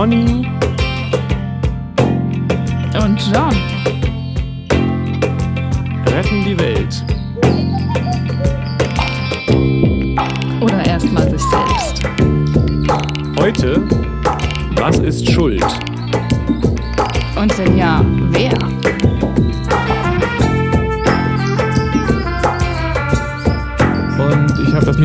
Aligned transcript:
Conny 0.00 0.46
und 2.94 3.20
John 3.30 3.54
retten 6.06 6.42
die 6.42 6.58
Welt. 6.58 7.04
Oder 10.62 10.86
erstmal 10.86 11.28
sich 11.28 11.42
selbst. 11.42 12.02
Heute, 13.38 13.86
was 14.76 15.00
ist 15.00 15.30
Schuld? 15.30 15.89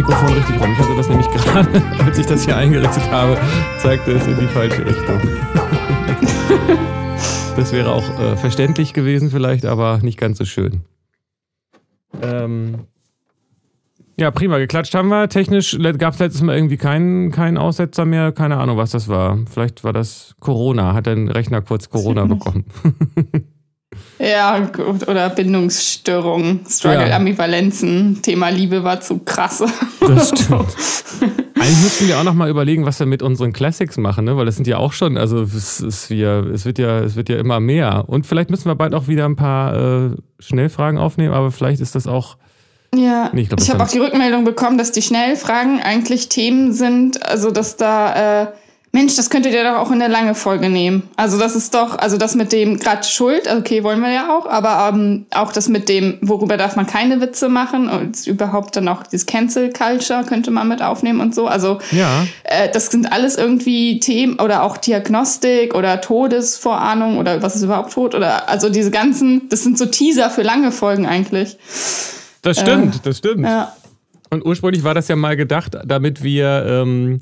Mikrofon 0.05 0.33
richtig 0.33 0.61
rum. 0.61 0.71
Ich 0.71 0.77
hatte 0.77 0.95
das 0.95 1.09
nämlich 1.09 1.27
gerade, 1.31 1.83
als 2.05 2.19
ich 2.19 2.27
das 2.27 2.45
hier 2.45 2.55
eingerichtet 2.55 3.11
habe, 3.11 3.37
zeigte 3.79 4.11
es 4.11 4.27
in 4.27 4.39
die 4.39 4.47
falsche 4.47 4.85
Richtung. 4.85 5.19
das 7.57 7.73
wäre 7.73 7.91
auch 7.91 8.07
äh, 8.19 8.37
verständlich 8.37 8.93
gewesen 8.93 9.31
vielleicht, 9.31 9.65
aber 9.65 9.97
nicht 10.03 10.19
ganz 10.19 10.37
so 10.37 10.45
schön. 10.45 10.81
Ähm 12.21 12.81
ja, 14.17 14.29
prima. 14.29 14.59
Geklatscht 14.59 14.93
haben 14.93 15.09
wir. 15.09 15.27
Technisch 15.27 15.75
gab 15.97 16.13
es 16.13 16.19
letztes 16.19 16.43
Mal 16.43 16.55
irgendwie 16.55 16.77
keinen, 16.77 17.31
keinen 17.31 17.57
Aussetzer 17.57 18.05
mehr. 18.05 18.31
Keine 18.31 18.57
Ahnung, 18.57 18.77
was 18.77 18.91
das 18.91 19.07
war. 19.07 19.39
Vielleicht 19.51 19.83
war 19.83 19.91
das 19.91 20.35
Corona. 20.39 20.93
Hat 20.93 21.07
dein 21.07 21.29
Rechner 21.29 21.63
kurz 21.63 21.89
Corona 21.89 22.25
bekommen? 22.25 22.65
Ja, 24.19 24.59
gut. 24.59 25.07
Oder 25.07 25.29
Bindungsstörungen, 25.29 26.65
Struggle, 26.69 27.09
ja. 27.09 27.15
Ambivalenzen. 27.17 28.21
Thema 28.21 28.49
Liebe 28.49 28.83
war 28.83 29.01
zu 29.01 29.19
krass. 29.19 29.63
Das 29.99 30.29
stimmt. 30.39 30.67
Eigentlich 31.55 31.83
müssten 31.83 32.07
wir 32.07 32.19
auch 32.19 32.23
noch 32.23 32.33
mal 32.33 32.49
überlegen, 32.49 32.85
was 32.85 32.99
wir 32.99 33.07
mit 33.07 33.21
unseren 33.21 33.51
Classics 33.51 33.97
machen, 33.97 34.25
ne? 34.25 34.37
weil 34.37 34.45
das 34.45 34.55
sind 34.55 34.67
ja 34.67 34.77
auch 34.77 34.93
schon, 34.93 35.17
also 35.17 35.41
es, 35.41 35.79
ist 35.81 36.09
wir, 36.09 36.49
es, 36.53 36.65
wird 36.65 36.79
ja, 36.79 36.99
es 36.99 37.15
wird 37.15 37.27
ja 37.29 37.37
immer 37.37 37.59
mehr. 37.59 38.05
Und 38.07 38.25
vielleicht 38.25 38.49
müssen 38.49 38.65
wir 38.65 38.75
bald 38.75 38.93
auch 38.93 39.07
wieder 39.07 39.25
ein 39.25 39.35
paar 39.35 39.75
äh, 39.75 40.09
Schnellfragen 40.39 40.97
aufnehmen, 40.97 41.33
aber 41.33 41.51
vielleicht 41.51 41.81
ist 41.81 41.95
das 41.95 42.07
auch. 42.07 42.37
Ja, 42.93 43.29
nee, 43.33 43.41
ich, 43.41 43.51
ich 43.51 43.69
habe 43.69 43.83
auch 43.83 43.89
die 43.89 43.99
Rückmeldung 43.99 44.45
bekommen, 44.45 44.77
dass 44.77 44.91
die 44.91 45.01
Schnellfragen 45.01 45.81
eigentlich 45.81 46.29
Themen 46.29 46.71
sind, 46.71 47.25
also 47.25 47.51
dass 47.51 47.75
da. 47.75 48.43
Äh, 48.43 48.47
Mensch, 48.95 49.17
das 49.17 49.29
könntet 49.29 49.51
ihr 49.51 49.65
doch 49.65 49.77
auch 49.77 49.91
in 49.91 49.99
der 49.99 50.07
lange 50.07 50.35
Folge 50.35 50.69
nehmen. 50.69 51.03
Also 51.17 51.37
das 51.37 51.53
ist 51.53 51.73
doch, 51.75 51.97
also 51.97 52.15
das 52.15 52.33
mit 52.33 52.53
dem 52.53 52.79
gerade 52.79 53.03
Schuld, 53.03 53.45
okay, 53.51 53.83
wollen 53.83 53.99
wir 53.99 54.09
ja 54.09 54.33
auch, 54.33 54.45
aber 54.45 54.89
ähm, 54.89 55.25
auch 55.31 55.51
das 55.51 55.67
mit 55.67 55.89
dem, 55.89 56.17
worüber 56.21 56.55
darf 56.55 56.77
man 56.77 56.87
keine 56.87 57.19
Witze 57.19 57.49
machen 57.49 57.89
und 57.89 58.25
überhaupt 58.25 58.77
dann 58.77 58.87
auch 58.87 59.03
dieses 59.03 59.25
Cancel 59.25 59.73
Culture 59.73 60.23
könnte 60.23 60.49
man 60.49 60.69
mit 60.69 60.81
aufnehmen 60.81 61.19
und 61.19 61.35
so. 61.35 61.45
Also 61.45 61.79
ja. 61.91 62.25
äh, 62.45 62.71
das 62.71 62.85
sind 62.85 63.11
alles 63.11 63.35
irgendwie 63.35 63.99
Themen 63.99 64.39
oder 64.39 64.63
auch 64.63 64.77
Diagnostik 64.77 65.75
oder 65.75 65.99
Todesvorahnung 65.99 67.17
oder 67.17 67.43
was 67.43 67.57
ist 67.57 67.63
überhaupt 67.63 67.91
tot 67.91 68.15
oder 68.15 68.47
also 68.47 68.69
diese 68.69 68.91
ganzen, 68.91 69.49
das 69.49 69.61
sind 69.61 69.77
so 69.77 69.87
Teaser 69.87 70.29
für 70.29 70.41
lange 70.41 70.71
Folgen 70.71 71.05
eigentlich. 71.05 71.57
Das 72.43 72.61
stimmt, 72.61 72.95
äh, 72.95 72.99
das 73.03 73.17
stimmt. 73.17 73.43
Ja. 73.43 73.73
Und 74.29 74.45
ursprünglich 74.45 74.85
war 74.85 74.93
das 74.93 75.09
ja 75.09 75.17
mal 75.17 75.35
gedacht, 75.35 75.77
damit 75.83 76.23
wir 76.23 76.65
ähm, 76.65 77.19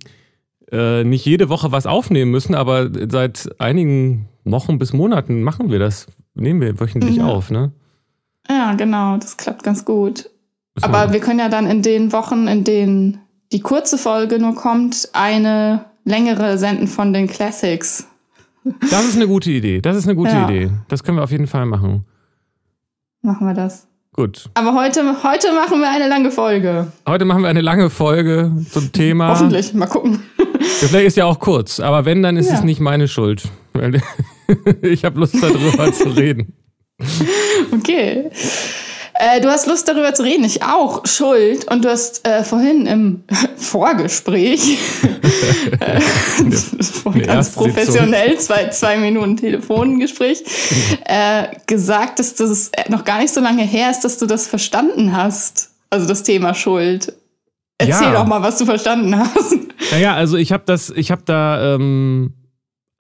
äh, 0.74 1.04
nicht 1.04 1.24
jede 1.26 1.50
Woche 1.50 1.72
was 1.72 1.86
aufnehmen 1.86 2.32
müssen, 2.32 2.56
aber 2.56 2.90
seit 3.10 3.50
einigen 3.60 4.28
Wochen 4.44 4.80
bis 4.80 4.92
Monaten 4.92 5.44
machen 5.44 5.70
wir 5.70 5.80
das. 5.80 6.08
Nehmen 6.34 6.62
wir 6.62 6.80
wöchentlich 6.80 7.18
ja. 7.18 7.26
auf, 7.26 7.52
ne? 7.52 7.72
Ja, 8.50 8.74
genau, 8.74 9.18
das 9.18 9.38
klappt 9.38 9.64
ganz 9.64 9.86
gut. 9.86 10.32
Das 10.76 10.84
aber 10.84 11.14
wir 11.14 11.20
können 11.20 11.40
ja 11.40 11.50
dann 11.50 11.68
in 11.68 11.84
den 11.84 12.12
Wochen, 12.12 12.48
in 12.48 12.64
denen 12.64 13.20
die 13.52 13.60
kurze 13.60 14.00
Folge 14.00 14.40
nur 14.40 14.56
kommt, 14.56 15.10
eine 15.14 15.86
längere 16.06 16.58
senden 16.58 16.88
von 16.88 17.14
den 17.14 17.28
Classics. 17.28 18.08
Das 18.90 19.06
ist 19.06 19.16
eine 19.16 19.28
gute 19.28 19.52
Idee. 19.52 19.80
Das 19.80 19.96
ist 19.96 20.06
eine 20.06 20.16
gute 20.16 20.32
ja. 20.32 20.46
Idee. 20.46 20.72
Das 20.88 21.04
können 21.04 21.18
wir 21.18 21.24
auf 21.24 21.32
jeden 21.32 21.48
Fall 21.48 21.66
machen. 21.68 22.06
Machen 23.22 23.46
wir 23.46 23.54
das. 23.54 23.88
Gut. 24.14 24.46
Aber 24.54 24.76
heute, 24.76 25.24
heute 25.24 25.52
machen 25.54 25.80
wir 25.80 25.90
eine 25.90 26.08
lange 26.08 26.30
Folge. 26.30 26.92
Heute 27.08 27.26
machen 27.26 27.42
wir 27.42 27.50
eine 27.50 27.62
lange 27.62 27.90
Folge 27.90 28.52
zum 28.70 28.92
Thema. 28.92 29.30
Hoffentlich, 29.30 29.74
mal 29.74 29.88
gucken. 29.88 30.24
Ja, 30.38 30.88
vielleicht 30.88 31.08
ist 31.08 31.18
ja 31.18 31.26
auch 31.26 31.40
kurz, 31.40 31.80
aber 31.80 32.06
wenn, 32.06 32.22
dann 32.22 32.38
ist 32.38 32.50
ja. 32.50 32.56
es 32.56 32.64
nicht 32.64 32.80
meine 32.80 33.08
Schuld. 33.08 33.44
ich 34.84 35.04
habe 35.04 35.20
Lust 35.20 35.42
darüber 35.42 35.92
zu 35.92 36.10
reden. 36.10 36.54
Okay. 37.72 38.30
Äh, 39.24 39.40
du 39.40 39.48
hast 39.48 39.68
Lust 39.68 39.88
darüber 39.88 40.14
zu 40.14 40.24
reden, 40.24 40.44
ich 40.44 40.64
auch. 40.64 41.06
Schuld. 41.06 41.72
Und 41.72 41.86
du 41.86 41.90
hast 41.90 42.28
äh, 42.28 42.44
vorhin 42.44 42.86
im 42.86 43.24
Vorgespräch, 43.56 44.78
äh, 45.80 46.02
ganz 47.26 47.52
professionell, 47.52 48.38
zwei, 48.40 48.68
zwei 48.70 48.98
Minuten 48.98 49.38
Telefongespräch, 49.38 50.44
äh, 51.06 51.48
gesagt, 51.68 52.20
dass 52.20 52.36
das 52.36 52.72
noch 52.90 53.06
gar 53.06 53.22
nicht 53.22 53.34
so 53.34 53.40
lange 53.40 53.64
her 53.64 53.92
ist, 53.92 54.02
dass 54.02 54.18
du 54.18 54.26
das 54.26 54.46
verstanden 54.46 55.16
hast. 55.16 55.72
Also 55.90 56.06
das 56.06 56.24
Thema 56.24 56.54
Schuld. 56.54 57.14
Erzähl 57.78 58.08
ja. 58.08 58.14
doch 58.14 58.26
mal, 58.26 58.42
was 58.42 58.58
du 58.58 58.66
verstanden 58.66 59.18
hast. 59.18 59.56
Naja, 59.92 60.16
also 60.16 60.36
ich 60.36 60.52
habe 60.52 60.64
das, 60.66 60.90
ich 60.90 61.12
habe 61.12 61.22
da 61.26 61.76
ähm, 61.76 62.34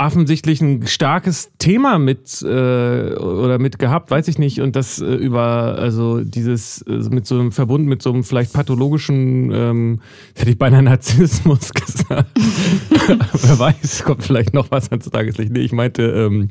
offensichtlich 0.05 0.61
ein 0.61 0.85
starkes 0.87 1.51
Thema 1.57 1.97
mit 1.99 2.41
äh, 2.41 2.45
oder 2.45 3.59
mit 3.59 3.79
gehabt, 3.79 4.11
weiß 4.11 4.27
ich 4.27 4.37
nicht, 4.37 4.61
und 4.61 4.75
das 4.75 4.99
äh, 4.99 5.05
über, 5.05 5.77
also 5.77 6.21
dieses 6.21 6.81
äh, 6.83 6.99
mit 7.09 7.25
so 7.25 7.39
einem 7.39 7.51
verbunden 7.51 7.87
mit 7.87 8.01
so 8.01 8.11
einem 8.11 8.23
vielleicht 8.23 8.53
pathologischen, 8.53 9.51
ähm, 9.51 10.01
hätte 10.35 10.51
ich 10.51 10.57
beinahe 10.57 10.83
Narzissmus 10.83 11.73
gesagt. 11.73 12.29
Wer 12.37 13.59
weiß, 13.59 14.03
kommt 14.03 14.23
vielleicht 14.23 14.53
noch 14.53 14.71
was 14.71 14.91
ans 14.91 15.09
Tageslicht. 15.09 15.51
Nee, 15.51 15.61
ich 15.61 15.71
meinte 15.71 16.03
ähm, 16.03 16.49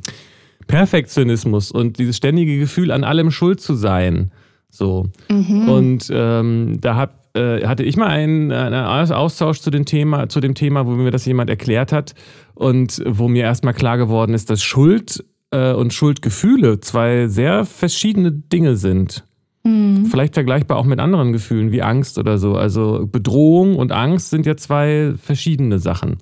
Perfektionismus 0.66 1.70
und 1.70 1.98
dieses 1.98 2.16
ständige 2.16 2.58
Gefühl, 2.58 2.90
an 2.90 3.04
allem 3.04 3.30
schuld 3.30 3.60
zu 3.60 3.74
sein. 3.74 4.30
So. 4.70 5.08
Mhm. 5.30 5.68
Und 5.68 6.10
ähm, 6.10 6.78
da 6.80 6.96
hab, 6.96 7.21
äh, 7.34 7.66
hatte 7.66 7.82
ich 7.82 7.96
mal 7.96 8.08
einen, 8.08 8.52
einen 8.52 8.74
Austausch 9.12 9.60
zu 9.60 9.70
dem 9.70 9.84
Thema, 9.84 10.28
zu 10.28 10.40
dem 10.40 10.54
Thema, 10.54 10.86
wo 10.86 10.90
mir 10.90 11.10
das 11.10 11.24
jemand 11.24 11.50
erklärt 11.50 11.92
hat 11.92 12.14
und 12.54 13.02
wo 13.06 13.28
mir 13.28 13.44
erstmal 13.44 13.74
klar 13.74 13.98
geworden 13.98 14.34
ist, 14.34 14.50
dass 14.50 14.62
Schuld 14.62 15.24
äh, 15.50 15.72
und 15.72 15.92
Schuldgefühle 15.92 16.80
zwei 16.80 17.28
sehr 17.28 17.64
verschiedene 17.64 18.32
Dinge 18.32 18.76
sind. 18.76 19.24
Mhm. 19.64 20.06
Vielleicht 20.06 20.34
vergleichbar 20.34 20.76
auch 20.76 20.84
mit 20.84 20.98
anderen 20.98 21.32
Gefühlen 21.32 21.72
wie 21.72 21.82
Angst 21.82 22.18
oder 22.18 22.38
so. 22.38 22.54
Also 22.54 23.06
Bedrohung 23.10 23.76
und 23.76 23.92
Angst 23.92 24.30
sind 24.30 24.44
ja 24.44 24.56
zwei 24.56 25.14
verschiedene 25.16 25.78
Sachen. 25.78 26.16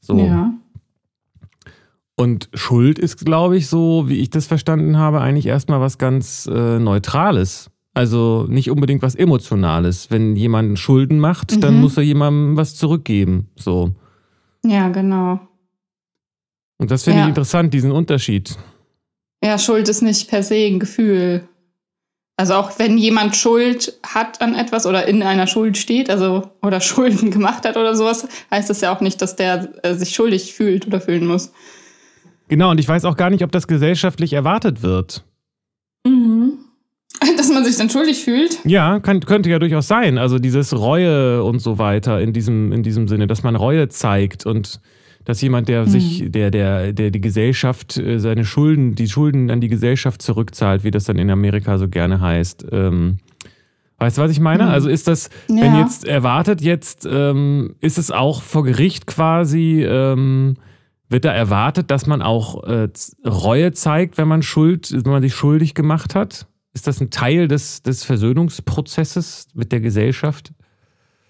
So. 0.00 0.18
Ja. 0.18 0.52
Und 2.16 2.50
Schuld 2.54 2.98
ist, 2.98 3.24
glaube 3.24 3.56
ich, 3.56 3.68
so, 3.68 4.08
wie 4.08 4.20
ich 4.20 4.30
das 4.30 4.46
verstanden 4.46 4.98
habe, 4.98 5.20
eigentlich 5.20 5.46
erstmal 5.46 5.80
was 5.80 5.96
ganz 5.96 6.48
äh, 6.52 6.78
Neutrales. 6.78 7.70
Also 7.92 8.46
nicht 8.48 8.70
unbedingt 8.70 9.02
was 9.02 9.14
Emotionales. 9.14 10.10
Wenn 10.10 10.36
jemand 10.36 10.78
Schulden 10.78 11.18
macht, 11.18 11.56
mhm. 11.56 11.60
dann 11.60 11.80
muss 11.80 11.96
er 11.96 12.02
jemandem 12.02 12.56
was 12.56 12.76
zurückgeben. 12.76 13.48
So. 13.56 13.92
Ja, 14.64 14.88
genau. 14.88 15.40
Und 16.78 16.90
das 16.90 17.04
finde 17.04 17.20
ja. 17.20 17.24
ich 17.24 17.28
interessant, 17.30 17.74
diesen 17.74 17.92
Unterschied. 17.92 18.56
Ja, 19.42 19.58
Schuld 19.58 19.88
ist 19.88 20.02
nicht 20.02 20.28
per 20.28 20.42
se 20.42 20.54
ein 20.54 20.78
Gefühl. 20.78 21.48
Also 22.36 22.54
auch 22.54 22.78
wenn 22.78 22.96
jemand 22.96 23.36
Schuld 23.36 23.98
hat 24.02 24.40
an 24.40 24.54
etwas 24.54 24.86
oder 24.86 25.06
in 25.06 25.22
einer 25.22 25.46
Schuld 25.46 25.76
steht, 25.76 26.08
also 26.08 26.50
oder 26.62 26.80
Schulden 26.80 27.30
gemacht 27.30 27.66
hat 27.66 27.76
oder 27.76 27.94
sowas, 27.94 28.26
heißt 28.50 28.70
das 28.70 28.80
ja 28.80 28.94
auch 28.94 29.02
nicht, 29.02 29.20
dass 29.20 29.36
der 29.36 29.68
äh, 29.84 29.94
sich 29.94 30.14
schuldig 30.14 30.54
fühlt 30.54 30.86
oder 30.86 31.00
fühlen 31.00 31.26
muss. 31.26 31.52
Genau, 32.48 32.70
und 32.70 32.80
ich 32.80 32.88
weiß 32.88 33.04
auch 33.04 33.16
gar 33.16 33.28
nicht, 33.30 33.44
ob 33.44 33.52
das 33.52 33.68
gesellschaftlich 33.68 34.32
erwartet 34.32 34.82
wird. 34.82 35.22
Mhm. 37.22 37.30
Dass 37.36 37.50
man 37.50 37.64
sich 37.64 37.76
dann 37.76 37.90
schuldig 37.90 38.24
fühlt? 38.24 38.58
Ja, 38.64 39.00
kann, 39.00 39.20
könnte 39.20 39.50
ja 39.50 39.58
durchaus 39.58 39.88
sein. 39.88 40.18
Also 40.18 40.38
dieses 40.38 40.76
Reue 40.76 41.42
und 41.42 41.60
so 41.60 41.78
weiter 41.78 42.20
in 42.20 42.32
diesem, 42.32 42.72
in 42.72 42.82
diesem 42.82 43.08
Sinne, 43.08 43.26
dass 43.26 43.42
man 43.42 43.56
Reue 43.56 43.88
zeigt 43.88 44.46
und 44.46 44.80
dass 45.24 45.40
jemand, 45.42 45.68
der 45.68 45.84
hm. 45.84 45.88
sich, 45.90 46.24
der, 46.30 46.50
der, 46.50 46.92
der 46.92 47.10
die 47.10 47.20
Gesellschaft, 47.20 47.96
äh, 47.96 48.18
seine 48.18 48.44
Schulden, 48.44 48.94
die 48.94 49.08
Schulden 49.08 49.50
an 49.50 49.60
die 49.60 49.68
Gesellschaft 49.68 50.22
zurückzahlt, 50.22 50.82
wie 50.82 50.90
das 50.90 51.04
dann 51.04 51.18
in 51.18 51.30
Amerika 51.30 51.78
so 51.78 51.88
gerne 51.88 52.20
heißt. 52.20 52.66
Ähm, 52.72 53.18
weißt 53.98 54.18
du, 54.18 54.22
was 54.22 54.30
ich 54.30 54.40
meine? 54.40 54.64
Hm. 54.64 54.70
Also 54.70 54.88
ist 54.88 55.08
das, 55.08 55.28
ja. 55.48 55.56
wenn 55.62 55.76
jetzt 55.76 56.06
erwartet, 56.06 56.62
jetzt 56.62 57.06
ähm, 57.10 57.74
ist 57.80 57.98
es 57.98 58.10
auch 58.10 58.42
vor 58.42 58.64
Gericht 58.64 59.06
quasi, 59.06 59.84
ähm, 59.86 60.56
wird 61.10 61.24
da 61.24 61.32
erwartet, 61.32 61.90
dass 61.90 62.06
man 62.06 62.22
auch 62.22 62.64
äh, 62.64 62.88
Reue 63.26 63.72
zeigt, 63.72 64.16
wenn 64.16 64.28
man 64.28 64.42
Schuld, 64.42 64.90
wenn 64.92 65.12
man 65.12 65.22
sich 65.22 65.34
schuldig 65.34 65.74
gemacht 65.74 66.14
hat? 66.14 66.46
Ist 66.72 66.86
das 66.86 67.00
ein 67.00 67.10
Teil 67.10 67.48
des, 67.48 67.82
des 67.82 68.04
Versöhnungsprozesses 68.04 69.48
mit 69.54 69.72
der 69.72 69.80
Gesellschaft? 69.80 70.52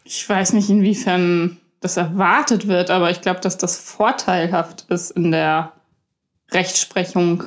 Ich 0.04 0.28
weiß 0.28 0.52
nicht, 0.52 0.68
inwiefern 0.68 1.58
das 1.80 1.96
erwartet 1.96 2.68
wird, 2.68 2.90
aber 2.90 3.10
ich 3.10 3.22
glaube, 3.22 3.40
dass 3.40 3.56
das 3.56 3.78
vorteilhaft 3.78 4.86
ist 4.90 5.12
in 5.12 5.30
der 5.30 5.72
Rechtsprechung 6.52 7.44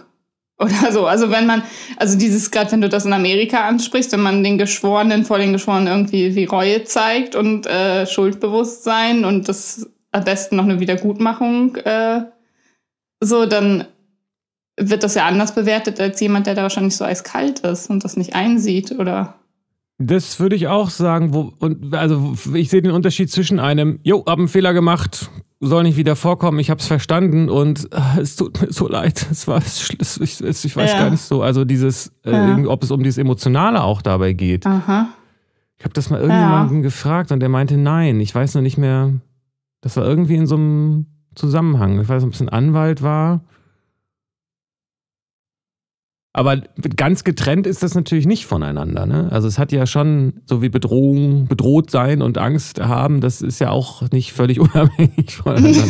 oder 0.60 0.92
so. 0.92 1.06
Also 1.06 1.30
wenn 1.30 1.46
man, 1.46 1.64
also 1.98 2.18
dieses, 2.18 2.50
gerade 2.50 2.72
wenn 2.72 2.82
du 2.82 2.90
das 2.90 3.06
in 3.06 3.14
Amerika 3.14 3.68
ansprichst, 3.68 4.12
wenn 4.12 4.22
man 4.22 4.44
den 4.44 4.58
Geschworenen 4.58 5.26
vor 5.26 5.38
den 5.38 5.54
Geschworenen 5.54 5.88
irgendwie 5.88 6.36
wie 6.36 6.46
Reue 6.46 6.84
zeigt 6.84 7.36
und 7.36 7.68
äh, 7.68 8.08
Schuldbewusstsein 8.08 9.26
und 9.26 9.48
das 9.48 9.90
am 10.12 10.24
besten 10.24 10.56
noch 10.56 10.64
eine 10.64 10.80
Wiedergutmachung 10.80 11.76
äh, 11.78 12.22
so, 13.20 13.46
dann 13.46 13.86
wird 14.78 15.04
das 15.04 15.16
ja 15.16 15.26
anders 15.26 15.54
bewertet 15.54 16.00
als 16.00 16.20
jemand, 16.20 16.48
der 16.48 16.56
da 16.56 16.64
wahrscheinlich 16.64 16.96
so 16.96 17.06
eiskalt 17.06 17.60
ist 17.60 17.90
und 17.90 18.04
das 18.04 18.18
nicht 18.18 18.36
einsieht, 18.36 18.92
oder? 18.98 19.36
Das 20.00 20.40
würde 20.40 20.56
ich 20.56 20.68
auch 20.68 20.90
sagen. 20.90 21.34
Wo, 21.34 21.54
und 21.60 21.94
also 21.94 22.34
ich 22.54 22.70
sehe 22.70 22.82
den 22.82 22.92
Unterschied 22.92 23.32
zwischen 23.32 23.60
einem, 23.60 24.00
jo, 24.04 24.24
hab 24.26 24.40
einen 24.40 24.48
Fehler 24.48 24.74
gemacht, 24.74 25.30
soll 25.60 25.84
nicht 25.84 25.98
wieder 25.98 26.16
vorkommen, 26.16 26.60
ich 26.60 26.70
habe 26.70 26.80
es 26.80 26.88
verstanden 26.88 27.50
und 27.50 27.88
äh, 27.94 28.22
es 28.22 28.36
tut 28.36 28.60
mir 28.62 28.74
so 28.74 28.88
leid. 28.88 29.26
Es 29.32 29.48
war, 29.48 29.60
es, 29.60 30.20
ich, 30.20 30.42
ich 30.42 30.76
weiß 30.76 30.92
ja. 30.92 30.98
gar 30.98 31.10
nicht 31.10 31.22
so. 31.22 31.42
Also 31.42 31.64
dieses, 31.64 32.12
äh, 32.26 32.32
ja. 32.32 32.58
ob 32.68 32.84
es 32.84 32.92
um 32.92 33.04
dieses 33.04 33.20
Emotionale 33.20 33.84
auch 33.84 34.02
dabei 34.02 34.34
geht. 34.34 34.66
Aha. 34.66 35.10
Ich 35.78 35.86
habe 35.86 35.94
das 35.94 36.10
mal 36.10 36.20
irgendjemanden 36.20 36.78
ja. 36.78 36.84
gefragt 36.84 37.32
und 37.32 37.40
der 37.40 37.50
meinte, 37.50 37.78
nein, 37.78 38.20
ich 38.20 38.34
weiß 38.34 38.56
noch 38.56 38.62
nicht 38.62 38.78
mehr. 38.78 39.12
Das 39.82 39.98
war 39.98 40.06
irgendwie 40.06 40.36
in 40.36 40.48
so 40.48 40.56
einem 40.56 41.06
Zusammenhang. 41.36 42.00
Ich 42.02 42.10
weiß 42.10 42.24
ob 42.24 42.34
es 42.34 42.42
ein 42.42 42.50
Anwalt 42.50 43.02
war 43.02 43.42
aber 46.34 46.58
ganz 46.96 47.24
getrennt 47.24 47.68
ist 47.68 47.84
das 47.84 47.94
natürlich 47.94 48.26
nicht 48.26 48.48
voneinander. 48.48 49.06
Ne? 49.06 49.30
Also 49.32 49.48
es 49.48 49.60
hat 49.60 49.72
ja 49.72 49.86
schon 49.86 50.42
so 50.46 50.64
wie 50.64 50.70
Bedrohung, 50.70 51.48
bedroht 51.48 51.92
sein 51.92 52.24
und 52.24 52.40
Angst 52.40 52.82
haben, 52.82 53.22
das 53.22 53.44
ist 53.44 53.60
ja 53.60 53.70
auch 53.70 54.10
nicht 54.12 54.34
völlig 54.34 54.60
unabhängig 54.60 55.36
voneinander. 55.36 55.84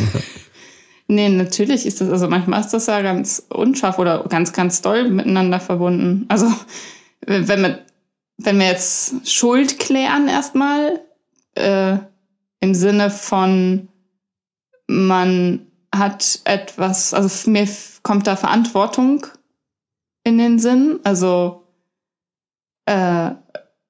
nee, 1.07 1.29
natürlich 1.29 1.85
ist 1.85 2.01
das, 2.01 2.09
also 2.09 2.27
manchmal 2.27 2.59
ist 2.59 2.71
das 2.71 2.87
ja 2.87 3.01
ganz 3.01 3.47
unscharf 3.49 3.97
oder 3.99 4.25
ganz, 4.25 4.51
ganz 4.51 4.81
doll 4.81 5.09
miteinander 5.09 5.61
verbunden. 5.61 6.25
Also 6.27 6.47
wenn 7.25 7.61
wir, 7.61 7.79
wenn 8.37 8.59
wir 8.59 8.67
jetzt 8.67 9.29
Schuld 9.29 9.79
klären 9.79 10.27
erstmal, 10.27 10.99
äh, 11.55 11.97
im 12.59 12.73
Sinne 12.73 13.09
von 13.09 13.87
man 14.87 15.67
hat 15.95 16.41
etwas, 16.43 17.13
also 17.13 17.49
mir 17.49 17.67
kommt 18.03 18.27
da 18.27 18.35
Verantwortung 18.35 19.25
in 20.23 20.37
den 20.37 20.59
Sinn. 20.59 20.99
Also 21.03 21.63
äh, 22.85 23.31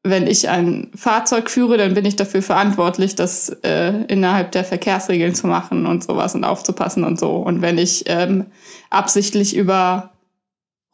wenn 0.03 0.27
ich 0.27 0.49
ein 0.49 0.91
Fahrzeug 0.95 1.49
führe, 1.49 1.77
dann 1.77 1.93
bin 1.93 2.05
ich 2.05 2.17
dafür 2.17 2.41
verantwortlich, 2.41 3.15
das 3.15 3.49
äh, 3.63 4.03
innerhalb 4.07 4.51
der 4.51 4.65
Verkehrsregeln 4.65 5.33
zu 5.33 5.47
machen 5.47 5.85
und 5.85 6.03
sowas 6.03 6.35
und 6.35 6.43
aufzupassen 6.43 7.05
und 7.05 7.17
so. 7.17 7.37
Und 7.37 7.61
wenn 7.61 7.77
ich 7.77 8.03
ähm, 8.07 8.47
absichtlich 8.89 9.55
über 9.55 10.11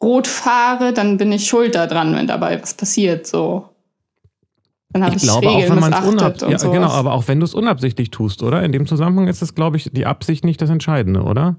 Rot 0.01 0.27
fahre, 0.27 0.93
dann 0.93 1.17
bin 1.17 1.31
ich 1.31 1.47
schuld 1.47 1.75
daran, 1.75 2.15
wenn 2.15 2.27
dabei 2.27 2.61
was 2.61 2.75
passiert. 2.75 3.25
So. 3.25 3.69
Dann 4.91 5.03
habe 5.03 5.15
ich, 5.15 5.23
ich 5.23 5.29
glaube, 5.29 5.47
Regeln 5.47 5.71
auch 5.71 5.75
wenn 5.75 5.79
man 5.79 5.93
es 5.93 6.07
unabsichtlich, 6.07 6.61
ja, 6.61 6.69
genau, 6.69 6.89
aber 6.89 7.13
auch 7.13 7.27
wenn 7.27 7.39
du 7.39 7.45
es 7.45 7.53
unabsichtlich 7.53 8.11
tust, 8.11 8.43
oder? 8.43 8.63
In 8.63 8.71
dem 8.71 8.85
Zusammenhang 8.85 9.27
ist 9.27 9.41
es, 9.41 9.55
glaube 9.55 9.77
ich, 9.77 9.89
die 9.91 10.05
Absicht 10.05 10.45
nicht 10.45 10.61
das 10.61 10.69
Entscheidende, 10.69 11.23
oder? 11.23 11.57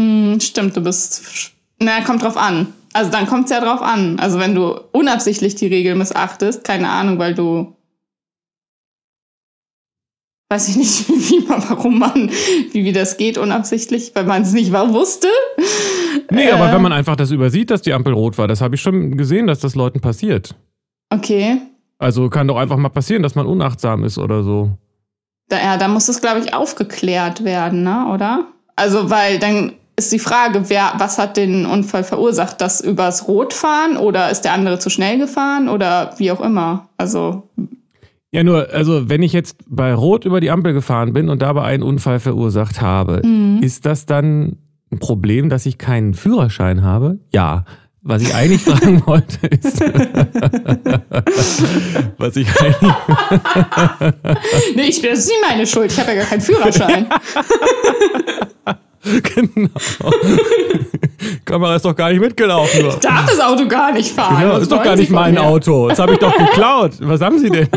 Hm, 0.00 0.40
stimmt, 0.40 0.76
du 0.76 0.80
bist 0.80 1.53
na, 1.78 2.00
kommt 2.02 2.22
drauf 2.22 2.36
an. 2.36 2.72
Also 2.92 3.10
dann 3.10 3.26
kommt 3.26 3.46
es 3.46 3.50
ja 3.50 3.60
drauf 3.60 3.82
an. 3.82 4.18
Also 4.20 4.38
wenn 4.38 4.54
du 4.54 4.80
unabsichtlich 4.92 5.54
die 5.56 5.66
Regel 5.66 5.94
missachtest, 5.96 6.64
keine 6.64 6.88
Ahnung, 6.88 7.18
weil 7.18 7.34
du 7.34 7.74
weiß 10.50 10.68
ich 10.68 10.76
nicht, 10.76 11.08
wie, 11.08 11.48
warum 11.48 11.98
man, 11.98 12.30
wie, 12.72 12.84
wie 12.84 12.92
das 12.92 13.16
geht 13.16 13.38
unabsichtlich, 13.38 14.12
weil 14.14 14.24
man 14.24 14.42
es 14.42 14.52
nicht 14.52 14.72
wusste. 14.72 15.28
Nee, 16.30 16.48
äh, 16.48 16.52
aber 16.52 16.72
wenn 16.72 16.82
man 16.82 16.92
einfach 16.92 17.16
das 17.16 17.32
übersieht, 17.32 17.70
dass 17.70 17.82
die 17.82 17.92
Ampel 17.92 18.12
rot 18.12 18.38
war, 18.38 18.46
das 18.46 18.60
habe 18.60 18.76
ich 18.76 18.80
schon 18.80 19.16
gesehen, 19.16 19.46
dass 19.46 19.58
das 19.58 19.74
Leuten 19.74 20.00
passiert. 20.00 20.54
Okay. 21.10 21.60
Also 21.98 22.28
kann 22.28 22.48
doch 22.48 22.56
einfach 22.56 22.76
mal 22.76 22.88
passieren, 22.88 23.22
dass 23.22 23.34
man 23.34 23.46
unachtsam 23.46 24.04
ist 24.04 24.18
oder 24.18 24.42
so. 24.42 24.70
Da, 25.48 25.58
ja, 25.58 25.76
da 25.76 25.88
muss 25.88 26.08
es, 26.08 26.20
glaube 26.20 26.40
ich, 26.40 26.54
aufgeklärt 26.54 27.44
werden, 27.44 27.82
ne? 27.82 28.06
oder? 28.12 28.46
Also, 28.76 29.10
weil 29.10 29.38
dann 29.38 29.72
ist 29.96 30.12
die 30.12 30.18
Frage, 30.18 30.68
wer, 30.68 30.94
was 30.98 31.18
hat 31.18 31.36
den 31.36 31.66
Unfall 31.66 32.04
verursacht? 32.04 32.60
Das 32.60 32.80
übers 32.80 33.28
Rotfahren 33.28 33.96
oder 33.96 34.30
ist 34.30 34.42
der 34.42 34.52
andere 34.52 34.78
zu 34.78 34.90
schnell 34.90 35.18
gefahren 35.18 35.68
oder 35.68 36.14
wie 36.18 36.32
auch 36.32 36.40
immer? 36.40 36.88
Also. 36.96 37.48
Ja, 38.32 38.42
nur, 38.42 38.68
also 38.72 39.08
wenn 39.08 39.22
ich 39.22 39.32
jetzt 39.32 39.58
bei 39.68 39.94
Rot 39.94 40.24
über 40.24 40.40
die 40.40 40.50
Ampel 40.50 40.72
gefahren 40.72 41.12
bin 41.12 41.28
und 41.28 41.42
dabei 41.42 41.62
einen 41.62 41.84
Unfall 41.84 42.18
verursacht 42.18 42.80
habe, 42.80 43.22
mhm. 43.24 43.60
ist 43.62 43.86
das 43.86 44.06
dann 44.06 44.56
ein 44.90 44.98
Problem, 44.98 45.48
dass 45.48 45.66
ich 45.66 45.78
keinen 45.78 46.14
Führerschein 46.14 46.82
habe? 46.82 47.20
Ja. 47.32 47.64
Was 48.06 48.20
ich 48.20 48.34
eigentlich 48.34 48.62
fragen 48.64 49.02
wollte 49.06 49.46
ist, 49.46 49.80
was 52.18 52.36
ich 52.36 52.46
eigentlich. 52.60 52.92
nee, 54.76 54.82
ich, 54.82 55.00
das 55.00 55.20
ist 55.20 55.28
nicht 55.28 55.40
meine 55.48 55.66
Schuld. 55.66 55.90
Ich 55.90 55.98
habe 55.98 56.10
ja 56.10 56.16
gar 56.16 56.26
keinen 56.26 56.42
Führerschein. 56.42 57.06
genau. 59.34 59.68
Kamera 61.44 61.76
ist 61.76 61.84
doch 61.84 61.94
gar 61.94 62.10
nicht 62.10 62.20
mitgelaufen. 62.20 62.86
Ich 62.88 62.94
darf 62.96 63.26
das 63.26 63.40
Auto 63.40 63.68
gar 63.68 63.92
nicht 63.92 64.10
fahren. 64.10 64.40
Genau, 64.40 64.56
ist 64.56 64.72
doch 64.72 64.82
gar 64.82 64.96
nicht 64.96 65.10
mein 65.10 65.36
Auto. 65.38 65.88
Das 65.88 65.98
habe 65.98 66.14
ich 66.14 66.18
doch 66.18 66.36
geklaut. 66.38 66.92
Was 67.00 67.20
haben 67.20 67.38
Sie 67.38 67.50
denn? 67.50 67.68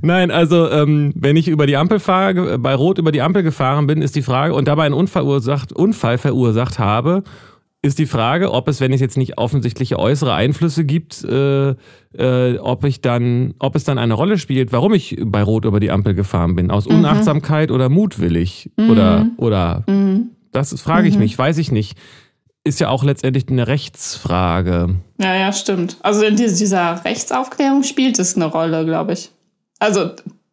Nein, 0.00 0.30
also 0.30 0.70
ähm, 0.70 1.12
wenn 1.14 1.36
ich 1.36 1.48
über 1.48 1.66
die 1.66 1.76
Ampel 1.76 2.00
fahre, 2.00 2.58
bei 2.58 2.74
Rot 2.74 2.98
über 2.98 3.12
die 3.12 3.22
Ampel 3.22 3.42
gefahren 3.42 3.86
bin, 3.86 4.02
ist 4.02 4.16
die 4.16 4.22
Frage, 4.22 4.54
und 4.54 4.68
dabei 4.68 4.86
einen 4.86 4.94
Unfall 4.94 5.18
verursacht, 5.18 5.72
Unfall 5.72 6.18
verursacht 6.18 6.78
habe 6.78 7.24
ist 7.80 7.98
die 7.98 8.06
Frage, 8.06 8.52
ob 8.52 8.66
es, 8.66 8.80
wenn 8.80 8.92
es 8.92 9.00
jetzt 9.00 9.16
nicht 9.16 9.38
offensichtliche 9.38 9.98
äußere 9.98 10.34
Einflüsse 10.34 10.84
gibt, 10.84 11.22
äh, 11.22 11.74
äh, 12.12 12.58
ob 12.58 12.84
ich 12.84 13.00
dann, 13.00 13.54
ob 13.60 13.76
es 13.76 13.84
dann 13.84 13.98
eine 13.98 14.14
Rolle 14.14 14.38
spielt, 14.38 14.72
warum 14.72 14.94
ich 14.94 15.16
bei 15.24 15.42
Rot 15.42 15.64
über 15.64 15.78
die 15.78 15.90
Ampel 15.90 16.14
gefahren 16.14 16.56
bin. 16.56 16.70
Aus 16.70 16.88
mhm. 16.88 16.96
Unachtsamkeit 16.96 17.70
oder 17.70 17.88
mutwillig. 17.88 18.70
Mhm. 18.76 18.90
Oder, 18.90 19.26
oder 19.36 19.84
mhm. 19.86 20.30
das 20.50 20.78
frage 20.80 21.06
ich 21.06 21.14
mhm. 21.14 21.20
mich, 21.20 21.38
weiß 21.38 21.58
ich 21.58 21.70
nicht. 21.70 21.96
Ist 22.64 22.80
ja 22.80 22.88
auch 22.88 23.04
letztendlich 23.04 23.48
eine 23.48 23.68
Rechtsfrage. 23.68 24.96
Ja, 25.20 25.34
ja, 25.36 25.52
stimmt. 25.52 25.96
Also 26.02 26.24
in 26.24 26.34
dieser 26.34 27.04
Rechtsaufklärung 27.04 27.84
spielt 27.84 28.18
es 28.18 28.34
eine 28.34 28.46
Rolle, 28.46 28.84
glaube 28.84 29.12
ich. 29.12 29.30
Also, 29.78 30.10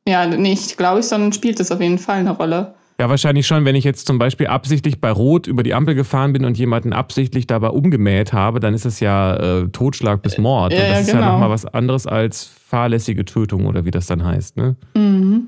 ja, 0.07 0.27
nicht 0.27 0.77
glaube 0.77 0.99
ich, 0.99 1.07
sondern 1.07 1.33
spielt 1.33 1.59
es 1.59 1.71
auf 1.71 1.81
jeden 1.81 1.97
Fall 1.97 2.19
eine 2.19 2.31
Rolle. 2.37 2.75
Ja, 2.99 3.09
wahrscheinlich 3.09 3.45
schon. 3.45 3.65
Wenn 3.65 3.75
ich 3.75 3.83
jetzt 3.83 4.07
zum 4.07 4.17
Beispiel 4.17 4.47
absichtlich 4.47 5.01
bei 5.01 5.11
Rot 5.11 5.47
über 5.47 5.63
die 5.63 5.73
Ampel 5.73 5.95
gefahren 5.95 6.31
bin 6.31 6.45
und 6.45 6.57
jemanden 6.57 6.93
absichtlich 6.93 7.45
dabei 7.45 7.69
umgemäht 7.69 8.31
habe, 8.31 8.61
dann 8.61 8.73
ist 8.73 8.85
es 8.85 9.01
ja 9.01 9.35
äh, 9.35 9.67
Totschlag 9.67 10.21
bis 10.21 10.37
Mord. 10.37 10.71
Ja, 10.71 10.79
und 10.79 10.85
das 10.85 10.93
ja, 10.93 10.99
ist 11.01 11.11
genau. 11.11 11.21
ja 11.21 11.31
nochmal 11.33 11.49
was 11.49 11.65
anderes 11.65 12.07
als 12.07 12.45
fahrlässige 12.45 13.25
Tötung 13.25 13.65
oder 13.65 13.83
wie 13.83 13.91
das 13.91 14.07
dann 14.07 14.23
heißt. 14.23 14.55
Ne? 14.55 14.77
Mhm. 14.95 15.47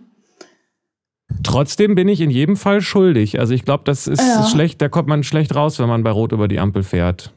Trotzdem 1.43 1.95
bin 1.95 2.09
ich 2.09 2.19
in 2.19 2.29
jedem 2.29 2.57
Fall 2.57 2.81
schuldig. 2.81 3.39
Also 3.39 3.53
ich 3.53 3.63
glaube, 3.63 3.83
das 3.85 4.07
ist 4.07 4.21
ja. 4.21 4.45
schlecht, 4.45 4.81
da 4.81 4.89
kommt 4.89 5.07
man 5.07 5.23
schlecht 5.23 5.55
raus, 5.55 5.79
wenn 5.79 5.87
man 5.87 6.03
bei 6.03 6.11
Rot 6.11 6.33
über 6.33 6.47
die 6.49 6.59
Ampel 6.59 6.83
fährt. 6.83 7.33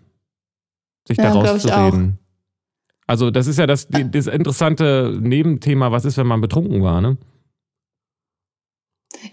Sich 1.06 1.18
ja, 1.18 1.32
da 1.32 1.40
rauszureden. 1.40 2.18
Also 3.06 3.30
das 3.30 3.46
ist 3.48 3.58
ja 3.58 3.66
das, 3.66 3.88
das 3.88 4.26
interessante 4.28 5.18
Nebenthema, 5.20 5.90
was 5.90 6.04
ist, 6.04 6.16
wenn 6.16 6.28
man 6.28 6.40
betrunken 6.40 6.82
war, 6.82 7.00
ne? 7.00 7.16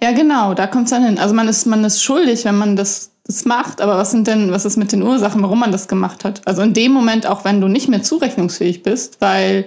Ja, 0.01 0.11
genau, 0.11 0.53
da 0.53 0.67
kommt 0.67 0.85
es 0.85 0.91
dann 0.91 1.05
hin. 1.05 1.17
Also 1.17 1.33
man 1.33 1.47
ist, 1.47 1.65
man 1.65 1.83
ist 1.83 2.01
schuldig, 2.01 2.45
wenn 2.45 2.57
man 2.57 2.75
das, 2.75 3.11
das 3.25 3.45
macht, 3.45 3.81
aber 3.81 3.97
was 3.97 4.11
sind 4.11 4.27
denn, 4.27 4.51
was 4.51 4.65
ist 4.65 4.77
mit 4.77 4.91
den 4.91 5.01
Ursachen, 5.01 5.41
warum 5.41 5.59
man 5.59 5.71
das 5.71 5.87
gemacht 5.87 6.23
hat? 6.25 6.41
Also 6.47 6.61
in 6.61 6.73
dem 6.73 6.91
Moment, 6.91 7.25
auch 7.27 7.45
wenn 7.45 7.61
du 7.61 7.67
nicht 7.67 7.87
mehr 7.87 8.03
zurechnungsfähig 8.03 8.83
bist, 8.83 9.21
weil, 9.21 9.65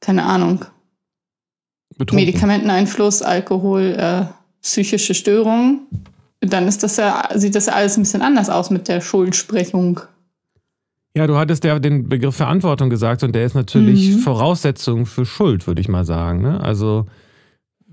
keine 0.00 0.24
Ahnung, 0.24 0.64
Betrunken. 1.96 2.26
Medikamenteneinfluss, 2.26 3.22
Alkohol, 3.22 3.96
äh, 3.98 4.24
psychische 4.62 5.14
Störungen, 5.14 5.80
dann 6.40 6.66
ist 6.66 6.82
das 6.82 6.96
ja, 6.96 7.28
sieht 7.34 7.54
das 7.54 7.66
ja 7.66 7.74
alles 7.74 7.96
ein 7.96 8.02
bisschen 8.02 8.22
anders 8.22 8.50
aus 8.50 8.70
mit 8.70 8.88
der 8.88 9.00
Schuldsprechung. 9.00 10.00
Ja, 11.14 11.26
du 11.26 11.36
hattest 11.36 11.62
ja 11.64 11.78
den 11.78 12.08
Begriff 12.08 12.36
Verantwortung 12.36 12.88
gesagt 12.88 13.22
und 13.22 13.34
der 13.34 13.44
ist 13.44 13.54
natürlich 13.54 14.10
mhm. 14.10 14.18
Voraussetzung 14.20 15.04
für 15.06 15.26
Schuld, 15.26 15.66
würde 15.66 15.80
ich 15.80 15.88
mal 15.88 16.04
sagen. 16.04 16.40
Ne? 16.40 16.60
Also 16.60 17.06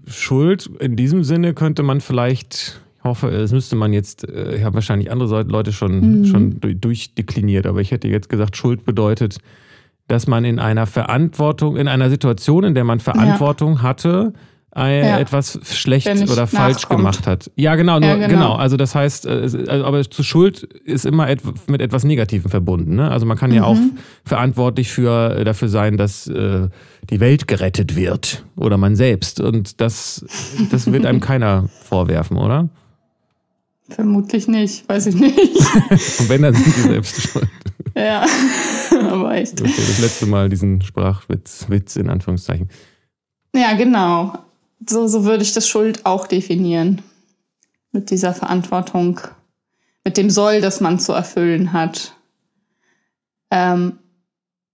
Schuld 0.08 0.70
in 0.79 0.96
diesem 0.96 1.24
Sinne 1.24 1.53
könnte 1.53 1.84
man 1.84 2.01
vielleicht, 2.01 2.82
ich 2.98 3.03
hoffe, 3.03 3.29
es 3.29 3.51
müsste 3.51 3.75
man 3.75 3.94
jetzt, 3.94 4.27
äh, 4.27 4.58
ich 4.58 4.63
habe 4.63 4.75
wahrscheinlich 4.75 5.12
andere 5.12 5.44
Leute 5.44 5.72
schon, 5.72 6.20
mhm. 6.20 6.25
schon 6.25 6.60
durchdekliniert, 6.62 7.65
aber 7.65 7.82
ich 7.82 7.91
hätte 7.91 8.08
jetzt 8.08 8.29
gesagt, 8.29 8.58
Schuld 8.58 8.86
bedeutet, 8.86 9.38
dass 10.08 10.27
man 10.27 10.44
in 10.44 10.60
einer 10.60 10.88
Verantwortung, 10.88 11.77
in 11.77 11.88
einer 11.88 12.10
Situation, 12.10 12.63
in 12.63 12.74
der 12.74 12.84
man 12.84 13.00
Verantwortung 13.00 13.75
ja. 13.75 13.82
hatte, 13.84 14.34
ja. 14.75 15.19
etwas 15.19 15.59
schlecht 15.63 16.07
oder 16.07 16.45
falsch 16.47 16.83
nachkommt. 16.83 16.99
gemacht 16.99 17.27
hat. 17.27 17.51
Ja, 17.55 17.75
genau, 17.75 17.99
nur, 17.99 18.09
ja, 18.09 18.15
genau. 18.15 18.27
genau. 18.27 18.53
Also 18.53 18.77
das 18.77 18.93
heißt, 18.93 19.25
äh, 19.25 19.29
also, 19.29 19.85
aber 19.85 20.07
zu 20.09 20.23
Schuld 20.23 20.63
ist 20.63 21.05
immer 21.05 21.27
mit 21.67 21.81
etwas 21.81 22.03
Negativem 22.03 22.51
verbunden. 22.51 22.95
Ne? 22.95 23.09
Also 23.09 23.25
man 23.25 23.38
kann 23.38 23.49
mhm. 23.49 23.55
ja 23.57 23.63
auch 23.63 23.77
verantwortlich 24.25 24.89
für, 24.89 25.38
äh, 25.38 25.43
dafür 25.43 25.69
sein, 25.69 25.97
dass 25.97 26.27
äh, 26.27 26.67
die 27.09 27.19
Welt 27.19 27.47
gerettet 27.47 27.95
wird 27.95 28.45
oder 28.55 28.77
man 28.77 28.95
selbst. 28.95 29.39
Und 29.39 29.81
das, 29.81 30.25
das 30.69 30.91
wird 30.91 31.05
einem 31.05 31.19
keiner 31.19 31.67
vorwerfen, 31.83 32.38
oder? 32.38 32.69
Vermutlich 33.89 34.47
nicht, 34.47 34.88
weiß 34.88 35.07
ich 35.07 35.15
nicht. 35.15 35.39
Und 36.19 36.29
wenn, 36.29 36.43
dann 36.43 36.53
sind 36.53 36.67
die 36.67 36.81
selbst 36.81 37.21
schuld. 37.31 37.49
Ja, 37.95 38.23
aber 39.09 39.33
echt. 39.33 39.59
Okay, 39.59 39.73
das 39.75 39.99
letzte 39.99 40.27
Mal 40.27 40.47
diesen 40.47 40.83
Sprachwitz, 40.83 41.65
Witz 41.69 41.95
in 41.95 42.07
Anführungszeichen. 42.07 42.69
Ja, 43.55 43.73
genau 43.73 44.38
so, 44.88 45.07
so 45.07 45.25
würde 45.25 45.43
ich 45.43 45.53
das 45.53 45.67
Schuld 45.67 46.05
auch 46.05 46.27
definieren. 46.27 47.01
Mit 47.91 48.12
dieser 48.12 48.33
Verantwortung 48.33 49.19
mit 50.03 50.17
dem 50.17 50.29
Soll, 50.29 50.62
das 50.62 50.79
man 50.79 51.00
zu 51.00 51.13
erfüllen 51.13 51.74
hat. 51.74 52.13
Ähm, 53.51 54.00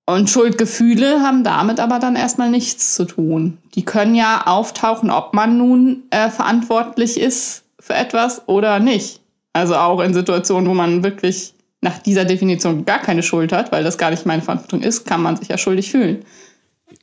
und 0.05 0.29
Schuldgefühle 0.29 1.21
haben 1.21 1.43
damit 1.43 1.79
aber 1.79 1.99
dann 1.99 2.15
erstmal 2.15 2.51
nichts 2.51 2.93
zu 2.93 3.05
tun. 3.05 3.57
Die 3.73 3.83
können 3.83 4.13
ja 4.13 4.45
auftauchen, 4.45 5.09
ob 5.09 5.33
man 5.33 5.57
nun 5.57 6.03
äh, 6.11 6.29
verantwortlich 6.29 7.19
ist 7.19 7.63
für 7.79 7.95
etwas 7.95 8.47
oder 8.47 8.79
nicht. 8.79 9.21
Also 9.53 9.75
auch 9.75 10.01
in 10.01 10.13
Situationen, 10.13 10.69
wo 10.69 10.73
man 10.73 11.03
wirklich 11.03 11.53
nach 11.81 11.97
dieser 11.99 12.25
Definition 12.25 12.85
gar 12.85 12.99
keine 12.99 13.23
Schuld 13.23 13.51
hat, 13.51 13.71
weil 13.71 13.83
das 13.83 13.97
gar 13.97 14.11
nicht 14.11 14.25
meine 14.25 14.41
Verantwortung 14.41 14.81
ist, 14.81 15.05
kann 15.05 15.21
man 15.21 15.37
sich 15.37 15.47
ja 15.47 15.57
schuldig 15.57 15.91
fühlen. 15.91 16.23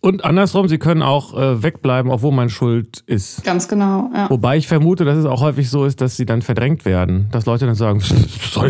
Und 0.00 0.25
andersrum, 0.25 0.68
sie 0.68 0.78
können 0.78 1.02
auch 1.02 1.37
äh, 1.37 1.62
wegbleiben, 1.62 2.11
obwohl 2.11 2.32
man 2.32 2.49
schuld 2.49 3.04
ist. 3.06 3.44
Ganz 3.44 3.68
genau, 3.68 4.11
ja. 4.14 4.28
Wobei 4.30 4.56
ich 4.56 4.66
vermute, 4.66 5.04
dass 5.04 5.16
es 5.16 5.25
auch 5.25 5.40
häufig 5.40 5.70
so 5.70 5.84
ist, 5.84 6.00
dass 6.00 6.16
sie 6.16 6.26
dann 6.26 6.42
verdrängt 6.42 6.84
werden. 6.84 7.28
Dass 7.30 7.46
Leute 7.46 7.66
dann 7.66 7.75
sagen, 7.75 7.99
das 8.00 8.11
ist 8.12 8.56
doch, 8.56 8.66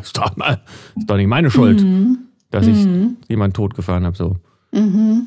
ist 0.00 0.18
doch 1.06 1.16
nicht 1.16 1.26
meine 1.26 1.50
Schuld. 1.50 1.82
Mhm 1.82 2.18
dass 2.52 2.66
mhm. 2.66 3.16
ich 3.22 3.28
jemanden 3.28 3.54
totgefahren 3.54 4.04
habe. 4.04 4.16
So. 4.16 4.36
Mhm. 4.70 5.26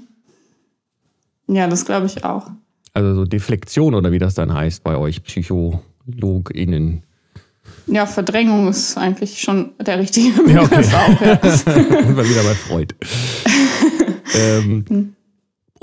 Ja, 1.48 1.68
das 1.68 1.86
glaube 1.86 2.06
ich 2.06 2.24
auch. 2.24 2.50
Also 2.94 3.14
so 3.14 3.26
Deflektion 3.26 3.94
oder 3.94 4.14
wie 4.14 4.20
das 4.20 4.36
dann 4.36 4.54
heißt 4.54 4.84
bei 4.84 4.96
euch 4.96 5.22
PsychologInnen. 5.24 7.04
Ja, 7.88 8.06
Verdrängung 8.06 8.70
ist 8.70 8.98
eigentlich 8.98 9.42
schon 9.42 9.72
der 9.80 10.00
richtige 10.00 10.32
Begriff 10.32 10.54
ja, 10.54 10.62
okay. 10.62 10.86
auch. 10.94 11.22
Ja. 11.22 11.50
Sind 11.50 12.16
wir 12.16 12.30
wieder 12.30 12.44
bei 12.44 12.54
Freud. 12.54 12.96
ähm, 14.36 14.86
hm. 14.88 15.15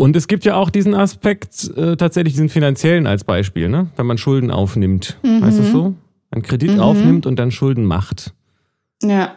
Und 0.02 0.16
es 0.16 0.26
gibt 0.26 0.44
ja 0.44 0.56
auch 0.56 0.70
diesen 0.70 0.96
Aspekt, 0.96 1.70
äh, 1.76 1.94
tatsächlich 1.94 2.34
diesen 2.34 2.48
finanziellen 2.48 3.06
als 3.06 3.22
Beispiel, 3.22 3.68
ne? 3.68 3.86
wenn 3.94 4.04
man 4.04 4.18
Schulden 4.18 4.50
aufnimmt. 4.50 5.16
Mhm. 5.22 5.44
Heißt 5.44 5.60
das 5.60 5.70
so? 5.70 5.94
Man 6.32 6.42
Kredit 6.42 6.72
mhm. 6.72 6.80
aufnimmt 6.80 7.24
und 7.24 7.36
dann 7.38 7.52
Schulden 7.52 7.84
macht. 7.84 8.32
Ja. 9.00 9.36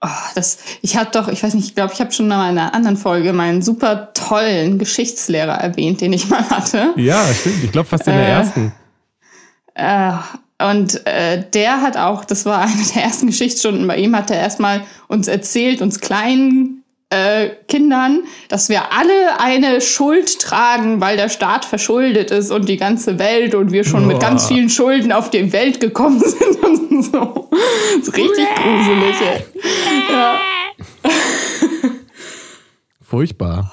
Oh, 0.00 0.08
das, 0.34 0.60
ich 0.80 0.96
habe 0.96 1.10
doch, 1.12 1.28
ich 1.28 1.42
weiß 1.42 1.52
nicht, 1.52 1.68
ich 1.68 1.74
glaube, 1.74 1.92
ich 1.92 2.00
habe 2.00 2.10
schon 2.10 2.26
mal 2.26 2.50
in 2.50 2.56
einer 2.56 2.72
anderen 2.72 2.96
Folge 2.96 3.34
meinen 3.34 3.60
super 3.60 4.14
tollen 4.14 4.78
Geschichtslehrer 4.78 5.56
erwähnt, 5.56 6.00
den 6.00 6.14
ich 6.14 6.26
mal 6.30 6.48
hatte. 6.48 6.94
Ja, 6.96 7.22
stimmt. 7.34 7.62
Ich 7.62 7.72
glaube 7.72 7.86
fast 7.86 8.06
in 8.06 8.14
der 8.14 8.28
äh, 8.28 8.30
ersten. 8.30 8.72
Äh, 9.74 10.12
und 10.58 11.06
äh, 11.06 11.44
der 11.52 11.82
hat 11.82 11.98
auch, 11.98 12.24
das 12.24 12.46
war 12.46 12.62
eine 12.62 12.82
der 12.94 13.02
ersten 13.02 13.26
Geschichtsstunden 13.26 13.86
bei 13.86 13.98
ihm, 13.98 14.16
hat 14.16 14.30
er 14.30 14.38
erstmal 14.38 14.84
uns 15.06 15.28
erzählt, 15.28 15.82
uns 15.82 16.00
kleinen 16.00 16.82
äh, 17.10 17.50
Kindern, 17.68 18.24
dass 18.48 18.68
wir 18.68 18.92
alle 18.92 19.38
eine 19.38 19.80
Schuld 19.80 20.40
tragen, 20.40 21.00
weil 21.00 21.16
der 21.16 21.28
Staat 21.28 21.64
verschuldet 21.64 22.30
ist 22.30 22.50
und 22.50 22.68
die 22.68 22.76
ganze 22.76 23.18
Welt 23.18 23.54
und 23.54 23.70
wir 23.70 23.84
schon 23.84 24.02
Boah. 24.02 24.14
mit 24.14 24.20
ganz 24.20 24.46
vielen 24.46 24.68
Schulden 24.68 25.12
auf 25.12 25.30
die 25.30 25.52
Welt 25.52 25.80
gekommen 25.80 26.20
sind 26.24 26.64
und 26.64 27.04
so. 27.04 27.48
Das 27.98 28.08
ist 28.08 28.16
richtig 28.16 28.46
gruselig, 28.54 29.16
ey. 29.20 29.44
Ja. 30.12 30.38
Furchtbar. 33.02 33.70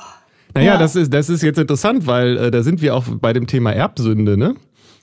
Naja, 0.53 0.73
ja. 0.73 0.77
das, 0.77 0.95
ist, 0.95 1.11
das 1.11 1.29
ist 1.29 1.41
jetzt 1.41 1.57
interessant, 1.57 2.05
weil 2.05 2.37
äh, 2.37 2.51
da 2.51 2.61
sind 2.61 2.81
wir 2.81 2.95
auch 2.95 3.05
bei 3.19 3.33
dem 3.33 3.47
Thema 3.47 3.71
Erbsünde, 3.71 4.37
ne? 4.37 4.53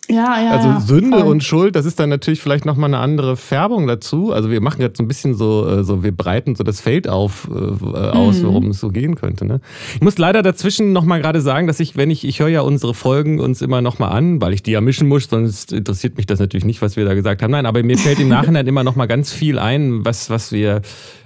Ja, 0.09 0.43
ja. 0.43 0.51
Also 0.51 0.87
Sünde 0.87 1.19
voll. 1.19 1.29
und 1.29 1.45
Schuld, 1.45 1.77
das 1.77 1.87
ist 1.87 2.01
dann 2.01 2.09
natürlich 2.09 2.41
vielleicht 2.41 2.65
nochmal 2.65 2.91
eine 2.91 2.99
andere 2.99 3.37
Färbung 3.37 3.87
dazu. 3.87 4.33
Also 4.33 4.51
wir 4.51 4.61
machen 4.61 4.81
jetzt 4.81 4.97
so 4.97 5.05
ein 5.05 5.09
bisschen 5.09 5.35
so, 5.35 5.69
äh, 5.69 5.85
so 5.85 6.03
wir 6.03 6.11
breiten 6.11 6.57
so 6.57 6.65
das 6.65 6.81
Feld 6.81 7.09
auf 7.09 7.49
äh, 7.53 7.55
äh, 7.55 8.11
aus, 8.11 8.41
mhm. 8.41 8.47
worum 8.47 8.69
es 8.69 8.81
so 8.81 8.89
gehen 8.89 9.15
könnte. 9.15 9.45
Ne? 9.45 9.61
Ich 9.95 10.01
muss 10.01 10.19
leider 10.19 10.43
dazwischen 10.43 10.93
nochmal 10.93 11.21
gerade 11.21 11.41
sagen, 11.41 11.67
dass 11.67 11.79
ich, 11.79 11.97
wenn 11.97 12.11
ich, 12.11 12.27
ich 12.27 12.41
höre 12.41 12.49
ja 12.49 12.63
unsere 12.63 12.95
Folgen 12.95 13.39
uns 13.39 13.63
immer 13.63 13.83
nochmal 13.83 14.11
an, 14.11 14.41
weil 14.41 14.53
ich 14.53 14.63
die 14.63 14.73
ja 14.73 14.81
mischen 14.81 15.07
muss, 15.07 15.29
sonst 15.31 15.73
interessiert 15.73 16.17
mich 16.17 16.27
das 16.27 16.41
natürlich 16.41 16.65
nicht, 16.65 16.83
was 16.83 16.97
wir 16.97 17.05
da 17.05 17.15
gesagt 17.15 17.43
haben. 17.43 17.53
Nein, 17.53 17.67
aber 17.67 17.83
mir 17.83 17.99
fällt 17.99 18.19
im 18.19 18.29
Nachhinein 18.31 18.67
immer 18.67 18.83
nochmal 18.83 19.07
ganz 19.07 19.33
viel 19.33 19.59
ein, 19.59 20.05
was, 20.05 20.29
was 20.29 20.51
wir, 20.51 20.83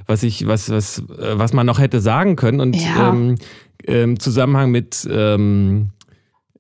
was 0.07 0.23
ich, 0.23 0.47
was, 0.47 0.71
was, 0.71 1.03
was 1.09 1.53
man 1.55 1.65
noch 1.65 1.79
hätte 1.79 2.01
sagen 2.01 2.37
können. 2.37 2.61
Und 2.61 2.77
ja. 2.77 3.11
ähm, 3.11 3.37
im 3.87 4.19
Zusammenhang 4.19 4.71
mit 4.71 5.07
ähm, 5.11 5.91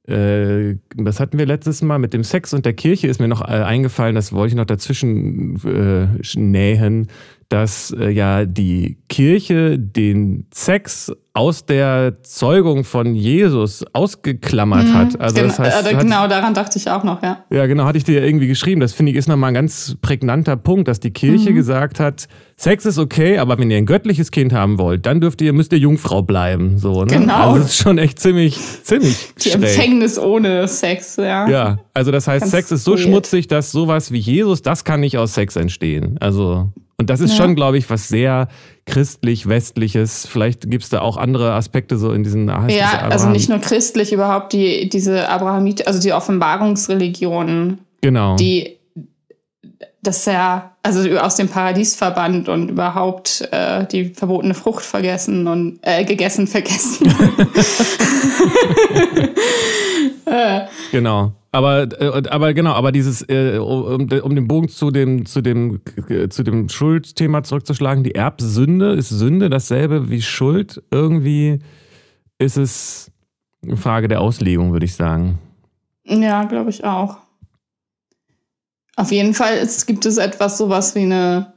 äh, 0.06 0.76
das 0.96 1.18
hatten 1.18 1.38
wir 1.38 1.46
letztes 1.46 1.80
Mal 1.80 1.98
mit 1.98 2.12
dem 2.12 2.24
Sex 2.24 2.52
und 2.52 2.66
der 2.66 2.74
Kirche, 2.74 3.06
ist 3.06 3.20
mir 3.20 3.28
noch 3.28 3.40
äh, 3.40 3.62
eingefallen, 3.62 4.14
das 4.14 4.32
wollte 4.32 4.48
ich 4.48 4.54
noch 4.56 4.66
dazwischen 4.66 5.56
äh, 5.64 6.38
nähen, 6.38 7.08
dass 7.48 7.90
äh, 7.98 8.10
ja 8.10 8.44
die 8.44 8.98
Kirche 9.08 9.78
den 9.78 10.46
Sex 10.52 11.12
aus 11.36 11.66
der 11.66 12.22
Zeugung 12.22 12.84
von 12.84 13.16
Jesus 13.16 13.84
ausgeklammert 13.92 14.84
mhm, 14.84 14.94
hat. 14.94 15.20
Also 15.20 15.42
das 15.42 15.58
heißt, 15.58 15.90
äh, 15.90 15.94
genau, 15.96 16.28
daran 16.28 16.54
dachte 16.54 16.78
ich 16.78 16.88
auch 16.88 17.02
noch, 17.02 17.24
ja. 17.24 17.44
Ja, 17.50 17.66
genau, 17.66 17.86
hatte 17.86 17.98
ich 17.98 18.04
dir 18.04 18.20
ja 18.20 18.24
irgendwie 18.24 18.46
geschrieben. 18.46 18.80
Das 18.80 18.92
finde 18.92 19.10
ich 19.10 19.18
ist 19.18 19.28
nochmal 19.28 19.48
ein 19.48 19.54
ganz 19.54 19.96
prägnanter 20.00 20.56
Punkt, 20.56 20.86
dass 20.86 21.00
die 21.00 21.10
Kirche 21.10 21.50
mhm. 21.50 21.56
gesagt 21.56 21.98
hat, 21.98 22.28
Sex 22.56 22.86
ist 22.86 22.98
okay, 22.98 23.38
aber 23.38 23.58
wenn 23.58 23.68
ihr 23.68 23.78
ein 23.78 23.86
göttliches 23.86 24.30
Kind 24.30 24.52
haben 24.52 24.78
wollt, 24.78 25.06
dann 25.06 25.20
dürft 25.20 25.42
ihr, 25.42 25.52
müsst 25.52 25.72
ihr 25.72 25.78
Jungfrau 25.78 26.22
bleiben. 26.22 26.78
So, 26.78 27.04
ne? 27.04 27.18
Genau. 27.18 27.34
Also 27.34 27.62
das 27.62 27.70
ist 27.70 27.78
schon 27.78 27.98
echt 27.98 28.20
ziemlich, 28.20 28.56
ziemlich 28.84 29.34
Die 29.42 29.50
schräg. 29.50 29.62
Empfängnis 29.64 30.20
ohne 30.20 30.68
Sex, 30.68 31.16
ja. 31.16 31.48
Ja, 31.48 31.78
also 31.94 32.12
das 32.12 32.28
heißt, 32.28 32.42
Ganz 32.42 32.52
Sex 32.52 32.70
ist 32.70 32.84
so 32.84 32.92
weird. 32.92 33.00
schmutzig, 33.00 33.48
dass 33.48 33.72
sowas 33.72 34.12
wie 34.12 34.18
Jesus, 34.18 34.62
das 34.62 34.84
kann 34.84 35.00
nicht 35.00 35.18
aus 35.18 35.34
Sex 35.34 35.56
entstehen. 35.56 36.16
Also 36.20 36.70
und 36.96 37.10
das 37.10 37.20
ist 37.20 37.32
ja. 37.32 37.36
schon, 37.36 37.56
glaube 37.56 37.78
ich, 37.78 37.90
was 37.90 38.08
sehr 38.08 38.48
christlich-westliches. 38.86 40.26
Vielleicht 40.26 40.70
gibt 40.70 40.84
es 40.84 40.90
da 40.90 41.00
auch 41.00 41.16
andere 41.16 41.52
Aspekte 41.52 41.96
so 41.96 42.12
in 42.12 42.22
diesen. 42.22 42.48
Ja, 42.68 43.08
also 43.08 43.28
nicht 43.28 43.48
nur 43.48 43.58
christlich, 43.58 44.12
überhaupt 44.12 44.52
die, 44.52 44.88
diese 44.88 45.28
Abrahamit, 45.28 45.86
also 45.86 46.00
die 46.00 46.12
Offenbarungsreligionen. 46.12 47.78
Genau. 48.00 48.36
Die 48.36 48.78
das 50.02 50.26
ja, 50.26 50.72
also 50.82 51.18
aus 51.18 51.36
dem 51.36 51.48
Paradies 51.48 51.96
verbannt 51.96 52.50
und 52.50 52.68
überhaupt 52.68 53.48
äh, 53.50 53.86
die 53.86 54.10
verbotene 54.10 54.52
Frucht 54.52 54.84
vergessen 54.84 55.46
und 55.46 55.78
äh, 55.80 56.04
gegessen, 56.04 56.46
vergessen. 56.46 57.06
äh. 60.26 60.60
Genau. 60.92 61.32
Aber, 61.54 61.82
äh, 62.00 62.28
aber 62.30 62.52
genau, 62.52 62.72
aber 62.72 62.90
dieses, 62.90 63.22
äh, 63.28 63.58
um, 63.58 64.08
um 64.10 64.34
den 64.34 64.48
Bogen 64.48 64.68
zu 64.68 64.90
dem, 64.90 65.24
zu 65.24 65.40
dem, 65.40 65.82
zu 66.28 66.42
dem 66.42 66.68
Schuldthema 66.68 67.44
zurückzuschlagen, 67.44 68.02
die 68.02 68.16
Erbsünde 68.16 68.94
ist 68.94 69.10
Sünde 69.10 69.48
dasselbe 69.50 70.10
wie 70.10 70.20
Schuld. 70.20 70.82
Irgendwie 70.90 71.60
ist 72.38 72.56
es 72.56 73.12
eine 73.62 73.76
Frage 73.76 74.08
der 74.08 74.20
Auslegung, 74.20 74.72
würde 74.72 74.84
ich 74.84 74.96
sagen. 74.96 75.38
Ja, 76.04 76.42
glaube 76.42 76.70
ich 76.70 76.82
auch. 76.82 77.18
Auf 78.96 79.12
jeden 79.12 79.32
Fall 79.32 79.56
ist, 79.58 79.86
gibt 79.86 80.06
es 80.06 80.16
etwas 80.16 80.58
sowas 80.58 80.96
wie 80.96 81.02
eine 81.02 81.52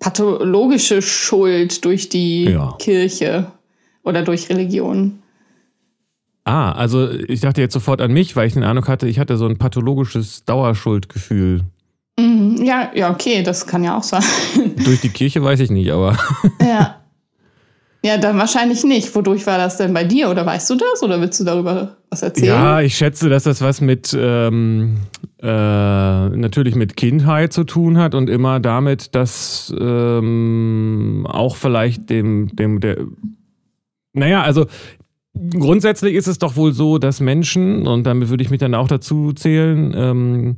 pathologische 0.00 1.02
Schuld 1.02 1.84
durch 1.84 2.08
die 2.08 2.44
ja. 2.44 2.74
Kirche 2.78 3.52
oder 4.02 4.22
durch 4.22 4.48
Religion. 4.48 5.22
Ah, 6.48 6.72
also 6.72 7.10
ich 7.10 7.42
dachte 7.42 7.60
jetzt 7.60 7.74
sofort 7.74 8.00
an 8.00 8.10
mich, 8.10 8.34
weil 8.34 8.46
ich 8.46 8.54
den 8.54 8.64
Eindruck 8.64 8.88
hatte, 8.88 9.06
ich 9.06 9.18
hatte 9.18 9.36
so 9.36 9.46
ein 9.46 9.58
pathologisches 9.58 10.46
Dauerschuldgefühl. 10.46 11.60
Mhm, 12.18 12.64
ja, 12.64 12.90
ja, 12.94 13.10
okay, 13.10 13.42
das 13.42 13.66
kann 13.66 13.84
ja 13.84 13.98
auch 13.98 14.02
sein. 14.02 14.22
Durch 14.82 15.02
die 15.02 15.10
Kirche 15.10 15.44
weiß 15.44 15.60
ich 15.60 15.70
nicht, 15.70 15.90
aber. 15.90 16.16
Ja. 16.62 16.94
Ja, 18.02 18.16
dann 18.16 18.38
wahrscheinlich 18.38 18.82
nicht. 18.84 19.14
Wodurch 19.14 19.46
war 19.46 19.58
das 19.58 19.76
denn 19.76 19.92
bei 19.92 20.04
dir? 20.04 20.30
Oder 20.30 20.46
weißt 20.46 20.70
du 20.70 20.76
das? 20.76 21.02
Oder 21.02 21.20
willst 21.20 21.38
du 21.40 21.44
darüber 21.44 21.96
was 22.08 22.22
erzählen? 22.22 22.46
Ja, 22.46 22.80
ich 22.80 22.96
schätze, 22.96 23.28
dass 23.28 23.42
das 23.42 23.60
was 23.60 23.82
mit 23.82 24.16
ähm, 24.18 24.98
äh, 25.42 25.46
natürlich 25.46 26.76
mit 26.76 26.96
Kindheit 26.96 27.52
zu 27.52 27.64
tun 27.64 27.98
hat 27.98 28.14
und 28.14 28.30
immer 28.30 28.60
damit, 28.60 29.14
dass 29.16 29.74
ähm, 29.78 31.26
auch 31.28 31.56
vielleicht 31.56 32.08
dem, 32.08 32.54
dem, 32.56 32.80
der 32.80 32.98
naja, 34.12 34.42
also 34.42 34.66
grundsätzlich 35.50 36.14
ist 36.14 36.26
es 36.26 36.38
doch 36.38 36.56
wohl 36.56 36.72
so, 36.72 36.98
dass 36.98 37.20
Menschen, 37.20 37.86
und 37.86 38.04
damit 38.04 38.28
würde 38.28 38.42
ich 38.42 38.50
mich 38.50 38.60
dann 38.60 38.74
auch 38.74 38.88
dazu 38.88 39.32
zählen, 39.32 39.94
ähm, 39.96 40.56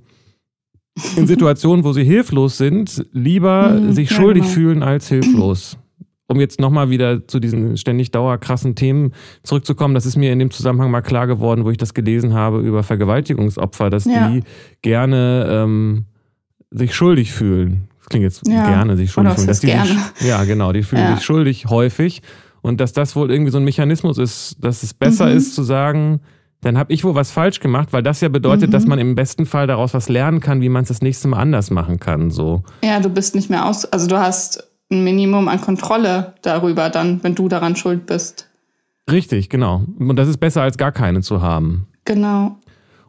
in 1.17 1.27
Situationen, 1.27 1.85
wo 1.85 1.93
sie 1.93 2.05
hilflos 2.05 2.59
sind, 2.59 3.07
lieber 3.13 3.71
mhm, 3.71 3.93
sich 3.93 4.11
schuldig 4.11 4.43
genau. 4.43 4.55
fühlen 4.55 4.83
als 4.83 5.09
hilflos. 5.09 5.79
Um 6.27 6.39
jetzt 6.39 6.61
nochmal 6.61 6.91
wieder 6.91 7.27
zu 7.27 7.41
diesen 7.41 7.77
ständig 7.77 8.13
dauerkrassen 8.13 8.77
Themen 8.77 9.13
zurückzukommen, 9.43 9.95
das 9.95 10.07
ist 10.07 10.17
mir 10.17 10.33
in 10.33 10.39
dem 10.39 10.51
Zusammenhang 10.51 10.91
mal 10.91 11.01
klar 11.01 11.27
geworden, 11.27 11.65
wo 11.65 11.71
ich 11.71 11.77
das 11.77 11.93
gelesen 11.93 12.35
habe 12.35 12.61
über 12.61 12.83
Vergewaltigungsopfer, 12.83 13.91
dass 13.91 14.05
ja. 14.05 14.29
die 14.29 14.43
gerne 14.83 15.47
ähm, 15.51 16.05
sich 16.71 16.95
schuldig 16.95 17.33
fühlen. 17.33 17.89
Das 17.99 18.09
klingt 18.09 18.23
jetzt 18.23 18.47
ja. 18.47 18.69
gerne 18.69 18.97
sich 18.97 19.11
schuldig 19.11 19.35
fühlen. 19.35 19.47
Dass 19.49 19.61
die 19.61 19.69
ja, 20.27 20.45
genau, 20.45 20.73
die 20.73 20.85
fühlen 20.85 21.03
ja. 21.03 21.17
sich 21.17 21.25
schuldig 21.25 21.67
häufig 21.67 22.23
und 22.63 22.81
dass 22.81 22.93
das 22.93 23.17
wohl 23.17 23.31
irgendwie 23.31 23.51
so 23.51 23.59
ein 23.59 23.65
Mechanismus 23.65 24.19
ist, 24.19 24.57
dass 24.61 24.83
es 24.83 24.95
besser 24.95 25.27
mhm. 25.27 25.37
ist 25.37 25.55
zu 25.55 25.63
sagen, 25.63 26.21
dann 26.61 26.77
habe 26.77 26.93
ich 26.93 27.05
wohl 27.05 27.15
was 27.15 27.31
falsch 27.31 27.61
gemacht, 27.61 27.93
weil 27.93 28.03
das 28.03 28.21
ja 28.21 28.29
bedeutet, 28.29 28.69
mhm. 28.69 28.73
dass 28.73 28.87
man 28.87 28.99
im 28.99 29.15
besten 29.15 29.47
Fall 29.47 29.67
daraus 29.67 29.95
was 29.95 30.09
lernen 30.09 30.41
kann, 30.41 30.61
wie 30.61 30.69
man 30.69 30.83
es 30.83 30.89
das 30.89 31.01
nächste 31.01 31.29
Mal 31.29 31.39
anders 31.39 31.71
machen 31.71 31.99
kann. 31.99 32.31
So. 32.31 32.63
Ja, 32.85 33.01
du 33.01 33.09
bist 33.09 33.35
nicht 33.35 33.49
mehr 33.49 33.67
aus, 33.67 33.87
also 33.87 34.07
du 34.07 34.19
hast 34.19 34.65
ein 34.91 35.05
Minimum 35.05 35.49
an 35.49 35.61
Kontrolle 35.61 36.35
darüber, 36.43 36.91
dann, 36.91 37.23
wenn 37.23 37.35
du 37.35 37.49
daran 37.49 37.77
schuld 37.77 38.07
bist. 38.07 38.49
Richtig, 39.11 39.49
genau. 39.49 39.85
Und 39.99 40.17
das 40.17 40.29
ist 40.29 40.39
besser 40.39 40.63
als 40.63 40.77
gar 40.77 40.93
keine 40.93 41.23
zu 41.23 41.41
haben. 41.41 41.87
Genau. 42.05 42.59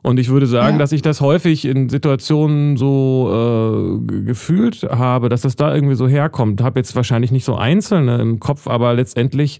Und 0.03 0.19
ich 0.19 0.29
würde 0.29 0.47
sagen, 0.47 0.75
ja. 0.75 0.79
dass 0.79 0.91
ich 0.91 1.01
das 1.01 1.21
häufig 1.21 1.65
in 1.65 1.89
Situationen 1.89 2.75
so 2.75 3.99
äh, 4.01 4.23
gefühlt 4.23 4.83
habe, 4.83 5.29
dass 5.29 5.41
das 5.41 5.55
da 5.55 5.73
irgendwie 5.73 5.95
so 5.95 6.07
herkommt. 6.07 6.61
Habe 6.61 6.79
jetzt 6.79 6.95
wahrscheinlich 6.95 7.31
nicht 7.31 7.45
so 7.45 7.55
einzelne 7.55 8.19
im 8.19 8.39
Kopf, 8.39 8.67
aber 8.67 8.93
letztendlich 8.93 9.59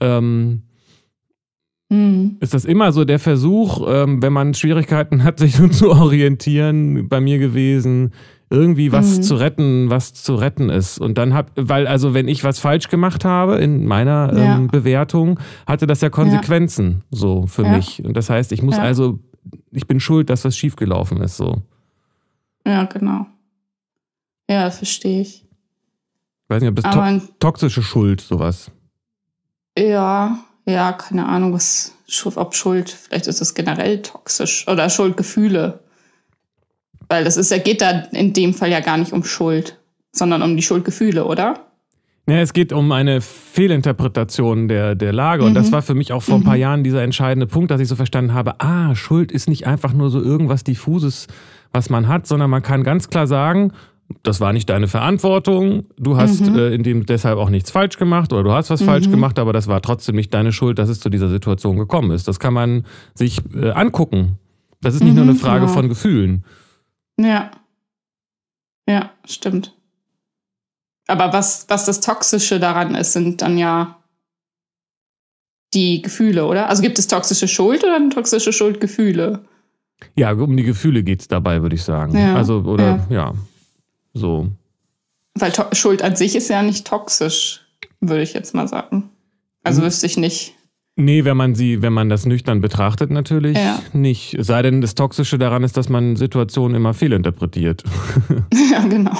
ähm, 0.00 0.62
mhm. 1.90 2.36
ist 2.40 2.54
das 2.54 2.64
immer 2.64 2.92
so 2.92 3.04
der 3.04 3.18
Versuch, 3.18 3.86
ähm, 3.86 4.22
wenn 4.22 4.32
man 4.32 4.54
Schwierigkeiten 4.54 5.22
hat, 5.22 5.38
sich 5.40 5.54
so 5.54 5.68
zu 5.68 5.90
orientieren, 5.90 7.08
bei 7.08 7.20
mir 7.20 7.38
gewesen, 7.38 8.12
irgendwie 8.50 8.92
was 8.92 9.18
mhm. 9.18 9.22
zu 9.22 9.34
retten, 9.36 9.90
was 9.90 10.14
zu 10.14 10.34
retten 10.34 10.70
ist. 10.70 10.98
Und 10.98 11.18
dann 11.18 11.34
hab, 11.34 11.50
weil 11.56 11.86
also 11.86 12.14
wenn 12.14 12.28
ich 12.28 12.44
was 12.44 12.58
falsch 12.58 12.88
gemacht 12.88 13.24
habe 13.24 13.56
in 13.56 13.84
meiner 13.84 14.32
ja. 14.34 14.56
ähm, 14.56 14.68
Bewertung, 14.68 15.40
hatte 15.66 15.86
das 15.86 16.00
ja 16.00 16.08
Konsequenzen 16.08 17.02
ja. 17.10 17.18
so 17.18 17.46
für 17.46 17.64
mich. 17.64 18.02
Und 18.04 18.16
das 18.16 18.30
heißt, 18.30 18.52
ich 18.52 18.62
muss 18.62 18.78
also, 18.78 19.18
ich 19.70 19.86
bin 19.86 20.00
schuld, 20.00 20.30
dass 20.30 20.44
was 20.44 20.56
schiefgelaufen 20.56 21.20
ist 21.20 21.36
so. 21.36 21.62
Ja, 22.66 22.84
genau. 22.84 23.26
Ja, 24.48 24.70
verstehe 24.70 25.22
ich. 25.22 25.44
Ich 25.44 26.50
weiß 26.50 26.60
nicht, 26.60 26.70
ob 26.70 26.76
das 26.76 27.20
to 27.20 27.34
toxische 27.38 27.82
Schuld 27.82 28.20
sowas. 28.20 28.70
Ja, 29.78 30.38
ja, 30.66 30.92
keine 30.92 31.26
Ahnung, 31.26 31.52
was 31.52 31.92
ob 32.36 32.54
Schuld, 32.54 32.90
vielleicht 32.90 33.26
ist 33.26 33.40
es 33.40 33.54
generell 33.54 34.02
toxisch 34.02 34.68
oder 34.68 34.88
Schuldgefühle 34.88 35.80
weil 37.08 37.24
das 37.24 37.36
ist 37.36 37.50
ja, 37.50 37.58
geht 37.58 37.80
da 37.80 37.90
in 38.12 38.32
dem 38.32 38.54
Fall 38.54 38.70
ja 38.70 38.80
gar 38.80 38.96
nicht 38.96 39.12
um 39.12 39.24
Schuld, 39.24 39.78
sondern 40.12 40.42
um 40.42 40.56
die 40.56 40.62
Schuldgefühle, 40.62 41.24
oder? 41.24 41.66
Ja, 42.26 42.36
es 42.36 42.54
geht 42.54 42.72
um 42.72 42.90
eine 42.92 43.20
Fehlinterpretation 43.20 44.66
der, 44.68 44.94
der 44.94 45.12
Lage. 45.12 45.42
Mhm. 45.42 45.48
Und 45.48 45.54
das 45.54 45.68
mhm. 45.68 45.72
war 45.72 45.82
für 45.82 45.94
mich 45.94 46.12
auch 46.12 46.22
vor 46.22 46.36
ein 46.36 46.44
paar 46.44 46.54
mhm. 46.54 46.60
Jahren 46.60 46.84
dieser 46.84 47.02
entscheidende 47.02 47.46
Punkt, 47.46 47.70
dass 47.70 47.80
ich 47.80 47.88
so 47.88 47.96
verstanden 47.96 48.32
habe, 48.32 48.60
ah, 48.60 48.94
Schuld 48.94 49.30
ist 49.30 49.48
nicht 49.48 49.66
einfach 49.66 49.92
nur 49.92 50.10
so 50.10 50.22
irgendwas 50.22 50.64
diffuses, 50.64 51.26
was 51.72 51.90
man 51.90 52.08
hat, 52.08 52.26
sondern 52.26 52.48
man 52.48 52.62
kann 52.62 52.82
ganz 52.82 53.10
klar 53.10 53.26
sagen, 53.26 53.72
das 54.22 54.40
war 54.40 54.52
nicht 54.52 54.68
deine 54.68 54.86
Verantwortung, 54.86 55.86
du 55.98 56.16
hast 56.16 56.46
mhm. 56.46 56.58
äh, 56.58 56.74
in 56.74 56.82
dem 56.82 57.06
deshalb 57.06 57.38
auch 57.38 57.50
nichts 57.50 57.70
falsch 57.70 57.96
gemacht 57.96 58.32
oder 58.32 58.42
du 58.42 58.52
hast 58.52 58.70
was 58.70 58.80
mhm. 58.80 58.86
falsch 58.86 59.10
gemacht, 59.10 59.38
aber 59.38 59.52
das 59.52 59.66
war 59.66 59.82
trotzdem 59.82 60.14
nicht 60.14 60.32
deine 60.32 60.52
Schuld, 60.52 60.78
dass 60.78 60.88
es 60.88 61.00
zu 61.00 61.10
dieser 61.10 61.28
Situation 61.28 61.78
gekommen 61.78 62.10
ist. 62.10 62.28
Das 62.28 62.38
kann 62.38 62.54
man 62.54 62.84
sich 63.14 63.40
äh, 63.54 63.70
angucken. 63.70 64.38
Das 64.80 64.94
ist 64.94 65.02
nicht 65.02 65.14
nur 65.14 65.24
eine 65.24 65.34
Frage 65.34 65.62
genau. 65.62 65.72
von 65.72 65.88
Gefühlen. 65.88 66.44
Ja. 67.18 67.50
Ja, 68.86 69.10
stimmt. 69.24 69.74
Aber 71.06 71.32
was, 71.32 71.66
was 71.68 71.84
das 71.84 72.00
Toxische 72.00 72.58
daran 72.58 72.94
ist, 72.94 73.12
sind 73.12 73.42
dann 73.42 73.58
ja 73.58 73.98
die 75.74 76.02
Gefühle, 76.02 76.46
oder? 76.46 76.68
Also 76.68 76.82
gibt 76.82 76.98
es 76.98 77.08
toxische 77.08 77.48
Schuld 77.48 77.84
oder 77.84 78.08
toxische 78.10 78.52
Schuldgefühle? 78.52 79.44
Ja, 80.16 80.32
um 80.32 80.56
die 80.56 80.62
Gefühle 80.62 81.02
geht 81.02 81.20
es 81.20 81.28
dabei, 81.28 81.62
würde 81.62 81.74
ich 81.74 81.82
sagen. 81.82 82.16
Ja, 82.16 82.36
also, 82.36 82.60
oder 82.60 83.06
ja. 83.10 83.16
ja. 83.16 83.34
so. 84.12 84.48
Weil 85.34 85.52
to 85.52 85.64
Schuld 85.72 86.02
an 86.02 86.16
sich 86.16 86.36
ist 86.36 86.48
ja 86.48 86.62
nicht 86.62 86.86
toxisch, 86.86 87.62
würde 88.00 88.22
ich 88.22 88.34
jetzt 88.34 88.54
mal 88.54 88.68
sagen. 88.68 89.10
Also 89.62 89.80
hm. 89.80 89.86
wüsste 89.86 90.06
ich 90.06 90.16
nicht. 90.16 90.54
Nee, 90.96 91.24
wenn 91.24 91.36
man 91.36 91.56
sie, 91.56 91.82
wenn 91.82 91.92
man 91.92 92.08
das 92.08 92.24
nüchtern 92.24 92.60
betrachtet, 92.60 93.10
natürlich 93.10 93.58
ja. 93.58 93.80
nicht. 93.92 94.34
Es 94.34 94.46
sei 94.46 94.62
denn, 94.62 94.80
das 94.80 94.94
Toxische 94.94 95.38
daran 95.38 95.64
ist, 95.64 95.76
dass 95.76 95.88
man 95.88 96.14
Situationen 96.14 96.76
immer 96.76 96.94
fehlinterpretiert. 96.94 97.82
ja, 98.70 98.80
genau. 98.86 99.16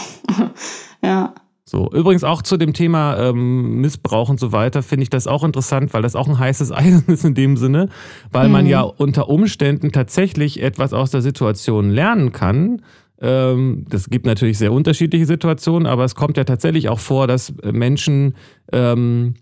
ja. 1.02 1.34
So, 1.66 1.90
übrigens 1.92 2.24
auch 2.24 2.42
zu 2.42 2.58
dem 2.58 2.74
Thema 2.74 3.18
ähm, 3.18 3.80
Missbrauch 3.80 4.28
und 4.28 4.38
so 4.38 4.52
weiter 4.52 4.82
finde 4.82 5.04
ich 5.04 5.10
das 5.10 5.26
auch 5.26 5.42
interessant, 5.44 5.94
weil 5.94 6.02
das 6.02 6.14
auch 6.14 6.28
ein 6.28 6.38
heißes 6.38 6.72
Eisen 6.72 7.06
ist 7.06 7.24
in 7.24 7.34
dem 7.34 7.56
Sinne, 7.56 7.88
weil 8.30 8.46
mhm. 8.46 8.52
man 8.52 8.66
ja 8.66 8.82
unter 8.82 9.28
Umständen 9.30 9.90
tatsächlich 9.90 10.62
etwas 10.62 10.92
aus 10.92 11.10
der 11.10 11.22
Situation 11.22 11.90
lernen 11.90 12.32
kann. 12.32 12.82
Ähm, 13.18 13.86
das 13.88 14.10
gibt 14.10 14.26
natürlich 14.26 14.58
sehr 14.58 14.72
unterschiedliche 14.72 15.24
Situationen, 15.24 15.86
aber 15.86 16.04
es 16.04 16.14
kommt 16.14 16.36
ja 16.36 16.44
tatsächlich 16.44 16.90
auch 16.90 16.98
vor, 16.98 17.26
dass 17.26 17.54
Menschen 17.62 18.34
ähm, 18.70 19.34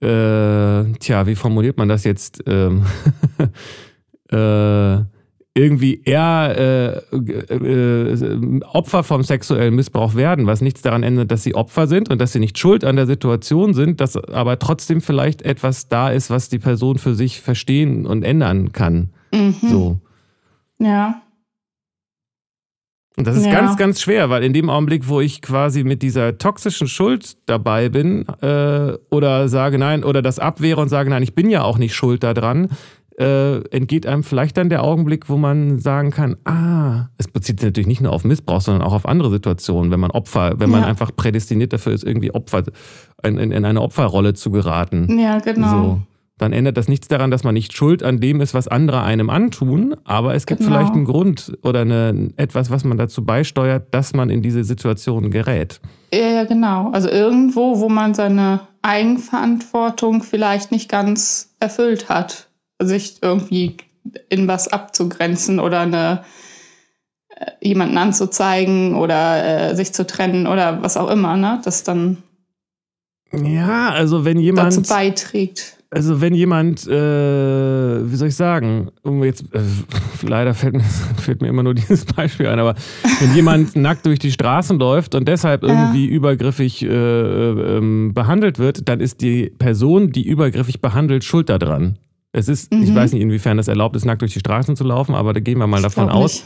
äh, 0.00 0.84
tja, 0.98 1.26
wie 1.26 1.34
formuliert 1.34 1.78
man 1.78 1.88
das 1.88 2.04
jetzt? 2.04 2.42
Ähm, 2.46 2.84
äh, 4.30 5.04
irgendwie 5.54 6.00
eher 6.04 7.02
äh, 7.12 7.16
äh, 7.16 8.60
Opfer 8.72 9.02
vom 9.02 9.22
sexuellen 9.24 9.74
Missbrauch 9.74 10.14
werden, 10.14 10.46
was 10.46 10.60
nichts 10.60 10.82
daran 10.82 11.02
ändert, 11.02 11.30
dass 11.32 11.42
sie 11.42 11.56
Opfer 11.56 11.88
sind 11.88 12.08
und 12.08 12.20
dass 12.20 12.32
sie 12.32 12.38
nicht 12.38 12.56
schuld 12.56 12.84
an 12.84 12.96
der 12.96 13.06
Situation 13.06 13.74
sind, 13.74 14.00
dass 14.00 14.16
aber 14.16 14.58
trotzdem 14.60 15.00
vielleicht 15.00 15.42
etwas 15.42 15.88
da 15.88 16.10
ist, 16.10 16.30
was 16.30 16.48
die 16.48 16.60
Person 16.60 16.98
für 16.98 17.14
sich 17.14 17.40
verstehen 17.40 18.06
und 18.06 18.22
ändern 18.22 18.72
kann. 18.72 19.10
Mhm. 19.32 19.54
So. 19.60 20.00
Ja. 20.78 21.20
Und 23.16 23.26
das 23.26 23.36
ist 23.36 23.46
ja. 23.46 23.52
ganz, 23.52 23.76
ganz 23.76 24.00
schwer, 24.00 24.30
weil 24.30 24.44
in 24.44 24.52
dem 24.52 24.70
Augenblick, 24.70 25.08
wo 25.08 25.20
ich 25.20 25.42
quasi 25.42 25.84
mit 25.84 26.00
dieser 26.00 26.38
toxischen 26.38 26.86
Schuld 26.86 27.36
dabei 27.46 27.88
bin 27.88 28.26
äh, 28.40 28.96
oder 29.10 29.48
sage 29.48 29.78
nein 29.78 30.04
oder 30.04 30.22
das 30.22 30.38
abwehre 30.38 30.80
und 30.80 30.88
sage 30.88 31.10
nein, 31.10 31.22
ich 31.22 31.34
bin 31.34 31.50
ja 31.50 31.62
auch 31.62 31.76
nicht 31.76 31.94
schuld 31.94 32.22
daran, 32.22 32.70
äh, 33.20 33.58
entgeht 33.68 34.06
einem 34.06 34.24
vielleicht 34.24 34.56
dann 34.56 34.70
der 34.70 34.82
Augenblick, 34.82 35.28
wo 35.28 35.36
man 35.36 35.78
sagen 35.78 36.10
kann, 36.10 36.36
ah, 36.44 37.08
es 37.18 37.28
bezieht 37.28 37.60
sich 37.60 37.66
natürlich 37.66 37.86
nicht 37.86 38.00
nur 38.00 38.12
auf 38.12 38.24
Missbrauch, 38.24 38.60
sondern 38.60 38.82
auch 38.82 38.94
auf 38.94 39.06
andere 39.06 39.30
Situationen, 39.30 39.92
wenn 39.92 40.00
man 40.00 40.10
Opfer, 40.10 40.54
wenn 40.58 40.70
ja. 40.70 40.78
man 40.78 40.84
einfach 40.84 41.14
prädestiniert 41.14 41.72
dafür 41.72 41.92
ist, 41.92 42.04
irgendwie 42.04 42.32
Opfer 42.32 42.64
in, 43.22 43.36
in, 43.36 43.52
in 43.52 43.64
eine 43.64 43.82
Opferrolle 43.82 44.34
zu 44.34 44.50
geraten. 44.50 45.18
Ja, 45.18 45.38
genau. 45.38 45.70
So 45.70 46.00
dann 46.40 46.52
ändert 46.54 46.76
das 46.76 46.88
nichts 46.88 47.06
daran, 47.08 47.30
dass 47.30 47.44
man 47.44 47.54
nicht 47.54 47.76
schuld 47.76 48.02
an 48.02 48.18
dem 48.18 48.40
ist, 48.40 48.54
was 48.54 48.66
andere 48.66 49.02
einem 49.02 49.28
antun, 49.28 49.94
aber 50.04 50.34
es 50.34 50.46
gibt 50.46 50.60
genau. 50.60 50.70
vielleicht 50.72 50.94
einen 50.94 51.04
Grund 51.04 51.52
oder 51.62 51.82
eine, 51.82 52.30
etwas, 52.36 52.70
was 52.70 52.82
man 52.84 52.96
dazu 52.96 53.24
beisteuert, 53.24 53.94
dass 53.94 54.14
man 54.14 54.30
in 54.30 54.40
diese 54.40 54.64
Situation 54.64 55.30
gerät. 55.30 55.80
Ja, 56.14 56.28
ja, 56.28 56.44
genau. 56.44 56.90
Also 56.92 57.10
irgendwo, 57.10 57.80
wo 57.80 57.88
man 57.90 58.14
seine 58.14 58.60
Eigenverantwortung 58.82 60.22
vielleicht 60.22 60.72
nicht 60.72 60.88
ganz 60.88 61.54
erfüllt 61.60 62.08
hat, 62.08 62.48
sich 62.80 63.16
irgendwie 63.22 63.76
in 64.28 64.48
was 64.48 64.68
abzugrenzen 64.68 65.60
oder 65.60 65.80
eine, 65.80 66.24
äh, 67.28 67.50
jemanden 67.60 67.98
anzuzeigen 67.98 68.94
oder 68.94 69.70
äh, 69.70 69.76
sich 69.76 69.92
zu 69.92 70.06
trennen 70.06 70.46
oder 70.46 70.82
was 70.82 70.96
auch 70.96 71.10
immer, 71.10 71.36
ne? 71.36 71.60
Das 71.64 71.84
dann 71.84 72.18
ja, 73.32 73.90
also 73.90 74.24
wenn 74.24 74.40
jemand 74.40 74.76
dazu 74.76 74.82
beiträgt 74.82 75.76
also 75.92 76.20
wenn 76.20 76.34
jemand, 76.34 76.86
äh, 76.86 76.90
wie 76.90 78.14
soll 78.14 78.28
ich 78.28 78.36
sagen, 78.36 78.90
jetzt, 79.22 79.44
äh, 79.52 79.60
leider 80.22 80.54
fällt 80.54 80.74
mir, 80.74 80.82
fällt 81.16 81.42
mir 81.42 81.48
immer 81.48 81.62
nur 81.62 81.74
dieses 81.74 82.04
Beispiel 82.04 82.46
ein, 82.46 82.58
aber 82.58 82.74
wenn 83.20 83.34
jemand 83.34 83.76
nackt 83.76 84.06
durch 84.06 84.18
die 84.18 84.30
Straßen 84.30 84.78
läuft 84.78 85.14
und 85.14 85.26
deshalb 85.26 85.62
irgendwie 85.62 86.06
ja. 86.08 86.12
übergriffig 86.12 86.82
äh, 86.82 86.86
ähm, 86.86 88.14
behandelt 88.14 88.58
wird, 88.58 88.88
dann 88.88 89.00
ist 89.00 89.20
die 89.20 89.50
Person, 89.58 90.12
die 90.12 90.26
übergriffig 90.26 90.80
behandelt, 90.80 91.24
schuld 91.24 91.48
daran. 91.48 91.98
Es 92.32 92.48
ist, 92.48 92.72
mhm. 92.72 92.82
ich 92.82 92.94
weiß 92.94 93.12
nicht, 93.12 93.22
inwiefern 93.22 93.56
das 93.56 93.68
erlaubt 93.68 93.96
ist, 93.96 94.04
nackt 94.04 94.22
durch 94.22 94.32
die 94.32 94.40
Straßen 94.40 94.76
zu 94.76 94.84
laufen, 94.84 95.14
aber 95.14 95.32
da 95.32 95.40
gehen 95.40 95.58
wir 95.58 95.66
mal 95.66 95.78
ich 95.78 95.82
davon 95.82 96.08
aus. 96.08 96.44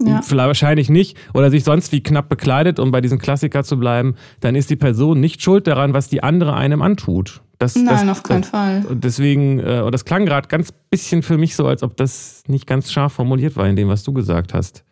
Ja. 0.00 0.22
Vielleicht 0.22 0.46
wahrscheinlich 0.46 0.90
nicht. 0.90 1.16
Oder 1.34 1.50
sich 1.50 1.64
sonst 1.64 1.90
wie 1.92 2.02
knapp 2.02 2.28
bekleidet, 2.28 2.78
um 2.78 2.92
bei 2.92 3.00
diesem 3.00 3.18
Klassiker 3.18 3.64
zu 3.64 3.78
bleiben, 3.78 4.14
dann 4.40 4.54
ist 4.54 4.70
die 4.70 4.76
Person 4.76 5.20
nicht 5.20 5.42
schuld 5.42 5.66
daran, 5.66 5.92
was 5.92 6.08
die 6.08 6.22
andere 6.22 6.54
einem 6.54 6.82
antut. 6.82 7.42
Das, 7.58 7.74
Nein, 7.74 7.86
das, 7.86 8.08
auf 8.08 8.22
keinen 8.22 8.42
das, 8.42 8.50
Fall. 8.50 8.86
Und 8.88 9.02
deswegen, 9.02 9.58
äh, 9.58 9.82
und 9.84 9.92
das 9.92 10.04
klang 10.04 10.24
gerade 10.24 10.46
ganz 10.46 10.72
bisschen 10.90 11.22
für 11.22 11.36
mich 11.36 11.56
so, 11.56 11.66
als 11.66 11.82
ob 11.82 11.96
das 11.96 12.44
nicht 12.46 12.68
ganz 12.68 12.92
scharf 12.92 13.14
formuliert 13.14 13.56
war 13.56 13.66
in 13.66 13.74
dem, 13.74 13.88
was 13.88 14.04
du 14.04 14.12
gesagt 14.12 14.54
hast. 14.54 14.84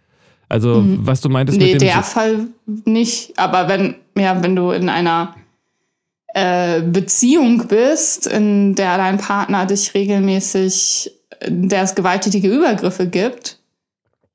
Also, 0.49 0.81
mhm. 0.81 1.07
was 1.07 1.21
du 1.21 1.29
meintest 1.29 1.59
nee, 1.59 1.73
mit 1.73 1.83
dem. 1.83 1.89
der 1.89 2.03
Fall 2.03 2.47
nicht, 2.85 3.39
aber 3.39 3.69
wenn, 3.69 3.97
ja, 4.17 4.43
wenn 4.43 4.57
du 4.57 4.71
in 4.73 4.89
einer 4.89 5.35
äh, 6.37 6.83
Beziehung 6.83 7.67
bist, 7.69 8.27
in 8.27 8.75
der 8.75 8.97
dein 8.97 9.19
Partner 9.19 9.67
dich 9.67 9.95
regelmäßig, 9.95 11.11
in 11.41 11.69
der 11.69 11.83
es 11.83 11.95
gewalttätige 11.95 12.49
Übergriffe 12.49 13.07
gibt 13.07 13.59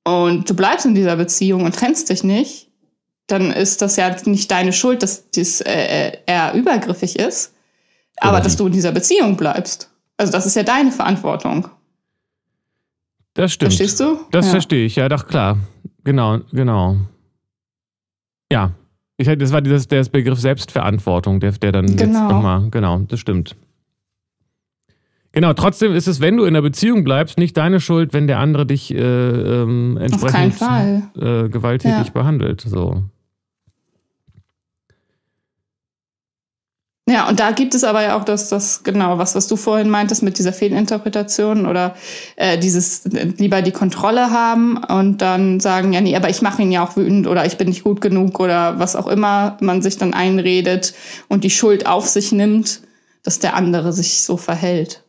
und 0.03 0.49
du 0.49 0.53
bleibst 0.55 0.85
in 0.85 0.95
dieser 0.95 1.15
Beziehung 1.15 1.63
und 1.63 1.75
trennst 1.75 2.09
dich 2.09 2.23
nicht, 2.23 2.67
dann 3.27 3.51
ist 3.51 3.81
das 3.81 3.95
ja 3.95 4.15
nicht 4.25 4.51
deine 4.51 4.73
Schuld, 4.73 5.03
dass 5.03 5.29
dies, 5.31 5.61
äh, 5.61 6.17
er 6.25 6.53
übergriffig 6.53 7.17
ist 7.17 7.53
aber 8.21 8.39
dass 8.39 8.55
du 8.55 8.67
in 8.67 8.73
dieser 8.73 8.91
Beziehung 8.91 9.35
bleibst. 9.35 9.89
Also 10.17 10.31
das 10.31 10.45
ist 10.45 10.55
ja 10.55 10.63
deine 10.63 10.91
Verantwortung. 10.91 11.67
Das 13.33 13.53
stimmt. 13.53 13.73
Verstehst 13.73 13.99
du? 13.99 14.19
Das 14.31 14.45
ja. 14.45 14.51
verstehe 14.51 14.85
ich, 14.85 14.95
ja, 14.95 15.09
doch 15.09 15.27
klar. 15.27 15.57
Genau, 16.03 16.39
genau. 16.51 16.97
Ja. 18.51 18.73
Ich, 19.21 19.37
das 19.37 19.51
war 19.51 19.61
dieses, 19.61 19.87
der 19.87 20.03
Begriff 20.05 20.39
Selbstverantwortung, 20.39 21.39
der, 21.39 21.51
der 21.51 21.71
dann 21.71 21.85
genau. 21.85 22.01
jetzt 22.01 22.29
nochmal, 22.29 22.69
genau, 22.71 22.99
das 23.07 23.19
stimmt. 23.19 23.55
Genau, 25.33 25.53
trotzdem 25.53 25.93
ist 25.93 26.07
es, 26.07 26.19
wenn 26.19 26.35
du 26.35 26.43
in 26.43 26.53
der 26.53 26.61
Beziehung 26.61 27.03
bleibst, 27.03 27.37
nicht 27.37 27.55
deine 27.55 27.79
Schuld, 27.79 28.13
wenn 28.13 28.27
der 28.27 28.39
andere 28.39 28.65
dich 28.65 28.93
äh, 28.93 28.97
ähm, 28.99 29.97
entsprechend 29.97 30.61
äh, 30.61 31.47
gewalttätig 31.47 32.07
ja. 32.07 32.11
behandelt. 32.13 32.61
So. 32.61 33.03
Ja, 37.09 37.27
und 37.27 37.39
da 37.39 37.51
gibt 37.51 37.73
es 37.73 37.83
aber 37.83 38.03
ja 38.03 38.15
auch 38.15 38.23
das, 38.23 38.49
das 38.49 38.83
genau, 38.83 39.17
was, 39.17 39.33
was 39.33 39.47
du 39.47 39.55
vorhin 39.55 39.89
meintest 39.89 40.21
mit 40.21 40.37
dieser 40.37 40.53
Fehlinterpretation 40.53 41.65
oder 41.65 41.95
äh, 42.35 42.59
dieses 42.59 43.05
äh, 43.07 43.25
lieber 43.37 43.63
die 43.63 43.71
Kontrolle 43.71 44.29
haben 44.29 44.77
und 44.77 45.17
dann 45.21 45.59
sagen, 45.59 45.93
ja, 45.93 46.01
nee, 46.01 46.15
aber 46.15 46.29
ich 46.29 46.43
mache 46.43 46.61
ihn 46.61 46.71
ja 46.71 46.85
auch 46.85 46.95
wütend 46.95 47.25
oder 47.27 47.45
ich 47.45 47.57
bin 47.57 47.69
nicht 47.69 47.83
gut 47.83 48.01
genug 48.01 48.39
oder 48.39 48.77
was 48.77 48.95
auch 48.95 49.07
immer 49.07 49.57
man 49.61 49.81
sich 49.81 49.97
dann 49.97 50.13
einredet 50.13 50.93
und 51.27 51.43
die 51.43 51.49
Schuld 51.49 51.87
auf 51.87 52.07
sich 52.07 52.31
nimmt, 52.31 52.81
dass 53.23 53.39
der 53.39 53.55
andere 53.55 53.93
sich 53.93 54.21
so 54.21 54.37
verhält. 54.37 55.03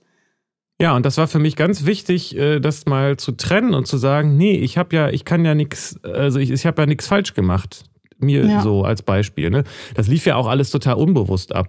Ja, 0.81 0.97
und 0.97 1.05
das 1.05 1.19
war 1.19 1.29
für 1.29 1.39
mich 1.39 1.57
ganz 1.57 1.85
wichtig, 1.85 2.37
äh, 2.37 2.59
das 2.59 2.87
mal 2.87 3.19
zu 3.19 3.33
trennen 3.33 3.75
und 3.75 3.87
zu 3.87 3.99
sagen, 3.99 4.37
nee, 4.39 4.57
ich 4.57 4.79
habe 4.79 4.97
ja, 4.97 5.11
ich 5.11 5.27
kann 5.27 5.45
ja 5.45 5.55
nichts, 5.55 6.03
also 6.03 6.39
ich, 6.39 6.51
ich 6.51 6.65
habe 6.65 6.83
ja 6.83 6.87
nichts 6.87 7.07
falsch 7.07 7.35
gemacht. 7.35 7.85
Mir 8.23 8.47
ja. 8.47 8.63
so 8.63 8.85
als 8.85 9.03
Beispiel. 9.03 9.51
Ne? 9.51 9.65
Das 9.95 10.09
lief 10.09 10.25
ja 10.27 10.37
auch 10.37 10.47
alles 10.47 10.71
total 10.71 10.95
unbewusst 10.95 11.55
ab. 11.55 11.69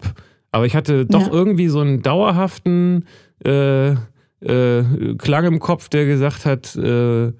Aber 0.52 0.66
ich 0.66 0.76
hatte 0.76 1.06
doch 1.06 1.28
ja. 1.28 1.34
irgendwie 1.34 1.68
so 1.68 1.80
einen 1.80 2.02
dauerhaften 2.04 3.06
äh, 3.44 3.92
äh, 3.92 4.84
Klang 5.18 5.46
im 5.46 5.60
Kopf, 5.60 5.90
der 5.90 6.06
gesagt 6.06 6.46
hat, 6.46 6.76
äh, 6.76 7.34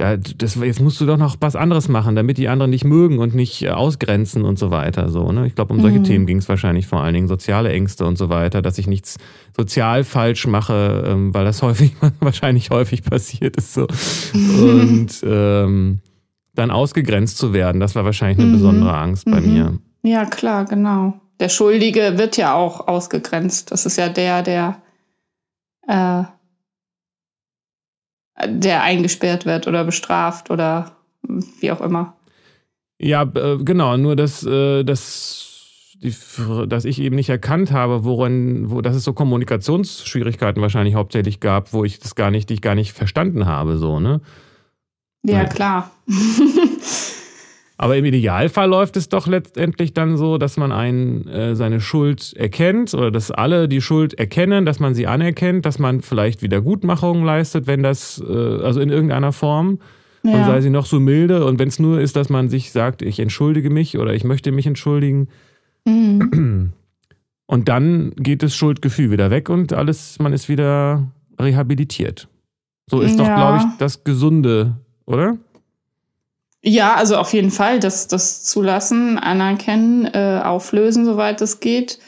da, 0.00 0.16
das, 0.16 0.54
jetzt 0.54 0.80
musst 0.80 0.98
du 1.00 1.04
doch 1.04 1.18
noch 1.18 1.36
was 1.40 1.56
anderes 1.56 1.88
machen, 1.88 2.16
damit 2.16 2.38
die 2.38 2.48
anderen 2.48 2.72
dich 2.72 2.84
mögen 2.84 3.18
und 3.18 3.34
nicht 3.34 3.68
ausgrenzen 3.68 4.44
und 4.46 4.58
so 4.58 4.70
weiter. 4.70 5.10
So, 5.10 5.30
ne? 5.30 5.46
Ich 5.46 5.54
glaube, 5.54 5.74
um 5.74 5.80
solche 5.82 5.98
mhm. 5.98 6.04
Themen 6.04 6.26
ging 6.26 6.38
es 6.38 6.48
wahrscheinlich 6.48 6.86
vor 6.86 7.02
allen 7.02 7.12
Dingen, 7.12 7.28
soziale 7.28 7.70
Ängste 7.70 8.06
und 8.06 8.16
so 8.16 8.30
weiter, 8.30 8.62
dass 8.62 8.78
ich 8.78 8.86
nichts 8.86 9.18
sozial 9.54 10.04
falsch 10.04 10.46
mache, 10.46 11.04
ähm, 11.06 11.34
weil 11.34 11.44
das 11.44 11.60
häufig, 11.62 11.92
wahrscheinlich 12.20 12.70
häufig 12.70 13.02
passiert 13.02 13.56
ist. 13.56 13.74
So. 13.74 13.86
Und 14.32 15.22
ähm, 15.22 16.00
dann 16.60 16.70
ausgegrenzt 16.70 17.38
zu 17.38 17.52
werden, 17.52 17.80
das 17.80 17.94
war 17.94 18.04
wahrscheinlich 18.04 18.38
eine 18.38 18.48
mhm. 18.48 18.52
besondere 18.52 18.96
Angst 18.96 19.24
bei 19.24 19.40
mhm. 19.40 19.52
mir. 19.52 19.78
Ja, 20.02 20.24
klar, 20.24 20.64
genau. 20.64 21.20
Der 21.40 21.48
Schuldige 21.48 22.18
wird 22.18 22.36
ja 22.36 22.54
auch 22.54 22.86
ausgegrenzt. 22.86 23.72
Das 23.72 23.86
ist 23.86 23.96
ja 23.96 24.08
der, 24.08 24.42
der 24.42 24.82
äh, 25.88 26.24
der 28.46 28.82
eingesperrt 28.82 29.46
wird 29.46 29.66
oder 29.66 29.84
bestraft 29.84 30.50
oder 30.50 30.92
wie 31.60 31.72
auch 31.72 31.80
immer. 31.80 32.16
Ja, 32.98 33.22
äh, 33.22 33.58
genau, 33.58 33.96
nur 33.96 34.16
dass, 34.16 34.44
äh, 34.44 34.84
dass, 34.84 35.96
die, 36.02 36.14
dass 36.66 36.84
ich 36.84 37.00
eben 37.00 37.16
nicht 37.16 37.30
erkannt 37.30 37.72
habe, 37.72 38.04
woran, 38.04 38.70
wo, 38.70 38.80
dass 38.80 38.96
es 38.96 39.04
so 39.04 39.12
Kommunikationsschwierigkeiten 39.12 40.60
wahrscheinlich 40.62 40.94
hauptsächlich 40.94 41.40
gab, 41.40 41.72
wo 41.72 41.84
ich 41.84 41.98
das 41.98 42.14
gar 42.14 42.30
nicht, 42.30 42.50
die 42.50 42.54
ich 42.54 42.62
gar 42.62 42.74
nicht 42.74 42.92
verstanden 42.92 43.46
habe, 43.46 43.78
so, 43.78 44.00
ne? 44.00 44.20
Ja, 45.22 45.44
klar. 45.44 45.90
Aber 47.76 47.96
im 47.96 48.04
Idealfall 48.04 48.68
läuft 48.68 48.98
es 48.98 49.08
doch 49.08 49.26
letztendlich 49.26 49.94
dann 49.94 50.18
so, 50.18 50.36
dass 50.36 50.58
man 50.58 50.70
einen, 50.70 51.26
äh, 51.28 51.56
seine 51.56 51.80
Schuld 51.80 52.34
erkennt 52.36 52.92
oder 52.92 53.10
dass 53.10 53.30
alle 53.30 53.68
die 53.68 53.80
Schuld 53.80 54.12
erkennen, 54.18 54.66
dass 54.66 54.80
man 54.80 54.94
sie 54.94 55.06
anerkennt, 55.06 55.64
dass 55.64 55.78
man 55.78 56.02
vielleicht 56.02 56.42
Wiedergutmachungen 56.42 57.24
leistet, 57.24 57.66
wenn 57.66 57.82
das, 57.82 58.22
äh, 58.28 58.32
also 58.32 58.80
in 58.80 58.90
irgendeiner 58.90 59.32
Form. 59.32 59.78
Ja. 60.22 60.32
Und 60.32 60.44
sei 60.44 60.60
sie 60.60 60.68
noch 60.68 60.84
so 60.84 61.00
milde. 61.00 61.46
Und 61.46 61.58
wenn 61.58 61.68
es 61.68 61.78
nur 61.78 62.00
ist, 62.00 62.16
dass 62.16 62.28
man 62.28 62.50
sich 62.50 62.70
sagt, 62.70 63.00
ich 63.00 63.18
entschuldige 63.18 63.70
mich 63.70 63.96
oder 63.96 64.12
ich 64.12 64.24
möchte 64.24 64.52
mich 64.52 64.66
entschuldigen. 64.66 65.28
Mhm. 65.86 66.72
Und 67.46 67.68
dann 67.68 68.12
geht 68.16 68.42
das 68.42 68.54
Schuldgefühl 68.54 69.10
wieder 69.10 69.30
weg 69.30 69.48
und 69.48 69.72
alles, 69.72 70.18
man 70.20 70.32
ist 70.32 70.48
wieder 70.48 71.10
rehabilitiert. 71.40 72.28
So 72.88 73.00
ist 73.00 73.18
ja. 73.18 73.24
doch, 73.24 73.34
glaube 73.34 73.58
ich, 73.58 73.78
das 73.78 74.04
Gesunde, 74.04 74.76
oder? 75.10 75.36
Ja, 76.62 76.94
also 76.94 77.16
auf 77.16 77.32
jeden 77.32 77.50
Fall 77.50 77.80
das, 77.80 78.06
das 78.06 78.44
zulassen, 78.44 79.18
anerkennen, 79.18 80.06
äh, 80.06 80.40
auflösen, 80.44 81.04
soweit 81.06 81.40
es 81.40 81.60
geht. 81.60 81.98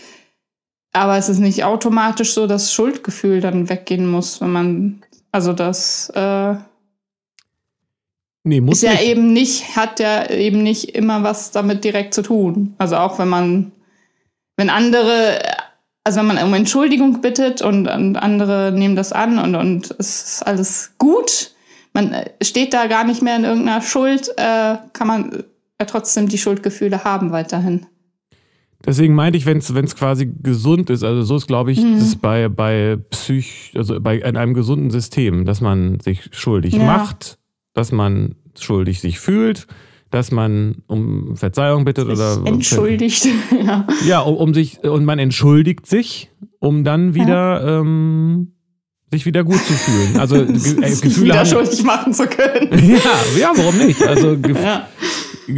Aber 0.92 1.16
es 1.16 1.30
ist 1.30 1.38
nicht 1.38 1.64
automatisch 1.64 2.34
so, 2.34 2.46
dass 2.46 2.72
Schuldgefühl 2.72 3.40
dann 3.40 3.70
weggehen 3.70 4.10
muss, 4.10 4.42
wenn 4.42 4.52
man, 4.52 5.02
also 5.30 5.54
das 5.54 6.10
äh, 6.10 6.54
nee, 8.44 8.60
muss 8.60 8.76
ist 8.76 8.82
ja 8.82 8.92
nicht. 8.92 9.04
eben 9.04 9.32
nicht, 9.32 9.74
hat 9.74 10.00
ja 10.00 10.28
eben 10.28 10.62
nicht 10.62 10.94
immer 10.94 11.22
was 11.22 11.50
damit 11.50 11.82
direkt 11.84 12.12
zu 12.12 12.20
tun. 12.20 12.74
Also 12.76 12.96
auch 12.96 13.18
wenn 13.18 13.28
man, 13.28 13.72
wenn 14.58 14.68
andere, 14.68 15.38
also 16.04 16.20
wenn 16.20 16.26
man 16.26 16.44
um 16.44 16.52
Entschuldigung 16.52 17.22
bittet 17.22 17.62
und, 17.62 17.88
und 17.88 18.16
andere 18.16 18.70
nehmen 18.72 18.96
das 18.96 19.14
an 19.14 19.38
und, 19.38 19.54
und 19.54 19.94
es 19.98 20.24
ist 20.24 20.42
alles 20.46 20.92
gut, 20.98 21.51
man 21.92 22.12
äh, 22.12 22.30
steht 22.42 22.74
da 22.74 22.86
gar 22.86 23.04
nicht 23.04 23.22
mehr 23.22 23.36
in 23.36 23.44
irgendeiner 23.44 23.82
Schuld, 23.82 24.28
äh, 24.36 24.76
kann 24.92 25.06
man 25.06 25.44
äh, 25.78 25.86
trotzdem 25.86 26.28
die 26.28 26.38
Schuldgefühle 26.38 27.04
haben 27.04 27.32
weiterhin. 27.32 27.86
Deswegen 28.84 29.14
meinte 29.14 29.36
ich, 29.38 29.46
wenn 29.46 29.58
es 29.58 29.96
quasi 29.96 30.32
gesund 30.42 30.90
ist, 30.90 31.04
also 31.04 31.22
so 31.22 31.36
ist, 31.36 31.46
glaube 31.46 31.70
ich, 31.70 31.80
mhm. 31.80 31.98
das 31.98 32.16
bei, 32.16 32.48
bei 32.48 32.98
Psych, 33.10 33.72
also 33.76 34.00
bei 34.00 34.16
in 34.16 34.36
einem 34.36 34.54
gesunden 34.54 34.90
System, 34.90 35.44
dass 35.44 35.60
man 35.60 36.00
sich 36.00 36.28
schuldig 36.32 36.74
ja. 36.74 36.84
macht, 36.84 37.38
dass 37.74 37.92
man 37.92 38.34
schuldig 38.58 39.00
sich 39.00 39.20
fühlt, 39.20 39.68
dass 40.10 40.32
man 40.32 40.82
um 40.88 41.36
Verzeihung 41.36 41.84
bittet 41.84 42.06
sich 42.06 42.18
oder 42.18 42.42
entschuldigt. 42.44 43.26
ja, 43.64 43.86
ja 44.04 44.20
um, 44.20 44.36
um, 44.36 44.54
sich 44.54 44.82
und 44.82 45.04
man 45.04 45.20
entschuldigt 45.20 45.86
sich, 45.86 46.30
um 46.58 46.82
dann 46.82 47.14
wieder 47.14 47.64
ja. 47.64 47.80
ähm, 47.80 48.52
sich 49.12 49.26
wieder 49.26 49.44
gut 49.44 49.62
zu 49.62 49.72
fühlen. 49.74 50.18
Also 50.18 50.36
äh, 50.42 50.46
Gefühle 50.46 51.24
wieder 51.24 51.38
haben, 51.40 51.46
schuldig 51.46 51.84
machen 51.84 52.12
zu 52.12 52.26
können. 52.26 52.70
ja, 52.88 53.38
ja, 53.38 53.52
warum 53.54 53.76
nicht? 53.78 54.02
Also 54.02 54.32
ja. 54.62 54.88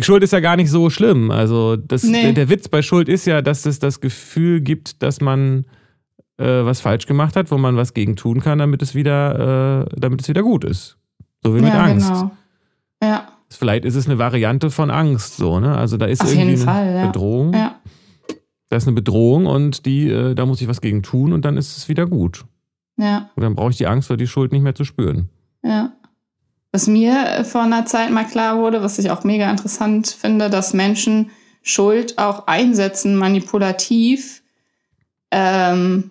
Schuld 0.00 0.22
ist 0.22 0.32
ja 0.32 0.40
gar 0.40 0.56
nicht 0.56 0.70
so 0.70 0.90
schlimm. 0.90 1.30
Also 1.30 1.76
das, 1.76 2.02
nee. 2.02 2.22
der, 2.22 2.32
der, 2.32 2.48
Witz 2.50 2.68
bei 2.68 2.82
Schuld 2.82 3.08
ist 3.08 3.26
ja, 3.26 3.42
dass 3.42 3.64
es 3.64 3.78
das 3.78 4.00
Gefühl 4.00 4.60
gibt, 4.60 5.02
dass 5.02 5.20
man 5.20 5.66
äh, 6.36 6.44
was 6.64 6.80
falsch 6.80 7.06
gemacht 7.06 7.36
hat, 7.36 7.50
wo 7.50 7.58
man 7.58 7.76
was 7.76 7.94
gegen 7.94 8.16
tun 8.16 8.40
kann, 8.40 8.58
damit 8.58 8.82
es 8.82 8.94
wieder, 8.94 9.86
äh, 9.86 9.96
damit 9.96 10.20
es 10.20 10.28
wieder 10.28 10.42
gut 10.42 10.64
ist. 10.64 10.96
So 11.42 11.54
wie 11.54 11.60
mit 11.60 11.72
ja, 11.72 11.82
Angst. 11.82 12.08
Genau. 12.08 12.30
Ja. 13.02 13.28
Vielleicht 13.50 13.84
ist 13.84 13.94
es 13.94 14.06
eine 14.06 14.18
Variante 14.18 14.70
von 14.70 14.90
Angst, 14.90 15.36
so, 15.36 15.60
ne? 15.60 15.76
Also 15.76 15.96
da 15.96 16.06
ist 16.06 16.22
Auf 16.22 16.32
irgendwie 16.32 16.54
eine 16.54 16.56
Fall, 16.56 16.94
ja. 16.94 17.06
Bedrohung. 17.06 17.52
Ja. 17.52 17.76
Da 18.68 18.76
ist 18.76 18.88
eine 18.88 18.96
Bedrohung 18.96 19.46
und 19.46 19.86
die, 19.86 20.10
äh, 20.10 20.34
da 20.34 20.44
muss 20.44 20.60
ich 20.60 20.66
was 20.66 20.80
gegen 20.80 21.04
tun 21.04 21.32
und 21.32 21.44
dann 21.44 21.56
ist 21.56 21.76
es 21.76 21.88
wieder 21.88 22.06
gut. 22.06 22.44
Ja. 22.96 23.30
Und 23.34 23.42
dann 23.42 23.54
brauche 23.54 23.70
ich 23.70 23.76
die 23.76 23.86
Angst 23.86 24.08
vor 24.08 24.16
die 24.16 24.26
Schuld 24.26 24.52
nicht 24.52 24.62
mehr 24.62 24.74
zu 24.74 24.84
spüren. 24.84 25.28
Ja. 25.62 25.92
Was 26.72 26.86
mir 26.86 27.44
vor 27.44 27.62
einer 27.62 27.86
Zeit 27.86 28.10
mal 28.10 28.24
klar 28.24 28.58
wurde, 28.58 28.82
was 28.82 28.98
ich 28.98 29.10
auch 29.10 29.24
mega 29.24 29.50
interessant 29.50 30.08
finde, 30.08 30.50
dass 30.50 30.74
Menschen 30.74 31.30
Schuld 31.62 32.18
auch 32.18 32.46
einsetzen, 32.46 33.16
manipulativ, 33.16 34.42
ähm, 35.30 36.10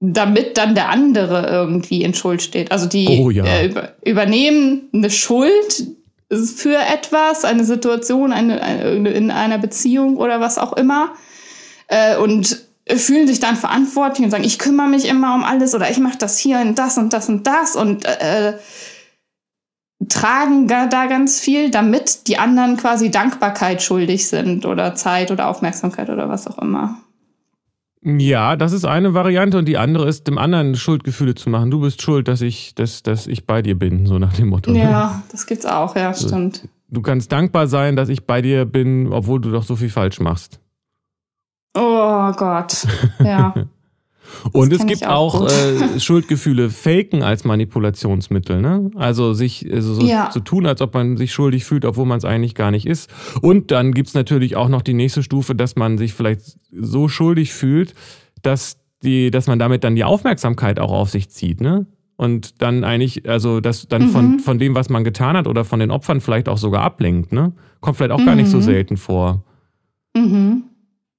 damit 0.00 0.58
dann 0.58 0.74
der 0.74 0.90
andere 0.90 1.46
irgendwie 1.48 2.02
in 2.02 2.14
Schuld 2.14 2.42
steht. 2.42 2.70
Also 2.70 2.86
die 2.86 3.08
oh, 3.08 3.30
ja. 3.30 3.44
äh, 3.44 3.66
über, 3.66 3.94
übernehmen 4.04 4.88
eine 4.92 5.10
Schuld 5.10 5.88
für 6.30 6.76
etwas, 6.76 7.44
eine 7.44 7.64
Situation, 7.64 8.32
eine, 8.32 8.62
eine, 8.62 9.10
in 9.10 9.30
einer 9.30 9.58
Beziehung 9.58 10.16
oder 10.16 10.40
was 10.40 10.58
auch 10.58 10.74
immer. 10.74 11.14
Äh, 11.88 12.16
und 12.16 12.64
fühlen 12.88 13.26
sich 13.26 13.40
dann 13.40 13.56
verantwortlich 13.56 14.24
und 14.24 14.30
sagen, 14.30 14.44
ich 14.44 14.58
kümmere 14.58 14.88
mich 14.88 15.08
immer 15.08 15.34
um 15.34 15.44
alles 15.44 15.74
oder 15.74 15.90
ich 15.90 15.98
mache 15.98 16.18
das 16.18 16.38
hier 16.38 16.60
und 16.60 16.78
das 16.78 16.98
und 16.98 17.12
das 17.12 17.28
und 17.28 17.46
das 17.46 17.76
und 17.76 18.04
äh, 18.04 18.54
tragen 20.08 20.68
da 20.68 21.06
ganz 21.06 21.40
viel, 21.40 21.70
damit 21.70 22.28
die 22.28 22.38
anderen 22.38 22.76
quasi 22.76 23.10
Dankbarkeit 23.10 23.82
schuldig 23.82 24.28
sind 24.28 24.66
oder 24.66 24.94
Zeit 24.94 25.30
oder 25.30 25.48
Aufmerksamkeit 25.48 26.10
oder 26.10 26.28
was 26.28 26.46
auch 26.46 26.58
immer. 26.58 26.98
Ja, 28.06 28.56
das 28.56 28.72
ist 28.72 28.84
eine 28.84 29.14
Variante 29.14 29.56
und 29.56 29.66
die 29.66 29.78
andere 29.78 30.06
ist, 30.06 30.26
dem 30.26 30.36
anderen 30.36 30.74
Schuldgefühle 30.74 31.34
zu 31.34 31.48
machen. 31.48 31.70
Du 31.70 31.80
bist 31.80 32.02
schuld, 32.02 32.28
dass 32.28 32.42
ich, 32.42 32.74
dass, 32.74 33.02
dass 33.02 33.26
ich 33.26 33.46
bei 33.46 33.62
dir 33.62 33.78
bin, 33.78 34.04
so 34.04 34.18
nach 34.18 34.34
dem 34.34 34.48
Motto. 34.48 34.72
Ne? 34.72 34.80
Ja, 34.80 35.22
das 35.32 35.46
gibt's 35.46 35.64
auch, 35.64 35.96
ja, 35.96 36.12
stimmt. 36.12 36.68
Du 36.88 37.00
kannst 37.00 37.32
dankbar 37.32 37.66
sein, 37.66 37.96
dass 37.96 38.10
ich 38.10 38.26
bei 38.26 38.42
dir 38.42 38.66
bin, 38.66 39.10
obwohl 39.10 39.40
du 39.40 39.50
doch 39.50 39.62
so 39.62 39.74
viel 39.74 39.88
falsch 39.88 40.20
machst. 40.20 40.60
Oh 41.74 42.32
Gott, 42.32 42.86
ja. 43.22 43.54
Und 44.52 44.72
es 44.72 44.84
gibt 44.86 45.06
auch, 45.06 45.42
auch 45.42 45.50
äh, 45.50 45.98
Schuldgefühle 46.00 46.70
faken 46.70 47.22
als 47.22 47.44
Manipulationsmittel, 47.44 48.60
ne? 48.60 48.90
Also 48.94 49.32
sich 49.32 49.70
also 49.72 49.94
so 49.94 50.06
ja. 50.06 50.30
zu 50.30 50.40
tun, 50.40 50.66
als 50.66 50.80
ob 50.80 50.94
man 50.94 51.16
sich 51.16 51.32
schuldig 51.32 51.64
fühlt, 51.64 51.84
obwohl 51.84 52.06
man 52.06 52.18
es 52.18 52.24
eigentlich 52.24 52.54
gar 52.54 52.70
nicht 52.70 52.86
ist. 52.86 53.10
Und 53.40 53.70
dann 53.70 53.92
gibt 53.92 54.08
es 54.08 54.14
natürlich 54.14 54.56
auch 54.56 54.68
noch 54.68 54.82
die 54.82 54.94
nächste 54.94 55.22
Stufe, 55.22 55.54
dass 55.54 55.76
man 55.76 55.98
sich 55.98 56.14
vielleicht 56.14 56.58
so 56.72 57.08
schuldig 57.08 57.52
fühlt, 57.52 57.94
dass 58.42 58.78
die, 59.02 59.30
dass 59.30 59.46
man 59.46 59.58
damit 59.58 59.84
dann 59.84 59.94
die 59.94 60.04
Aufmerksamkeit 60.04 60.78
auch 60.78 60.92
auf 60.92 61.10
sich 61.10 61.30
zieht, 61.30 61.60
ne? 61.60 61.86
Und 62.16 62.62
dann 62.62 62.84
eigentlich, 62.84 63.28
also 63.28 63.60
das 63.60 63.88
dann 63.88 64.02
mhm. 64.02 64.08
von, 64.10 64.38
von 64.38 64.58
dem, 64.58 64.74
was 64.76 64.88
man 64.88 65.02
getan 65.02 65.36
hat 65.36 65.48
oder 65.48 65.64
von 65.64 65.80
den 65.80 65.90
Opfern 65.90 66.20
vielleicht 66.20 66.48
auch 66.48 66.58
sogar 66.58 66.82
ablenkt, 66.82 67.32
ne? 67.32 67.52
Kommt 67.80 67.96
vielleicht 67.96 68.12
auch 68.12 68.20
mhm. 68.20 68.26
gar 68.26 68.36
nicht 68.36 68.48
so 68.48 68.58
mhm. 68.58 68.62
selten 68.62 68.96
vor. 68.96 69.44
Mhm. 70.16 70.64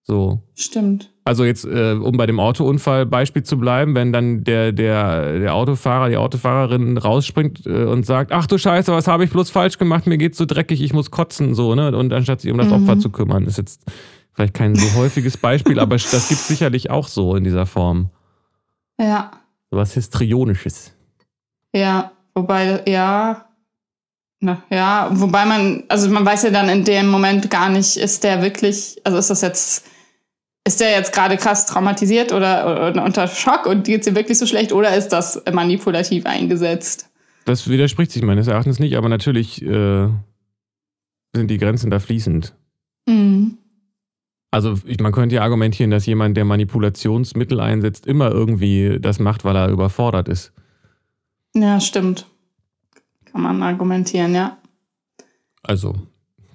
So. 0.08 0.44
Stimmt. 0.54 1.12
Also 1.24 1.44
jetzt, 1.44 1.66
äh, 1.66 1.94
um 1.94 2.16
bei 2.16 2.28
dem 2.28 2.40
Autounfall 2.40 3.06
Beispiel 3.08 3.44
zu 3.44 3.58
bleiben, 3.58 3.96
wenn 3.96 4.14
dann 4.14 4.44
der, 4.44 4.72
der, 4.72 5.40
der 5.40 5.56
Autofahrer, 5.56 6.10
die 6.10 6.18
Autofahrerin 6.18 6.98
rausspringt 6.98 7.66
äh, 7.66 7.86
und 7.86 8.06
sagt, 8.06 8.32
ach 8.32 8.46
du 8.46 8.58
Scheiße, 8.58 8.92
was 8.92 9.08
habe 9.08 9.24
ich 9.24 9.32
bloß 9.32 9.50
falsch 9.50 9.80
gemacht, 9.80 10.06
mir 10.06 10.20
geht's 10.20 10.38
so 10.38 10.46
dreckig, 10.46 10.82
ich 10.84 10.94
muss 10.94 11.10
kotzen, 11.10 11.56
so, 11.56 11.74
ne? 11.74 11.98
Und 11.98 12.14
anstatt 12.14 12.42
sich 12.42 12.52
um 12.52 12.60
das 12.60 12.68
mhm. 12.68 12.74
Opfer 12.74 13.00
zu 13.00 13.10
kümmern, 13.10 13.46
ist 13.46 13.58
jetzt 13.58 13.82
Vielleicht 14.36 14.54
kein 14.54 14.76
so 14.76 15.00
häufiges 15.00 15.38
Beispiel, 15.38 15.80
aber 15.80 15.96
das 15.96 16.28
gibt 16.28 16.42
es 16.42 16.48
sicherlich 16.48 16.92
auch 16.92 17.08
so 17.08 17.38
in 17.38 17.46
dieser 17.46 17.66
Form. 17.66 18.10
Ja. 19.00 19.32
So 19.72 19.78
was 19.78 19.94
Histrionisches. 19.94 20.92
Ja, 21.74 22.12
wobei, 22.34 22.84
ja. 22.86 23.46
Na, 24.42 24.62
ja, 24.70 25.10
wobei 25.14 25.46
man, 25.46 25.84
also 25.88 26.10
man 26.10 26.26
weiß 26.26 26.44
ja 26.44 26.50
dann 26.50 26.68
in 26.68 26.84
dem 26.84 27.08
Moment 27.08 27.50
gar 27.50 27.70
nicht, 27.70 27.96
ist 27.96 28.26
der 28.26 28.42
wirklich, 28.42 29.00
also 29.06 29.18
ist 29.18 29.30
das 29.30 29.42
jetzt, 29.42 29.86
ist 30.68 30.82
der 30.82 30.92
jetzt 30.92 31.14
gerade 31.14 31.38
krass 31.38 31.66
traumatisiert 31.68 32.32
oder, 32.34 32.90
oder 32.90 33.06
unter 33.06 33.28
Schock 33.28 33.68
und 33.68 33.86
geht 33.86 34.02
es 34.02 34.08
ihm 34.08 34.16
wirklich 34.16 34.38
so 34.38 34.46
schlecht 34.46 34.74
oder 34.74 34.96
ist 34.96 35.10
das 35.10 35.42
manipulativ 35.52 36.26
eingesetzt? 36.26 37.10
Das 37.46 37.70
widerspricht 37.70 38.12
sich 38.12 38.24
meines 38.24 38.48
Erachtens 38.48 38.80
nicht, 38.80 38.98
aber 38.98 39.08
natürlich 39.08 39.62
äh, 39.62 40.08
sind 41.34 41.52
die 41.52 41.60
Grenzen 41.60 41.92
da 41.92 42.00
fließend. 42.00 42.56
Mhm. 43.08 43.60
Also 44.50 44.80
ich, 44.86 45.00
man 45.00 45.12
könnte 45.12 45.36
ja 45.36 45.44
argumentieren, 45.44 45.92
dass 45.92 46.06
jemand, 46.06 46.38
der 46.38 46.46
Manipulationsmittel 46.46 47.60
einsetzt, 47.60 48.08
immer 48.08 48.32
irgendwie 48.32 49.00
das 49.00 49.20
macht, 49.20 49.44
weil 49.44 49.56
er 49.56 49.70
überfordert 49.70 50.30
ist. 50.30 50.54
Ja, 51.54 51.80
stimmt. 51.80 52.26
Kann 53.26 53.42
man 53.42 53.62
argumentieren, 53.62 54.34
ja. 54.34 54.58
Also, 55.62 55.96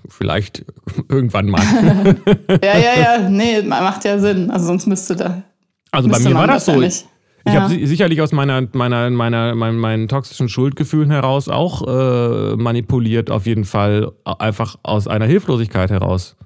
vielleicht 0.08 0.64
irgendwann 1.08 1.46
mal. 1.46 1.62
ja, 2.62 2.78
ja, 2.78 3.00
ja. 3.00 3.28
Nee, 3.28 3.62
macht 3.62 4.04
ja 4.04 4.18
Sinn. 4.18 4.50
Also 4.50 4.66
sonst 4.66 4.86
müsste 4.86 5.16
da. 5.16 5.42
Also 5.90 6.08
bei 6.08 6.18
mir 6.20 6.34
war 6.34 6.46
das 6.46 6.66
so. 6.66 6.80
Ich, 6.80 7.06
ich 7.44 7.54
ja. 7.54 7.62
habe 7.62 7.86
sicherlich 7.86 8.20
aus 8.20 8.32
meiner, 8.32 8.68
meiner, 8.72 9.08
meiner, 9.10 9.54
meinen, 9.54 9.78
meinen 9.78 10.08
toxischen 10.08 10.48
Schuldgefühlen 10.48 11.10
heraus 11.10 11.48
auch 11.48 11.86
äh, 11.86 12.56
manipuliert, 12.56 13.30
auf 13.30 13.46
jeden 13.46 13.64
Fall. 13.64 14.12
Einfach 14.24 14.76
aus 14.82 15.08
einer 15.08 15.26
Hilflosigkeit 15.26 15.90
heraus. 15.90 16.36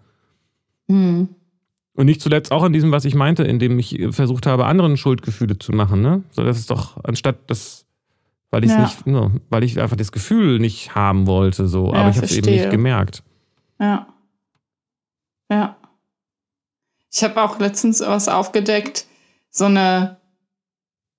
Hm. 0.88 1.28
Und 1.96 2.06
nicht 2.06 2.20
zuletzt 2.20 2.50
auch 2.50 2.64
in 2.64 2.72
diesem, 2.72 2.90
was 2.90 3.04
ich 3.04 3.14
meinte, 3.14 3.44
in 3.44 3.58
dem 3.58 3.78
ich 3.78 4.00
versucht 4.10 4.46
habe, 4.46 4.66
anderen 4.66 4.96
Schuldgefühle 4.96 5.58
zu 5.58 5.72
machen. 5.72 6.02
Ne? 6.02 6.22
So, 6.30 6.42
das 6.42 6.58
ist 6.58 6.70
doch, 6.70 6.96
anstatt 7.04 7.38
das, 7.46 7.86
weil 8.50 8.64
ich 8.64 8.70
ja. 8.70 8.82
nicht, 8.82 9.06
no, 9.06 9.30
weil 9.48 9.62
ich 9.62 9.80
einfach 9.80 9.96
das 9.96 10.10
Gefühl 10.10 10.58
nicht 10.58 10.96
haben 10.96 11.28
wollte, 11.28 11.68
so, 11.68 11.92
ja, 11.92 12.00
aber 12.00 12.10
ich 12.10 12.16
habe 12.16 12.26
es 12.26 12.36
eben 12.36 12.50
nicht 12.50 12.70
gemerkt. 12.70 13.22
Ja. 13.78 14.06
Ja. 15.50 15.76
Ich 17.12 17.22
habe 17.22 17.42
auch 17.42 17.58
letztens 17.58 18.00
was 18.00 18.28
aufgedeckt, 18.28 19.06
so 19.50 19.66
eine 19.66 20.16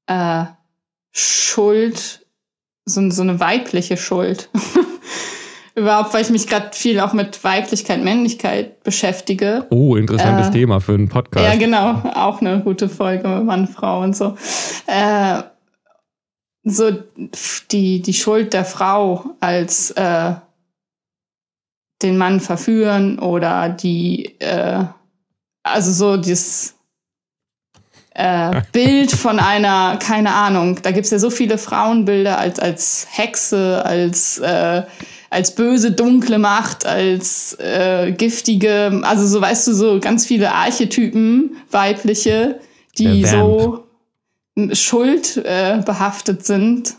äh, 0.08 0.46
Schuld, 1.12 2.26
so, 2.86 3.10
so 3.10 3.22
eine 3.22 3.40
weibliche 3.40 3.98
Schuld. 3.98 4.50
überhaupt, 5.76 6.14
weil 6.14 6.22
ich 6.22 6.30
mich 6.30 6.48
gerade 6.48 6.70
viel 6.74 7.00
auch 7.00 7.14
mit 7.14 7.44
Weiblichkeit, 7.44 8.02
Männlichkeit 8.04 8.84
beschäftige. 8.84 9.68
Oh, 9.70 9.96
interessantes 9.96 10.48
äh, 10.48 10.52
Thema 10.52 10.80
für 10.80 10.94
einen 10.94 11.10
Podcast. 11.10 11.46
Ja, 11.46 11.60
genau. 11.60 12.02
Auch 12.16 12.42
eine 12.42 12.62
gute 12.62 12.90
Folge 12.90 13.28
Mann, 13.28 13.68
Frau 13.68 14.02
und 14.02 14.16
so. 14.16 14.38
Äh, 14.88 15.44
so 16.64 16.92
die, 17.72 18.02
die 18.02 18.14
Schuld 18.14 18.54
der 18.54 18.66
Frau 18.66 19.26
als 19.40 19.92
äh, 19.92 20.34
den 22.02 22.18
Mann 22.18 22.40
verführen 22.40 23.20
oder 23.20 23.70
die, 23.70 24.40
äh, 24.40 24.84
also 25.64 25.92
so 25.92 26.18
dieses 26.18 26.76
äh, 28.12 28.62
Bild 28.72 29.12
von 29.12 29.40
einer, 29.40 29.98
keine 29.98 30.34
Ahnung, 30.34 30.80
da 30.82 30.92
gibt 30.92 31.06
es 31.06 31.12
ja 31.12 31.20
so 31.20 31.30
viele 31.30 31.58
Frauenbilder 31.58 32.38
als, 32.38 32.60
als 32.60 33.08
Hexe, 33.12 33.84
als 33.86 34.38
äh, 34.40 34.84
als 35.36 35.54
böse, 35.54 35.92
dunkle 35.92 36.40
Macht, 36.40 36.86
als 36.86 37.58
äh, 37.60 38.14
giftige, 38.14 39.02
also 39.04 39.28
so 39.28 39.42
weißt 39.42 39.68
du, 39.68 39.74
so 39.74 40.00
ganz 40.00 40.26
viele 40.26 40.54
Archetypen, 40.54 41.58
weibliche, 41.72 42.62
die 42.98 43.26
so 43.26 43.84
Schuld 44.72 45.36
äh, 45.44 45.82
behaftet 45.86 46.46
sind. 46.46 46.96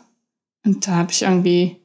Und 0.67 0.87
da 0.87 0.93
habe 0.93 1.13
ich 1.13 1.23
irgendwie, 1.23 1.77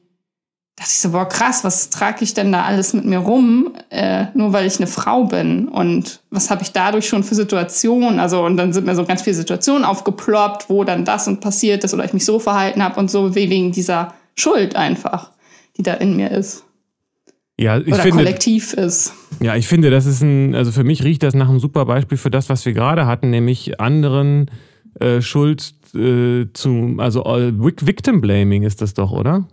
dachte 0.76 0.90
ich 0.90 1.00
so, 1.00 1.10
boah, 1.10 1.28
krass, 1.28 1.64
was 1.64 1.90
trage 1.90 2.24
ich 2.24 2.34
denn 2.34 2.50
da 2.50 2.62
alles 2.64 2.92
mit 2.92 3.04
mir 3.04 3.18
rum, 3.18 3.74
äh, 3.90 4.26
nur 4.34 4.52
weil 4.52 4.66
ich 4.66 4.78
eine 4.78 4.86
Frau 4.86 5.24
bin? 5.24 5.68
Und 5.68 6.20
was 6.30 6.50
habe 6.50 6.62
ich 6.62 6.72
dadurch 6.72 7.06
schon 7.06 7.24
für 7.24 7.34
Situationen? 7.34 8.18
Also, 8.20 8.44
und 8.44 8.56
dann 8.56 8.72
sind 8.72 8.86
mir 8.86 8.94
so 8.94 9.04
ganz 9.04 9.22
viele 9.22 9.36
Situationen 9.36 9.84
aufgeploppt, 9.84 10.70
wo 10.70 10.84
dann 10.84 11.04
das 11.04 11.28
und 11.28 11.40
passiert 11.40 11.84
ist 11.84 11.94
oder 11.94 12.04
ich 12.04 12.12
mich 12.12 12.24
so 12.24 12.38
verhalten 12.38 12.82
habe 12.82 12.98
und 12.98 13.10
so, 13.10 13.34
wegen 13.34 13.72
dieser 13.72 14.14
Schuld 14.34 14.76
einfach 14.76 15.32
die 15.76 15.82
da 15.82 15.94
in 15.94 16.16
mir 16.16 16.30
ist. 16.30 16.64
Ja, 17.58 17.78
ich 17.78 17.88
Oder 17.88 18.02
finde, 18.02 18.24
kollektiv 18.24 18.72
ist. 18.72 19.12
Ja, 19.40 19.56
ich 19.56 19.68
finde, 19.68 19.90
das 19.90 20.06
ist 20.06 20.22
ein, 20.22 20.54
also 20.54 20.72
für 20.72 20.84
mich 20.84 21.04
riecht 21.04 21.22
das 21.22 21.34
nach 21.34 21.48
einem 21.48 21.60
super 21.60 21.84
Beispiel 21.84 22.18
für 22.18 22.30
das, 22.30 22.48
was 22.48 22.64
wir 22.64 22.72
gerade 22.72 23.06
hatten, 23.06 23.30
nämlich 23.30 23.78
anderen 23.80 24.50
äh, 24.98 25.20
Schuld 25.20 25.74
äh, 25.94 26.46
zu, 26.52 26.96
also 26.98 27.24
äh, 27.24 27.52
Victim 27.54 28.20
Blaming 28.20 28.62
ist 28.62 28.80
das 28.80 28.94
doch, 28.94 29.12
oder? 29.12 29.46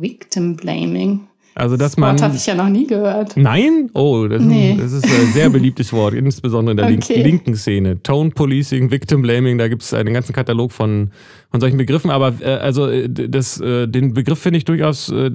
Victim 0.00 0.56
Blaming. 0.56 1.26
Also, 1.58 1.78
dass. 1.78 1.96
Das 1.96 2.02
Wort 2.02 2.20
habe 2.20 2.36
ich 2.36 2.44
ja 2.44 2.54
noch 2.54 2.68
nie 2.68 2.86
gehört. 2.86 3.34
Nein? 3.34 3.88
Oh, 3.94 4.26
das, 4.28 4.42
nee. 4.42 4.72
ist, 4.72 4.82
das 4.82 4.92
ist 4.92 5.04
ein 5.06 5.32
sehr 5.32 5.48
beliebtes 5.48 5.90
Wort, 5.90 6.12
insbesondere 6.12 6.72
in 6.72 6.76
der 6.76 6.98
okay. 6.98 7.22
linken 7.22 7.56
Szene. 7.56 8.02
Tone 8.02 8.30
Policing, 8.30 8.90
Victim 8.90 9.22
Blaming, 9.22 9.56
da 9.56 9.68
gibt 9.68 9.80
es 9.80 9.94
einen 9.94 10.12
ganzen 10.12 10.34
Katalog 10.34 10.70
von, 10.70 11.12
von 11.50 11.60
solchen 11.60 11.78
Begriffen. 11.78 12.10
Aber 12.10 12.34
äh, 12.40 12.56
also 12.56 12.88
äh, 12.88 13.08
das, 13.08 13.58
äh, 13.58 13.88
den 13.88 14.12
Begriff 14.12 14.38
finde 14.38 14.58
ich 14.58 14.66
durchaus 14.66 15.08
äh, 15.10 15.30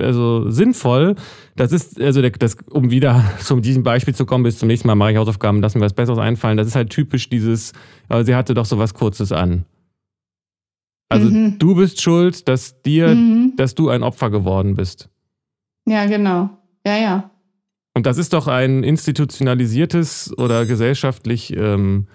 also 0.00 0.50
sinnvoll. 0.50 1.14
Das 1.54 1.70
ist, 1.70 2.00
also 2.00 2.20
das, 2.20 2.56
um 2.70 2.90
wieder 2.90 3.24
zu 3.38 3.60
diesem 3.60 3.84
Beispiel 3.84 4.14
zu 4.14 4.26
kommen, 4.26 4.42
bis 4.42 4.58
zum 4.58 4.66
nächsten 4.66 4.88
Mal 4.88 4.96
mache 4.96 5.12
ich 5.12 5.18
Hausaufgaben, 5.18 5.60
lassen 5.60 5.78
wir 5.78 5.84
was 5.84 5.94
Besseres 5.94 6.18
einfallen. 6.18 6.56
Das 6.56 6.66
ist 6.66 6.74
halt 6.74 6.90
typisch 6.90 7.28
dieses, 7.28 7.72
aber 8.08 8.24
sie 8.24 8.34
hatte 8.34 8.54
doch 8.54 8.66
so 8.66 8.78
was 8.78 8.92
Kurzes 8.92 9.30
an. 9.30 9.66
Also 11.08 11.30
mhm. 11.30 11.58
du 11.58 11.74
bist 11.74 12.00
schuld, 12.00 12.48
dass 12.48 12.82
dir, 12.82 13.08
mhm. 13.08 13.54
dass 13.56 13.74
du 13.74 13.88
ein 13.88 14.02
Opfer 14.02 14.30
geworden 14.30 14.74
bist. 14.74 15.08
Ja, 15.86 16.06
genau. 16.06 16.50
Ja, 16.86 16.96
ja. 16.96 17.30
Und 17.94 18.06
das 18.06 18.18
ist 18.18 18.32
doch 18.32 18.48
ein 18.48 18.82
institutionalisiertes 18.82 20.36
oder 20.36 20.66
gesellschaftlich 20.66 21.56
ähm, 21.56 22.08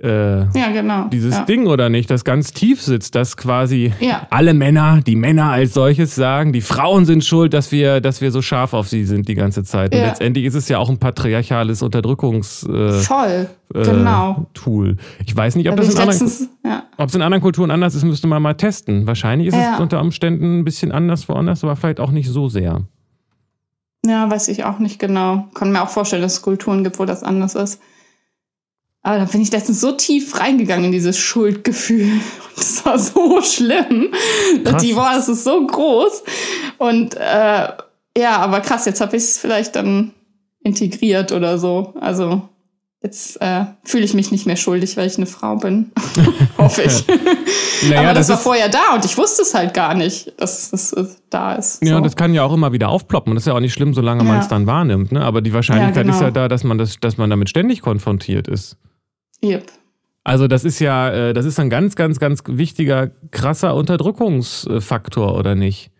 äh, 0.00 0.40
ja, 0.56 0.70
genau. 0.72 1.08
Dieses 1.08 1.34
ja. 1.34 1.44
Ding 1.44 1.66
oder 1.66 1.88
nicht, 1.88 2.08
das 2.08 2.24
ganz 2.24 2.52
tief 2.52 2.80
sitzt, 2.80 3.16
dass 3.16 3.36
quasi 3.36 3.92
ja. 3.98 4.28
alle 4.30 4.54
Männer, 4.54 5.00
die 5.04 5.16
Männer 5.16 5.50
als 5.50 5.74
solches 5.74 6.14
sagen, 6.14 6.52
die 6.52 6.60
Frauen 6.60 7.04
sind 7.04 7.24
schuld, 7.24 7.52
dass 7.52 7.72
wir, 7.72 8.00
dass 8.00 8.20
wir 8.20 8.30
so 8.30 8.40
scharf 8.40 8.74
auf 8.74 8.88
sie 8.88 9.04
sind 9.04 9.26
die 9.26 9.34
ganze 9.34 9.64
Zeit. 9.64 9.92
Und 9.92 10.00
letztendlich 10.00 10.44
ist 10.44 10.54
es 10.54 10.68
ja 10.68 10.78
auch 10.78 10.88
ein 10.88 10.98
patriarchales 10.98 11.82
Unterdrückungs 11.82 12.62
äh, 12.62 12.92
Voll, 12.92 13.48
äh, 13.74 13.82
genau. 13.82 14.46
Tool. 14.54 14.98
Ich 15.26 15.34
weiß 15.34 15.56
nicht, 15.56 15.68
ob 15.68 15.76
das 15.76 15.92
in 15.92 15.98
anderen, 15.98 16.48
ob 16.96 17.08
es 17.08 17.14
in 17.16 17.22
anderen 17.22 17.42
Kulturen 17.42 17.72
anders 17.72 17.96
ist, 17.96 18.04
müsste 18.04 18.28
man 18.28 18.40
mal 18.40 18.54
testen. 18.54 19.06
Wahrscheinlich 19.08 19.48
ist 19.48 19.56
es 19.56 19.80
unter 19.80 20.00
Umständen 20.00 20.60
ein 20.60 20.64
bisschen 20.64 20.92
anders 20.92 21.28
woanders, 21.28 21.64
aber 21.64 21.74
vielleicht 21.74 21.98
auch 21.98 22.12
nicht 22.12 22.28
so 22.28 22.48
sehr. 22.48 22.82
Ja, 24.06 24.30
weiß 24.30 24.46
ich 24.46 24.62
auch 24.62 24.78
nicht 24.78 25.00
genau. 25.00 25.48
Kann 25.54 25.72
mir 25.72 25.82
auch 25.82 25.88
vorstellen, 25.88 26.22
dass 26.22 26.34
es 26.34 26.42
Kulturen 26.42 26.84
gibt, 26.84 27.00
wo 27.00 27.04
das 27.04 27.24
anders 27.24 27.56
ist. 27.56 27.80
Aber 29.08 29.20
da 29.20 29.24
bin 29.24 29.40
ich 29.40 29.50
letztens 29.50 29.80
so 29.80 29.92
tief 29.92 30.38
reingegangen 30.38 30.84
in 30.84 30.92
dieses 30.92 31.16
Schuldgefühl. 31.16 32.12
Und 32.12 32.22
das 32.56 32.84
war 32.84 32.98
so 32.98 33.40
schlimm. 33.40 34.12
Krass. 34.62 34.82
Die, 34.82 34.92
boah, 34.92 35.12
das 35.14 35.30
ist 35.30 35.44
so 35.44 35.66
groß. 35.66 36.24
Und 36.76 37.14
äh, 37.14 37.68
ja, 38.18 38.36
aber 38.36 38.60
krass, 38.60 38.84
jetzt 38.84 39.00
habe 39.00 39.16
ich 39.16 39.22
es 39.22 39.38
vielleicht 39.38 39.76
dann 39.76 40.12
integriert 40.60 41.32
oder 41.32 41.56
so. 41.56 41.94
Also 41.98 42.50
jetzt 43.02 43.40
äh, 43.40 43.64
fühle 43.82 44.04
ich 44.04 44.12
mich 44.12 44.30
nicht 44.30 44.44
mehr 44.44 44.56
schuldig, 44.56 44.98
weil 44.98 45.06
ich 45.06 45.16
eine 45.16 45.24
Frau 45.24 45.56
bin. 45.56 45.90
Hoffe 46.58 46.82
ich. 46.82 47.06
naja, 47.88 48.00
Aber 48.00 48.12
das, 48.12 48.26
das 48.26 48.36
war 48.36 48.42
vorher 48.42 48.68
da 48.68 48.94
und 48.94 49.06
ich 49.06 49.16
wusste 49.16 49.40
es 49.40 49.54
halt 49.54 49.72
gar 49.72 49.94
nicht, 49.94 50.38
dass 50.38 50.70
es 50.70 50.94
da 51.30 51.54
ist. 51.54 51.82
Ja, 51.82 51.96
so. 51.96 52.02
das 52.02 52.14
kann 52.14 52.34
ja 52.34 52.42
auch 52.42 52.52
immer 52.52 52.74
wieder 52.74 52.90
aufploppen. 52.90 53.34
Das 53.34 53.44
ist 53.44 53.46
ja 53.46 53.54
auch 53.54 53.60
nicht 53.60 53.72
schlimm, 53.72 53.94
solange 53.94 54.22
ja. 54.22 54.28
man 54.28 54.40
es 54.40 54.48
dann 54.48 54.66
wahrnimmt. 54.66 55.12
Ne? 55.12 55.22
Aber 55.22 55.40
die 55.40 55.54
Wahrscheinlichkeit 55.54 55.96
ja, 55.96 56.02
genau. 56.02 56.14
ist 56.14 56.20
ja 56.20 56.30
da, 56.30 56.48
dass 56.48 56.62
man, 56.62 56.76
das, 56.76 57.00
dass 57.00 57.16
man 57.16 57.30
damit 57.30 57.48
ständig 57.48 57.80
konfrontiert 57.80 58.48
ist. 58.48 58.76
Yep. 59.42 59.66
Also 60.24 60.46
das 60.46 60.64
ist 60.64 60.78
ja, 60.78 61.10
äh, 61.10 61.32
das 61.32 61.46
ist 61.46 61.58
ein 61.58 61.70
ganz, 61.70 61.96
ganz, 61.96 62.20
ganz 62.20 62.42
wichtiger, 62.46 63.10
krasser 63.30 63.74
Unterdrückungsfaktor, 63.74 65.34
oder 65.34 65.54
nicht? 65.54 65.90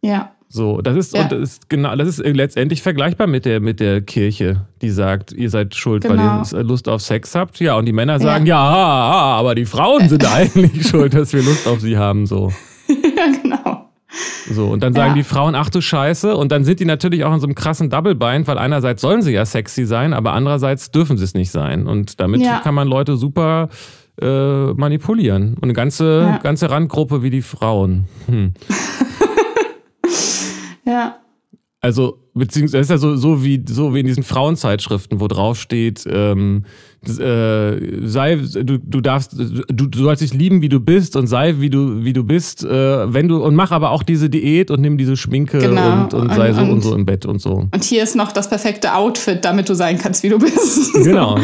Ja. 0.00 0.32
So, 0.48 0.82
das 0.82 0.96
ist, 0.96 1.14
ja. 1.14 1.22
und 1.22 1.32
das 1.32 1.40
ist 1.40 1.68
genau, 1.70 1.96
das 1.96 2.08
ist 2.08 2.18
letztendlich 2.18 2.82
vergleichbar 2.82 3.26
mit 3.26 3.46
der, 3.46 3.60
mit 3.60 3.80
der 3.80 4.02
Kirche, 4.02 4.66
die 4.82 4.90
sagt, 4.90 5.32
ihr 5.32 5.48
seid 5.48 5.74
schuld, 5.74 6.02
genau. 6.02 6.42
weil 6.42 6.60
ihr 6.60 6.62
Lust 6.62 6.88
auf 6.88 7.00
Sex 7.00 7.34
habt. 7.34 7.58
Ja, 7.58 7.76
und 7.76 7.86
die 7.86 7.92
Männer 7.92 8.20
sagen, 8.20 8.44
ja, 8.44 8.54
ja 8.54 9.38
aber 9.38 9.54
die 9.54 9.64
Frauen 9.64 10.08
sind 10.08 10.26
eigentlich 10.34 10.86
schuld, 10.86 11.14
dass 11.14 11.32
wir 11.32 11.42
Lust 11.42 11.66
auf 11.66 11.80
sie 11.80 11.96
haben, 11.96 12.26
so. 12.26 12.52
So, 14.50 14.68
und 14.68 14.82
dann 14.82 14.92
sagen 14.92 15.10
ja. 15.10 15.14
die 15.14 15.22
Frauen, 15.22 15.54
ach 15.54 15.70
du 15.70 15.80
Scheiße, 15.80 16.36
und 16.36 16.50
dann 16.52 16.64
sind 16.64 16.80
die 16.80 16.84
natürlich 16.84 17.24
auch 17.24 17.32
in 17.32 17.40
so 17.40 17.46
einem 17.46 17.54
krassen 17.54 17.90
Double-Bind, 17.90 18.46
weil 18.46 18.58
einerseits 18.58 19.02
sollen 19.02 19.22
sie 19.22 19.32
ja 19.32 19.44
sexy 19.44 19.84
sein, 19.84 20.12
aber 20.12 20.32
andererseits 20.32 20.90
dürfen 20.90 21.16
sie 21.16 21.24
es 21.24 21.34
nicht 21.34 21.50
sein. 21.50 21.86
Und 21.86 22.20
damit 22.20 22.42
ja. 22.42 22.58
kann 22.60 22.74
man 22.74 22.88
Leute 22.88 23.16
super 23.16 23.68
äh, 24.20 24.72
manipulieren. 24.74 25.54
Und 25.54 25.64
eine 25.64 25.72
ganze, 25.72 26.20
ja. 26.20 26.38
ganze 26.38 26.70
Randgruppe 26.70 27.22
wie 27.22 27.30
die 27.30 27.42
Frauen. 27.42 28.06
Hm. 28.26 28.52
ja. 30.86 31.16
Also, 31.80 32.18
beziehungsweise 32.34 32.82
ist 32.82 32.90
ja 32.90 32.98
so, 32.98 33.16
so, 33.16 33.42
wie, 33.44 33.64
so 33.66 33.94
wie 33.94 34.00
in 34.00 34.06
diesen 34.06 34.22
Frauenzeitschriften, 34.22 35.20
wo 35.20 35.28
drauf 35.28 35.58
steht, 35.58 36.06
ähm, 36.08 36.64
äh, 37.08 38.06
sei, 38.06 38.36
du, 38.36 38.78
du 38.78 39.00
darfst, 39.00 39.32
du, 39.38 39.86
du 39.86 39.98
sollst 39.98 40.22
dich 40.22 40.34
lieben, 40.34 40.62
wie 40.62 40.68
du 40.68 40.80
bist 40.80 41.16
und 41.16 41.26
sei, 41.26 41.56
wie 41.58 41.70
du, 41.70 42.04
wie 42.04 42.12
du 42.12 42.24
bist, 42.24 42.64
äh, 42.64 43.12
wenn 43.12 43.28
du, 43.28 43.42
und 43.42 43.54
mach 43.54 43.70
aber 43.70 43.90
auch 43.90 44.02
diese 44.02 44.30
Diät 44.30 44.70
und 44.70 44.80
nimm 44.80 44.98
diese 44.98 45.16
Schminke 45.16 45.58
genau. 45.58 46.04
und, 46.04 46.14
und 46.14 46.34
sei 46.34 46.50
und, 46.50 46.54
so 46.54 46.62
und 46.62 46.80
so 46.82 46.94
im 46.94 47.06
Bett 47.06 47.26
und 47.26 47.40
so. 47.40 47.68
Und 47.72 47.84
hier 47.84 48.02
ist 48.02 48.16
noch 48.16 48.32
das 48.32 48.48
perfekte 48.48 48.94
Outfit, 48.94 49.44
damit 49.44 49.68
du 49.68 49.74
sein 49.74 49.98
kannst, 49.98 50.22
wie 50.22 50.28
du 50.28 50.38
bist. 50.38 50.92
Genau. 51.02 51.36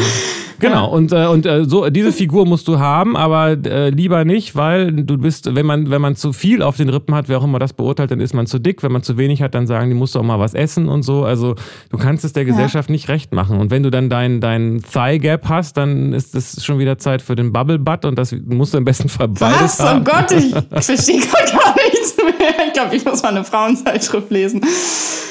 Genau, 0.59 0.87
ja. 0.87 0.91
und, 0.91 1.11
äh, 1.11 1.25
und 1.25 1.45
äh, 1.45 1.63
so 1.63 1.89
diese 1.89 2.11
Figur 2.11 2.45
musst 2.45 2.67
du 2.67 2.79
haben, 2.79 3.15
aber 3.15 3.51
äh, 3.65 3.89
lieber 3.89 4.25
nicht, 4.25 4.55
weil 4.55 4.91
du 4.91 5.17
bist, 5.17 5.55
wenn 5.55 5.65
man, 5.65 5.89
wenn 5.89 6.01
man 6.01 6.15
zu 6.15 6.33
viel 6.33 6.61
auf 6.61 6.75
den 6.77 6.89
Rippen 6.89 7.15
hat, 7.15 7.29
wer 7.29 7.39
auch 7.39 7.43
immer 7.45 7.59
das 7.59 7.73
beurteilt, 7.73 8.11
dann 8.11 8.19
ist 8.19 8.33
man 8.33 8.45
zu 8.45 8.59
dick. 8.59 8.83
Wenn 8.83 8.91
man 8.91 9.01
zu 9.01 9.17
wenig 9.17 9.41
hat, 9.41 9.55
dann 9.55 9.67
sagen 9.67 9.89
die, 9.89 9.95
musst 9.95 10.15
du 10.15 10.19
auch 10.19 10.23
mal 10.23 10.39
was 10.39 10.53
essen 10.53 10.89
und 10.89 11.03
so. 11.03 11.23
Also 11.23 11.55
du 11.89 11.97
kannst 11.97 12.25
es 12.25 12.33
der 12.33 12.45
Gesellschaft 12.45 12.89
ja. 12.89 12.93
nicht 12.93 13.07
recht 13.07 13.33
machen. 13.33 13.59
Und 13.59 13.71
wenn 13.71 13.83
du 13.83 13.89
dann 13.89 14.09
dein, 14.09 14.41
dein 14.41 14.81
Thigh 14.81 15.21
Gap 15.21 15.47
hast, 15.49 15.77
dann 15.77 16.13
ist 16.13 16.35
es 16.35 16.63
schon 16.63 16.79
wieder 16.79 16.97
Zeit 16.97 17.21
für 17.21 17.35
den 17.35 17.51
Bubble 17.51 17.79
Butt 17.79 18.05
und 18.05 18.17
das 18.17 18.33
musst 18.45 18.73
du 18.73 18.77
im 18.77 18.85
besten 18.85 19.09
Fall 19.09 19.27
beides 19.27 19.61
Was? 19.61 19.79
Oh 19.79 19.83
haben. 19.83 20.01
Oh 20.01 20.11
Gott, 20.11 20.31
ich, 20.31 20.55
ich 20.55 20.85
verstehe 20.85 21.19
gar 21.19 21.75
nichts 21.75 22.15
mehr. 22.17 22.67
Ich 22.67 22.73
glaube, 22.73 22.95
ich 22.95 23.05
muss 23.05 23.21
mal 23.23 23.29
eine 23.29 23.43
Frauenzeitschrift 23.43 24.31
lesen. 24.31 24.61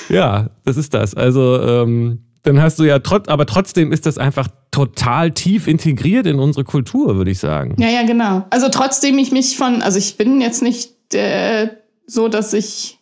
Ja, 0.09 0.51
das 0.65 0.77
ist 0.77 0.95
das. 0.95 1.15
Also 1.15 1.61
ähm, 1.61 2.25
dann 2.43 2.63
hast 2.63 2.79
du 2.79 2.85
ja 2.85 2.99
trotz, 2.99 3.29
aber 3.29 3.47
trotzdem 3.47 3.93
ist 3.93 4.07
das 4.07 4.19
einfach 4.19 4.49
total 4.71 5.33
tief 5.33 5.67
integriert 5.67 6.27
in 6.27 6.39
unsere 6.39 6.65
Kultur, 6.65 7.17
würde 7.17 7.31
ich 7.31 7.39
sagen. 7.39 7.77
Ja, 7.79 7.89
ja, 7.89 8.05
genau. 8.05 8.47
Also 8.51 8.69
trotzdem 8.69 9.19
ich 9.19 9.33
mich 9.33 9.57
von, 9.57 9.83
also 9.83 9.99
ich 9.99 10.17
bin 10.17 10.41
jetzt 10.41 10.63
nicht 10.63 11.15
äh, 11.15 11.69
so, 12.07 12.29
dass 12.29 12.53
ich 12.53 12.99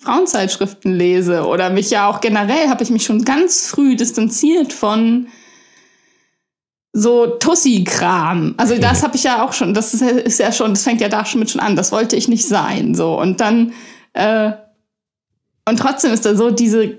Frauenzeitschriften 0.00 0.92
lese 0.94 1.46
oder 1.46 1.70
mich 1.70 1.90
ja 1.90 2.08
auch 2.08 2.20
generell 2.20 2.68
habe 2.68 2.82
ich 2.82 2.90
mich 2.90 3.04
schon 3.04 3.24
ganz 3.24 3.68
früh 3.68 3.96
distanziert 3.96 4.72
von 4.72 5.28
so 6.92 7.26
Tussi-Kram. 7.26 8.54
Also 8.56 8.78
das 8.78 9.02
habe 9.02 9.16
ich 9.16 9.24
ja 9.24 9.44
auch 9.44 9.52
schon, 9.52 9.74
das 9.74 9.94
ist, 9.94 10.38
ja 10.38 10.52
schon, 10.52 10.72
das 10.72 10.82
fängt 10.82 11.00
ja 11.00 11.08
da 11.08 11.24
schon 11.24 11.40
mit 11.40 11.50
schon 11.50 11.60
an. 11.60 11.76
Das 11.76 11.92
wollte 11.92 12.16
ich 12.16 12.28
nicht 12.28 12.46
sein. 12.46 12.94
So. 12.94 13.18
Und 13.18 13.40
dann, 13.40 13.72
äh, 14.12 14.52
und 15.68 15.78
trotzdem 15.78 16.12
ist 16.12 16.26
da 16.26 16.34
so 16.34 16.50
diese, 16.50 16.98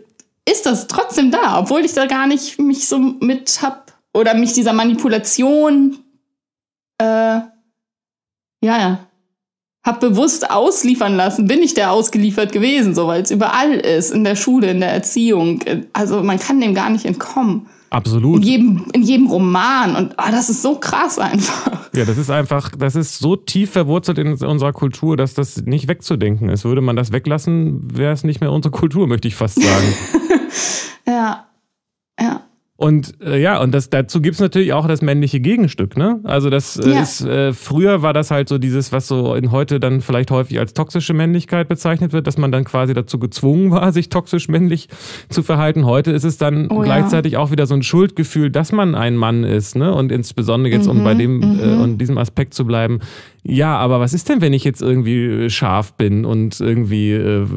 ist 0.50 0.66
das 0.66 0.88
trotzdem 0.88 1.32
da, 1.32 1.60
obwohl 1.60 1.84
ich 1.84 1.94
da 1.94 2.06
gar 2.06 2.28
nicht 2.28 2.60
mich 2.60 2.88
so 2.88 2.98
mit 3.00 3.62
hab 3.62 3.94
oder 4.14 4.34
mich 4.34 4.54
dieser 4.54 4.74
Manipulation, 4.74 5.98
äh, 6.98 7.04
ja, 7.04 7.50
ja, 8.64 9.08
hab 9.84 10.00
bewusst 10.00 10.52
ausliefern 10.52 11.16
lassen, 11.16 11.48
bin 11.48 11.64
ich 11.64 11.74
der 11.74 11.92
ausgeliefert 11.92 12.52
gewesen, 12.52 12.94
so 12.94 13.08
weil 13.08 13.24
es 13.24 13.32
überall 13.32 13.74
ist, 13.74 14.12
in 14.12 14.24
der 14.24 14.36
Schule, 14.36 14.70
in 14.70 14.80
der 14.80 14.92
Erziehung. 14.92 15.64
Also 15.94 16.22
man 16.22 16.40
kann 16.40 16.62
dem 16.62 16.76
gar 16.76 16.90
nicht 16.92 17.06
entkommen. 17.06 17.68
Absolut. 17.92 18.38
In 18.38 18.44
jedem, 18.44 18.86
in 18.94 19.04
jedem 19.04 19.28
Roman. 19.28 19.98
Und 19.98 20.16
oh, 20.18 20.32
das 20.32 20.50
ist 20.50 20.62
so 20.62 20.76
krass 20.76 21.20
einfach. 21.20 21.90
Ja, 21.94 22.06
das 22.06 22.18
ist 22.18 22.30
einfach, 22.30 22.72
das 22.72 22.96
ist 22.96 23.20
so 23.20 23.36
tief 23.36 23.72
verwurzelt 23.72 24.18
in 24.18 24.34
unserer 24.34 24.72
Kultur, 24.72 25.18
dass 25.18 25.34
das 25.34 25.58
nicht 25.64 25.90
wegzudenken 25.90 26.48
ist. 26.48 26.64
Würde 26.64 26.80
man 26.80 26.96
das 26.96 27.12
weglassen, 27.12 27.98
wäre 27.98 28.14
es 28.14 28.24
nicht 28.24 28.40
mehr 28.40 28.52
unsere 28.54 28.72
Kultur, 28.72 29.08
möchte 29.08 29.28
ich 29.28 29.36
fast 29.36 29.62
sagen. 29.62 29.94
ja. 31.06 31.48
Ja. 32.18 32.42
Und 32.82 33.14
äh, 33.24 33.40
ja, 33.40 33.62
und 33.62 33.76
das, 33.76 33.92
dazu 33.92 34.22
gibt's 34.22 34.40
natürlich 34.40 34.74
auch 34.74 34.88
das 34.88 35.04
männliche 35.04 35.40
Gegenstück, 35.40 35.96
ne? 35.98 36.20
Also 36.24 36.50
das 36.50 36.78
äh, 36.78 36.90
ja. 36.90 37.02
ist, 37.04 37.22
äh, 37.22 37.54
früher 37.54 38.02
war 38.02 38.12
das 38.12 38.32
halt 38.32 38.50
so 38.50 38.58
dieses, 38.58 38.92
was 38.92 39.08
so 39.08 39.36
in 39.36 39.52
heute 39.52 39.80
dann 39.80 40.02
vielleicht 40.02 40.32
häufig 40.32 40.58
als 40.58 40.74
toxische 40.74 41.14
Männlichkeit 41.14 41.68
bezeichnet 41.68 42.12
wird, 42.12 42.26
dass 42.26 42.40
man 42.40 42.52
dann 42.52 42.64
quasi 42.64 42.96
dazu 42.96 43.20
gezwungen 43.20 43.70
war, 43.70 43.92
sich 43.94 44.10
toxisch 44.10 44.48
männlich 44.48 44.90
zu 45.30 45.44
verhalten. 45.44 45.86
Heute 45.86 46.10
ist 46.10 46.24
es 46.24 46.40
dann 46.40 46.72
oh, 46.72 46.80
gleichzeitig 46.80 47.34
ja. 47.34 47.40
auch 47.40 47.52
wieder 47.52 47.68
so 47.68 47.76
ein 47.76 47.84
Schuldgefühl, 47.84 48.50
dass 48.50 48.72
man 48.72 48.96
ein 48.96 49.16
Mann 49.16 49.44
ist, 49.44 49.76
ne? 49.76 49.94
Und 49.94 50.12
insbesondere 50.12 50.74
jetzt, 50.74 50.86
mhm, 50.86 50.98
um 50.98 51.04
bei 51.04 51.14
dem 51.14 51.38
mhm. 51.38 51.60
äh, 51.60 51.84
und 51.84 52.00
diesem 52.00 52.18
Aspekt 52.18 52.56
zu 52.56 52.66
bleiben, 52.66 53.00
ja, 53.44 53.76
aber 53.76 54.00
was 54.00 54.14
ist 54.14 54.30
denn, 54.30 54.40
wenn 54.40 54.54
ich 54.54 54.64
jetzt 54.64 54.84
irgendwie 54.84 55.26
äh, 55.26 55.50
scharf 55.50 55.94
bin 55.94 56.26
und 56.26 56.60
irgendwie 56.60 57.12
äh, 57.12 57.48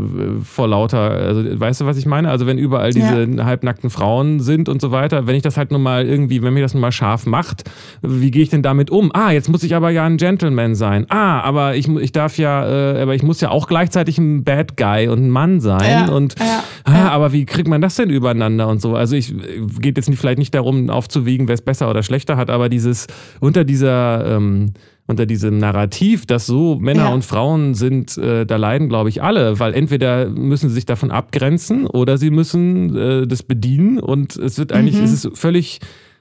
vor 0.43 0.67
lauter, 0.67 1.11
also 1.11 1.61
weißt 1.61 1.83
du, 1.83 1.85
was 1.87 1.99
ich 1.99 2.07
meine? 2.07 2.31
Also 2.31 2.47
wenn 2.47 2.57
überall 2.57 2.91
diese 2.91 3.25
ja. 3.25 3.45
halbnackten 3.45 3.91
Frauen 3.91 4.41
sind 4.41 4.71
und 4.71 4.81
so 4.81 4.93
weiter, 4.93 5.27
wenn 5.27 5.37
ich 5.37 5.43
das 5.43 5.59
halt 5.59 5.73
nun 5.73 5.83
mal 5.83 6.07
irgendwie, 6.07 6.43
wenn 6.43 6.55
mir 6.55 6.63
das 6.63 6.73
nun 6.73 6.81
mal 6.81 6.91
scharf 6.91 7.27
macht, 7.27 7.71
wie 8.01 8.31
gehe 8.31 8.43
ich 8.43 8.49
denn 8.49 8.63
damit 8.63 8.91
um? 8.91 9.11
Ah, 9.13 9.31
jetzt 9.33 9.51
muss 9.51 9.63
ich 9.63 9.75
aber 9.75 9.91
ja 9.91 10.05
ein 10.07 10.17
Gentleman 10.17 10.75
sein. 10.75 11.05
Ah, 11.11 11.43
aber 11.43 11.77
ich, 11.77 11.87
ich 11.87 12.13
darf 12.13 12.39
ja, 12.39 12.95
äh, 12.97 13.03
aber 13.03 13.15
ich 13.15 13.23
muss 13.23 13.43
ja 13.43 13.51
auch 13.51 13.69
gleichzeitig 13.69 14.17
ein 14.17 14.43
Bad 14.43 14.79
Guy 14.79 15.09
und 15.09 15.27
ein 15.27 15.31
Mann 15.31 15.61
sein. 15.61 16.09
Ja. 16.09 16.15
Und 16.15 16.35
ja. 16.39 16.65
Ah, 16.85 17.09
aber 17.09 17.33
wie 17.33 17.45
kriegt 17.45 17.69
man 17.69 17.83
das 17.83 17.97
denn 17.97 18.09
übereinander 18.09 18.69
und 18.69 18.81
so? 18.81 18.95
Also 18.95 19.17
ich 19.17 19.35
geht 19.81 19.99
jetzt 19.99 20.09
nicht, 20.09 20.19
vielleicht 20.19 20.39
nicht 20.39 20.55
darum 20.55 20.89
aufzuwiegen, 20.89 21.47
wer 21.47 21.55
es 21.55 21.63
besser 21.63 21.91
oder 21.91 22.03
schlechter 22.03 22.39
hat, 22.39 22.49
aber 22.49 22.71
dieses 22.71 23.07
unter 23.41 23.65
dieser 23.65 24.37
ähm, 24.37 24.73
unter 25.07 25.27
diesem 25.27 25.59
Narrativ, 25.59 26.25
dass 26.25 26.47
so 26.47 26.77
Männer 26.77 27.05
ja. 27.05 27.15
und 27.15 27.25
Frauen 27.25 27.75
sind, 27.75 28.17
äh, 28.17 28.47
da 28.47 28.57
leiden, 28.57 28.89
glaube 28.89 29.11
ich, 29.11 29.23
alle, 29.23 29.59
weil 29.61 29.75
entweder 29.75 30.29
müssen 30.31 30.69
sie 30.71 30.77
sich 30.77 30.87
davon 30.87 31.11
abgrenzen 31.11 31.87
oder 31.87 32.17
sie 32.17 32.31
müssen 32.31 32.97
äh, 32.97 33.27
das 33.27 33.43
bedienen 33.43 33.99
und 33.99 34.37
es 34.37 34.59
wird 34.59 34.73
eigentlich, 34.73 34.97
mhm. 34.97 35.05
es 35.05 35.25
ist 35.25 35.37
völlig 35.37 35.81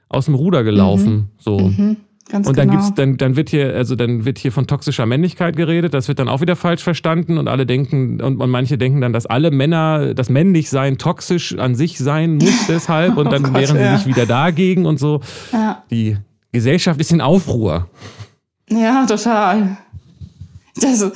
aus 0.10 0.26
dem 0.26 0.36
Ruder 0.36 0.64
gelaufen. 0.64 1.14
Mhm. 1.14 1.28
So. 1.38 1.60
Mhm. 1.60 1.98
Ganz 2.30 2.48
und 2.48 2.58
dann 2.58 2.70
genau. 2.70 2.82
gibt's, 2.82 2.96
dann, 2.96 3.18
dann 3.18 3.36
wird 3.36 3.50
hier, 3.50 3.76
also 3.76 3.96
dann 3.96 4.24
wird 4.26 4.40
hier 4.40 4.52
von 4.52 4.66
toxischer 4.66 5.06
Männlichkeit 5.06 5.58
geredet, 5.58 5.94
das 5.94 6.08
wird 6.08 6.20
dann 6.20 6.30
auch 6.30 6.40
wieder 6.40 6.56
falsch 6.56 6.82
verstanden 6.82 7.38
und 7.38 7.48
alle 7.48 7.66
denken, 7.66 8.22
und, 8.22 8.38
und 8.38 8.50
manche 8.50 8.78
denken 8.78 9.02
dann, 9.02 9.12
dass 9.12 9.26
alle 9.26 9.52
Männer, 9.52 10.14
das 10.14 10.30
Männlichsein 10.30 10.98
toxisch 10.98 11.58
an 11.58 11.76
sich 11.76 11.98
sein 11.98 12.36
muss 12.36 12.68
deshalb 12.68 13.18
und 13.18 13.32
dann 13.32 13.44
oh 13.44 13.48
Gott, 13.50 13.62
wehren 13.62 13.78
sie 13.78 13.84
ja. 13.84 13.98
sich 13.98 14.08
wieder 14.08 14.26
dagegen 14.26 14.86
und 14.86 15.00
so. 15.00 15.20
Ja. 15.52 15.84
Die 15.92 16.18
Gesellschaft 16.54 17.00
ist 17.00 17.12
in 17.12 17.20
Aufruhr. 17.20 17.88
Ja, 18.76 19.06
total. 19.06 19.78
Das, 20.76 21.12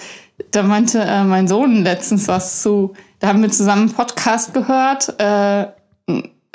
da 0.52 0.64
meinte 0.64 1.00
äh, 1.00 1.24
mein 1.24 1.48
Sohn 1.48 1.84
letztens 1.84 2.28
was 2.28 2.62
zu. 2.62 2.94
Da 3.20 3.28
haben 3.28 3.42
wir 3.42 3.50
zusammen 3.50 3.84
einen 3.84 3.94
Podcast 3.94 4.54
gehört. 4.54 5.20
Äh, 5.20 5.68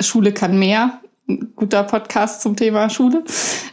Schule 0.01 0.31
kann 0.31 0.57
mehr. 0.57 0.99
Ein 1.27 1.53
guter 1.55 1.83
Podcast 1.83 2.41
zum 2.41 2.55
Thema 2.55 2.89
Schule. 2.89 3.23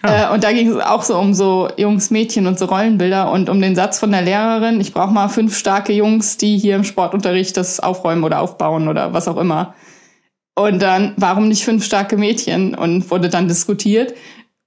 Ja. 0.03 0.31
Äh, 0.31 0.35
und 0.35 0.45
da 0.45 0.53
ging 0.53 0.71
es 0.71 0.83
auch 0.83 1.03
so 1.03 1.19
um 1.19 1.35
so 1.35 1.69
Jungs, 1.77 2.11
Mädchen 2.11 2.47
und 2.47 2.59
so 2.59 2.67
Rollenbilder 2.67 3.31
und 3.31 3.49
um 3.49 3.61
den 3.61 3.75
Satz 3.75 3.99
von 3.99 4.13
der 4.13 4.23
Lehrerin, 4.23 4.81
ich 4.81 4.93
brauche 4.93 5.13
mal 5.13 5.29
fünf 5.29 5.57
starke 5.57 5.93
Jungs, 5.93 6.37
die 6.37 6.59
hier 6.59 6.77
im 6.77 6.85
Sportunterricht 6.85 7.57
das 7.57 7.81
aufräumen 7.81 8.25
oder 8.25 8.41
aufbauen 8.41 8.89
oder 8.89 9.13
was 9.13 9.29
auch 9.29 9.37
immer. 9.37 9.75
Und 10.57 10.81
dann, 10.83 11.15
warum 11.17 11.49
nicht 11.49 11.65
fünf 11.65 11.85
starke 11.85 12.17
Mädchen? 12.17 12.75
Und 12.75 13.11
wurde 13.11 13.29
dann 13.29 13.49
diskutiert. 13.49 14.15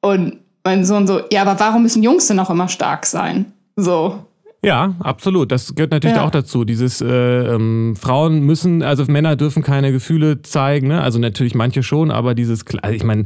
Und 0.02 0.43
mein 0.64 0.86
Sohn 0.86 1.08
so, 1.08 1.22
ja, 1.32 1.42
aber 1.42 1.60
warum 1.60 1.84
müssen 1.84 2.04
Jungs 2.04 2.28
denn 2.28 2.40
auch 2.40 2.50
immer 2.50 2.68
stark 2.68 3.06
sein? 3.06 3.52
So. 3.76 4.26
Ja, 4.64 4.96
absolut. 5.00 5.52
Das 5.52 5.76
gehört 5.76 5.92
natürlich 5.92 6.16
ja. 6.16 6.26
auch 6.26 6.32
dazu. 6.32 6.64
Dieses 6.64 7.02
äh, 7.02 7.08
ähm, 7.08 7.96
Frauen 8.00 8.42
müssen, 8.42 8.82
also 8.82 9.04
Männer 9.06 9.36
dürfen 9.36 9.62
keine 9.62 9.92
Gefühle 9.92 10.42
zeigen. 10.42 10.88
Ne? 10.88 11.02
Also 11.02 11.20
natürlich 11.20 11.54
manche 11.54 11.84
schon, 11.84 12.12
aber 12.12 12.34
dieses, 12.34 12.64
also 12.82 12.96
ich 12.96 13.04
meine, 13.04 13.26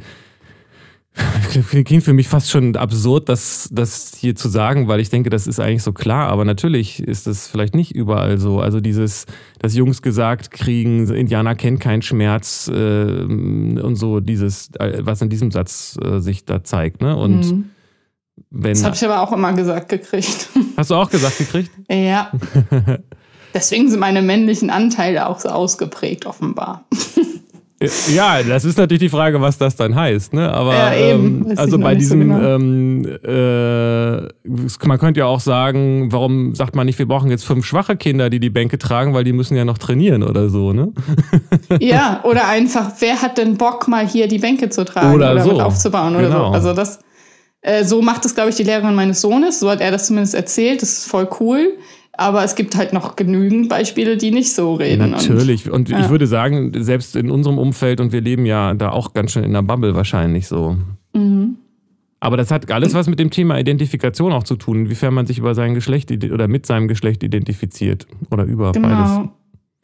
klingt 1.86 2.03
für 2.03 2.13
mich 2.13 2.27
fast 2.27 2.49
schon 2.49 2.75
absurd, 2.75 3.30
das, 3.30 3.69
das 3.71 4.13
hier 4.17 4.36
zu 4.36 4.49
sagen, 4.49 4.88
weil 4.88 4.99
ich 4.99 5.10
denke, 5.10 5.30
das 5.30 5.47
ist 5.47 5.60
eigentlich 5.60 5.84
so 5.84 5.93
klar. 5.93 6.30
Aber 6.30 6.45
natürlich 6.45 7.01
ist 7.01 7.27
das 7.27 7.47
vielleicht 7.47 7.75
nicht 7.75 7.95
überall 7.95 8.38
so. 8.38 8.60
Also 8.60 8.80
dieses, 8.80 9.25
dass 9.60 9.75
Jungs 9.75 10.01
gesagt 10.01 10.51
kriegen, 10.51 11.08
Indianer 11.10 11.56
kennt 11.56 11.80
keinen 11.80 12.01
Schmerz 12.01 12.69
äh, 12.73 12.73
und 12.73 13.95
so 13.95 14.19
dieses, 14.19 14.69
was 14.77 15.21
in 15.21 15.30
diesem 15.30 15.51
Satz 15.51 15.97
äh, 16.03 16.19
sich 16.19 16.45
da 16.45 16.63
zeigt. 16.63 17.01
Ne? 17.01 17.15
Und 17.15 17.39
mhm. 17.39 17.69
wenn, 18.49 18.73
das 18.73 18.84
habe 18.84 18.95
ich 18.95 19.06
aber 19.06 19.21
auch 19.21 19.32
immer 19.32 19.53
gesagt 19.53 19.89
gekriegt. 19.89 20.49
Hast 20.77 20.91
du 20.91 20.95
auch 20.95 21.10
gesagt 21.10 21.38
gekriegt? 21.38 21.71
ja. 21.89 22.31
Deswegen 23.54 23.89
sind 23.89 24.00
meine 24.00 24.21
männlichen 24.21 24.69
Anteile 24.69 25.27
auch 25.27 25.39
so 25.39 25.50
ausgeprägt, 25.50 26.25
offenbar. 26.25 26.85
Ja, 28.13 28.42
das 28.42 28.65
ist 28.65 28.78
natürlich 28.80 29.02
die 29.02 29.10
Frage, 29.10 29.40
was 29.40 29.60
das 29.60 29.75
dann 29.75 29.96
heißt. 29.96 30.34
Ne? 30.34 30.52
Aber 30.52 30.73
ja, 30.73 30.94
ähm, 30.94 31.54
also 31.58 31.78
bei 31.78 31.94
diesem, 31.94 32.21
so 32.21 32.36
genau. 32.36 32.56
ähm, 32.56 33.06
äh, 33.23 34.88
man 34.88 34.98
könnte 34.98 35.19
ja 35.19 35.28
auch 35.28 35.40
sagen, 35.40 36.12
warum 36.12 36.56
sagt 36.56 36.75
man 36.75 36.88
nicht, 36.88 36.98
wir 36.98 37.08
brauchen 37.08 37.30
jetzt 37.30 37.46
fünf 37.46 37.65
schwache 37.65 37.96
Kinder, 37.96 38.32
die 38.32 38.40
die 38.40 38.50
Bänke 38.50 38.80
tragen, 38.80 39.13
weil 39.13 39.23
die 39.23 39.34
müssen 39.34 39.56
ja 39.56 39.63
noch 39.63 39.78
trainieren 39.78 40.23
oder 40.23 40.50
so, 40.50 40.73
ne? 40.73 40.92
Ja, 41.80 42.21
oder 42.23 42.48
einfach, 42.48 42.94
wer 43.00 43.21
hat 43.21 43.38
denn 43.38 43.58
Bock, 43.58 43.88
mal 43.88 44.08
hier 44.08 44.28
die 44.28 44.40
Bänke 44.40 44.69
zu 44.69 44.84
tragen 44.84 45.13
oder, 45.13 45.34
oder 45.34 45.44
so. 45.44 45.62
aufzubauen 45.62 46.15
oder 46.15 46.30
genau. 46.30 46.48
so. 46.48 46.54
Also 46.54 46.73
das, 46.73 47.00
äh, 47.62 47.83
so 47.83 48.01
macht 48.01 48.25
es, 48.25 48.35
glaube 48.35 48.49
ich, 48.49 48.55
die 48.55 48.63
Lehrerin 48.63 48.95
meines 48.95 49.21
Sohnes. 49.21 49.60
So 49.60 49.69
hat 49.69 49.81
er 49.81 49.91
das 49.91 50.08
zumindest 50.08 50.35
erzählt. 50.35 50.81
Das 50.81 50.99
ist 50.99 51.05
voll 51.08 51.27
cool. 51.39 51.77
Aber 52.13 52.43
es 52.43 52.55
gibt 52.55 52.75
halt 52.75 52.93
noch 52.93 53.15
genügend 53.15 53.69
Beispiele, 53.69 54.17
die 54.17 54.31
nicht 54.31 54.53
so 54.53 54.73
reden. 54.73 55.12
Natürlich. 55.12 55.69
Und, 55.69 55.73
und 55.73 55.89
ja. 55.89 55.99
ich 55.99 56.10
würde 56.10 56.25
sagen, 56.25 56.71
selbst 56.83 57.15
in 57.15 57.29
unserem 57.29 57.60
Umfeld, 57.60 58.01
und 58.01 58.12
wir 58.12 58.21
leben 58.21 58.45
ja 58.47 58.73
da 58.73 58.89
auch 58.89 59.13
ganz 59.13 59.33
schön 59.33 59.43
in 59.43 59.53
der 59.53 59.62
Bubble 59.62 59.93
wahrscheinlich 59.93 60.47
so. 60.47 60.77
Mhm. 61.13 61.58
Aber 62.19 62.35
das 62.35 62.49
hat 62.49 62.71
alles 62.71 62.95
was 62.95 63.08
mit 63.08 63.19
dem 63.19 63.29
Thema 63.29 63.60
Identifikation 63.60 64.33
auch 64.33 64.43
zu 64.43 64.55
tun, 64.55 64.85
inwiefern 64.85 65.13
man 65.13 65.27
sich 65.27 65.37
über 65.37 65.53
sein 65.53 65.75
Geschlecht 65.75 66.12
oder 66.12 66.47
mit 66.47 66.65
seinem 66.65 66.87
Geschlecht 66.87 67.21
identifiziert. 67.21 68.08
Oder 68.31 68.45
über 68.45 68.71
genau. 68.71 68.87
beides. 68.87 69.29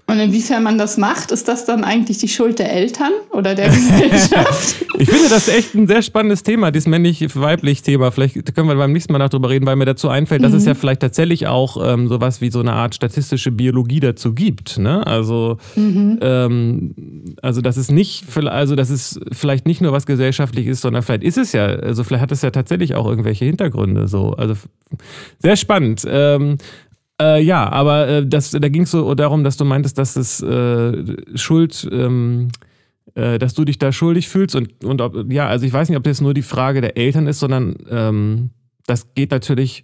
Und 0.05 0.19
inwiefern 0.19 0.63
man 0.63 0.77
das 0.77 0.97
macht, 0.97 1.31
ist 1.31 1.47
das 1.47 1.65
dann 1.65 1.85
eigentlich 1.85 2.17
die 2.17 2.27
Schuld 2.27 2.59
der 2.59 2.73
Eltern 2.73 3.11
oder 3.31 3.55
der 3.55 3.69
Gesellschaft? 3.69 4.85
ich 4.99 5.09
finde 5.09 5.29
das 5.29 5.47
echt 5.47 5.75
ein 5.75 5.87
sehr 5.87 6.01
spannendes 6.01 6.43
Thema, 6.43 6.71
dieses 6.71 6.87
männlich-weiblich 6.87 7.83
Thema. 7.83 8.11
Vielleicht 8.11 8.53
können 8.53 8.67
wir 8.67 8.75
beim 8.75 8.91
nächsten 8.91 9.13
Mal 9.13 9.19
noch 9.19 9.29
drüber 9.29 9.49
reden, 9.49 9.65
weil 9.65 9.77
mir 9.77 9.85
dazu 9.85 10.09
einfällt, 10.09 10.41
mhm. 10.41 10.45
dass 10.45 10.53
es 10.53 10.63
mhm. 10.63 10.69
ja 10.69 10.75
vielleicht 10.75 11.01
tatsächlich 11.01 11.47
auch 11.47 11.77
ähm, 11.81 12.09
sowas 12.09 12.41
wie 12.41 12.51
so 12.51 12.59
eine 12.59 12.73
Art 12.73 12.95
statistische 12.95 13.51
Biologie 13.51 14.01
dazu 14.01 14.33
gibt. 14.33 14.77
Ne? 14.77 15.07
Also, 15.07 15.57
mhm. 15.75 16.19
ähm, 16.21 17.35
also 17.41 17.61
dass 17.61 17.77
es 17.77 17.89
nicht, 17.89 18.25
also 18.37 18.75
dass 18.75 18.89
es 18.89 19.21
vielleicht 19.31 19.65
nicht 19.65 19.79
nur 19.79 19.93
was 19.93 20.05
gesellschaftlich 20.05 20.67
ist, 20.67 20.81
sondern 20.81 21.01
vielleicht 21.03 21.23
ist 21.23 21.37
es 21.37 21.53
ja, 21.53 21.65
also 21.65 22.03
vielleicht 22.03 22.23
hat 22.23 22.31
es 22.33 22.41
ja 22.41 22.51
tatsächlich 22.51 22.95
auch 22.95 23.07
irgendwelche 23.07 23.45
Hintergründe. 23.45 24.09
So, 24.09 24.31
also 24.33 24.55
sehr 25.39 25.55
spannend. 25.55 26.03
Ähm, 26.07 26.57
äh, 27.23 27.41
ja, 27.41 27.71
aber 27.71 28.07
äh, 28.07 28.27
das, 28.27 28.51
da 28.51 28.67
ging 28.69 28.83
es 28.83 28.91
so 28.91 29.13
darum, 29.15 29.43
dass 29.43 29.57
du 29.57 29.65
meintest, 29.65 29.97
dass 29.97 30.15
es 30.15 30.41
äh, 30.41 31.03
Schuld, 31.35 31.87
ähm, 31.91 32.49
äh, 33.15 33.39
dass 33.39 33.53
du 33.53 33.63
dich 33.63 33.79
da 33.79 33.91
schuldig 33.91 34.27
fühlst 34.27 34.55
und, 34.55 34.83
und 34.83 35.01
ob, 35.01 35.31
ja, 35.31 35.47
also 35.47 35.65
ich 35.65 35.73
weiß 35.73 35.89
nicht, 35.89 35.97
ob 35.97 36.03
das 36.03 36.21
nur 36.21 36.33
die 36.33 36.41
Frage 36.41 36.81
der 36.81 36.97
Eltern 36.97 37.27
ist, 37.27 37.39
sondern 37.39 37.75
ähm, 37.89 38.49
das 38.85 39.13
geht 39.13 39.31
natürlich. 39.31 39.83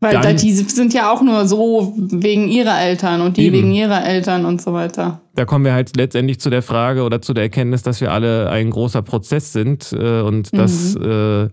Weil 0.00 0.20
dann, 0.20 0.36
die 0.36 0.52
sind 0.52 0.92
ja 0.92 1.12
auch 1.12 1.22
nur 1.22 1.46
so 1.46 1.94
wegen 1.96 2.48
ihrer 2.48 2.80
Eltern 2.80 3.20
und 3.20 3.36
die 3.36 3.46
eben. 3.46 3.56
wegen 3.56 3.72
ihrer 3.72 4.04
Eltern 4.04 4.44
und 4.44 4.60
so 4.60 4.72
weiter. 4.72 5.20
Da 5.34 5.44
kommen 5.44 5.64
wir 5.64 5.72
halt 5.72 5.96
letztendlich 5.96 6.40
zu 6.40 6.50
der 6.50 6.62
Frage 6.62 7.04
oder 7.04 7.22
zu 7.22 7.34
der 7.34 7.44
Erkenntnis, 7.44 7.82
dass 7.82 8.00
wir 8.00 8.12
alle 8.12 8.50
ein 8.50 8.70
großer 8.70 9.02
Prozess 9.02 9.52
sind 9.52 9.92
äh, 9.92 10.20
und 10.20 10.52
mhm. 10.52 10.56
dass 10.56 10.96
äh, 10.96 11.48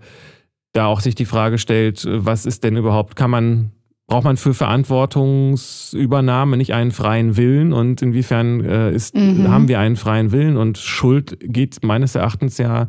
da 0.73 0.88
auch 0.88 1.01
sich 1.01 1.13
die 1.13 1.25
Frage 1.25 1.59
stellt, 1.59 2.05
was 2.09 2.45
ist 2.45 2.63
denn 2.63 2.75
überhaupt, 2.75 3.15
kann 3.15 3.29
man 3.29 3.71
braucht 4.08 4.26
man 4.26 4.38
für 4.38 4.54
Verantwortungsübernahme 4.54 6.58
nicht 6.58 6.74
einen 6.74 6.91
freien 6.91 7.38
Willen 7.38 7.74
und 7.74 8.01
inwiefern 8.01 8.64
äh, 8.64 8.91
ist, 8.91 9.16
mhm. 9.16 9.49
haben 9.49 9.68
wir 9.68 9.80
einen 9.80 9.95
freien 9.95 10.32
Willen 10.32 10.58
und 10.58 10.78
Schuld 10.78 11.38
geht 11.41 11.84
meines 11.84 12.16
Erachtens 12.16 12.58
ja 12.58 12.88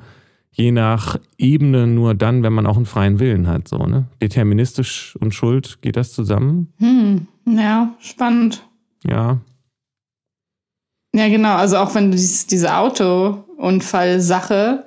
je 0.51 0.71
nach 0.71 1.19
Ebene 1.37 1.87
nur 1.87 2.15
dann, 2.15 2.43
wenn 2.43 2.53
man 2.53 2.67
auch 2.67 2.77
einen 2.77 2.87
freien 2.87 3.19
Willen 3.19 3.49
hat. 3.49 3.69
So, 3.69 3.79
ne? 3.79 4.07
Deterministisch 4.23 5.17
und 5.21 5.35
Schuld, 5.35 5.83
geht 5.83 5.97
das 5.97 6.13
zusammen? 6.13 6.73
Hm. 6.79 7.27
Ja, 7.47 7.95
spannend. 7.99 8.65
Ja. 9.05 9.41
Ja, 11.15 11.29
genau. 11.29 11.57
Also 11.57 11.79
auch 11.79 11.95
wenn 11.95 12.11
du 12.11 12.17
diese 12.17 12.77
Autounfall-Sache 12.77 14.85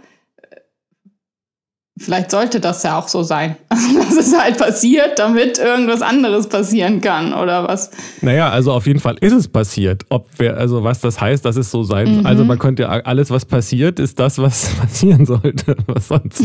Vielleicht 1.97 2.31
sollte 2.31 2.59
das 2.59 2.83
ja 2.83 2.97
auch 2.97 3.07
so 3.07 3.23
sein. 3.23 3.55
Also, 3.69 3.99
dass 3.99 4.15
es 4.15 4.37
halt 4.37 4.57
passiert, 4.57 5.19
damit 5.19 5.59
irgendwas 5.59 6.01
anderes 6.01 6.47
passieren 6.49 6.99
kann, 6.99 7.33
oder 7.33 7.67
was? 7.67 7.91
Naja, 8.21 8.49
also 8.49 8.71
auf 8.73 8.87
jeden 8.87 8.99
Fall 8.99 9.15
ist 9.21 9.33
es 9.33 9.47
passiert. 9.47 10.03
Ob 10.09 10.27
wir, 10.39 10.57
also 10.57 10.83
was 10.83 10.99
das 10.99 11.21
heißt, 11.21 11.45
dass 11.45 11.55
es 11.55 11.69
so 11.71 11.83
sein 11.83 12.19
mhm. 12.19 12.25
Also 12.25 12.43
man 12.43 12.57
könnte 12.59 12.89
alles, 12.89 13.29
was 13.29 13.45
passiert, 13.45 13.99
ist 13.99 14.19
das, 14.19 14.39
was 14.39 14.69
passieren 14.79 15.25
sollte. 15.25 15.75
Was 15.87 16.07
sonst? 16.07 16.43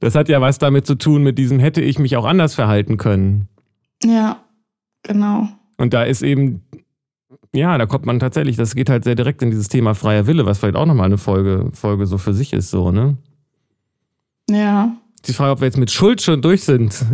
das 0.00 0.14
hat 0.14 0.28
ja 0.28 0.40
was 0.40 0.58
damit 0.58 0.86
zu 0.86 0.94
tun, 0.94 1.22
mit 1.22 1.38
diesem 1.38 1.58
hätte 1.58 1.80
ich 1.80 1.98
mich 1.98 2.16
auch 2.16 2.24
anders 2.24 2.54
verhalten 2.54 2.96
können. 2.96 3.48
Ja, 4.04 4.44
genau. 5.02 5.48
Und 5.76 5.94
da 5.94 6.02
ist 6.02 6.22
eben 6.22 6.62
ja, 7.54 7.76
da 7.78 7.86
kommt 7.86 8.06
man 8.06 8.20
tatsächlich, 8.20 8.56
das 8.56 8.74
geht 8.74 8.90
halt 8.90 9.04
sehr 9.04 9.14
direkt 9.14 9.42
in 9.42 9.50
dieses 9.50 9.68
Thema 9.68 9.94
freier 9.94 10.26
Wille, 10.26 10.46
was 10.46 10.58
vielleicht 10.58 10.76
auch 10.76 10.86
nochmal 10.86 11.06
eine 11.06 11.18
Folge, 11.18 11.70
Folge 11.72 12.06
so 12.06 12.16
für 12.18 12.32
sich 12.32 12.52
ist, 12.52 12.70
so, 12.70 12.92
ne? 12.92 13.16
Ja. 14.48 14.92
Die 15.26 15.32
Frage, 15.32 15.52
ob 15.52 15.60
wir 15.60 15.66
jetzt 15.66 15.78
mit 15.78 15.90
Schuld 15.90 16.22
schon 16.22 16.42
durch 16.42 16.62
sind. 16.64 16.94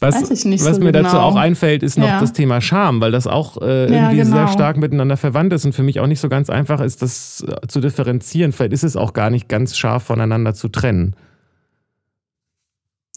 was, 0.00 0.14
Weiß 0.14 0.30
ich 0.30 0.44
nicht 0.44 0.64
was 0.64 0.76
so 0.76 0.82
mir 0.82 0.92
genau. 0.92 1.04
dazu 1.04 1.18
auch 1.18 1.36
einfällt, 1.36 1.82
ist 1.82 1.98
noch 1.98 2.08
ja. 2.08 2.18
das 2.20 2.32
Thema 2.32 2.60
Scham, 2.60 3.00
weil 3.00 3.12
das 3.12 3.26
auch 3.26 3.58
äh, 3.58 3.84
irgendwie 3.84 4.16
ja, 4.16 4.24
genau. 4.24 4.36
sehr 4.36 4.48
stark 4.48 4.76
miteinander 4.78 5.16
verwandt 5.16 5.52
ist 5.52 5.64
und 5.64 5.74
für 5.74 5.82
mich 5.82 6.00
auch 6.00 6.06
nicht 6.06 6.20
so 6.20 6.28
ganz 6.28 6.50
einfach 6.50 6.80
ist, 6.80 7.02
das 7.02 7.44
äh, 7.46 7.66
zu 7.68 7.80
differenzieren. 7.80 8.52
Vielleicht 8.52 8.72
ist 8.72 8.84
es 8.84 8.96
auch 8.96 9.12
gar 9.12 9.30
nicht 9.30 9.48
ganz 9.48 9.76
scharf 9.76 10.04
voneinander 10.04 10.54
zu 10.54 10.68
trennen. 10.68 11.14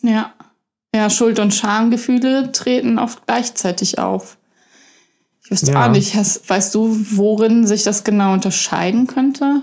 Ja. 0.02 0.34
Ja, 0.96 1.10
Schuld- 1.10 1.40
und 1.40 1.54
Schamgefühle 1.54 2.52
treten 2.52 3.00
oft 3.00 3.26
gleichzeitig 3.26 3.98
auf. 3.98 4.38
Ich 5.44 5.52
wüsste 5.52 5.72
ja. 5.72 5.86
auch 5.86 5.92
nicht, 5.92 6.16
hast, 6.16 6.48
weißt 6.50 6.74
du, 6.76 6.96
worin 7.12 7.66
sich 7.66 7.84
das 7.84 8.04
genau 8.04 8.34
unterscheiden 8.34 9.08
könnte? 9.08 9.62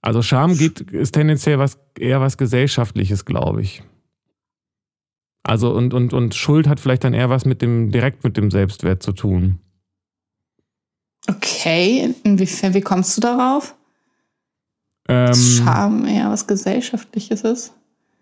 Also 0.00 0.22
Scham 0.22 0.56
geht, 0.56 0.80
ist 0.80 1.12
tendenziell 1.12 1.58
was, 1.58 1.78
eher 1.98 2.20
was 2.20 2.36
Gesellschaftliches, 2.36 3.24
glaube 3.24 3.62
ich. 3.62 3.82
Also 5.42 5.72
und, 5.72 5.94
und, 5.94 6.12
und 6.12 6.34
Schuld 6.34 6.68
hat 6.68 6.78
vielleicht 6.78 7.04
dann 7.04 7.14
eher 7.14 7.30
was 7.30 7.46
mit 7.46 7.62
dem, 7.62 7.90
direkt 7.90 8.22
mit 8.22 8.36
dem 8.36 8.50
Selbstwert 8.50 9.02
zu 9.02 9.12
tun. 9.12 9.58
Okay, 11.26 12.14
inwiefern, 12.22 12.74
wie 12.74 12.80
kommst 12.80 13.16
du 13.16 13.20
darauf? 13.22 13.74
Ähm, 15.08 15.34
Scham 15.34 16.06
eher 16.06 16.30
was 16.30 16.46
Gesellschaftliches 16.46 17.42
ist? 17.42 17.72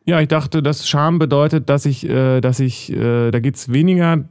Ja, 0.07 0.21
ich 0.21 0.29
dachte, 0.29 0.63
dass 0.63 0.89
Scham 0.89 1.19
bedeutet, 1.19 1.69
dass 1.69 1.85
ich, 1.85 2.09
äh, 2.09 2.41
dass 2.41 2.61
ich, 2.61 2.93
äh, 2.93 3.33
da 3.33 3.41
geht 3.41 3.57
es 3.57 3.73
weniger 3.73 4.29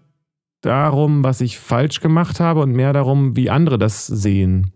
darum, 0.62 1.24
was 1.24 1.42
ich 1.42 1.60
falsch 1.60 2.00
gemacht 2.00 2.40
habe 2.40 2.62
und 2.62 2.72
mehr 2.72 2.94
darum, 2.94 3.36
wie 3.36 3.50
andere 3.50 3.78
das 3.78 4.08
sehen. 4.08 4.72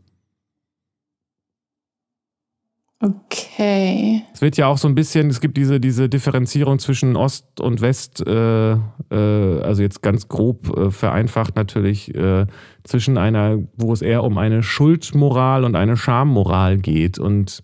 Okay. 3.02 4.24
Es 4.34 4.42
wird 4.42 4.58
ja 4.58 4.68
auch 4.68 4.78
so 4.78 4.90
ein 4.90 4.96
bisschen, 4.96 5.30
es 5.30 5.40
gibt 5.40 5.56
diese, 5.56 5.80
diese 5.80 6.10
Differenzierung 6.10 6.80
zwischen 6.80 7.16
Ost 7.16 7.62
und 7.62 7.80
West, 7.80 8.22
äh, 8.28 8.74
äh, 8.74 8.78
also 9.10 9.82
jetzt 9.82 10.02
ganz 10.02 10.28
grob 10.28 10.78
äh, 10.78 10.92
vereinfacht 10.92 11.56
natürlich, 11.56 12.14
äh, 12.14 12.46
zwischen 12.84 13.18
einer, 13.18 13.60
wo 13.78 13.94
es 13.94 14.02
eher 14.02 14.26
um 14.26 14.38
eine 14.38 14.64
Schuldmoral 14.64 15.64
und 15.64 15.78
eine 15.78 15.96
Schammoral 15.96 16.78
geht. 16.78 17.20
Und 17.20 17.64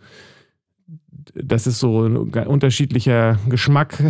das 1.35 1.67
ist 1.67 1.79
so 1.79 2.05
ein 2.05 2.17
unterschiedlicher 2.17 3.37
Geschmack 3.49 4.01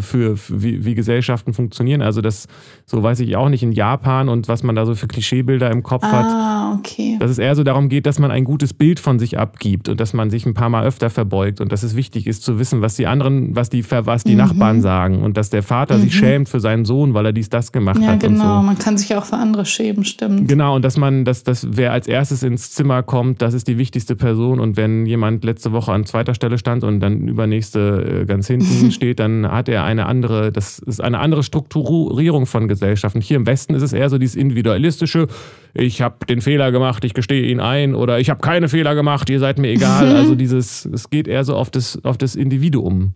für, 0.00 0.36
für 0.36 0.62
wie, 0.62 0.84
wie, 0.84 0.94
Gesellschaften 0.94 1.54
funktionieren. 1.54 2.02
Also 2.02 2.20
das, 2.20 2.48
so 2.84 3.02
weiß 3.02 3.20
ich 3.20 3.34
auch 3.36 3.48
nicht, 3.48 3.62
in 3.62 3.72
Japan 3.72 4.28
und 4.28 4.48
was 4.48 4.62
man 4.62 4.74
da 4.74 4.84
so 4.84 4.94
für 4.94 5.08
Klischeebilder 5.08 5.70
im 5.70 5.82
Kopf 5.82 6.04
ah, 6.04 6.12
hat. 6.12 6.78
Okay. 6.78 7.16
Dass 7.18 7.30
es 7.30 7.38
eher 7.38 7.54
so 7.54 7.64
darum 7.64 7.88
geht, 7.88 8.04
dass 8.04 8.18
man 8.18 8.30
ein 8.30 8.44
gutes 8.44 8.74
Bild 8.74 9.00
von 9.00 9.18
sich 9.18 9.38
abgibt 9.38 9.88
und 9.88 10.00
dass 10.00 10.12
man 10.12 10.28
sich 10.28 10.44
ein 10.44 10.52
paar 10.52 10.68
Mal 10.68 10.84
öfter 10.84 11.08
verbeugt 11.08 11.60
und 11.60 11.72
dass 11.72 11.82
es 11.82 11.96
wichtig 11.96 12.26
ist 12.26 12.42
zu 12.42 12.58
wissen, 12.58 12.82
was 12.82 12.96
die 12.96 13.06
anderen, 13.06 13.56
was 13.56 13.70
die, 13.70 13.84
was 13.90 14.24
die 14.24 14.32
mhm. 14.32 14.38
Nachbarn 14.38 14.82
sagen 14.82 15.22
und 15.22 15.38
dass 15.38 15.48
der 15.48 15.62
Vater 15.62 15.96
mhm. 15.96 16.02
sich 16.02 16.14
schämt 16.14 16.48
für 16.48 16.60
seinen 16.60 16.84
Sohn, 16.84 17.14
weil 17.14 17.26
er 17.26 17.32
dies, 17.32 17.48
das 17.48 17.72
gemacht 17.72 18.00
ja, 18.02 18.08
hat. 18.08 18.22
Ja, 18.22 18.28
genau. 18.28 18.60
So. 18.60 18.62
Man 18.62 18.78
kann 18.78 18.98
sich 18.98 19.14
auch 19.14 19.24
für 19.24 19.36
andere 19.36 19.64
schämen, 19.64 20.04
stimmt. 20.04 20.48
Genau. 20.48 20.76
Und 20.76 20.84
dass 20.84 20.98
man, 20.98 21.24
dass, 21.24 21.42
dass 21.42 21.66
wer 21.70 21.92
als 21.92 22.06
erstes 22.06 22.42
ins 22.42 22.72
Zimmer 22.72 23.02
kommt, 23.02 23.40
das 23.40 23.54
ist 23.54 23.66
die 23.66 23.78
wichtigste 23.78 24.14
Person 24.14 24.60
und 24.60 24.76
wenn 24.76 25.06
jemand 25.06 25.42
letzte 25.44 25.72
Woche 25.72 25.92
an 25.92 26.04
zweiter 26.04 26.34
Stelle 26.34 26.58
stand 26.66 26.82
und 26.82 26.98
dann 26.98 27.28
übernächste 27.28 28.22
äh, 28.22 28.24
ganz 28.26 28.48
hinten 28.48 28.90
steht, 28.90 29.20
dann 29.20 29.46
hat 29.48 29.68
er 29.68 29.84
eine 29.84 30.06
andere, 30.06 30.50
das 30.50 30.80
ist 30.80 31.00
eine 31.00 31.20
andere 31.20 31.44
Strukturierung 31.44 32.46
von 32.46 32.66
Gesellschaften. 32.66 33.20
Hier 33.20 33.36
im 33.36 33.46
Westen 33.46 33.74
ist 33.74 33.82
es 33.82 33.92
eher 33.92 34.10
so 34.10 34.18
dieses 34.18 34.34
individualistische, 34.34 35.28
ich 35.74 36.02
habe 36.02 36.26
den 36.26 36.40
Fehler 36.40 36.72
gemacht, 36.72 37.04
ich 37.04 37.14
gestehe 37.14 37.48
ihn 37.48 37.60
ein 37.60 37.94
oder 37.94 38.18
ich 38.18 38.30
habe 38.30 38.40
keine 38.40 38.68
Fehler 38.68 38.96
gemacht, 38.96 39.30
ihr 39.30 39.38
seid 39.38 39.58
mir 39.58 39.68
egal. 39.68 40.16
Also 40.16 40.34
dieses, 40.34 40.86
es 40.86 41.10
geht 41.10 41.28
eher 41.28 41.44
so 41.44 41.54
auf 41.54 41.70
das, 41.70 42.02
auf 42.04 42.16
das 42.16 42.36
Individuum. 42.36 43.12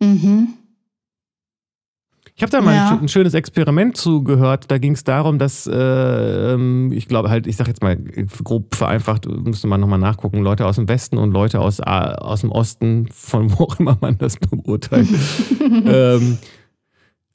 Mhm. 0.00 0.48
Ich 2.38 2.42
habe 2.42 2.52
da 2.52 2.60
mal 2.60 2.72
ja. 2.72 2.90
ein, 2.90 3.00
ein, 3.00 3.08
schönes 3.08 3.34
Experiment 3.34 3.96
zugehört. 3.96 4.66
Da 4.68 4.78
ging 4.78 4.92
es 4.92 5.02
darum, 5.02 5.40
dass 5.40 5.66
äh, 5.66 5.74
ähm, 5.74 6.92
ich 6.92 7.08
glaube 7.08 7.30
halt, 7.30 7.48
ich 7.48 7.56
sage 7.56 7.70
jetzt 7.70 7.82
mal 7.82 7.96
grob 8.44 8.76
vereinfacht, 8.76 9.26
müsste 9.26 9.66
man 9.66 9.80
nochmal 9.80 9.98
nachgucken, 9.98 10.38
Leute 10.38 10.64
aus 10.64 10.76
dem 10.76 10.88
Westen 10.88 11.18
und 11.18 11.32
Leute 11.32 11.58
aus, 11.58 11.80
aus 11.80 12.42
dem 12.42 12.52
Osten, 12.52 13.08
von 13.12 13.58
wo 13.58 13.64
auch 13.64 13.80
immer 13.80 13.98
man 14.00 14.18
das 14.18 14.36
beurteilt, 14.36 15.08
ähm, 15.84 16.38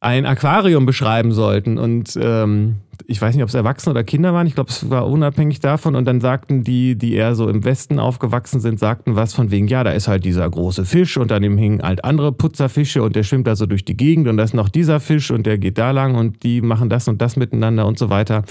ein 0.03 0.25
Aquarium 0.25 0.85
beschreiben 0.85 1.31
sollten. 1.31 1.77
Und 1.77 2.17
ähm, 2.21 2.77
ich 3.07 3.21
weiß 3.21 3.33
nicht, 3.35 3.43
ob 3.43 3.49
es 3.49 3.55
Erwachsene 3.55 3.91
oder 3.91 4.03
Kinder 4.03 4.33
waren, 4.33 4.47
ich 4.47 4.55
glaube, 4.55 4.69
es 4.69 4.89
war 4.89 5.07
unabhängig 5.07 5.59
davon. 5.59 5.95
Und 5.95 6.05
dann 6.05 6.19
sagten 6.21 6.63
die, 6.63 6.95
die 6.95 7.13
eher 7.13 7.35
so 7.35 7.47
im 7.47 7.63
Westen 7.63 7.99
aufgewachsen 7.99 8.59
sind, 8.59 8.79
sagten 8.79 9.15
was 9.15 9.33
von 9.33 9.49
wegen, 9.51 9.67
ja, 9.67 9.83
da 9.83 9.91
ist 9.91 10.07
halt 10.07 10.25
dieser 10.25 10.49
große 10.49 10.85
Fisch 10.85 11.17
und 11.17 11.31
daneben 11.31 11.57
hingen 11.57 11.81
halt 11.81 12.03
andere 12.03 12.31
Putzerfische 12.31 13.01
und 13.01 13.15
der 13.15 13.23
schwimmt 13.23 13.47
da 13.47 13.55
so 13.55 13.65
durch 13.65 13.85
die 13.85 13.97
Gegend 13.97 14.27
und 14.27 14.37
da 14.37 14.43
ist 14.43 14.53
noch 14.53 14.69
dieser 14.69 14.99
Fisch 14.99 15.31
und 15.31 15.45
der 15.45 15.57
geht 15.57 15.77
da 15.77 15.91
lang 15.91 16.15
und 16.15 16.43
die 16.43 16.61
machen 16.61 16.89
das 16.89 17.07
und 17.07 17.21
das 17.21 17.37
miteinander 17.37 17.85
und 17.85 17.97
so 17.97 18.09
weiter. 18.09 18.43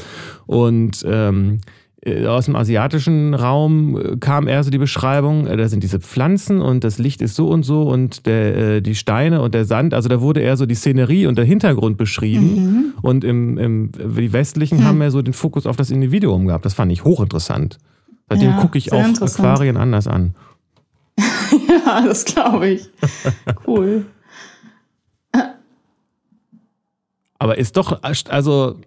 Und 0.46 1.04
ähm, 1.06 1.60
äh, 1.60 1.81
aus 2.04 2.46
dem 2.46 2.56
asiatischen 2.56 3.32
Raum 3.34 3.96
äh, 3.96 4.16
kam 4.16 4.48
eher 4.48 4.64
so 4.64 4.70
die 4.70 4.78
Beschreibung, 4.78 5.46
äh, 5.46 5.56
da 5.56 5.68
sind 5.68 5.84
diese 5.84 6.00
Pflanzen 6.00 6.60
und 6.60 6.82
das 6.82 6.98
Licht 6.98 7.22
ist 7.22 7.36
so 7.36 7.48
und 7.48 7.62
so 7.62 7.82
und 7.82 8.26
der, 8.26 8.80
die 8.80 8.96
Steine 8.96 9.40
und 9.40 9.54
der 9.54 9.64
Sand, 9.64 9.94
also 9.94 10.08
da 10.08 10.20
wurde 10.20 10.40
eher 10.40 10.56
so 10.56 10.66
die 10.66 10.74
Szenerie 10.74 11.26
und 11.26 11.38
der 11.38 11.44
Hintergrund 11.44 11.98
beschrieben 11.98 12.54
mhm. 12.54 12.94
und 13.02 13.22
im, 13.22 13.56
im, 13.56 13.92
die 13.92 14.32
Westlichen 14.32 14.78
mhm. 14.78 14.84
haben 14.84 15.02
ja 15.02 15.10
so 15.10 15.22
den 15.22 15.32
Fokus 15.32 15.64
auf 15.66 15.76
das 15.76 15.90
Individuum 15.90 16.46
gehabt. 16.46 16.64
Das 16.64 16.74
fand 16.74 16.90
ich 16.90 17.04
hochinteressant. 17.04 17.78
Seitdem 18.28 18.50
ja, 18.50 18.60
gucke 18.60 18.78
ich 18.78 18.92
auch 18.92 19.04
Aquarien 19.20 19.76
anders 19.76 20.08
an. 20.08 20.34
ja, 21.16 22.02
das 22.04 22.24
glaube 22.24 22.68
ich. 22.68 22.90
Cool. 23.66 24.06
Aber 27.38 27.58
ist 27.58 27.76
doch, 27.76 28.02
also 28.28 28.80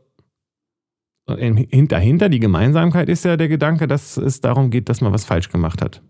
dahinter 1.28 2.30
die 2.30 2.40
Gemeinsamkeit 2.40 3.10
ist 3.10 3.26
ja 3.26 3.38
der 3.38 3.48
Gedanke, 3.48 3.88
dass 3.88 4.18
es 4.18 4.42
darum 4.42 4.70
geht, 4.70 4.90
dass 4.90 5.02
man 5.02 5.12
was 5.12 5.26
falsch 5.26 5.50
gemacht 5.50 5.82
hat. 5.82 6.02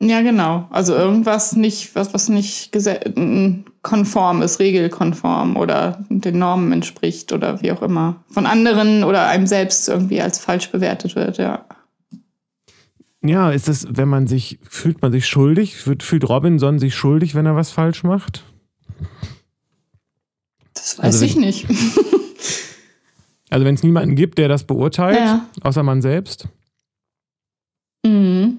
Ja, 0.00 0.20
genau. 0.20 0.66
Also 0.70 0.94
irgendwas 0.94 1.56
nicht, 1.56 1.94
was, 1.94 2.12
was 2.12 2.28
nicht 2.28 2.76
konform 3.82 4.42
ist, 4.42 4.58
regelkonform 4.58 5.56
oder 5.56 6.04
den 6.10 6.38
Normen 6.38 6.72
entspricht 6.72 7.32
oder 7.32 7.62
wie 7.62 7.72
auch 7.72 7.80
immer. 7.80 8.22
Von 8.28 8.44
anderen 8.44 9.04
oder 9.04 9.26
einem 9.26 9.46
selbst 9.46 9.88
irgendwie 9.88 10.20
als 10.20 10.38
falsch 10.38 10.70
bewertet 10.70 11.16
wird, 11.16 11.38
ja. 11.38 11.64
Ja, 13.24 13.50
ist 13.50 13.68
es, 13.68 13.86
wenn 13.90 14.08
man 14.08 14.26
sich, 14.26 14.58
fühlt 14.68 15.00
man 15.00 15.12
sich 15.12 15.26
schuldig? 15.26 15.76
Fühlt 15.76 16.28
Robinson 16.28 16.78
sich 16.78 16.94
schuldig, 16.94 17.34
wenn 17.34 17.46
er 17.46 17.56
was 17.56 17.70
falsch 17.70 18.04
macht? 18.04 18.44
Das 20.74 20.98
weiß 20.98 21.04
also 21.04 21.24
ich 21.24 21.36
nicht. 21.36 21.66
also 23.56 23.64
wenn 23.64 23.74
es 23.74 23.82
niemanden 23.82 24.16
gibt, 24.16 24.36
der 24.36 24.48
das 24.48 24.64
beurteilt, 24.64 25.16
ja. 25.18 25.46
außer 25.62 25.82
man 25.82 26.02
selbst? 26.02 26.46
Mhm. 28.04 28.58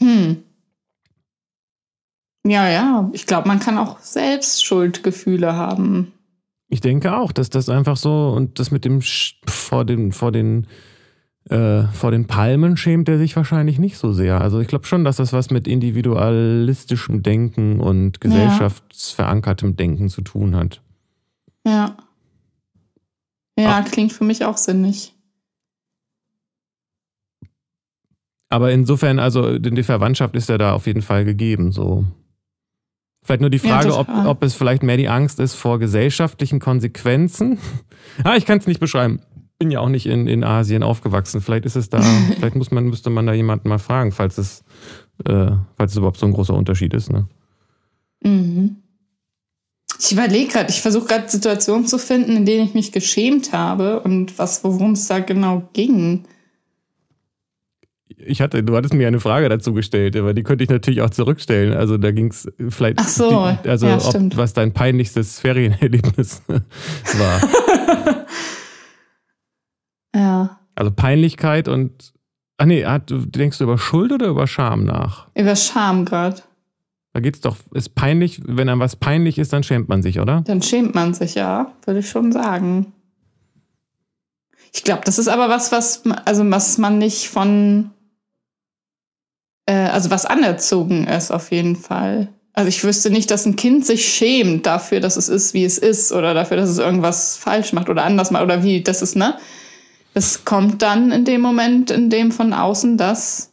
Hm. 0.00 0.42
Ja, 2.46 2.66
ja. 2.70 3.10
Ich 3.12 3.26
glaube, 3.26 3.46
man 3.46 3.60
kann 3.60 3.76
auch 3.76 3.98
selbst 3.98 4.64
Schuldgefühle 4.64 5.54
haben. 5.54 6.14
Ich 6.70 6.80
denke 6.80 7.14
auch, 7.14 7.32
dass 7.32 7.50
das 7.50 7.68
einfach 7.68 7.98
so 7.98 8.32
und 8.34 8.58
das 8.58 8.70
mit 8.70 8.86
dem 8.86 9.02
vor 9.02 9.84
den, 9.84 10.12
vor 10.12 10.32
den, 10.32 10.66
äh, 11.50 11.84
vor 11.88 12.10
den 12.10 12.26
Palmen 12.26 12.76
schämt 12.76 13.08
er 13.08 13.18
sich 13.18 13.36
wahrscheinlich 13.36 13.78
nicht 13.78 13.98
so 13.98 14.12
sehr. 14.12 14.40
Also 14.40 14.60
ich 14.60 14.68
glaube 14.68 14.86
schon, 14.86 15.04
dass 15.04 15.16
das 15.16 15.32
was 15.32 15.50
mit 15.50 15.68
individualistischem 15.68 17.22
Denken 17.22 17.80
und 17.80 18.20
gesellschaftsverankertem 18.20 19.76
Denken 19.76 20.08
zu 20.08 20.22
tun 20.22 20.56
hat. 20.56 20.80
Ja. 21.66 21.96
Ja, 23.58 23.82
Ach. 23.84 23.90
klingt 23.90 24.12
für 24.12 24.24
mich 24.24 24.44
auch 24.44 24.56
sinnig. 24.56 25.14
Aber 28.48 28.72
insofern, 28.72 29.18
also 29.18 29.58
die 29.58 29.82
Verwandtschaft 29.82 30.36
ist 30.36 30.48
ja 30.48 30.58
da 30.58 30.72
auf 30.72 30.86
jeden 30.86 31.02
Fall 31.02 31.24
gegeben, 31.24 31.72
so. 31.72 32.04
Vielleicht 33.22 33.40
nur 33.40 33.50
die 33.50 33.58
Frage, 33.58 33.88
ja, 33.88 33.98
ob, 33.98 34.08
ob 34.08 34.42
es 34.44 34.54
vielleicht 34.54 34.82
mehr 34.82 34.96
die 34.96 35.08
Angst 35.08 35.40
ist 35.40 35.54
vor 35.54 35.78
gesellschaftlichen 35.78 36.60
Konsequenzen. 36.60 37.58
ah, 38.24 38.36
ich 38.36 38.44
kann 38.46 38.58
es 38.58 38.66
nicht 38.66 38.80
beschreiben. 38.80 39.20
Bin 39.58 39.70
ja 39.70 39.80
auch 39.80 39.88
nicht 39.88 40.06
in, 40.06 40.26
in 40.26 40.44
Asien 40.44 40.82
aufgewachsen. 40.82 41.40
Vielleicht 41.40 41.64
ist 41.64 41.76
es 41.76 41.88
da, 41.88 42.00
vielleicht 42.36 42.56
muss 42.56 42.70
man, 42.70 42.84
müsste 42.84 43.10
man 43.10 43.26
da 43.26 43.32
jemanden 43.32 43.68
mal 43.68 43.78
fragen, 43.78 44.12
falls 44.12 44.38
es, 44.38 44.64
äh, 45.26 45.52
falls 45.76 45.92
es 45.92 45.96
überhaupt 45.96 46.18
so 46.18 46.26
ein 46.26 46.32
großer 46.32 46.54
Unterschied 46.54 46.94
ist. 46.94 47.12
Ne? 47.12 47.28
Mhm. 48.22 48.76
Ich 49.98 50.10
überlege 50.12 50.48
gerade, 50.48 50.70
ich 50.70 50.82
versuche 50.82 51.06
gerade 51.06 51.28
Situationen 51.28 51.86
zu 51.86 51.98
finden, 51.98 52.36
in 52.36 52.46
denen 52.46 52.66
ich 52.66 52.74
mich 52.74 52.92
geschämt 52.92 53.52
habe 53.52 54.00
und 54.00 54.38
was, 54.38 54.64
worum 54.64 54.92
es 54.92 55.06
da 55.06 55.20
genau 55.20 55.68
ging 55.72 56.24
ich 58.26 58.40
hatte, 58.40 58.62
du 58.62 58.76
hattest 58.76 58.94
mir 58.94 59.06
eine 59.06 59.20
Frage 59.20 59.48
dazu 59.48 59.72
gestellt, 59.72 60.16
aber 60.16 60.34
die 60.34 60.42
könnte 60.42 60.64
ich 60.64 60.70
natürlich 60.70 61.02
auch 61.02 61.10
zurückstellen. 61.10 61.74
Also 61.74 61.98
da 61.98 62.10
ging 62.10 62.30
es 62.30 62.50
vielleicht, 62.68 62.98
Ach 62.98 63.08
so, 63.08 63.56
die, 63.62 63.68
also 63.68 63.86
ja, 63.86 63.98
ob, 63.98 64.36
was 64.36 64.52
dein 64.52 64.72
peinlichstes 64.72 65.40
Ferienerlebnis 65.40 66.42
war. 66.48 67.40
ja. 70.14 70.58
Also 70.74 70.90
Peinlichkeit 70.90 71.68
und, 71.68 72.12
ach 72.58 72.66
nee, 72.66 72.84
denkst 73.08 73.58
du 73.58 73.64
über 73.64 73.78
Schuld 73.78 74.12
oder 74.12 74.28
über 74.28 74.46
Scham 74.46 74.84
nach? 74.84 75.28
Über 75.34 75.56
Scham 75.56 76.04
gerade. 76.04 76.42
Da 77.12 77.20
geht 77.20 77.36
es 77.36 77.40
doch, 77.40 77.56
ist 77.72 77.94
peinlich, 77.94 78.40
wenn 78.44 78.68
einem 78.68 78.80
was 78.80 78.96
peinlich 78.96 79.38
ist, 79.38 79.52
dann 79.52 79.62
schämt 79.62 79.88
man 79.88 80.02
sich, 80.02 80.18
oder? 80.18 80.42
Dann 80.46 80.62
schämt 80.62 80.94
man 80.94 81.14
sich, 81.14 81.36
ja, 81.36 81.72
würde 81.84 82.00
ich 82.00 82.08
schon 82.08 82.32
sagen. 82.32 82.92
Ich 84.72 84.82
glaube, 84.82 85.02
das 85.04 85.18
ist 85.20 85.28
aber 85.28 85.48
was, 85.48 85.70
was, 85.70 86.02
also 86.24 86.50
was 86.50 86.78
man 86.78 86.98
nicht 86.98 87.28
von 87.28 87.90
äh, 89.66 89.72
also 89.72 90.10
was 90.10 90.26
anerzogen 90.26 91.06
ist 91.06 91.30
auf 91.30 91.50
jeden 91.50 91.76
Fall. 91.76 92.28
Also 92.52 92.68
ich 92.68 92.84
wüsste 92.84 93.10
nicht, 93.10 93.30
dass 93.30 93.46
ein 93.46 93.56
Kind 93.56 93.84
sich 93.84 94.06
schämt 94.06 94.66
dafür, 94.66 95.00
dass 95.00 95.16
es 95.16 95.28
ist, 95.28 95.54
wie 95.54 95.64
es 95.64 95.78
ist, 95.78 96.12
oder 96.12 96.34
dafür, 96.34 96.56
dass 96.56 96.70
es 96.70 96.78
irgendwas 96.78 97.36
falsch 97.36 97.72
macht 97.72 97.88
oder 97.88 98.04
anders 98.04 98.30
macht 98.30 98.44
oder 98.44 98.62
wie 98.62 98.82
das 98.82 99.02
ist, 99.02 99.16
ne? 99.16 99.36
Es 100.14 100.44
kommt 100.44 100.80
dann 100.82 101.10
in 101.10 101.24
dem 101.24 101.40
Moment, 101.40 101.90
in 101.90 102.08
dem 102.08 102.30
von 102.30 102.52
außen 102.52 102.96
das 102.96 103.52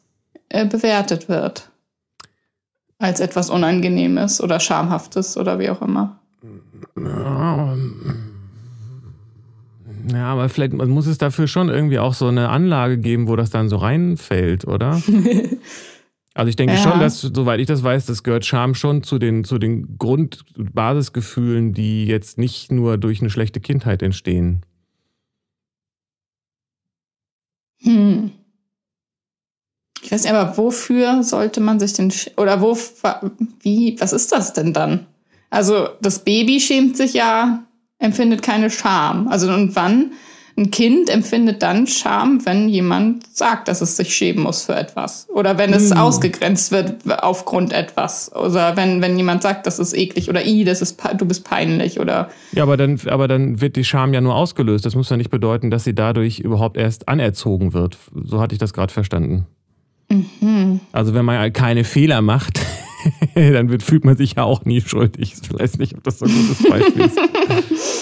äh, 0.49 0.65
bewertet 0.65 1.27
wird. 1.27 1.69
Als 2.99 3.19
etwas 3.19 3.49
Unangenehmes 3.49 4.41
oder 4.41 4.59
Schamhaftes 4.59 5.35
oder 5.37 5.57
wie 5.57 5.71
auch 5.71 5.81
immer. 5.81 6.19
Ja, 10.13 10.25
aber 10.25 10.49
vielleicht 10.49 10.73
muss 10.73 11.07
es 11.07 11.17
dafür 11.17 11.47
schon 11.47 11.69
irgendwie 11.69 11.99
auch 11.99 12.13
so 12.13 12.27
eine 12.27 12.49
Anlage 12.49 12.99
geben, 12.99 13.27
wo 13.27 13.35
das 13.35 13.49
dann 13.49 13.69
so 13.69 13.77
reinfällt, 13.77 14.65
oder? 14.65 15.01
Also 16.33 16.47
ich 16.47 16.55
denke 16.55 16.75
ja. 16.75 16.79
schon, 16.79 16.99
dass, 16.99 17.19
soweit 17.19 17.59
ich 17.59 17.67
das 17.67 17.83
weiß, 17.83 18.05
das 18.05 18.23
gehört 18.23 18.45
Scham 18.45 18.73
schon 18.73 19.03
zu 19.03 19.19
den, 19.19 19.43
zu 19.43 19.57
den 19.57 19.97
Grundbasisgefühlen, 19.97 21.73
die 21.73 22.05
jetzt 22.05 22.37
nicht 22.37 22.71
nur 22.71 22.97
durch 22.97 23.19
eine 23.19 23.29
schlechte 23.29 23.59
Kindheit 23.59 24.01
entstehen. 24.01 24.61
Hm. 27.81 28.31
Ich 30.03 30.11
weiß 30.11 30.23
nicht, 30.23 30.33
aber 30.33 30.57
wofür 30.57 31.23
sollte 31.23 31.61
man 31.61 31.79
sich 31.79 31.93
denn, 31.93 32.11
oder 32.37 32.61
wo, 32.61 32.77
wie, 33.61 33.95
was 33.99 34.13
ist 34.13 34.31
das 34.31 34.53
denn 34.53 34.73
dann? 34.73 35.05
Also 35.49 35.89
das 36.01 36.23
Baby 36.23 36.59
schämt 36.59 36.97
sich 36.97 37.13
ja, 37.13 37.63
empfindet 37.99 38.41
keine 38.41 38.69
Scham. 38.69 39.27
Also 39.27 39.51
und 39.51 39.75
wann 39.75 40.13
ein 40.61 40.71
Kind 40.71 41.09
empfindet 41.09 41.63
dann 41.63 41.87
Scham, 41.87 42.45
wenn 42.45 42.69
jemand 42.69 43.25
sagt, 43.35 43.67
dass 43.67 43.81
es 43.81 43.97
sich 43.97 44.13
schämen 44.13 44.43
muss 44.43 44.63
für 44.63 44.75
etwas. 44.75 45.27
Oder 45.33 45.57
wenn 45.57 45.73
es 45.73 45.89
mm. 45.89 45.97
ausgegrenzt 45.97 46.71
wird 46.71 46.97
aufgrund 47.23 47.73
etwas. 47.73 48.31
Oder 48.35 48.77
wenn, 48.77 49.01
wenn 49.01 49.17
jemand 49.17 49.41
sagt, 49.41 49.65
das 49.65 49.79
ist 49.79 49.93
eklig 49.93 50.29
oder 50.29 50.45
i, 50.45 50.63
das 50.63 50.81
ist, 50.81 51.01
du 51.17 51.25
bist 51.25 51.45
peinlich 51.45 51.99
oder. 51.99 52.29
Ja, 52.51 52.63
aber 52.63 52.77
dann, 52.77 52.99
aber 53.07 53.27
dann 53.27 53.59
wird 53.59 53.75
die 53.75 53.83
Scham 53.83 54.13
ja 54.13 54.21
nur 54.21 54.35
ausgelöst. 54.35 54.85
Das 54.85 54.93
muss 54.93 55.09
ja 55.09 55.17
nicht 55.17 55.31
bedeuten, 55.31 55.71
dass 55.71 55.83
sie 55.83 55.95
dadurch 55.95 56.39
überhaupt 56.39 56.77
erst 56.77 57.07
anerzogen 57.07 57.73
wird. 57.73 57.97
So 58.23 58.39
hatte 58.39 58.53
ich 58.53 58.59
das 58.59 58.73
gerade 58.73 58.93
verstanden. 58.93 59.47
Mhm. 60.09 60.79
Also 60.91 61.13
wenn 61.15 61.25
man 61.25 61.51
keine 61.53 61.83
Fehler 61.83 62.21
macht, 62.21 62.59
dann 63.35 63.69
wird, 63.69 63.81
fühlt 63.81 64.05
man 64.05 64.15
sich 64.15 64.35
ja 64.35 64.43
auch 64.43 64.63
nie 64.65 64.81
schuldig. 64.81 65.35
Ich 65.41 65.53
weiß 65.53 65.79
nicht, 65.79 65.95
ob 65.95 66.03
das 66.03 66.19
so 66.19 66.25
ein 66.25 66.31
gutes 66.31 66.69
Beispiel 66.69 67.05
ist. 67.05 67.17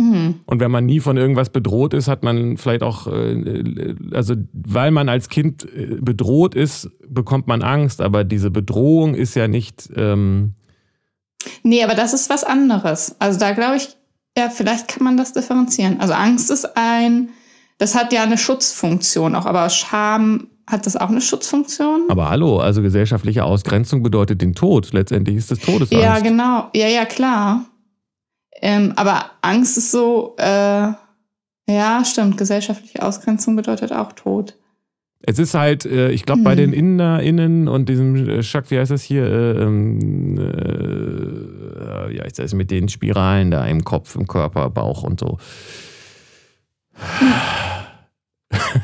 Mhm. 0.00 0.40
Und 0.46 0.60
wenn 0.60 0.70
man 0.70 0.86
nie 0.86 1.00
von 1.00 1.16
irgendwas 1.16 1.50
bedroht 1.50 1.92
ist, 1.94 2.08
hat 2.08 2.22
man 2.22 2.56
vielleicht 2.56 2.82
auch, 2.82 3.06
äh, 3.06 3.94
also 4.12 4.34
weil 4.52 4.90
man 4.90 5.08
als 5.08 5.28
Kind 5.28 5.64
äh, 5.64 5.98
bedroht 6.00 6.54
ist, 6.54 6.90
bekommt 7.06 7.46
man 7.46 7.62
Angst, 7.62 8.00
aber 8.00 8.24
diese 8.24 8.50
Bedrohung 8.50 9.14
ist 9.14 9.34
ja 9.34 9.46
nicht. 9.46 9.90
Ähm 9.94 10.54
nee, 11.62 11.84
aber 11.84 11.94
das 11.94 12.14
ist 12.14 12.30
was 12.30 12.44
anderes. 12.44 13.16
Also 13.18 13.38
da 13.38 13.52
glaube 13.52 13.76
ich, 13.76 13.88
ja, 14.38 14.48
vielleicht 14.48 14.88
kann 14.88 15.04
man 15.04 15.16
das 15.16 15.32
differenzieren. 15.32 16.00
Also 16.00 16.14
Angst 16.14 16.50
ist 16.50 16.76
ein, 16.76 17.28
das 17.78 17.94
hat 17.94 18.12
ja 18.12 18.22
eine 18.22 18.38
Schutzfunktion 18.38 19.34
auch, 19.34 19.44
aber 19.44 19.68
Scham 19.68 20.46
hat 20.66 20.86
das 20.86 20.96
auch 20.96 21.08
eine 21.08 21.20
Schutzfunktion? 21.20 22.04
Aber 22.08 22.30
hallo, 22.30 22.58
also 22.60 22.80
gesellschaftliche 22.80 23.44
Ausgrenzung 23.44 24.04
bedeutet 24.04 24.40
den 24.40 24.54
Tod. 24.54 24.92
Letztendlich 24.92 25.36
ist 25.36 25.50
das 25.50 25.58
Todesangst. 25.58 25.92
Ja, 25.92 26.20
genau. 26.20 26.68
Ja, 26.74 26.86
ja, 26.86 27.04
klar. 27.04 27.64
Ähm, 28.62 28.92
aber 28.96 29.30
Angst 29.42 29.78
ist 29.78 29.90
so, 29.90 30.34
äh, 30.38 30.92
ja, 31.68 32.04
stimmt, 32.04 32.36
gesellschaftliche 32.36 33.02
Ausgrenzung 33.02 33.56
bedeutet 33.56 33.92
auch 33.92 34.12
Tod. 34.12 34.56
Es 35.22 35.38
ist 35.38 35.54
halt, 35.54 35.84
äh, 35.84 36.10
ich 36.10 36.24
glaube, 36.24 36.38
hm. 36.38 36.44
bei 36.44 36.54
den 36.54 36.72
InnerInnen 36.72 37.68
und 37.68 37.88
diesem 37.88 38.16
äh, 38.28 38.42
Schack, 38.42 38.70
wie 38.70 38.78
heißt 38.78 38.90
das 38.90 39.02
hier? 39.02 39.24
Äh, 39.24 39.62
ähm, 39.62 40.38
äh, 40.38 42.16
ja, 42.16 42.24
ich 42.24 42.38
weiß 42.38 42.54
mit 42.54 42.70
den 42.70 42.88
Spiralen 42.88 43.50
da 43.50 43.66
im 43.66 43.84
Kopf, 43.84 44.16
im 44.16 44.26
Körper, 44.26 44.70
Bauch 44.70 45.02
und 45.02 45.20
so. 45.20 45.38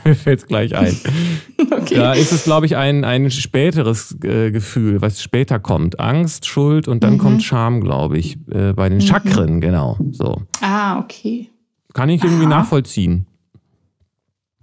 Mir 0.05 0.14
fällt 0.14 0.41
es 0.41 0.47
gleich 0.47 0.74
ein. 0.76 0.97
okay. 1.70 1.95
Da 1.95 2.12
ist 2.12 2.32
es, 2.32 2.45
glaube 2.45 2.66
ich, 2.66 2.76
ein, 2.76 3.05
ein 3.05 3.30
späteres 3.30 4.16
äh, 4.22 4.51
Gefühl, 4.51 5.01
was 5.01 5.22
später 5.22 5.59
kommt. 5.59 6.01
Angst, 6.01 6.47
Schuld 6.47 6.89
und 6.89 7.05
dann 7.05 7.14
mhm. 7.14 7.18
kommt 7.18 7.43
Scham, 7.43 7.80
glaube 7.80 8.18
ich. 8.18 8.39
Äh, 8.51 8.72
bei 8.72 8.89
den 8.89 8.99
mhm. 8.99 9.03
Chakren, 9.03 9.61
genau. 9.61 9.99
So. 10.12 10.43
Ah, 10.61 10.99
okay. 10.99 11.49
Kann 11.95 12.09
ich 12.09 12.22
irgendwie 12.22 12.47
Aha. 12.47 12.61
nachvollziehen. 12.61 13.26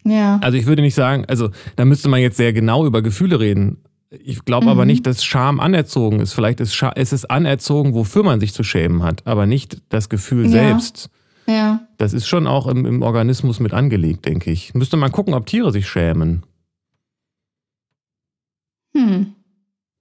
Ja. 0.05 0.39
Also 0.41 0.57
ich 0.57 0.65
würde 0.65 0.81
nicht 0.81 0.95
sagen, 0.95 1.25
also 1.27 1.49
da 1.75 1.85
müsste 1.85 2.09
man 2.09 2.21
jetzt 2.21 2.37
sehr 2.37 2.53
genau 2.53 2.85
über 2.85 3.01
Gefühle 3.01 3.39
reden. 3.39 3.77
Ich 4.09 4.45
glaube 4.45 4.65
mhm. 4.65 4.71
aber 4.71 4.85
nicht, 4.85 5.07
dass 5.07 5.23
Scham 5.23 5.59
anerzogen 5.59 6.19
ist. 6.19 6.33
Vielleicht 6.33 6.59
ist, 6.59 6.75
Scha 6.75 6.89
ist 6.89 7.13
es 7.13 7.25
anerzogen, 7.25 7.93
wofür 7.93 8.23
man 8.23 8.39
sich 8.39 8.53
zu 8.53 8.63
schämen 8.63 9.03
hat, 9.03 9.25
aber 9.25 9.45
nicht 9.45 9.81
das 9.89 10.09
Gefühl 10.09 10.45
ja. 10.45 10.51
selbst. 10.51 11.09
Ja. 11.47 11.81
Das 12.03 12.11
ist 12.11 12.27
schon 12.27 12.47
auch 12.47 12.67
im, 12.67 12.85
im 12.85 13.01
Organismus 13.01 13.61
mit 13.61 13.73
angelegt, 13.73 14.25
denke 14.25 14.51
ich. 14.51 14.73
Müsste 14.73 14.97
man 14.97 15.13
gucken, 15.13 15.33
ob 15.33 15.45
Tiere 15.45 15.71
sich 15.71 15.87
schämen. 15.87 16.45
Hm. 18.93 19.35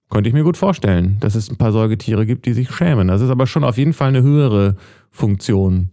Könnte 0.09 0.27
ich 0.27 0.33
mir 0.33 0.43
gut 0.43 0.57
vorstellen, 0.57 1.15
dass 1.21 1.33
es 1.35 1.49
ein 1.49 1.55
paar 1.55 1.71
Säugetiere 1.71 2.25
gibt, 2.25 2.45
die 2.45 2.51
sich 2.51 2.69
schämen. 2.69 3.07
Das 3.07 3.21
ist 3.21 3.29
aber 3.29 3.47
schon 3.47 3.63
auf 3.63 3.77
jeden 3.77 3.93
Fall 3.93 4.09
eine 4.09 4.21
höhere 4.21 4.75
Funktion. 5.11 5.91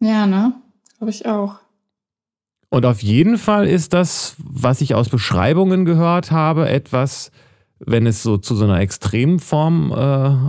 Ja, 0.00 0.26
ne? 0.26 0.52
Glaube 0.98 1.12
ich 1.12 1.24
auch. 1.24 1.60
Und 2.68 2.84
auf 2.84 3.02
jeden 3.02 3.38
Fall 3.38 3.66
ist 3.66 3.94
das, 3.94 4.36
was 4.36 4.82
ich 4.82 4.94
aus 4.94 5.08
Beschreibungen 5.08 5.86
gehört 5.86 6.30
habe, 6.30 6.68
etwas, 6.68 7.32
wenn 7.80 8.06
es 8.06 8.22
so 8.22 8.38
zu 8.38 8.54
so 8.54 8.64
einer 8.64 8.80
Extremform 8.80 9.92
äh, 9.92 9.94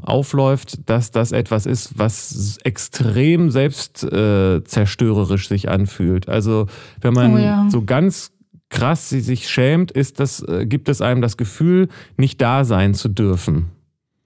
aufläuft, 0.06 0.90
dass 0.90 1.12
das 1.12 1.32
etwas 1.32 1.66
ist, 1.66 1.98
was 1.98 2.58
extrem 2.64 3.50
selbstzerstörerisch 3.52 5.46
äh, 5.46 5.50
sich 5.50 5.70
anfühlt. 5.70 6.28
Also 6.28 6.68
wenn 7.02 7.14
man 7.14 7.36
oh 7.36 7.38
ja. 7.38 7.68
so 7.70 7.84
ganz 7.84 8.32
krass 8.70 9.10
sich 9.10 9.50
schämt, 9.50 9.92
ist 9.92 10.20
das, 10.20 10.42
äh, 10.42 10.66
gibt 10.66 10.90
es 10.90 11.02
einem 11.02 11.22
das 11.22 11.38
Gefühl, 11.38 11.90
nicht 12.18 12.42
da 12.42 12.66
sein 12.66 12.94
zu 12.94 13.10
dürfen. 13.10 13.68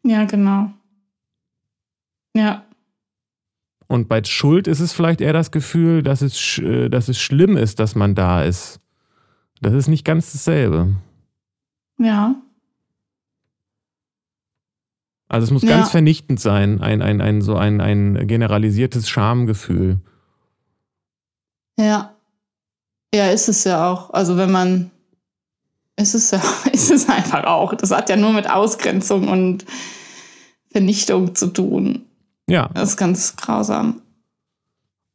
Ja, 0.03 0.25
genau. 0.25 0.69
Ja. 2.35 2.65
Und 3.87 4.09
bei 4.09 4.23
Schuld 4.23 4.67
ist 4.67 4.79
es 4.79 4.91
vielleicht 4.91 5.21
eher 5.21 5.33
das 5.33 5.51
Gefühl, 5.51 6.03
dass 6.03 6.21
es, 6.21 6.57
äh, 6.57 6.89
dass 6.89 7.09
es 7.09 7.19
schlimm 7.19 7.57
ist, 7.57 7.79
dass 7.79 7.95
man 7.95 8.15
da 8.15 8.43
ist. 8.43 8.79
Das 9.61 9.73
ist 9.73 9.87
nicht 9.87 10.03
ganz 10.03 10.33
dasselbe. 10.33 10.95
Ja. 11.97 12.35
Also 15.33 15.45
es 15.45 15.51
muss 15.51 15.63
ja. 15.63 15.69
ganz 15.69 15.89
vernichtend 15.89 16.39
sein, 16.39 16.79
ein, 16.79 17.01
ein, 17.01 17.19
ein, 17.19 17.41
so 17.41 17.55
ein, 17.55 17.81
ein 17.81 18.27
generalisiertes 18.27 19.09
Schamgefühl. 19.09 19.99
Ja. 21.79 22.13
Ja, 23.15 23.31
ist 23.31 23.49
es 23.49 23.63
ja 23.63 23.91
auch. 23.91 24.11
Also 24.11 24.37
wenn 24.37 24.51
man, 24.51 24.91
ist 25.95 26.13
es 26.13 26.29
ja, 26.29 26.39
ist 26.71 26.91
es 26.91 27.09
einfach 27.09 27.45
auch. 27.45 27.73
Das 27.73 27.89
hat 27.89 28.09
ja 28.09 28.15
nur 28.15 28.31
mit 28.31 28.47
Ausgrenzung 28.47 29.27
und 29.27 29.65
Vernichtung 30.71 31.33
zu 31.33 31.47
tun. 31.47 32.05
Ja. 32.47 32.69
Das 32.75 32.89
ist 32.89 32.97
ganz 32.97 33.35
grausam. 33.35 34.03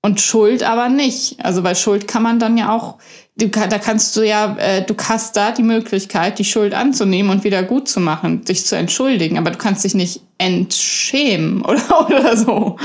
Und 0.09 0.23
Schuld 0.23 0.63
aber 0.63 0.89
nicht. 0.89 1.37
Also 1.45 1.63
bei 1.63 1.75
Schuld 1.75 2.09
kann 2.09 2.23
man 2.23 2.39
dann 2.39 2.57
ja 2.57 2.75
auch, 2.75 2.97
du, 3.37 3.49
da 3.49 3.79
kannst 3.79 4.17
du 4.17 4.23
ja, 4.23 4.57
äh, 4.57 4.83
du 4.83 4.95
hast 5.07 5.37
da 5.37 5.53
die 5.53 5.63
Möglichkeit, 5.63 6.39
die 6.39 6.47
Schuld 6.47 6.73
anzunehmen 6.73 7.31
und 7.31 7.45
wieder 7.45 7.63
gut 7.63 7.89
zu 7.89 8.01
machen, 8.01 8.43
dich 8.43 8.65
zu 8.65 8.75
entschuldigen, 8.75 9.37
aber 9.37 9.51
du 9.51 9.59
kannst 9.59 9.85
dich 9.85 9.95
nicht 9.95 10.23
entschämen 10.39 11.61
oder, 11.67 12.07
oder 12.07 12.37
so. 12.39 12.77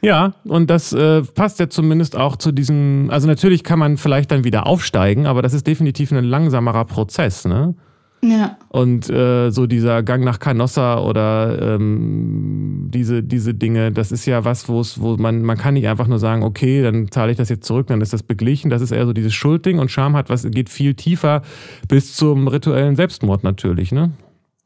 Ja, 0.00 0.32
und 0.44 0.70
das 0.70 0.94
äh, 0.94 1.20
passt 1.20 1.60
ja 1.60 1.68
zumindest 1.68 2.16
auch 2.16 2.36
zu 2.36 2.52
diesem, 2.52 3.10
also 3.10 3.26
natürlich 3.26 3.62
kann 3.62 3.78
man 3.78 3.98
vielleicht 3.98 4.30
dann 4.30 4.42
wieder 4.44 4.66
aufsteigen, 4.66 5.26
aber 5.26 5.42
das 5.42 5.52
ist 5.52 5.66
definitiv 5.66 6.10
ein 6.10 6.24
langsamerer 6.24 6.86
Prozess, 6.86 7.44
ne? 7.44 7.74
Ja. 8.22 8.56
Und 8.68 9.08
äh, 9.10 9.50
so 9.50 9.66
dieser 9.66 10.02
Gang 10.02 10.24
nach 10.24 10.38
Canossa 10.38 10.98
oder 10.98 11.76
ähm, 11.76 12.88
diese, 12.92 13.22
diese 13.22 13.54
Dinge, 13.54 13.92
das 13.92 14.10
ist 14.10 14.26
ja 14.26 14.44
was, 14.44 14.68
wo 14.68 14.80
es, 14.80 15.00
wo 15.00 15.16
man, 15.16 15.42
man 15.42 15.56
kann 15.56 15.74
nicht 15.74 15.86
einfach 15.86 16.08
nur 16.08 16.18
sagen, 16.18 16.42
okay, 16.42 16.82
dann 16.82 17.10
zahle 17.10 17.30
ich 17.30 17.36
das 17.36 17.48
jetzt 17.48 17.66
zurück, 17.66 17.86
dann 17.88 18.00
ist 18.00 18.12
das 18.12 18.22
beglichen. 18.22 18.70
Das 18.70 18.82
ist 18.82 18.90
eher 18.90 19.06
so 19.06 19.12
dieses 19.12 19.34
Schuldding 19.34 19.78
und 19.78 19.90
Scham 19.90 20.16
hat 20.16 20.28
was, 20.28 20.48
geht 20.50 20.70
viel 20.70 20.94
tiefer 20.94 21.42
bis 21.88 22.14
zum 22.14 22.48
rituellen 22.48 22.96
Selbstmord 22.96 23.44
natürlich, 23.44 23.92
ne? 23.92 24.12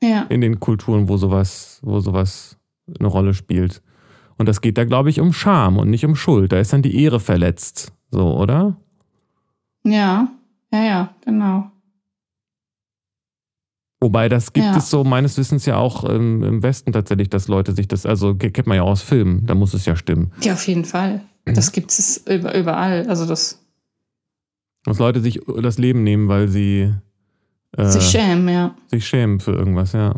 Ja. 0.02 0.22
In 0.30 0.40
den 0.40 0.60
Kulturen, 0.60 1.08
wo 1.08 1.18
sowas, 1.18 1.80
wo 1.82 2.00
sowas 2.00 2.56
eine 2.98 3.08
Rolle 3.08 3.34
spielt. 3.34 3.82
Und 4.38 4.48
das 4.48 4.62
geht 4.62 4.78
da, 4.78 4.84
glaube 4.84 5.10
ich, 5.10 5.20
um 5.20 5.34
Scham 5.34 5.76
und 5.76 5.90
nicht 5.90 6.06
um 6.06 6.16
Schuld. 6.16 6.52
Da 6.52 6.58
ist 6.58 6.72
dann 6.72 6.80
die 6.80 7.02
Ehre 7.02 7.20
verletzt. 7.20 7.92
So, 8.10 8.34
oder? 8.38 8.76
Ja, 9.84 10.28
ja, 10.72 10.82
ja, 10.82 11.14
genau. 11.24 11.70
Wobei 14.00 14.30
das 14.30 14.54
gibt 14.54 14.66
ja. 14.66 14.78
es 14.78 14.88
so 14.88 15.04
meines 15.04 15.36
Wissens 15.36 15.66
ja 15.66 15.76
auch 15.76 16.04
im, 16.04 16.42
im, 16.42 16.62
Westen 16.62 16.92
tatsächlich, 16.92 17.28
dass 17.28 17.48
Leute 17.48 17.74
sich 17.74 17.86
das, 17.86 18.06
also 18.06 18.34
kennt 18.34 18.66
man 18.66 18.76
ja 18.76 18.82
aus 18.82 19.02
Filmen, 19.02 19.44
da 19.44 19.54
muss 19.54 19.74
es 19.74 19.84
ja 19.84 19.94
stimmen. 19.94 20.32
Ja, 20.40 20.54
auf 20.54 20.66
jeden 20.66 20.86
Fall. 20.86 21.20
Das 21.44 21.72
gibt 21.72 21.90
es 21.90 22.24
überall. 22.26 23.06
Also 23.08 23.26
das. 23.26 23.62
Dass 24.84 24.98
Leute 24.98 25.20
sich 25.20 25.40
das 25.62 25.76
Leben 25.76 26.02
nehmen, 26.02 26.28
weil 26.28 26.48
sie 26.48 26.94
äh, 27.76 27.86
sich 27.86 28.04
schämen, 28.04 28.48
ja. 28.48 28.74
Sich 28.86 29.06
schämen 29.06 29.38
für 29.38 29.52
irgendwas, 29.52 29.92
ja. 29.92 30.14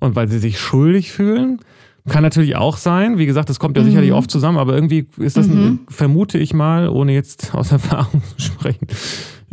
Und 0.00 0.16
weil 0.16 0.28
sie 0.28 0.38
sich 0.38 0.58
schuldig 0.58 1.12
fühlen, 1.12 1.60
kann 2.08 2.22
natürlich 2.22 2.56
auch 2.56 2.78
sein. 2.78 3.18
Wie 3.18 3.26
gesagt, 3.26 3.50
das 3.50 3.60
kommt 3.60 3.76
ja 3.76 3.82
mhm. 3.82 3.88
sicherlich 3.88 4.12
oft 4.12 4.30
zusammen, 4.30 4.58
aber 4.58 4.74
irgendwie 4.74 5.06
ist 5.18 5.36
das, 5.36 5.46
mhm. 5.46 5.64
ein, 5.64 5.78
vermute 5.88 6.38
ich 6.38 6.54
mal, 6.54 6.88
ohne 6.88 7.12
jetzt 7.12 7.54
aus 7.54 7.70
Erfahrung 7.70 8.22
zu 8.36 8.46
sprechen, 8.46 8.86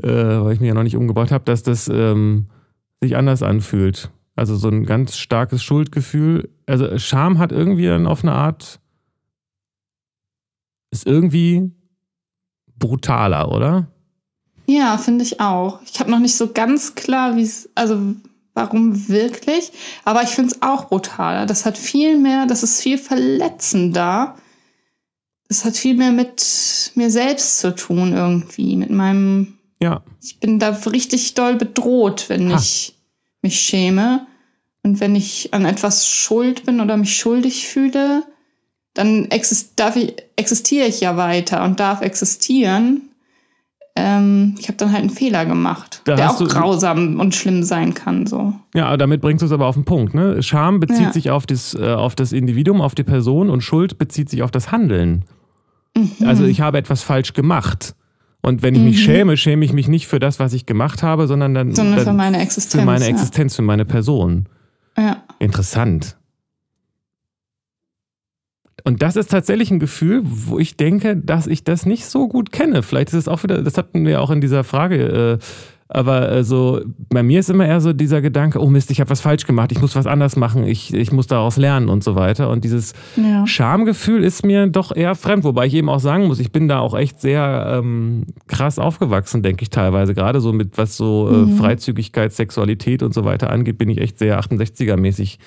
äh, 0.01 0.07
weil 0.07 0.53
ich 0.53 0.59
mich 0.59 0.69
ja 0.69 0.73
noch 0.73 0.83
nicht 0.83 0.95
umgebracht 0.95 1.31
habe, 1.31 1.43
dass 1.43 1.63
das 1.63 1.89
ähm, 1.93 2.45
sich 3.01 3.15
anders 3.15 3.43
anfühlt. 3.43 4.11
Also 4.35 4.55
so 4.55 4.69
ein 4.69 4.85
ganz 4.85 5.17
starkes 5.17 5.63
Schuldgefühl. 5.63 6.49
Also 6.65 6.97
Scham 6.97 7.39
hat 7.39 7.51
irgendwie 7.51 7.87
dann 7.87 8.07
auf 8.07 8.23
eine 8.23 8.33
Art, 8.33 8.79
ist 10.91 11.05
irgendwie 11.05 11.71
brutaler, 12.77 13.51
oder? 13.51 13.87
Ja, 14.65 14.97
finde 14.97 15.23
ich 15.23 15.39
auch. 15.39 15.81
Ich 15.83 15.99
habe 15.99 16.11
noch 16.11 16.19
nicht 16.19 16.35
so 16.35 16.51
ganz 16.53 16.95
klar, 16.95 17.35
wie 17.35 17.43
es, 17.43 17.69
also 17.75 18.15
warum 18.53 19.09
wirklich, 19.09 19.71
aber 20.05 20.23
ich 20.23 20.29
finde 20.29 20.53
es 20.53 20.61
auch 20.61 20.87
brutaler. 20.87 21.45
Das 21.45 21.65
hat 21.65 21.77
viel 21.77 22.17
mehr, 22.17 22.45
das 22.45 22.63
ist 22.63 22.81
viel 22.81 22.97
verletzender. 22.97 24.35
Das 25.47 25.65
hat 25.65 25.75
viel 25.75 25.95
mehr 25.95 26.11
mit 26.11 26.91
mir 26.95 27.09
selbst 27.09 27.59
zu 27.59 27.75
tun 27.75 28.13
irgendwie, 28.13 28.75
mit 28.75 28.91
meinem 28.91 29.58
ja. 29.81 30.03
Ich 30.21 30.39
bin 30.39 30.59
da 30.59 30.69
richtig 30.69 31.33
doll 31.35 31.55
bedroht, 31.55 32.25
wenn 32.27 32.51
ha. 32.51 32.57
ich 32.57 32.95
mich 33.41 33.59
schäme. 33.59 34.27
Und 34.83 34.99
wenn 34.99 35.15
ich 35.15 35.53
an 35.53 35.65
etwas 35.65 36.07
schuld 36.07 36.65
bin 36.65 36.79
oder 36.79 36.97
mich 36.97 37.17
schuldig 37.17 37.67
fühle, 37.67 38.23
dann 38.93 39.25
exist 39.25 39.81
ich, 39.95 40.15
existiere 40.35 40.87
ich 40.87 41.01
ja 41.01 41.17
weiter 41.17 41.63
und 41.63 41.79
darf 41.79 42.01
existieren. 42.01 43.09
Ähm, 43.95 44.55
ich 44.57 44.67
habe 44.67 44.77
dann 44.77 44.91
halt 44.91 45.01
einen 45.01 45.09
Fehler 45.09 45.45
gemacht, 45.45 46.01
da 46.05 46.15
der 46.15 46.31
auch 46.31 46.39
grausam 46.39 47.19
und 47.19 47.35
schlimm 47.35 47.63
sein 47.63 47.93
kann. 47.93 48.27
So. 48.27 48.53
Ja, 48.73 48.95
damit 48.95 49.21
bringst 49.21 49.41
du 49.41 49.45
es 49.45 49.51
aber 49.51 49.65
auf 49.65 49.75
den 49.75 49.83
Punkt. 49.83 50.13
Ne? 50.13 50.41
Scham 50.41 50.79
bezieht 50.79 51.01
ja. 51.01 51.13
sich 51.13 51.31
auf 51.31 51.45
das, 51.45 51.73
äh, 51.73 51.93
auf 51.93 52.15
das 52.15 52.31
Individuum, 52.31 52.81
auf 52.81 52.95
die 52.95 53.03
Person 53.03 53.49
und 53.49 53.61
Schuld 53.61 53.97
bezieht 53.97 54.29
sich 54.29 54.41
auf 54.43 54.51
das 54.51 54.71
Handeln. 54.71 55.25
Mhm. 55.97 56.11
Also 56.25 56.45
ich 56.45 56.61
habe 56.61 56.77
etwas 56.77 57.03
falsch 57.03 57.33
gemacht. 57.33 57.95
Und 58.41 58.61
wenn 58.63 58.73
ich 58.73 58.81
mich 58.81 58.97
mhm. 58.97 59.01
schäme, 59.01 59.37
schäme 59.37 59.65
ich 59.65 59.73
mich 59.73 59.87
nicht 59.87 60.07
für 60.07 60.19
das, 60.19 60.39
was 60.39 60.53
ich 60.53 60.65
gemacht 60.65 61.03
habe, 61.03 61.27
sondern 61.27 61.53
dann, 61.53 61.75
sondern 61.75 61.97
dann 61.97 62.05
für 62.05 62.13
meine 62.13 62.39
Existenz. 62.39 62.81
Für 62.81 62.85
meine 62.85 63.05
Existenz, 63.05 63.53
ja. 63.53 63.55
für 63.57 63.61
meine 63.63 63.85
Person. 63.85 64.47
Ja. 64.97 65.23
Interessant. 65.39 66.17
Und 68.85 69.01
das 69.01 69.17
ist 69.17 69.29
tatsächlich 69.29 69.71
ein 69.71 69.79
Gefühl, 69.79 70.21
wo 70.23 70.57
ich 70.57 70.77
denke, 70.77 71.17
dass 71.17 71.47
ich 71.47 71.63
das 71.65 71.85
nicht 71.85 72.05
so 72.05 72.29
gut 72.29 72.51
kenne. 72.51 72.81
Vielleicht 72.81 73.09
ist 73.09 73.15
es 73.15 73.27
auch 73.27 73.43
wieder, 73.43 73.61
das 73.61 73.77
hatten 73.77 74.05
wir 74.05 74.21
auch 74.21 74.31
in 74.31 74.39
dieser 74.39 74.63
Frage 74.63 75.39
äh, 75.41 75.45
aber 75.91 76.29
also 76.29 76.81
bei 77.09 77.23
mir 77.23 77.39
ist 77.39 77.49
immer 77.49 77.65
eher 77.65 77.81
so 77.81 77.93
dieser 77.93 78.21
Gedanke, 78.21 78.61
oh 78.61 78.69
Mist, 78.69 78.91
ich 78.91 78.99
habe 78.99 79.09
was 79.09 79.21
falsch 79.21 79.47
gemacht, 79.47 79.71
ich 79.71 79.81
muss 79.81 79.95
was 79.95 80.05
anders 80.05 80.35
machen, 80.35 80.63
ich, 80.63 80.93
ich 80.93 81.11
muss 81.11 81.25
daraus 81.25 81.57
lernen 81.57 81.89
und 81.89 82.03
so 82.03 82.13
weiter. 82.13 82.51
Und 82.51 82.63
dieses 82.63 82.93
ja. 83.15 83.47
Schamgefühl 83.47 84.23
ist 84.23 84.45
mir 84.45 84.67
doch 84.67 84.95
eher 84.95 85.15
fremd, 85.15 85.43
wobei 85.45 85.65
ich 85.65 85.73
eben 85.73 85.89
auch 85.89 85.99
sagen 85.99 86.27
muss, 86.27 86.39
ich 86.39 86.51
bin 86.51 86.67
da 86.67 86.77
auch 86.77 86.95
echt 86.95 87.19
sehr 87.19 87.79
ähm, 87.79 88.27
krass 88.45 88.77
aufgewachsen, 88.77 89.41
denke 89.41 89.63
ich 89.63 89.71
teilweise. 89.71 90.13
Gerade 90.13 90.41
so 90.41 90.53
mit 90.53 90.77
was 90.77 90.95
so 90.95 91.27
äh, 91.27 91.33
mhm. 91.33 91.57
Freizügigkeit, 91.57 92.33
Sexualität 92.33 93.01
und 93.01 93.15
so 93.15 93.25
weiter 93.25 93.49
angeht, 93.49 93.79
bin 93.79 93.89
ich 93.89 93.97
echt 93.97 94.19
sehr 94.19 94.39
68er-mäßig 94.39 95.39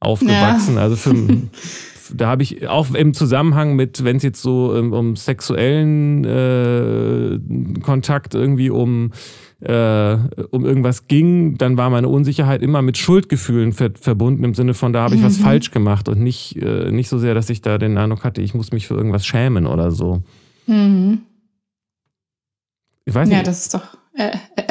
aufgewachsen. 0.00 0.74
Ja. 0.74 0.80
Also 0.80 0.96
für, 0.96 1.14
da 2.16 2.26
habe 2.26 2.42
ich 2.42 2.66
auch 2.66 2.92
im 2.94 3.14
Zusammenhang 3.14 3.76
mit, 3.76 4.02
wenn 4.02 4.16
es 4.16 4.24
jetzt 4.24 4.42
so 4.42 4.72
um, 4.72 4.92
um 4.92 5.14
sexuellen 5.14 6.24
äh, 6.24 7.80
Kontakt 7.80 8.34
irgendwie 8.34 8.70
um 8.70 9.12
äh, 9.60 10.16
um 10.50 10.64
irgendwas 10.64 11.08
ging, 11.08 11.58
dann 11.58 11.76
war 11.76 11.90
meine 11.90 12.08
Unsicherheit 12.08 12.62
immer 12.62 12.82
mit 12.82 12.96
Schuldgefühlen 12.96 13.72
ver 13.72 13.90
verbunden, 14.00 14.44
im 14.44 14.54
Sinne 14.54 14.74
von, 14.74 14.92
da 14.92 15.02
habe 15.02 15.14
ich 15.14 15.20
mhm. 15.20 15.26
was 15.26 15.38
falsch 15.38 15.70
gemacht 15.70 16.08
und 16.08 16.20
nicht, 16.20 16.56
äh, 16.56 16.90
nicht 16.92 17.08
so 17.08 17.18
sehr, 17.18 17.34
dass 17.34 17.50
ich 17.50 17.60
da 17.60 17.78
den 17.78 17.98
Eindruck 17.98 18.24
hatte, 18.24 18.40
ich 18.40 18.54
muss 18.54 18.70
mich 18.72 18.86
für 18.86 18.94
irgendwas 18.94 19.26
schämen 19.26 19.66
oder 19.66 19.90
so. 19.90 20.22
Mhm. 20.66 21.22
Ich 23.04 23.14
weiß 23.14 23.26
nicht. 23.26 23.36
Ja, 23.36 23.42
das 23.42 23.60
ist 23.60 23.74
doch 23.74 23.96
äh, 24.14 24.30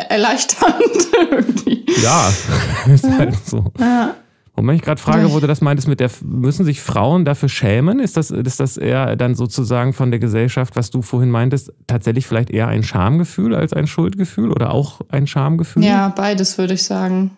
erleichternd 0.09 1.07
irgendwie. 1.31 1.85
Ja, 2.01 2.31
ist 2.93 3.03
halt 3.03 3.35
so. 3.45 3.71
Ja. 3.79 4.15
Und 4.57 4.67
wenn 4.67 4.75
ich 4.75 4.81
gerade 4.81 4.99
frage, 4.99 5.31
wo 5.31 5.39
du 5.39 5.45
das 5.45 5.61
meintest, 5.61 5.87
mit 5.87 5.99
der, 5.99 6.09
müssen 6.23 6.65
sich 6.65 6.81
Frauen 6.81 7.25
dafür 7.25 7.47
schämen? 7.47 7.99
Ist 7.99 8.17
das, 8.17 8.31
ist 8.31 8.59
das 8.59 8.75
eher 8.75 9.15
dann 9.15 9.35
sozusagen 9.35 9.93
von 9.93 10.09
der 10.09 10.19
Gesellschaft, 10.19 10.75
was 10.75 10.89
du 10.89 11.03
vorhin 11.03 11.29
meintest, 11.29 11.71
tatsächlich 11.85 12.25
vielleicht 12.25 12.49
eher 12.49 12.67
ein 12.67 12.81
Schamgefühl 12.81 13.53
als 13.53 13.71
ein 13.73 13.85
Schuldgefühl 13.85 14.51
oder 14.51 14.73
auch 14.73 15.01
ein 15.09 15.27
Schamgefühl? 15.27 15.83
Ja, 15.83 16.09
beides 16.09 16.57
würde 16.57 16.73
ich 16.73 16.81
sagen. 16.81 17.37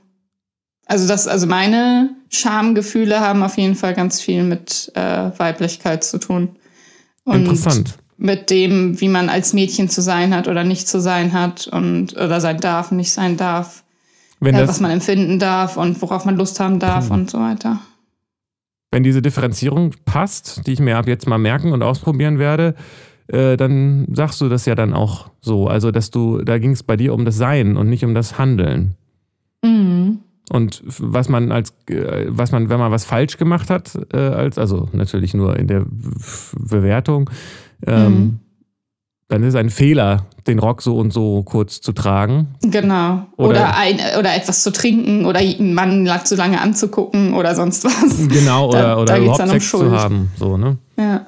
Also 0.85 1.09
das, 1.09 1.27
also 1.27 1.45
meine 1.45 2.11
Schamgefühle 2.29 3.19
haben 3.19 3.43
auf 3.43 3.57
jeden 3.57 3.75
Fall 3.75 3.93
ganz 3.93 4.21
viel 4.21 4.43
mit 4.43 4.89
äh, 4.95 5.31
Weiblichkeit 5.37 6.05
zu 6.05 6.19
tun. 6.19 6.55
Und 7.25 7.41
Interessant. 7.41 7.97
Mit 8.15 8.49
dem, 8.49 9.01
wie 9.01 9.09
man 9.09 9.27
als 9.27 9.51
Mädchen 9.51 9.89
zu 9.89 10.01
sein 10.01 10.33
hat 10.33 10.47
oder 10.47 10.63
nicht 10.63 10.87
zu 10.87 11.01
sein 11.01 11.33
hat 11.33 11.67
und 11.67 12.13
oder 12.13 12.39
sein 12.39 12.61
darf, 12.61 12.91
nicht 12.91 13.11
sein 13.11 13.35
darf. 13.35 13.83
Wenn 14.39 14.55
ja, 14.55 14.61
das, 14.61 14.69
was 14.69 14.79
man 14.79 14.91
empfinden 14.91 15.39
darf 15.39 15.77
und 15.77 16.01
worauf 16.01 16.25
man 16.25 16.35
Lust 16.37 16.59
haben 16.59 16.79
darf 16.79 17.05
Hm. 17.09 17.15
und 17.15 17.29
so 17.29 17.39
weiter. 17.39 17.79
wenn 18.91 19.03
diese 19.03 19.21
Differenzierung 19.21 19.91
passt, 20.05 20.65
die 20.65 20.73
ich 20.73 20.79
mir 20.79 20.97
ab 20.97 21.07
jetzt 21.07 21.27
mal 21.27 21.37
merken 21.37 21.73
und 21.73 21.83
ausprobieren 21.83 22.39
werde, 22.39 22.73
äh, 23.27 23.55
dann 23.57 24.07
sagst 24.13 24.41
du 24.41 24.49
das 24.49 24.65
ja 24.65 24.73
dann 24.73 24.93
auch 24.93 25.29
so. 25.41 25.67
Also, 25.67 25.91
dass 25.91 26.09
du, 26.09 26.41
da 26.41 26.57
ging 26.57 26.71
es 26.71 26.81
bei 26.83 26.95
dir 26.97 27.13
um 27.13 27.23
das 27.25 27.37
Sein 27.37 27.77
und 27.77 27.87
nicht 27.89 28.03
um 28.03 28.15
das 28.15 28.39
Handeln. 28.39 28.95
Mhm. 29.63 30.19
Und 30.51 30.81
was 30.87 31.29
man 31.29 31.51
als, 31.51 31.73
äh, 31.89 32.25
was 32.29 32.51
man, 32.51 32.69
wenn 32.69 32.79
man 32.79 32.91
was 32.91 33.05
falsch 33.05 33.37
gemacht 33.37 33.69
hat, 33.69 33.95
äh, 34.11 34.17
als, 34.17 34.57
also 34.57 34.89
natürlich 34.93 35.35
nur 35.35 35.55
in 35.57 35.67
der 35.67 35.85
Bewertung, 36.57 37.29
ähm, 37.85 38.13
Mhm. 38.13 38.39
Dann 39.29 39.43
ist 39.43 39.49
es 39.49 39.55
ein 39.55 39.69
Fehler, 39.69 40.25
den 40.47 40.59
Rock 40.59 40.81
so 40.81 40.97
und 40.97 41.13
so 41.13 41.43
kurz 41.43 41.79
zu 41.81 41.93
tragen. 41.93 42.47
Genau. 42.61 43.27
Oder- 43.37 43.49
Oder, 43.51 43.77
ein, 43.77 43.99
oder 44.19 44.35
etwas 44.35 44.63
zu 44.63 44.71
trinken 44.73 45.25
oder 45.25 45.39
einen 45.39 45.73
Mann 45.73 46.09
zu 46.25 46.35
lange 46.35 46.59
anzugucken 46.59 47.33
oder 47.35 47.55
sonst 47.55 47.85
was. 47.85 48.27
Genau, 48.27 48.71
Da- 48.71 48.97
oder, 48.97 49.05
da 49.05 49.13
oder 49.13 49.13
geht's 49.13 49.23
überhaupt 49.23 49.41
um 49.43 49.49
Sex 49.49 49.69
zu 49.69 49.77
Schuld. 49.77 49.91
haben. 49.91 50.31
So, 50.35 50.57
ne? 50.57 50.77
Ja. 50.97 51.25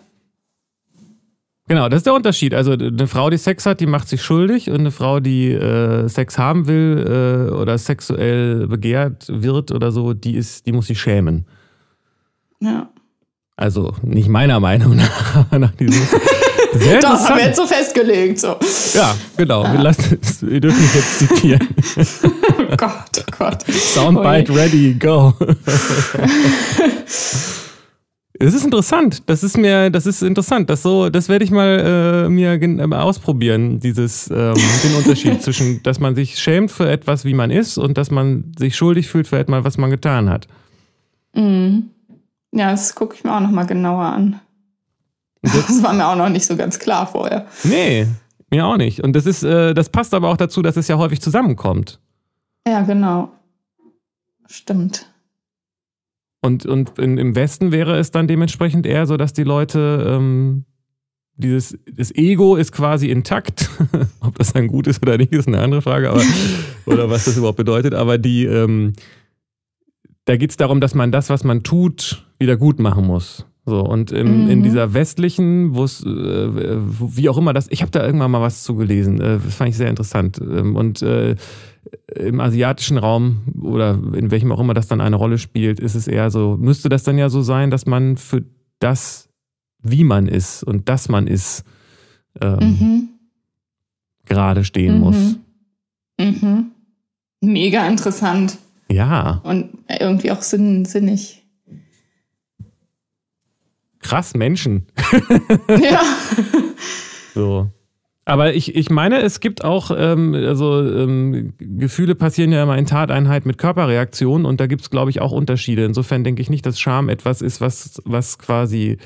Genau, 1.68 1.88
das 1.88 1.98
ist 2.00 2.06
der 2.06 2.14
Unterschied. 2.16 2.54
Also 2.54 2.74
eine 2.74 3.08
Frau, 3.08 3.30
die 3.30 3.38
Sex 3.38 3.66
hat, 3.66 3.80
die 3.80 3.86
macht 3.86 4.10
sich 4.10 4.22
schuldig 4.22 4.70
und 4.70 4.82
eine 4.82 4.92
Frau, 4.92 5.20
die 5.22 5.52
äh, 5.52 6.08
Sex 6.10 6.38
haben 6.38 6.68
will 6.68 7.48
äh, 7.50 7.54
oder 7.54 7.78
sexuell 7.78 8.68
begehrt 8.68 9.28
wird 9.30 9.72
oder 9.72 9.92
so, 9.92 10.14
die 10.14 10.36
ist, 10.36 10.66
die 10.68 10.74
muss 10.74 10.88
sich 10.88 11.00
schämen. 11.00 11.46
ja. 12.60 12.90
Also 13.58 13.94
nicht 14.02 14.28
meiner 14.28 14.60
Meinung 14.60 14.96
nach, 15.52 15.52
nach 15.52 15.72
diesem 15.76 16.02
sehr 16.74 17.00
Doch, 17.00 17.10
haben 17.10 17.38
wir 17.38 17.46
jetzt 17.46 17.58
so 17.58 17.66
festgelegt. 17.66 18.40
So. 18.40 18.58
Ja, 18.94 19.16
genau. 19.38 19.64
Wir, 19.64 19.80
lassen, 19.80 20.20
wir 20.42 20.60
dürfen 20.60 20.82
mich 20.82 20.96
jetzt 20.96 21.20
zitieren. 21.20 21.68
Oh 22.72 22.78
Gott, 22.78 23.20
oh 23.20 23.36
Gott. 23.38 23.64
Soundbite 23.70 24.56
ready, 24.56 24.94
go. 24.94 25.34
Es 28.44 28.56
ist 28.56 28.66
interessant. 28.66 29.30
Das 29.30 29.44
ist 29.44 29.58
mir, 29.58 29.92
das 29.92 30.08
ist 30.08 30.24
interessant. 30.24 30.70
Das 30.70 30.82
so, 30.82 31.10
das 31.10 31.30
werde 31.30 31.46
ich 31.46 31.52
mal 31.52 32.26
äh, 32.26 32.30
mir 32.30 32.54
äh, 32.54 32.96
ausprobieren. 32.96 33.80
Dieses, 33.80 34.30
ähm, 34.32 34.56
den 34.84 34.96
Unterschied 34.98 35.42
zwischen, 35.44 35.84
dass 35.84 36.00
man 36.00 36.16
sich 36.16 36.40
schämt 36.40 36.72
für 36.72 36.90
etwas, 36.90 37.24
wie 37.24 37.36
man 37.36 37.52
ist, 37.52 37.78
und 37.78 37.98
dass 37.98 38.10
man 38.10 38.52
sich 38.58 38.76
schuldig 38.76 39.10
fühlt 39.10 39.28
für 39.28 39.38
etwas, 39.38 39.64
was 39.64 39.78
man 39.78 39.92
getan 39.92 40.30
hat. 40.30 40.48
Mhm. 41.36 41.90
Ja, 42.52 42.72
das 42.72 42.96
gucke 42.96 43.16
ich 43.16 43.24
mir 43.24 43.36
auch 43.36 43.42
noch 43.42 43.52
mal 43.52 43.68
genauer 43.68 44.06
an. 44.06 44.40
Das 45.42 45.82
war 45.82 45.94
mir 45.94 46.08
auch 46.08 46.16
noch 46.16 46.30
nicht 46.30 46.46
so 46.46 46.56
ganz 46.56 46.78
klar 46.78 47.08
vorher. 47.08 47.48
Nee, 47.64 48.08
mir 48.52 48.66
auch 48.66 48.78
nicht. 48.78 49.02
Und 49.04 49.16
das 49.16 49.26
ist, 49.26 49.44
äh, 49.44 49.74
das 49.74 49.90
passt 49.90 50.14
aber 50.14 50.30
auch 50.30 50.38
dazu, 50.38 50.62
dass 50.62 50.78
es 50.78 50.88
ja 50.88 50.98
häufig 50.98 51.22
zusammenkommt. 51.22 52.00
Ja, 52.68 52.82
genau. 52.82 53.32
Stimmt. 54.48 55.08
Und, 56.42 56.66
und 56.66 57.00
in, 57.00 57.18
im 57.18 57.36
Westen 57.36 57.72
wäre 57.72 57.98
es 57.98 58.12
dann 58.12 58.28
dementsprechend 58.28 58.86
eher 58.86 59.06
so, 59.08 59.16
dass 59.16 59.34
die 59.34 59.44
Leute 59.44 60.06
ähm, 60.08 60.66
dieses 61.38 61.78
das 61.92 62.14
Ego 62.14 62.56
ist 62.56 62.72
quasi 62.72 63.10
intakt. 63.10 63.70
Ob 64.20 64.38
das 64.38 64.54
dann 64.54 64.68
gut 64.68 64.88
ist 64.88 65.02
oder 65.02 65.18
nicht, 65.18 65.32
ist 65.32 65.48
eine 65.48 65.60
andere 65.60 65.82
Frage, 65.82 66.10
aber 66.10 66.22
oder 66.86 67.10
was 67.10 67.26
das 67.26 67.38
überhaupt 67.38 67.58
bedeutet. 67.58 67.94
Aber 67.94 68.18
die, 68.18 68.46
ähm, 68.46 68.94
da 70.26 70.36
geht 70.36 70.52
es 70.52 70.58
darum, 70.58 70.82
dass 70.82 70.96
man 70.96 71.12
das, 71.12 71.30
was 71.30 71.44
man 71.44 71.64
tut, 71.64 72.26
wieder 72.40 72.58
gut 72.58 72.80
machen 72.80 73.06
muss. 73.06 73.46
So, 73.66 73.80
und 73.82 74.12
im, 74.12 74.44
Mhm. 74.44 74.50
in 74.50 74.64
dieser 74.64 74.94
westlichen, 74.96 75.76
wo 75.76 75.84
es, 75.84 76.04
äh, 76.04 76.08
wie 76.08 77.30
auch 77.30 77.38
immer 77.38 77.54
das, 77.54 77.68
ich 77.70 77.82
habe 77.84 77.92
da 77.92 78.04
irgendwann 78.04 78.32
mal 78.32 78.42
was 78.42 78.64
zugelesen, 78.64 79.22
äh, 79.22 79.38
das 79.44 79.54
fand 79.56 79.70
ich 79.70 79.78
sehr 79.78 79.90
interessant. 79.90 80.40
Ähm, 80.42 80.76
und 80.76 81.02
äh, 81.04 81.36
im 82.16 82.40
asiatischen 82.40 82.98
Raum 82.98 83.42
oder 83.62 84.00
in 84.14 84.32
welchem 84.32 84.52
auch 84.52 84.60
immer 84.60 84.74
das 84.74 84.88
dann 84.88 85.00
eine 85.02 85.16
Rolle 85.16 85.38
spielt, 85.38 85.80
ist 85.80 85.94
es 85.96 86.08
eher 86.08 86.32
so, 86.32 86.58
müsste 86.60 86.90
das 86.90 87.04
dann 87.04 87.18
ja 87.20 87.30
so 87.30 87.42
sein, 87.44 87.70
dass 87.70 87.86
man 87.86 88.18
für 88.18 88.44
das, 88.80 89.30
wie 89.84 90.04
man 90.04 90.28
ist 90.28 90.64
und 90.64 90.90
das 90.90 91.08
man 91.08 91.28
ist, 91.28 91.64
ähm, 92.42 92.58
Mhm. 92.60 93.10
gerade 94.26 94.64
stehen 94.64 94.96
Mhm. 94.96 95.00
muss. 95.00 95.38
Mhm. 96.20 96.72
Mega 97.42 97.88
interessant 97.88 98.58
Ja, 98.90 99.42
und 99.44 99.70
irgendwie 100.00 100.32
auch 100.32 100.42
sinn, 100.42 100.86
sinnig. 100.86 101.41
Krass, 104.02 104.34
Menschen. 104.36 104.88
ja. 105.70 106.02
So. 107.34 107.70
Aber 108.24 108.54
ich, 108.54 108.76
ich 108.76 108.90
meine, 108.90 109.20
es 109.22 109.40
gibt 109.40 109.64
auch, 109.64 109.92
ähm, 109.96 110.34
also 110.36 110.80
ähm, 110.88 111.54
Gefühle 111.58 112.14
passieren 112.16 112.52
ja 112.52 112.64
immer 112.64 112.78
in 112.78 112.86
Tateinheit 112.86 113.46
mit 113.46 113.58
Körperreaktionen 113.58 114.46
und 114.46 114.60
da 114.60 114.68
gibt 114.68 114.82
es, 114.84 114.90
glaube 114.90 115.10
ich, 115.10 115.22
auch 115.22 115.32
Unterschiede. 115.32 115.84
Insofern 115.86 116.24
denke 116.24 116.42
ich 116.42 116.50
nicht, 116.50 116.66
dass 116.66 116.80
Scham 116.80 117.10
etwas 117.10 117.42
ist, 117.42 117.62
was, 117.62 118.02
was 118.06 118.38
quasi 118.38 118.98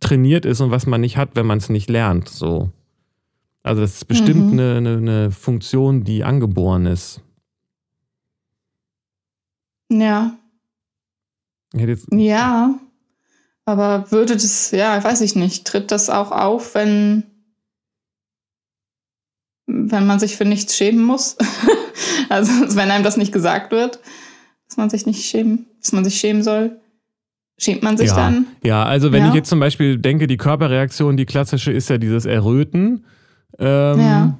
trainiert 0.00 0.44
ist 0.44 0.60
und 0.60 0.70
was 0.70 0.86
man 0.86 1.00
nicht 1.00 1.16
hat, 1.16 1.30
wenn 1.34 1.46
man 1.46 1.58
es 1.58 1.70
nicht 1.70 1.88
lernt. 1.88 2.28
So. 2.28 2.70
Also 3.62 3.80
das 3.80 3.94
ist 3.94 4.04
bestimmt 4.06 4.52
Mhm. 4.52 4.58
eine, 4.58 4.74
eine, 4.76 4.96
eine 4.98 5.30
Funktion, 5.30 6.04
die 6.04 6.22
angeboren 6.22 6.86
ist. 6.86 7.22
Ja. 9.90 10.32
Ja. 12.12 12.78
Aber 13.68 14.10
würde 14.10 14.32
das, 14.32 14.70
ja, 14.70 15.04
weiß 15.04 15.20
ich 15.20 15.34
nicht, 15.34 15.66
tritt 15.66 15.90
das 15.90 16.08
auch 16.08 16.30
auf, 16.32 16.74
wenn, 16.74 17.24
wenn 19.66 20.06
man 20.06 20.18
sich 20.18 20.36
für 20.38 20.46
nichts 20.46 20.74
schämen 20.74 21.04
muss? 21.04 21.36
also, 22.30 22.50
wenn 22.76 22.90
einem 22.90 23.04
das 23.04 23.18
nicht 23.18 23.30
gesagt 23.30 23.70
wird, 23.70 24.00
dass 24.68 24.78
man 24.78 24.88
sich 24.88 25.04
nicht 25.04 25.22
schämen, 25.26 25.66
dass 25.82 25.92
man 25.92 26.02
sich 26.02 26.18
schämen 26.18 26.42
soll, 26.42 26.80
schämt 27.58 27.82
man 27.82 27.98
sich 27.98 28.08
Ja. 28.08 28.16
dann? 28.16 28.46
ja, 28.64 28.84
also 28.84 29.12
wenn 29.12 29.24
Ja. 29.24 29.28
ich 29.28 29.34
jetzt 29.34 29.50
zum 29.50 29.60
Beispiel 29.60 29.98
denke, 29.98 30.28
die 30.28 30.38
Körperreaktion, 30.38 31.18
die 31.18 31.26
klassische 31.26 31.70
ist 31.70 31.90
ja 31.90 31.98
dieses 31.98 32.24
Erröten. 32.24 33.04
Ähm, 33.58 34.00
Ja. 34.00 34.38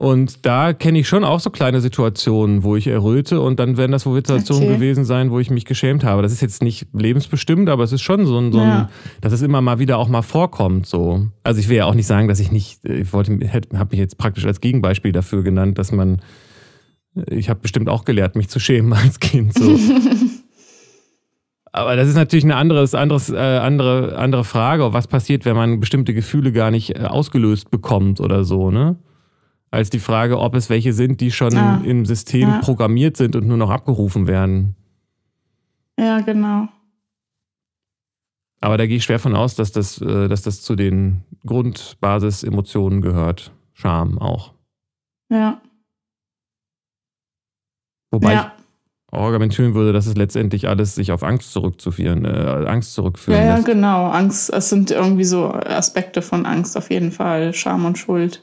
Und 0.00 0.46
da 0.46 0.74
kenne 0.74 1.00
ich 1.00 1.08
schon 1.08 1.24
auch 1.24 1.40
so 1.40 1.50
kleine 1.50 1.80
Situationen, 1.80 2.62
wo 2.62 2.76
ich 2.76 2.86
erröte 2.86 3.40
und 3.40 3.58
dann 3.58 3.76
werden 3.76 3.90
das 3.90 4.06
wohl 4.06 4.14
Situationen 4.14 4.62
Okay. 4.68 4.74
gewesen 4.76 5.04
sein, 5.04 5.32
wo 5.32 5.40
ich 5.40 5.50
mich 5.50 5.64
geschämt 5.64 6.04
habe. 6.04 6.22
Das 6.22 6.30
ist 6.30 6.40
jetzt 6.40 6.62
nicht 6.62 6.86
lebensbestimmt, 6.92 7.68
aber 7.68 7.82
es 7.82 7.90
ist 7.90 8.02
schon 8.02 8.24
so 8.24 8.38
ein, 8.38 8.52
so 8.52 8.60
ein 8.60 8.68
Ja. 8.68 8.90
dass 9.22 9.32
es 9.32 9.42
immer 9.42 9.60
mal 9.60 9.80
wieder 9.80 9.98
auch 9.98 10.06
mal 10.06 10.22
vorkommt. 10.22 10.86
So. 10.86 11.26
Also 11.42 11.58
ich 11.58 11.68
will 11.68 11.78
ja 11.78 11.86
auch 11.86 11.94
nicht 11.94 12.06
sagen, 12.06 12.28
dass 12.28 12.38
ich 12.38 12.52
nicht, 12.52 12.84
ich 12.84 13.12
wollte, 13.12 13.32
habe 13.52 13.88
mich 13.90 13.98
jetzt 13.98 14.18
praktisch 14.18 14.46
als 14.46 14.60
Gegenbeispiel 14.60 15.10
dafür 15.10 15.42
genannt, 15.42 15.78
dass 15.78 15.90
man, 15.90 16.22
ich 17.28 17.50
habe 17.50 17.58
bestimmt 17.58 17.88
auch 17.88 18.04
gelernt, 18.04 18.36
mich 18.36 18.48
zu 18.48 18.60
schämen 18.60 18.92
als 19.04 19.18
Kind. 19.18 19.52
So. 19.58 19.76
Aber 21.72 21.96
das 21.96 22.06
ist 22.06 22.14
natürlich 22.14 22.44
eine 22.44 22.54
anderes, 22.54 22.94
anderes, 22.94 23.30
äh, 23.30 23.36
andere, 23.36 24.16
andere 24.16 24.44
Frage, 24.44 24.92
was 24.92 25.08
passiert, 25.08 25.44
wenn 25.44 25.56
man 25.56 25.80
bestimmte 25.80 26.14
Gefühle 26.14 26.52
gar 26.52 26.70
nicht 26.70 26.96
äh, 26.96 27.02
ausgelöst 27.02 27.72
bekommt 27.72 28.20
oder 28.20 28.44
so, 28.44 28.70
ne? 28.70 28.94
Als 29.70 29.90
die 29.90 29.98
Frage, 29.98 30.38
ob 30.38 30.54
es 30.54 30.70
welche 30.70 30.92
sind, 30.92 31.20
die 31.20 31.30
schon 31.30 31.54
Ah. 31.56 31.80
im 31.84 32.06
System 32.06 32.48
Ja. 32.48 32.58
programmiert 32.60 33.16
sind 33.16 33.36
und 33.36 33.46
nur 33.46 33.56
noch 33.58 33.70
abgerufen 33.70 34.26
werden. 34.26 34.74
Ja, 35.98 36.20
genau. 36.20 36.68
Aber 38.60 38.76
da 38.78 38.86
gehe 38.86 38.96
ich 38.96 39.04
schwer 39.04 39.18
von 39.18 39.36
aus, 39.36 39.54
dass 39.54 39.70
das, 39.72 40.00
äh, 40.00 40.28
dass 40.28 40.42
das 40.42 40.62
zu 40.62 40.74
den 40.74 41.22
Grundbasis-Emotionen 41.46 43.02
gehört. 43.02 43.52
Scham 43.74 44.18
auch. 44.18 44.52
Ja. 45.30 45.60
Wobei 48.10 48.32
ja. 48.32 48.52
ich 48.56 49.14
argumentieren 49.18 49.74
würde, 49.74 49.92
dass 49.92 50.06
es 50.06 50.16
letztendlich 50.16 50.66
alles 50.68 50.94
sich 50.94 51.12
auf 51.12 51.22
Angst 51.22 51.52
zurückzuführen, 51.52 52.24
äh, 52.24 52.64
Angst 52.66 52.94
zurückführen 52.94 53.40
Ja, 53.40 53.56
ja, 53.58 53.60
genau. 53.60 54.06
Angst, 54.08 54.50
es 54.52 54.70
sind 54.70 54.90
irgendwie 54.90 55.24
so 55.24 55.52
Aspekte 55.52 56.20
von 56.22 56.44
Angst 56.46 56.76
auf 56.76 56.90
jeden 56.90 57.12
Fall. 57.12 57.52
Scham 57.54 57.84
und 57.84 57.98
Schuld. 57.98 58.42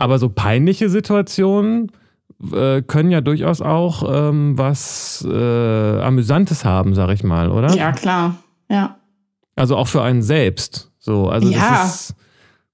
Aber 0.00 0.18
so 0.18 0.30
peinliche 0.30 0.88
Situationen 0.88 1.92
äh, 2.54 2.80
können 2.80 3.10
ja 3.10 3.20
durchaus 3.20 3.60
auch 3.60 4.02
ähm, 4.10 4.56
was 4.56 5.26
äh, 5.30 6.00
Amüsantes 6.00 6.64
haben, 6.64 6.94
sag 6.94 7.10
ich 7.10 7.22
mal, 7.22 7.50
oder? 7.50 7.74
Ja, 7.74 7.92
klar. 7.92 8.36
Ja. 8.70 8.96
Also 9.56 9.76
auch 9.76 9.88
für 9.88 10.00
einen 10.02 10.22
selbst. 10.22 10.90
So, 10.98 11.28
also 11.28 11.48
Ja. 11.50 11.82
das 11.82 11.94
ist. 11.94 12.14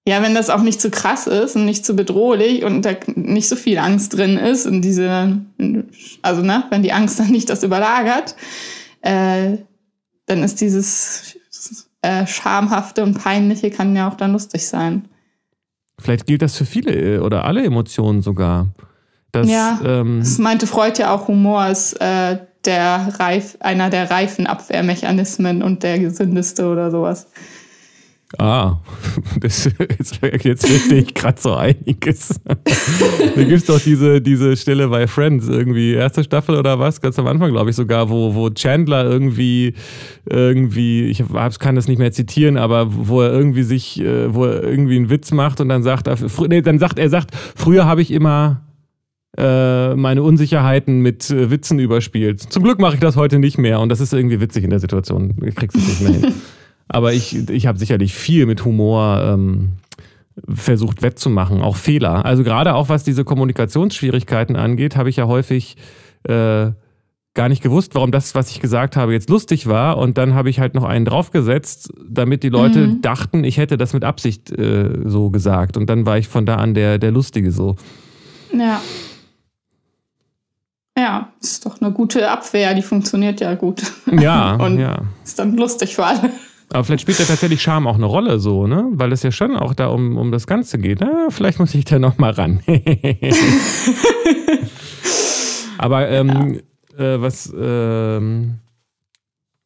Ja, 0.09 0.23
wenn 0.23 0.37
das 0.37 0.51
auch 0.51 0.63
nicht 0.63 0.81
zu 0.81 0.89
krass 0.89 1.27
ist 1.27 1.57
und 1.57 1.65
nicht 1.65 1.85
zu 1.85 1.97
bedrohlich 1.97 2.63
und 2.63 2.83
da 2.83 2.93
nicht 3.17 3.49
so 3.49 3.57
viel 3.57 3.79
Angst 3.79 4.17
drin 4.17 4.37
ist 4.37 4.65
und 4.65 4.83
diese, 4.83 5.41
also 6.23 6.43
ne, 6.43 6.63
wenn 6.71 6.85
die 6.85 6.93
Angst 6.93 7.19
dann 7.19 7.31
nicht 7.31 7.51
das 7.51 7.65
überlagert, 7.65 8.37
äh, 9.01 9.57
dann 10.27 10.45
ist 10.45 10.61
dieses 10.61 11.37
äh, 12.03 12.25
schamhafte 12.25 13.03
und 13.03 13.19
peinliche 13.19 13.71
kann 13.71 13.97
ja 13.97 14.09
auch 14.09 14.15
dann 14.15 14.31
lustig 14.31 14.69
sein. 14.69 15.09
Vielleicht 15.99 16.27
gilt 16.27 16.43
das 16.43 16.57
für 16.57 16.67
viele 16.67 16.93
äh, 16.93 17.19
oder 17.19 17.45
alle 17.45 17.65
Emotionen 17.65 18.23
sogar. 18.23 18.69
Dass, 19.33 19.49
Ja. 19.49 19.81
ähm, 19.85 20.21
Das 20.21 20.39
meinte 20.39 20.67
Freud 20.67 20.99
ja 20.99 21.15
auch, 21.15 21.29
Humor 21.29 21.67
ist 21.69 21.95
äh, 22.01 22.39
der 22.65 23.15
Reif, 23.19 23.57
einer 23.61 23.91
der 23.91 24.11
reifen 24.11 24.47
Abwehrmechanismen 24.47 25.63
und 25.63 25.83
der 25.83 25.99
gesündeste 25.99 26.67
oder 26.67 26.91
sowas. 26.91 27.29
Ah, 28.39 28.79
das, 29.41 29.65
jetzt, 29.99 30.25
jetzt 30.45 30.67
verstehe 30.67 31.01
ich 31.01 31.15
gerade 31.15 31.41
so 31.41 31.55
einiges. 31.55 32.41
da 32.45 33.43
gibt 33.43 33.53
es 33.53 33.65
doch 33.65 33.81
diese, 33.81 34.21
diese 34.21 34.57
Stelle 34.57 34.89
bei 34.89 35.07
Friends, 35.07 35.49
irgendwie 35.49 35.95
erste 35.95 36.23
Staffel 36.23 36.57
oder 36.57 36.79
was, 36.79 37.01
ganz 37.01 37.19
am 37.19 37.27
Anfang, 37.27 37.51
glaube 37.51 37.71
ich 37.71 37.77
sogar, 37.77 38.11
wo, 38.11 38.35
wo 38.35 38.51
Chandler 38.51 39.05
irgendwie, 39.05 39.75
irgendwie, 40.29 41.05
ich 41.05 41.23
kann 41.59 41.77
das 41.77 41.89
nicht 41.89 41.99
mehr 41.99 42.13
zitieren, 42.13 42.57
aber 42.59 42.89
wo 42.91 43.23
er 43.23 43.33
irgendwie 43.33 43.63
sich, 43.63 44.01
äh, 44.01 44.35
wo 44.35 44.45
er 44.45 44.63
irgendwie 44.63 44.97
einen 44.97 45.11
Witz 45.11 45.33
macht 45.33 45.61
und 45.61 45.69
dann 45.69 45.83
sagt 45.83 46.07
er, 46.07 46.17
nee, 46.49 46.61
dann 46.61 46.79
sagt 46.79 46.99
er, 46.99 47.09
sagt, 47.09 47.31
früher 47.55 47.87
habe 47.87 48.03
ich 48.03 48.11
immer 48.11 48.63
äh, 49.39 49.95
meine 49.95 50.23
Unsicherheiten 50.23 51.01
mit 51.01 51.31
äh, 51.31 51.51
Witzen 51.51 51.79
überspielt. 51.79 52.41
Zum 52.41 52.63
Glück 52.63 52.79
mache 52.81 52.95
ich 52.95 53.01
das 53.01 53.17
heute 53.17 53.39
nicht 53.39 53.59
mehr 53.59 53.81
und 53.81 53.89
das 53.89 54.01
ist 54.01 54.13
irgendwie 54.13 54.41
witzig 54.41 54.65
in 54.65 54.71
der 54.71 54.79
Situation. 54.81 55.35
Ich 55.45 55.55
krieg's 55.55 55.75
nicht 55.75 56.01
mehr 56.01 56.13
hin. 56.13 56.35
Aber 56.89 57.13
ich, 57.13 57.49
ich 57.51 57.67
habe 57.67 57.79
sicherlich 57.79 58.15
viel 58.15 58.47
mit 58.47 58.65
Humor 58.65 59.21
ähm, 59.23 59.73
versucht 60.49 61.03
wettzumachen, 61.03 61.63
auch 61.63 61.77
Fehler. 61.77 62.25
Also 62.25 62.45
gerade 62.45 62.75
auch 62.75 62.89
was 62.89 63.05
diese 63.05 63.25
Kommunikationsschwierigkeiten 63.25 64.57
angeht, 64.57 64.97
habe 64.97 65.09
ich 65.09 65.17
ja 65.17 65.27
häufig 65.27 65.77
äh, 66.25 66.71
gar 67.35 67.49
nicht 67.49 67.63
gewusst, 67.63 67.95
warum 67.95 68.11
das, 68.11 68.35
was 68.35 68.51
ich 68.51 68.61
gesagt 68.61 68.97
habe, 68.97 69.13
jetzt 69.13 69.31
lustig 69.31 69.67
war. 69.67 69.99
Und 69.99 70.19
dann 70.19 70.35
habe 70.35 70.51
ich 70.51 70.59
halt 70.59 70.75
noch 70.75 70.85
einen 70.85 71.05
draufgesetzt, 71.05 71.93
damit 72.09 72.43
die 72.43 72.49
Leute 72.49 72.87
mhm. 72.87 73.03
dachten, 73.03 73.45
ich 73.45 73.59
hätte 73.59 73.77
das 73.77 73.93
mit 73.93 74.05
Absicht 74.05 74.51
äh, 74.51 74.91
so 75.05 75.31
gesagt. 75.31 75.77
Und 75.77 75.89
dann 75.89 76.07
war 76.07 76.19
ich 76.19 76.29
von 76.29 76.47
da 76.47 76.57
an 76.57 76.75
der, 76.75 76.99
der 76.99 77.13
Lustige 77.13 77.53
so. 77.53 77.77
Ja. 78.53 78.81
Ja, 80.99 81.33
ist 81.43 81.67
doch 81.67 81.81
eine 81.81 81.93
gute 81.93 82.31
Abwehr, 82.31 82.73
die 82.73 82.81
funktioniert 82.81 83.41
ja 83.41 83.55
gut. 83.55 83.83
Ja, 84.11 84.55
und 84.65 84.79
ja. 84.79 85.03
ist 85.23 85.39
dann 85.39 85.57
lustig 85.57 85.95
für 85.95 86.07
alle. 86.07 86.31
Aber 86.71 86.85
vielleicht 86.85 87.03
spielt 87.03 87.19
ja 87.19 87.25
tatsächlich 87.25 87.63
Charme 87.63 87.87
auch 87.87 87.95
eine 87.95 88.07
Rolle 88.07 88.39
so, 88.39 88.67
ne? 88.67 88.89
Weil 88.93 89.13
es 89.13 89.23
ja 89.23 89.31
schon 89.31 89.57
auch 89.57 89.75
da 89.75 89.87
um, 89.87 90.17
um 90.17 90.33
das 90.33 90.47
Ganze 90.47 90.79
geht. 90.79 91.01
Ja, 91.01 91.29
vielleicht 91.31 91.59
muss 91.59 91.75
ich 91.75 91.85
da 91.85 91.99
noch 91.99 92.19
mal 92.19 92.33
ran. 92.33 92.61
Aber 95.79 96.09
ähm, 96.09 96.61
ja. 96.99 97.15
äh, 97.15 97.21
was, 97.21 97.53
ähm, 97.57 98.59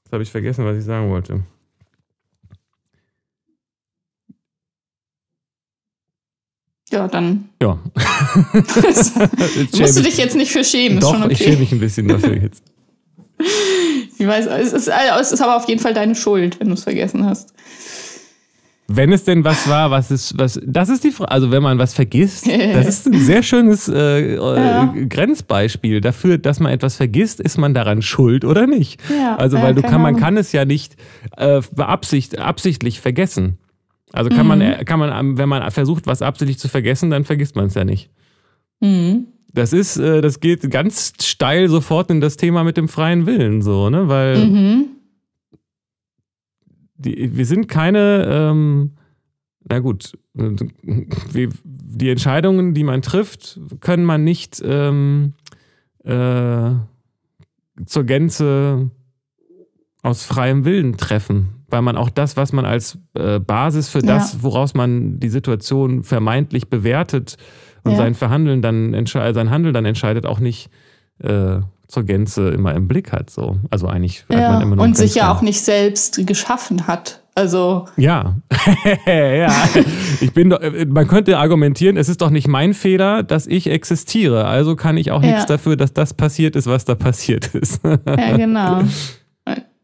das 0.04 0.12
habe 0.12 0.22
ich 0.22 0.30
vergessen, 0.30 0.64
was 0.64 0.76
ich 0.76 0.84
sagen 0.84 1.10
wollte. 1.10 1.42
Ja, 6.90 7.06
dann. 7.06 7.48
Ja. 7.62 7.78
musst 8.52 9.96
du 9.96 10.02
dich 10.02 10.16
jetzt 10.18 10.34
nicht 10.34 10.50
für 10.50 10.64
schämen. 10.64 10.98
Doch, 10.98 11.14
okay. 11.14 11.32
ich 11.32 11.38
schäme 11.38 11.58
mich 11.58 11.70
ein 11.72 11.78
bisschen 11.78 12.08
dafür 12.08 12.36
jetzt. 12.36 12.64
Ich 14.20 14.26
weiß, 14.26 14.46
es 14.46 14.72
ist, 14.74 14.88
es 14.88 15.32
ist 15.32 15.40
aber 15.40 15.56
auf 15.56 15.66
jeden 15.66 15.80
Fall 15.80 15.94
deine 15.94 16.14
Schuld, 16.14 16.60
wenn 16.60 16.68
du 16.68 16.74
es 16.74 16.84
vergessen 16.84 17.24
hast. 17.24 17.54
Wenn 18.86 19.12
es 19.12 19.24
denn 19.24 19.44
was 19.44 19.66
war, 19.68 19.90
was 19.90 20.10
ist, 20.10 20.36
was, 20.36 20.60
das 20.62 20.88
ist 20.90 21.04
die 21.04 21.10
Frage, 21.12 21.30
also 21.30 21.50
wenn 21.50 21.62
man 21.62 21.78
was 21.78 21.94
vergisst, 21.94 22.46
das 22.74 22.86
ist 22.86 23.06
ein 23.06 23.18
sehr 23.18 23.42
schönes 23.42 23.88
äh, 23.88 24.34
ja. 24.34 24.92
Grenzbeispiel 25.08 26.02
dafür, 26.02 26.36
dass 26.36 26.60
man 26.60 26.72
etwas 26.72 26.96
vergisst, 26.96 27.40
ist 27.40 27.56
man 27.56 27.72
daran 27.72 28.02
schuld 28.02 28.44
oder 28.44 28.66
nicht? 28.66 29.00
Ja, 29.08 29.36
also 29.36 29.62
weil 29.62 29.74
du 29.74 29.82
kann, 29.82 30.02
man 30.02 30.16
kann 30.16 30.36
es 30.36 30.52
ja 30.52 30.66
nicht 30.66 30.96
äh, 31.38 31.62
beabsicht, 31.74 32.38
absichtlich 32.38 33.00
vergessen. 33.00 33.58
Also 34.12 34.28
kann 34.28 34.42
mhm. 34.42 34.58
man, 34.58 34.84
kann 34.84 34.98
man, 34.98 35.38
wenn 35.38 35.48
man 35.48 35.70
versucht, 35.70 36.06
was 36.06 36.20
absichtlich 36.20 36.58
zu 36.58 36.68
vergessen, 36.68 37.10
dann 37.10 37.24
vergisst 37.24 37.56
man 37.56 37.66
es 37.66 37.74
ja 37.74 37.84
nicht. 37.84 38.10
Mhm. 38.80 39.28
Das 39.52 39.72
ist, 39.72 39.96
äh, 39.96 40.20
das 40.20 40.40
geht 40.40 40.70
ganz 40.70 41.12
steil 41.22 41.68
sofort 41.68 42.10
in 42.10 42.20
das 42.20 42.36
Thema 42.36 42.64
mit 42.64 42.76
dem 42.76 42.88
freien 42.88 43.26
Willen, 43.26 43.62
so, 43.62 43.90
ne? 43.90 44.08
Weil 44.08 44.46
mhm. 44.46 44.84
die, 46.96 47.36
wir 47.36 47.46
sind 47.46 47.68
keine, 47.68 48.26
ähm, 48.28 48.92
na 49.68 49.80
gut, 49.80 50.16
die 50.34 52.08
Entscheidungen, 52.08 52.74
die 52.74 52.84
man 52.84 53.02
trifft, 53.02 53.60
können 53.80 54.04
man 54.04 54.22
nicht 54.22 54.62
ähm, 54.64 55.34
äh, 56.04 56.70
zur 57.86 58.04
Gänze 58.04 58.90
aus 60.02 60.24
freiem 60.24 60.64
Willen 60.64 60.96
treffen, 60.96 61.64
weil 61.68 61.82
man 61.82 61.96
auch 61.96 62.10
das, 62.10 62.36
was 62.36 62.52
man 62.52 62.64
als 62.64 62.98
äh, 63.14 63.38
Basis 63.38 63.88
für 63.88 64.00
das, 64.00 64.34
ja. 64.34 64.42
woraus 64.42 64.74
man 64.74 65.18
die 65.18 65.28
Situation 65.28 66.04
vermeintlich 66.04 66.68
bewertet, 66.68 67.36
und 67.84 67.92
ja. 67.92 67.96
sein 67.96 68.14
Verhandeln 68.14 68.62
dann 68.62 69.06
sein 69.06 69.50
Handeln 69.50 69.74
dann 69.74 69.84
entscheidet, 69.84 70.26
auch 70.26 70.40
nicht 70.40 70.70
äh, 71.22 71.60
zur 71.90 72.04
Gänze 72.04 72.50
immer 72.50 72.74
im 72.74 72.88
Blick 72.88 73.12
hat. 73.12 73.30
So. 73.30 73.58
Also 73.70 73.88
eigentlich 73.88 74.24
ja. 74.28 74.38
hat 74.38 74.52
man 74.52 74.62
immer 74.62 74.76
nur 74.76 74.84
Und 74.84 74.96
sich 74.96 75.14
ja 75.16 75.32
auch 75.32 75.42
nicht 75.42 75.60
selbst 75.60 76.26
geschaffen 76.26 76.86
hat. 76.86 77.22
Also. 77.34 77.86
Ja. 77.96 78.36
ja. 79.06 79.52
Ich 80.20 80.32
bin 80.32 80.50
doch, 80.50 80.60
man 80.88 81.08
könnte 81.08 81.38
argumentieren, 81.38 81.96
es 81.96 82.08
ist 82.08 82.20
doch 82.20 82.30
nicht 82.30 82.48
mein 82.48 82.74
Fehler, 82.74 83.22
dass 83.22 83.46
ich 83.46 83.68
existiere. 83.68 84.46
Also 84.46 84.76
kann 84.76 84.96
ich 84.96 85.10
auch 85.10 85.22
ja. 85.22 85.30
nichts 85.30 85.46
dafür, 85.46 85.76
dass 85.76 85.92
das 85.92 86.14
passiert 86.14 86.56
ist, 86.56 86.66
was 86.66 86.84
da 86.84 86.94
passiert 86.94 87.54
ist. 87.54 87.80
ja, 87.84 87.96
genau. 88.36 88.82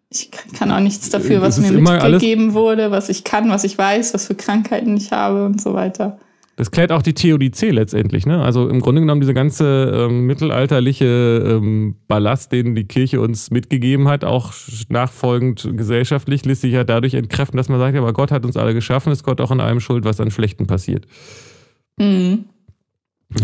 Ich 0.08 0.30
kann 0.30 0.70
auch 0.70 0.80
nichts 0.80 1.10
dafür, 1.10 1.42
was 1.42 1.58
mir 1.58 1.72
mitgegeben 1.72 2.54
wurde, 2.54 2.90
was 2.90 3.08
ich 3.08 3.24
kann, 3.24 3.50
was 3.50 3.64
ich 3.64 3.76
weiß, 3.76 4.14
was 4.14 4.26
für 4.26 4.34
Krankheiten 4.34 4.96
ich 4.96 5.10
habe 5.10 5.44
und 5.44 5.60
so 5.60 5.74
weiter. 5.74 6.18
Das 6.56 6.70
klärt 6.70 6.90
auch 6.90 7.02
die 7.02 7.12
Theodizee 7.12 7.70
letztendlich. 7.70 8.24
Ne? 8.24 8.42
Also 8.42 8.68
im 8.68 8.80
Grunde 8.80 9.02
genommen 9.02 9.20
diese 9.20 9.34
ganze 9.34 10.06
ähm, 10.08 10.24
mittelalterliche 10.24 11.04
ähm, 11.46 11.96
Ballast, 12.08 12.50
den 12.50 12.74
die 12.74 12.84
Kirche 12.84 13.20
uns 13.20 13.50
mitgegeben 13.50 14.08
hat, 14.08 14.24
auch 14.24 14.54
nachfolgend 14.88 15.68
gesellschaftlich, 15.76 16.46
lässt 16.46 16.62
sich 16.62 16.72
ja 16.72 16.84
dadurch 16.84 17.12
entkräften, 17.12 17.58
dass 17.58 17.68
man 17.68 17.78
sagt, 17.78 17.94
ja, 17.94 18.00
aber 18.00 18.14
Gott 18.14 18.30
hat 18.30 18.46
uns 18.46 18.56
alle 18.56 18.72
geschaffen, 18.72 19.12
ist 19.12 19.22
Gott 19.22 19.42
auch 19.42 19.50
an 19.50 19.60
allem 19.60 19.80
schuld, 19.80 20.04
was 20.04 20.18
an 20.18 20.30
Schlechten 20.30 20.66
passiert. 20.66 21.06
Mhm. 21.98 22.46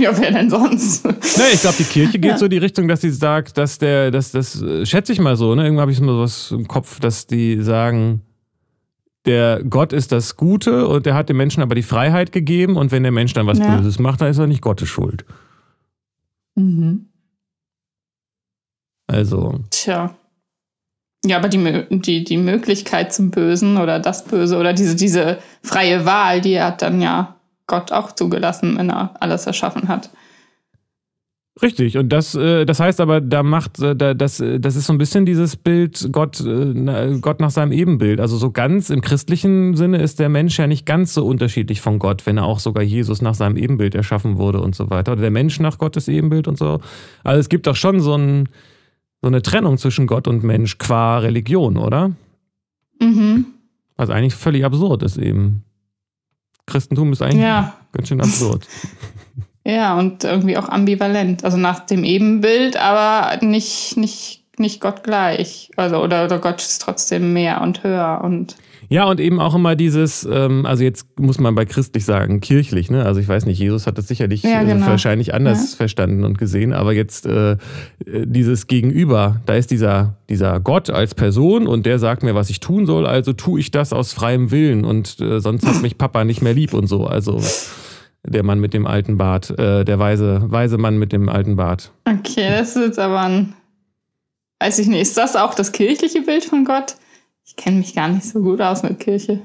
Ja, 0.00 0.16
wer 0.16 0.30
denn 0.30 0.48
sonst? 0.48 1.04
Nee, 1.04 1.54
ich 1.54 1.60
glaube, 1.60 1.76
die 1.78 1.84
Kirche 1.84 2.18
geht 2.20 2.30
ja. 2.30 2.38
so 2.38 2.44
in 2.44 2.52
die 2.52 2.58
Richtung, 2.58 2.86
dass 2.86 3.00
sie 3.00 3.10
sagt, 3.10 3.58
dass 3.58 3.78
der, 3.78 4.12
dass 4.12 4.30
das, 4.30 4.64
schätze 4.84 5.12
ich 5.12 5.18
mal 5.18 5.36
so, 5.36 5.56
ne? 5.56 5.64
Irgendwann 5.64 5.82
habe 5.82 5.92
ich 5.92 6.00
mal 6.00 6.12
sowas 6.12 6.52
im 6.52 6.68
Kopf, 6.68 7.00
dass 7.00 7.26
die 7.26 7.60
sagen, 7.60 8.22
der 9.28 9.62
Gott 9.62 9.92
ist 9.92 10.10
das 10.10 10.36
Gute 10.36 10.88
und 10.88 11.06
der 11.06 11.14
hat 11.14 11.28
dem 11.28 11.36
Menschen 11.36 11.62
aber 11.62 11.74
die 11.74 11.82
Freiheit 11.82 12.32
gegeben 12.32 12.76
und 12.76 12.90
wenn 12.90 13.02
der 13.02 13.12
Mensch 13.12 13.32
dann 13.34 13.46
was 13.46 13.58
ja. 13.58 13.76
Böses 13.76 13.98
macht, 13.98 14.20
dann 14.20 14.30
ist 14.30 14.38
er 14.38 14.46
nicht 14.46 14.62
Gottes 14.62 14.88
Schuld. 14.88 15.24
Mhm. 16.56 17.06
Also. 19.06 19.60
Tja. 19.70 20.14
Ja, 21.24 21.36
aber 21.38 21.48
die, 21.48 21.86
die, 21.90 22.24
die 22.24 22.36
Möglichkeit 22.36 23.12
zum 23.12 23.30
Bösen 23.30 23.76
oder 23.76 23.98
das 23.98 24.24
Böse 24.24 24.56
oder 24.56 24.72
diese, 24.72 24.94
diese 24.94 25.38
freie 25.62 26.04
Wahl, 26.04 26.40
die 26.40 26.60
hat 26.60 26.82
dann 26.82 27.00
ja 27.00 27.36
Gott 27.66 27.92
auch 27.92 28.12
zugelassen, 28.12 28.78
wenn 28.78 28.90
er 28.90 29.14
alles 29.20 29.46
erschaffen 29.46 29.88
hat. 29.88 30.10
Richtig, 31.60 31.98
und 31.98 32.10
das, 32.10 32.34
äh, 32.34 32.64
das 32.64 32.78
heißt 32.78 33.00
aber, 33.00 33.20
da 33.20 33.42
macht, 33.42 33.80
äh, 33.80 33.96
das, 33.96 34.40
äh, 34.40 34.60
das 34.60 34.76
ist 34.76 34.86
so 34.86 34.92
ein 34.92 34.98
bisschen 34.98 35.26
dieses 35.26 35.56
Bild, 35.56 36.08
Gott, 36.12 36.42
Gott 37.20 37.40
nach 37.40 37.50
seinem 37.50 37.72
Ebenbild. 37.72 38.20
Also 38.20 38.36
so 38.36 38.50
ganz 38.50 38.90
im 38.90 39.00
christlichen 39.00 39.74
Sinne 39.74 39.98
ist 39.98 40.20
der 40.20 40.28
Mensch 40.28 40.58
ja 40.58 40.66
nicht 40.66 40.86
ganz 40.86 41.14
so 41.14 41.26
unterschiedlich 41.26 41.80
von 41.80 41.98
Gott, 41.98 42.26
wenn 42.26 42.38
er 42.38 42.44
auch 42.44 42.60
sogar 42.60 42.84
Jesus 42.84 43.22
nach 43.22 43.34
seinem 43.34 43.56
Ebenbild 43.56 43.94
erschaffen 43.94 44.38
wurde 44.38 44.60
und 44.60 44.74
so 44.74 44.90
weiter. 44.90 45.12
Oder 45.12 45.22
der 45.22 45.30
Mensch 45.30 45.58
nach 45.58 45.78
Gottes 45.78 46.06
Ebenbild 46.06 46.46
und 46.46 46.58
so. 46.58 46.80
Also 47.24 47.40
es 47.40 47.48
gibt 47.48 47.66
doch 47.66 47.76
schon 47.76 48.00
so, 48.00 48.14
ein, 48.14 48.48
so 49.20 49.26
eine 49.26 49.42
Trennung 49.42 49.78
zwischen 49.78 50.06
Gott 50.06 50.28
und 50.28 50.44
Mensch 50.44 50.78
qua 50.78 51.18
Religion, 51.18 51.76
oder? 51.76 52.12
Mhm. 53.00 53.46
Was 53.96 54.10
eigentlich 54.10 54.34
völlig 54.34 54.64
absurd 54.64 55.02
ist 55.02 55.16
eben. 55.16 55.64
Christentum 56.66 57.12
ist 57.12 57.22
eigentlich 57.22 57.42
ja. 57.42 57.74
ganz 57.92 58.08
schön 58.08 58.20
absurd. 58.20 58.66
Ja, 59.68 59.98
und 59.98 60.24
irgendwie 60.24 60.56
auch 60.56 60.70
ambivalent. 60.70 61.44
Also 61.44 61.58
nach 61.58 61.80
dem 61.80 62.02
Ebenbild, 62.02 62.78
aber 62.78 63.44
nicht, 63.44 63.98
nicht, 63.98 64.42
nicht 64.56 64.80
Gott 64.80 65.04
gleich. 65.04 65.70
Also, 65.76 65.98
oder, 65.98 66.24
oder 66.24 66.38
Gott 66.38 66.62
ist 66.62 66.80
trotzdem 66.80 67.34
mehr 67.34 67.60
und 67.60 67.84
höher 67.84 68.22
und. 68.24 68.56
Ja, 68.88 69.04
und 69.04 69.20
eben 69.20 69.38
auch 69.38 69.54
immer 69.54 69.76
dieses, 69.76 70.24
ähm, 70.24 70.64
also 70.64 70.82
jetzt 70.82 71.20
muss 71.20 71.38
man 71.38 71.54
bei 71.54 71.66
christlich 71.66 72.06
sagen, 72.06 72.40
kirchlich, 72.40 72.90
ne? 72.90 73.04
Also 73.04 73.20
ich 73.20 73.28
weiß 73.28 73.44
nicht, 73.44 73.58
Jesus 73.58 73.86
hat 73.86 73.98
das 73.98 74.08
sicherlich 74.08 74.42
ja, 74.42 74.62
äh, 74.62 74.64
genau. 74.64 74.86
äh, 74.86 74.88
wahrscheinlich 74.88 75.34
anders 75.34 75.72
ja. 75.72 75.76
verstanden 75.76 76.24
und 76.24 76.38
gesehen, 76.38 76.72
aber 76.72 76.94
jetzt 76.94 77.26
äh, 77.26 77.58
dieses 78.06 78.68
Gegenüber, 78.68 79.42
da 79.44 79.56
ist 79.56 79.70
dieser, 79.70 80.14
dieser 80.30 80.60
Gott 80.60 80.88
als 80.88 81.14
Person 81.14 81.66
und 81.66 81.84
der 81.84 81.98
sagt 81.98 82.22
mir, 82.22 82.34
was 82.34 82.48
ich 82.48 82.60
tun 82.60 82.86
soll, 82.86 83.06
also 83.06 83.34
tue 83.34 83.60
ich 83.60 83.70
das 83.70 83.92
aus 83.92 84.14
freiem 84.14 84.50
Willen 84.50 84.86
und 84.86 85.20
äh, 85.20 85.40
sonst 85.40 85.66
hat 85.66 85.82
mich 85.82 85.98
Papa 85.98 86.24
nicht 86.24 86.40
mehr 86.40 86.54
lieb 86.54 86.72
und 86.72 86.86
so. 86.86 87.06
Also 87.06 87.42
der 88.24 88.42
Mann 88.42 88.60
mit 88.60 88.74
dem 88.74 88.86
alten 88.86 89.16
Bart, 89.16 89.50
äh, 89.58 89.84
der 89.84 89.98
weise, 89.98 90.42
weise 90.46 90.78
Mann 90.78 90.98
mit 90.98 91.12
dem 91.12 91.28
alten 91.28 91.56
Bart. 91.56 91.92
Okay, 92.04 92.48
das 92.50 92.76
ist 92.76 92.82
jetzt 92.82 92.98
aber 92.98 93.20
ein. 93.20 93.54
Weiß 94.60 94.78
ich 94.80 94.88
nicht, 94.88 95.00
ist 95.00 95.16
das 95.16 95.36
auch 95.36 95.54
das 95.54 95.70
kirchliche 95.72 96.22
Bild 96.22 96.44
von 96.44 96.64
Gott? 96.64 96.96
Ich 97.46 97.56
kenne 97.56 97.78
mich 97.78 97.94
gar 97.94 98.08
nicht 98.08 98.24
so 98.24 98.40
gut 98.40 98.60
aus 98.60 98.82
mit 98.82 98.98
Kirche. 98.98 99.40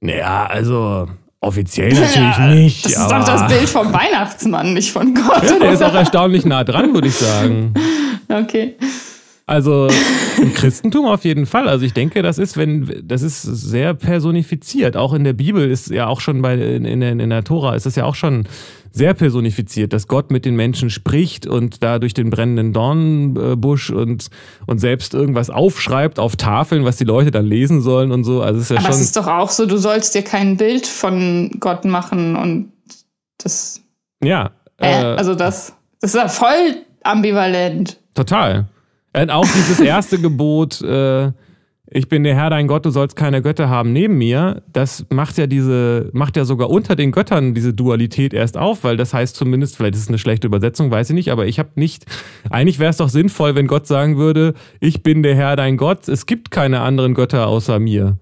Naja, 0.00 0.46
also 0.46 1.08
offiziell 1.40 1.92
natürlich 1.92 2.14
ja, 2.38 2.46
nicht. 2.46 2.84
Das 2.84 2.92
ist 2.92 3.10
doch 3.10 3.24
das 3.24 3.48
Bild 3.48 3.68
vom 3.68 3.92
Weihnachtsmann, 3.92 4.72
nicht 4.72 4.92
von 4.92 5.14
Gott. 5.14 5.42
Ja, 5.42 5.58
der 5.58 5.72
ist 5.72 5.82
auch 5.82 5.94
erstaunlich 5.94 6.44
nah 6.44 6.64
dran, 6.64 6.94
würde 6.94 7.08
ich 7.08 7.16
sagen. 7.16 7.74
Okay. 8.28 8.76
Also 9.46 9.88
im 10.40 10.54
Christentum 10.54 11.06
auf 11.06 11.24
jeden 11.24 11.46
Fall. 11.46 11.68
Also 11.68 11.84
ich 11.84 11.92
denke, 11.92 12.22
das 12.22 12.38
ist, 12.38 12.56
wenn, 12.56 13.02
das 13.04 13.22
ist 13.22 13.42
sehr 13.42 13.94
personifiziert. 13.94 14.96
Auch 14.96 15.12
in 15.12 15.24
der 15.24 15.32
Bibel 15.32 15.68
ist 15.68 15.90
ja 15.90 16.06
auch 16.06 16.20
schon 16.20 16.42
bei, 16.42 16.54
in, 16.54 16.84
in, 16.84 17.02
in 17.02 17.30
der 17.30 17.44
Tora 17.44 17.74
ist 17.74 17.86
das 17.86 17.96
ja 17.96 18.04
auch 18.04 18.14
schon 18.14 18.44
sehr 18.92 19.14
personifiziert, 19.14 19.92
dass 19.92 20.06
Gott 20.06 20.30
mit 20.30 20.44
den 20.44 20.54
Menschen 20.54 20.90
spricht 20.90 21.46
und 21.46 21.82
da 21.82 21.98
durch 21.98 22.14
den 22.14 22.30
brennenden 22.30 22.72
Dornbusch 22.72 23.90
und, 23.90 24.28
und 24.66 24.78
selbst 24.78 25.14
irgendwas 25.14 25.50
aufschreibt 25.50 26.18
auf 26.18 26.36
Tafeln, 26.36 26.84
was 26.84 26.98
die 26.98 27.04
Leute 27.04 27.30
dann 27.30 27.46
lesen 27.46 27.80
sollen 27.80 28.12
und 28.12 28.24
so. 28.24 28.42
Also 28.42 28.58
es 28.58 28.64
ist 28.64 28.70
ja 28.70 28.76
Aber 28.76 28.86
schon 28.86 28.94
es 28.94 29.00
ist 29.00 29.16
doch 29.16 29.26
auch 29.26 29.50
so, 29.50 29.66
du 29.66 29.78
sollst 29.78 30.14
dir 30.14 30.22
kein 30.22 30.58
Bild 30.58 30.86
von 30.86 31.50
Gott 31.58 31.84
machen 31.84 32.36
und 32.36 32.72
das. 33.38 33.80
Ja. 34.22 34.50
Äh, 34.76 34.92
also 34.92 35.34
das, 35.34 35.72
das 36.00 36.14
ist 36.14 36.20
ja 36.20 36.28
voll 36.28 36.76
ambivalent. 37.02 37.98
Total. 38.14 38.66
Und 39.14 39.30
auch 39.30 39.44
dieses 39.44 39.80
erste 39.80 40.18
Gebot, 40.18 40.80
äh, 40.82 41.32
ich 41.94 42.08
bin 42.08 42.24
der 42.24 42.34
Herr 42.34 42.48
dein 42.48 42.68
Gott, 42.68 42.86
du 42.86 42.90
sollst 42.90 43.16
keine 43.16 43.42
Götter 43.42 43.68
haben 43.68 43.92
neben 43.92 44.16
mir, 44.16 44.62
das 44.72 45.04
macht 45.10 45.36
ja 45.36 45.46
diese, 45.46 46.08
macht 46.14 46.38
ja 46.38 46.46
sogar 46.46 46.70
unter 46.70 46.96
den 46.96 47.12
Göttern 47.12 47.52
diese 47.52 47.74
Dualität 47.74 48.32
erst 48.32 48.56
auf, 48.56 48.84
weil 48.84 48.96
das 48.96 49.12
heißt 49.12 49.36
zumindest, 49.36 49.76
vielleicht 49.76 49.96
ist 49.96 50.02
es 50.02 50.08
eine 50.08 50.18
schlechte 50.18 50.46
Übersetzung, 50.46 50.90
weiß 50.90 51.10
ich 51.10 51.14
nicht, 51.14 51.30
aber 51.30 51.46
ich 51.46 51.58
habe 51.58 51.70
nicht, 51.74 52.06
eigentlich 52.48 52.78
wäre 52.78 52.90
es 52.90 52.96
doch 52.96 53.10
sinnvoll, 53.10 53.54
wenn 53.54 53.66
Gott 53.66 53.86
sagen 53.86 54.16
würde, 54.16 54.54
ich 54.80 55.02
bin 55.02 55.22
der 55.22 55.34
Herr 55.34 55.54
dein 55.56 55.76
Gott, 55.76 56.08
es 56.08 56.24
gibt 56.24 56.50
keine 56.50 56.80
anderen 56.80 57.12
Götter 57.12 57.46
außer 57.46 57.78
mir. 57.78 58.18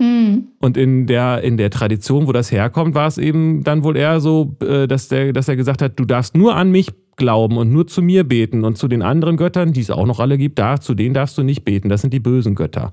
Hm. 0.00 0.48
Und 0.60 0.76
in 0.76 1.06
der, 1.06 1.42
in 1.42 1.56
der 1.56 1.70
Tradition, 1.70 2.26
wo 2.26 2.32
das 2.32 2.52
herkommt, 2.52 2.94
war 2.94 3.06
es 3.06 3.18
eben 3.18 3.64
dann 3.64 3.82
wohl 3.82 3.96
eher 3.96 4.20
so, 4.20 4.56
äh, 4.62 4.86
dass, 4.86 5.08
der, 5.08 5.32
dass 5.32 5.48
er 5.48 5.56
gesagt 5.56 5.82
hat, 5.82 5.98
du 5.98 6.04
darfst 6.04 6.36
nur 6.36 6.54
an 6.54 6.70
mich 6.70 6.92
glauben 7.20 7.56
und 7.56 7.72
nur 7.72 7.86
zu 7.86 8.02
mir 8.02 8.24
beten 8.24 8.64
und 8.64 8.76
zu 8.76 8.88
den 8.88 9.02
anderen 9.02 9.36
Göttern, 9.36 9.72
die 9.72 9.80
es 9.80 9.90
auch 9.90 10.06
noch 10.06 10.18
alle 10.18 10.36
gibt, 10.36 10.58
da, 10.58 10.80
zu 10.80 10.94
denen 10.94 11.14
darfst 11.14 11.38
du 11.38 11.44
nicht 11.44 11.64
beten. 11.64 11.88
Das 11.88 12.00
sind 12.00 12.12
die 12.12 12.18
bösen 12.18 12.56
Götter. 12.56 12.92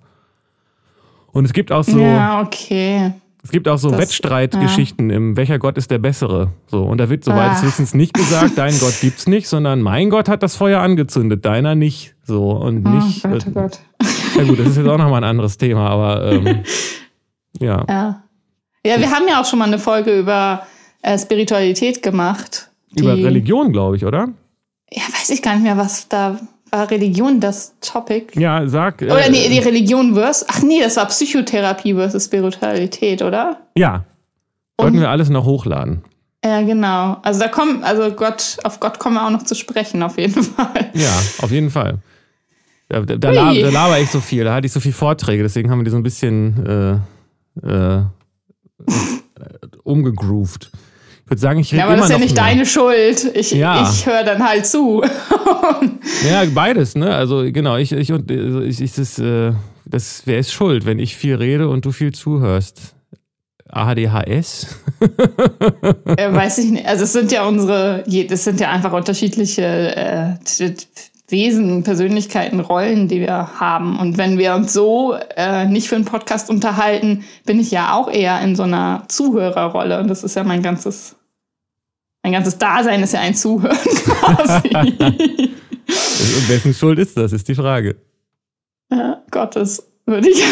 Und 1.31 1.45
es 1.45 1.53
gibt 1.53 1.71
auch 1.71 1.83
so. 1.83 1.99
Ja, 1.99 2.41
okay. 2.41 3.11
Es 3.43 3.51
gibt 3.51 3.67
auch 3.67 3.77
so 3.77 3.89
Das- 3.91 3.99
Wettstreitgeschichten 3.99 5.09
im 5.09 5.37
welcher 5.37 5.57
Gott 5.57 5.77
ist 5.77 5.89
der 5.89 5.99
bessere. 5.99 6.51
So 6.67 6.83
und 6.83 6.97
da 6.99 7.09
wird 7.09 7.23
soweit 7.23 7.53
des 7.53 7.63
Ah. 7.63 7.67
Wissens 7.67 7.93
nicht 7.93 8.13
gesagt, 8.13 8.51
dein 8.57 8.77
Gott 8.79 8.99
gibt's 9.01 9.25
nicht, 9.27 9.47
sondern 9.47 9.81
mein 9.81 10.09
Gott 10.09 10.27
hat 10.29 10.43
das 10.43 10.55
Feuer 10.55 10.81
angezündet, 10.81 11.45
deiner 11.45 11.73
nicht. 11.75 12.15
So 12.23 12.51
und 12.51 12.83
nicht. 12.83 13.25
oh 13.25 13.29
Gott, 13.29 13.45
oh 13.47 13.51
Gott. 13.51 13.79
Ja 14.37 14.43
gut, 14.43 14.59
das 14.59 14.67
ist 14.67 14.77
jetzt 14.77 14.87
auch 14.87 14.97
nochmal 14.97 15.23
ein 15.23 15.29
anderes 15.29 15.57
Thema, 15.57 15.89
aber 15.89 16.31
ähm, 16.31 16.59
ja. 17.59 17.85
Ja. 17.87 18.23
Ja, 18.85 18.99
wir 18.99 19.09
haben 19.11 19.25
ja 19.29 19.41
auch 19.41 19.45
schon 19.45 19.59
mal 19.59 19.65
eine 19.65 19.79
Folge 19.79 20.17
über 20.17 20.63
äh, 21.01 21.17
Spiritualität 21.17 22.01
gemacht. 22.01 22.66
Über 22.95 23.15
die- 23.15 23.23
Religion, 23.23 23.71
glaube 23.71 23.95
ich, 23.97 24.05
oder? 24.05 24.29
Ja, 24.91 25.01
weiß 25.03 25.29
ich 25.31 25.41
gar 25.41 25.53
nicht 25.55 25.63
mehr, 25.63 25.77
was 25.77 26.07
da 26.07 26.39
war. 26.71 26.89
Religion 26.91 27.39
das 27.39 27.73
Topic? 27.81 28.39
Ja, 28.39 28.67
sag. 28.67 29.01
Äh, 29.01 29.05
Oder 29.05 29.29
nee, 29.29 29.47
die 29.49 29.59
Religion 29.59 30.13
versus. 30.15 30.45
Ach 30.49 30.61
nee, 30.61 30.79
das 30.81 30.97
war 30.97 31.05
Psychotherapie 31.07 31.93
versus 31.93 32.25
Spiritualität, 32.25 33.21
oder? 33.21 33.61
Ja. 33.77 34.05
Sollten 34.79 34.95
Und- 34.95 35.01
wir 35.01 35.09
alles 35.09 35.29
noch 35.29 35.45
hochladen. 35.45 36.03
Ja, 36.45 36.61
genau. 36.61 37.17
Also 37.23 37.39
da 37.41 37.47
kommen, 37.47 37.83
also 37.83 38.11
Gott, 38.11 38.57
auf 38.63 38.79
Gott 38.79 38.99
kommen 38.99 39.15
wir 39.15 39.25
auch 39.25 39.31
noch 39.31 39.43
zu 39.43 39.55
sprechen, 39.55 40.03
auf 40.03 40.17
jeden 40.17 40.43
Fall. 40.43 40.91
Ja, 40.93 41.09
auf 41.41 41.51
jeden 41.51 41.69
Fall. 41.71 41.99
Da, 42.89 43.01
da, 43.01 43.17
da, 43.17 43.31
lab, 43.31 43.53
da 43.55 43.69
laber 43.69 43.99
ich 43.99 44.09
so 44.09 44.21
viel, 44.21 44.43
da 44.45 44.53
hatte 44.53 44.67
ich 44.67 44.71
so 44.71 44.79
viele 44.79 44.93
Vorträge, 44.93 45.43
deswegen 45.43 45.69
haben 45.71 45.79
wir 45.79 45.83
die 45.85 45.89
so 45.91 45.97
ein 45.97 46.03
bisschen 46.03 47.01
äh, 47.65 47.67
äh, 47.67 48.03
umgegroovt. 49.83 50.71
Ich 51.27 51.31
würde 51.31 51.41
sagen, 51.41 51.59
ich 51.59 51.73
rede 51.73 51.79
Ja, 51.79 51.85
aber 51.87 51.95
immer 51.95 52.03
das 52.03 52.09
ist 52.11 52.15
ja 52.15 52.23
nicht 52.23 52.35
mehr. 52.35 52.45
deine 52.45 52.65
Schuld. 52.65 53.31
Ich, 53.35 53.51
Ja. 53.51 53.89
ich 53.91 54.05
höre 54.05 54.23
dann 54.23 54.47
halt 54.47 54.65
zu. 54.65 55.03
Ja, 56.29 56.43
beides, 56.53 56.95
ne? 56.95 57.13
Also 57.13 57.43
genau, 57.51 57.75
ich, 57.75 57.91
ich 57.91 58.13
und 58.13 58.31
also 58.31 58.61
ich, 58.61 58.79
ich 58.79 58.93
das, 58.93 59.19
äh, 59.19 59.51
das, 59.85 60.21
wer 60.25 60.39
ist 60.39 60.53
schuld, 60.53 60.85
wenn 60.85 60.99
ich 60.99 61.17
viel 61.17 61.35
rede 61.35 61.67
und 61.67 61.83
du 61.85 61.91
viel 61.91 62.13
zuhörst? 62.13 62.95
ADHS? 63.69 64.67
äh, 66.17 66.33
weiß 66.33 66.59
ich 66.59 66.71
nicht. 66.71 66.85
Also 66.85 67.03
es 67.03 67.11
sind 67.11 67.31
ja 67.33 67.45
unsere, 67.45 68.05
das 68.29 68.45
sind 68.45 68.61
ja 68.61 68.71
einfach 68.71 68.93
unterschiedliche 68.93 69.63
äh, 69.97 70.35
Wesen, 71.29 71.83
Persönlichkeiten, 71.83 72.61
Rollen, 72.61 73.09
die 73.09 73.19
wir 73.19 73.59
haben. 73.59 73.99
Und 73.99 74.17
wenn 74.17 74.37
wir 74.37 74.55
uns 74.55 74.71
so 74.71 75.13
äh, 75.35 75.65
nicht 75.65 75.89
für 75.89 75.95
einen 75.97 76.05
Podcast 76.05 76.49
unterhalten, 76.49 77.25
bin 77.45 77.59
ich 77.59 77.69
ja 77.69 77.93
auch 77.93 78.09
eher 78.09 78.39
in 78.41 78.55
so 78.55 78.63
einer 78.63 79.03
Zuhörerrolle. 79.09 79.99
Und 79.99 80.07
das 80.07 80.23
ist 80.23 80.37
ja 80.37 80.45
mein 80.45 80.61
ganzes, 80.61 81.16
mein 82.27 82.33
ganzes 82.33 82.57
Dasein 82.57 83.01
ist 83.03 83.13
ja 83.13 83.21
ein 83.21 83.33
Zuhören 83.33 83.77
quasi. 83.77 84.67
Und 84.75 86.49
wessen 86.49 86.73
Schuld 86.73 86.99
ist 86.99 87.15
das, 87.15 87.31
ist 87.31 87.47
die 87.47 87.55
Frage. 87.55 87.95
ja, 88.91 89.23
Gottes, 89.31 89.81
würde 90.05 90.29
ich 90.29 90.37
ja 90.37 90.47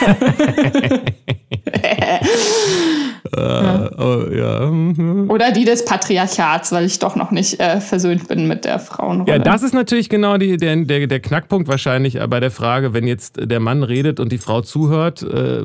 sagen. 0.00 1.04
Äh, 3.36 3.90
oh, 3.98 4.26
ja. 4.32 4.70
mhm. 4.70 5.30
Oder 5.30 5.52
die 5.52 5.64
des 5.64 5.84
Patriarchats, 5.84 6.72
weil 6.72 6.84
ich 6.84 6.98
doch 6.98 7.16
noch 7.16 7.30
nicht 7.30 7.60
äh, 7.60 7.80
versöhnt 7.80 8.28
bin 8.28 8.48
mit 8.48 8.64
der 8.64 8.78
Frauenrolle. 8.78 9.30
Ja, 9.30 9.38
das 9.38 9.62
ist 9.62 9.72
natürlich 9.74 10.08
genau 10.08 10.36
die, 10.36 10.56
der, 10.56 10.76
der, 10.76 11.06
der 11.06 11.20
Knackpunkt 11.20 11.68
wahrscheinlich 11.68 12.18
bei 12.28 12.40
der 12.40 12.50
Frage, 12.50 12.92
wenn 12.92 13.06
jetzt 13.06 13.38
der 13.40 13.60
Mann 13.60 13.82
redet 13.82 14.20
und 14.20 14.32
die 14.32 14.38
Frau 14.38 14.60
zuhört, 14.62 15.22
äh, 15.22 15.64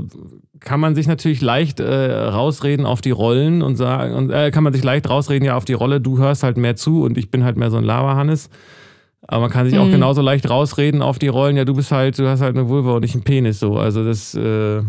kann 0.60 0.80
man 0.80 0.96
sich 0.96 1.08
natürlich 1.08 1.42
leicht 1.42 1.80
äh, 1.80 2.12
rausreden 2.14 2.86
auf 2.86 3.02
die 3.02 3.12
Rollen 3.12 3.62
und 3.62 3.76
sagen, 3.76 4.14
und, 4.16 4.32
äh, 4.32 4.52
kann 4.52 4.64
man 4.64 4.74
sich 4.74 4.84
leicht 4.84 5.10
rausreden 5.10 5.46
ja 5.46 5.56
auf 5.56 5.66
die 5.66 5.74
Rolle, 5.74 6.02
du 6.02 6.18
hörst 6.18 6.44
halt 6.44 6.58
mehr 6.58 6.76
zu 6.76 7.04
und 7.04 7.18
ich 7.18 7.30
bin 7.30 7.44
halt 7.44 7.58
mehr 7.58 7.70
so 7.72 7.78
ein 7.78 7.84
Laberhannes. 7.84 8.50
Aber 9.28 9.42
man 9.42 9.50
kann 9.50 9.68
sich 9.68 9.78
auch 9.80 9.86
Mhm. 9.86 9.92
genauso 9.92 10.22
leicht 10.22 10.50
rausreden 10.50 11.02
auf 11.02 11.18
die 11.20 11.28
Rollen, 11.28 11.58
ja, 11.58 11.66
du 11.66 11.74
bist 11.74 11.92
halt, 11.92 12.18
du 12.20 12.28
hast 12.28 12.42
halt 12.42 12.56
eine 12.56 12.70
Vulva 12.70 12.94
und 12.94 13.02
nicht 13.02 13.16
einen 13.16 13.24
Penis 13.24 13.60
so. 13.60 13.78
Also 13.78 14.04
das 14.04 14.36
äh, 14.36 14.82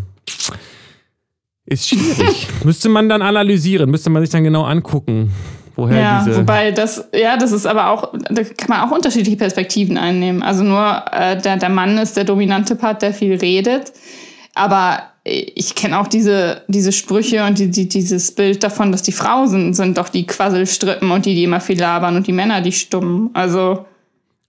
ist 1.67 1.89
schwierig. 1.89 2.49
müsste 2.65 2.89
man 2.89 3.09
dann 3.09 3.23
analysieren, 3.23 3.91
müsste 3.91 4.11
man 4.11 4.23
sich 4.23 4.31
dann 4.31 4.45
genau 4.45 4.65
angucken, 4.65 5.33
woher 5.75 6.01
Ja, 6.01 6.25
diese. 6.25 6.39
wobei 6.41 6.71
das, 6.71 7.09
ja, 7.13 7.37
das 7.37 7.53
ist 7.53 7.67
aber 7.67 7.91
auch, 7.91 8.13
da 8.31 8.43
kann 8.45 8.69
man 8.69 8.81
auch 8.89 8.93
unterschiedliche 8.95 9.37
Perspektiven 9.37 9.99
einnehmen. 9.99 10.43
Also 10.43 10.65
nur 10.65 11.03
äh, 11.13 11.41
der, 11.41 11.57
der 11.57 11.69
Mann 11.69 11.99
ist 11.99 12.17
der 12.17 12.25
dominante 12.25 12.77
Part, 12.77 13.03
der 13.03 13.13
viel 13.13 13.35
redet. 13.37 13.93
Aber 14.55 15.03
ich 15.27 15.75
kenne 15.75 15.99
auch 15.99 16.07
diese, 16.07 16.63
diese 16.69 16.93
Sprüche 16.93 17.45
und 17.45 17.59
die, 17.59 17.69
die, 17.71 17.89
dieses 17.89 18.33
Bild 18.33 18.63
davon, 18.63 18.93
dass 18.93 19.03
die 19.03 19.13
Frauen 19.13 19.49
sind, 19.49 19.75
sind 19.75 19.99
doch 19.99 20.09
die 20.09 20.25
Quasselstrippen 20.25 21.11
und 21.11 21.27
die, 21.27 21.35
die 21.35 21.45
immer 21.45 21.61
viel 21.61 21.79
labern 21.79 22.17
und 22.17 22.27
die 22.27 22.33
Männer, 22.33 22.61
die 22.61 22.73
stummen. 22.73 23.31
Also, 23.35 23.85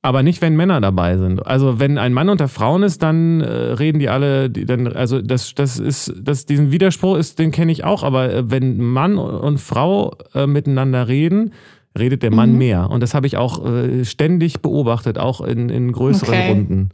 Aber 0.08 0.24
nicht, 0.24 0.42
wenn 0.42 0.56
Männer 0.56 0.80
dabei 0.80 1.18
sind. 1.18 1.46
Also 1.46 1.80
wenn 1.80 1.98
ein 1.98 2.14
Mann 2.14 2.30
unter 2.30 2.48
Frauen 2.48 2.82
ist, 2.84 3.04
dann 3.04 3.42
äh, 3.42 3.46
reden 3.52 4.00
die 4.00 4.08
alle, 4.08 4.50
die, 4.50 4.64
dann, 4.66 4.88
also 4.88 5.22
das, 5.22 5.54
das 5.54 5.78
ist, 5.80 6.14
das, 6.22 6.46
diesen 6.46 6.72
Widerspruch 6.72 7.18
ist, 7.18 7.40
den 7.40 7.52
kenne 7.52 7.74
ich 7.74 7.84
auch, 7.84 8.04
aber 8.04 8.34
äh, 8.34 8.50
wenn 8.50 8.78
Mann 8.82 9.18
und 9.18 9.60
Frau 9.60 10.14
äh, 10.34 10.48
miteinander 10.48 11.10
reden, 11.10 11.52
redet 12.00 12.24
der 12.24 12.34
Mann 12.34 12.54
Mhm. 12.54 12.58
mehr. 12.58 12.90
Und 12.90 13.04
das 13.04 13.14
habe 13.16 13.28
ich 13.28 13.36
auch 13.36 13.66
äh, 13.66 14.06
ständig 14.06 14.62
beobachtet, 14.62 15.18
auch 15.18 15.42
in, 15.42 15.68
in 15.68 15.92
größeren 15.92 16.34
Okay. 16.34 16.50
Runden. 16.52 16.90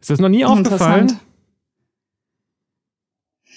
Ist 0.00 0.10
das 0.10 0.20
noch 0.20 0.28
nie 0.28 0.44
aufgefallen? 0.44 1.12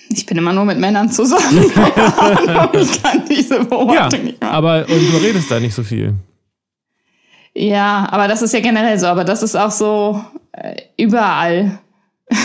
Ich 0.09 0.25
bin 0.25 0.37
immer 0.39 0.53
nur 0.53 0.65
mit 0.65 0.79
Männern 0.79 1.11
zusammen. 1.11 1.43
Ich 2.73 3.03
kann 3.03 3.21
diese 3.29 3.57
Ja, 3.57 3.63
Beobachtung 3.63 4.23
nicht 4.23 4.41
machen. 4.41 4.53
aber 4.55 4.85
und 4.89 5.13
du 5.13 5.17
redest 5.21 5.51
da 5.51 5.59
nicht 5.59 5.75
so 5.75 5.83
viel. 5.83 6.15
Ja, 7.59 8.07
aber 8.11 8.27
das 8.27 8.43
ist 8.43 8.53
ja 8.53 8.59
generell 8.59 8.99
so. 8.99 9.07
Aber 9.07 9.23
das 9.23 9.41
ist 9.41 9.55
auch 9.55 9.71
so 9.71 10.21
äh, 10.51 10.75
überall. 10.97 11.79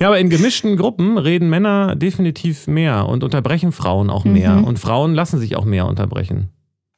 Ja, 0.00 0.06
aber 0.06 0.18
in 0.18 0.30
gemischten 0.30 0.78
Gruppen 0.78 1.18
reden 1.18 1.50
Männer 1.50 1.94
definitiv 1.96 2.66
mehr 2.66 3.06
und 3.06 3.22
unterbrechen 3.22 3.72
Frauen 3.72 4.08
auch 4.08 4.24
mehr. 4.24 4.54
Mhm. 4.54 4.64
Und 4.64 4.78
Frauen 4.78 5.12
lassen 5.14 5.38
sich 5.38 5.54
auch 5.56 5.66
mehr 5.66 5.86
unterbrechen. 5.86 6.48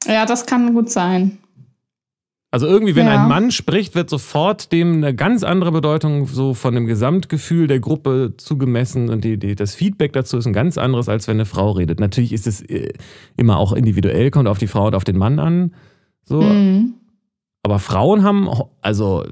Ja, 0.06 0.24
das 0.26 0.46
kann 0.46 0.72
gut 0.74 0.88
sein. 0.88 1.38
Also 2.52 2.68
irgendwie, 2.68 2.94
wenn 2.94 3.06
Ja. 3.08 3.20
ein 3.20 3.28
Mann 3.28 3.50
spricht, 3.50 3.96
wird 3.96 4.08
sofort 4.08 4.70
dem 4.70 4.98
eine 4.98 5.12
ganz 5.12 5.42
andere 5.42 5.72
Bedeutung 5.72 6.28
so 6.28 6.54
von 6.54 6.74
dem 6.74 6.86
Gesamtgefühl 6.86 7.66
der 7.66 7.80
Gruppe 7.80 8.34
zugemessen 8.36 9.10
und 9.10 9.24
die, 9.24 9.36
die, 9.38 9.56
das 9.56 9.74
Feedback 9.74 10.12
dazu 10.12 10.38
ist 10.38 10.46
ein 10.46 10.52
ganz 10.52 10.78
anderes, 10.78 11.08
als 11.08 11.26
wenn 11.26 11.38
eine 11.38 11.44
Frau 11.46 11.72
redet. 11.72 11.98
Natürlich 11.98 12.32
ist 12.32 12.46
es 12.46 12.60
äh, 12.62 12.92
immer 13.36 13.58
auch 13.58 13.72
individuell, 13.72 14.30
kommt 14.30 14.46
auf 14.46 14.58
die 14.58 14.68
Frau 14.68 14.86
und 14.86 14.94
auf 14.94 15.04
den 15.04 15.18
Mann 15.18 15.40
an. 15.40 15.74
So. 16.24 16.40
Mhm. 16.42 16.94
Aber 17.64 17.80
Frauen 17.80 18.22
haben, 18.22 18.48
also 18.82 19.24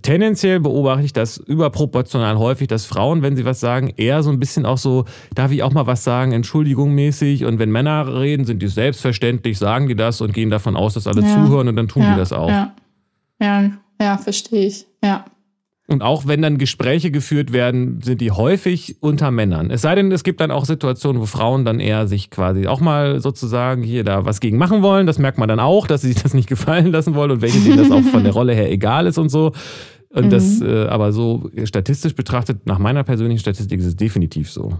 tendenziell 0.00 0.58
beobachte 0.58 1.04
ich 1.04 1.12
das 1.12 1.36
überproportional 1.36 2.38
häufig, 2.38 2.66
dass 2.66 2.86
Frauen, 2.86 3.22
wenn 3.22 3.36
sie 3.36 3.44
was 3.44 3.60
sagen, 3.60 3.92
eher 3.96 4.22
so 4.22 4.30
ein 4.30 4.40
bisschen 4.40 4.64
auch 4.64 4.78
so, 4.78 5.04
darf 5.34 5.52
ich 5.52 5.62
auch 5.62 5.72
mal 5.72 5.86
was 5.86 6.02
sagen, 6.02 6.32
Entschuldigung 6.32 6.94
mäßig. 6.94 7.44
Und 7.44 7.58
wenn 7.58 7.70
Männer 7.70 8.18
reden, 8.18 8.46
sind 8.46 8.62
die 8.62 8.68
selbstverständlich, 8.68 9.58
sagen 9.58 9.86
die 9.86 9.94
das 9.94 10.20
und 10.20 10.32
gehen 10.32 10.50
davon 10.50 10.76
aus, 10.76 10.94
dass 10.94 11.06
alle 11.06 11.22
Ja. 11.22 11.28
zuhören 11.28 11.68
und 11.68 11.76
dann 11.76 11.88
tun 11.88 12.02
ja, 12.02 12.14
die 12.14 12.18
das 12.18 12.32
auch. 12.32 12.48
Ja, 12.48 12.74
ja, 13.40 13.70
ja 14.00 14.18
verstehe 14.18 14.66
ich. 14.66 14.86
Ja. 15.04 15.24
Und 15.88 16.02
auch 16.02 16.26
wenn 16.26 16.42
dann 16.42 16.58
Gespräche 16.58 17.10
geführt 17.10 17.52
werden, 17.52 18.00
sind 18.02 18.20
die 18.20 18.30
häufig 18.30 18.96
unter 19.00 19.30
Männern. 19.32 19.70
Es 19.70 19.82
sei 19.82 19.96
denn, 19.96 20.12
es 20.12 20.22
gibt 20.22 20.40
dann 20.40 20.52
auch 20.52 20.64
Situationen, 20.64 21.20
wo 21.20 21.26
Frauen 21.26 21.64
dann 21.64 21.80
eher 21.80 22.06
sich 22.06 22.30
quasi 22.30 22.68
auch 22.68 22.80
mal 22.80 23.20
sozusagen 23.20 23.82
hier 23.82 24.04
da 24.04 24.24
was 24.24 24.40
gegen 24.40 24.58
machen 24.58 24.82
wollen. 24.82 25.06
Das 25.06 25.18
merkt 25.18 25.38
man 25.38 25.48
dann 25.48 25.58
auch, 25.58 25.88
dass 25.88 26.02
sie 26.02 26.12
sich 26.12 26.22
das 26.22 26.34
nicht 26.34 26.48
gefallen 26.48 26.92
lassen 26.92 27.14
wollen 27.14 27.32
und 27.32 27.42
welche 27.42 27.58
denen 27.58 27.78
das 27.78 27.90
auch 27.90 28.02
von 28.10 28.22
der 28.22 28.32
Rolle 28.32 28.54
her 28.54 28.70
egal 28.70 29.06
ist 29.06 29.18
und 29.18 29.28
so. 29.28 29.52
Und 30.10 30.26
mhm. 30.26 30.30
das, 30.30 30.60
äh, 30.60 30.86
aber 30.86 31.12
so 31.12 31.50
statistisch 31.64 32.14
betrachtet, 32.14 32.66
nach 32.66 32.78
meiner 32.78 33.02
persönlichen 33.02 33.40
Statistik 33.40 33.80
ist 33.80 33.86
es 33.86 33.96
definitiv 33.96 34.50
so. 34.50 34.74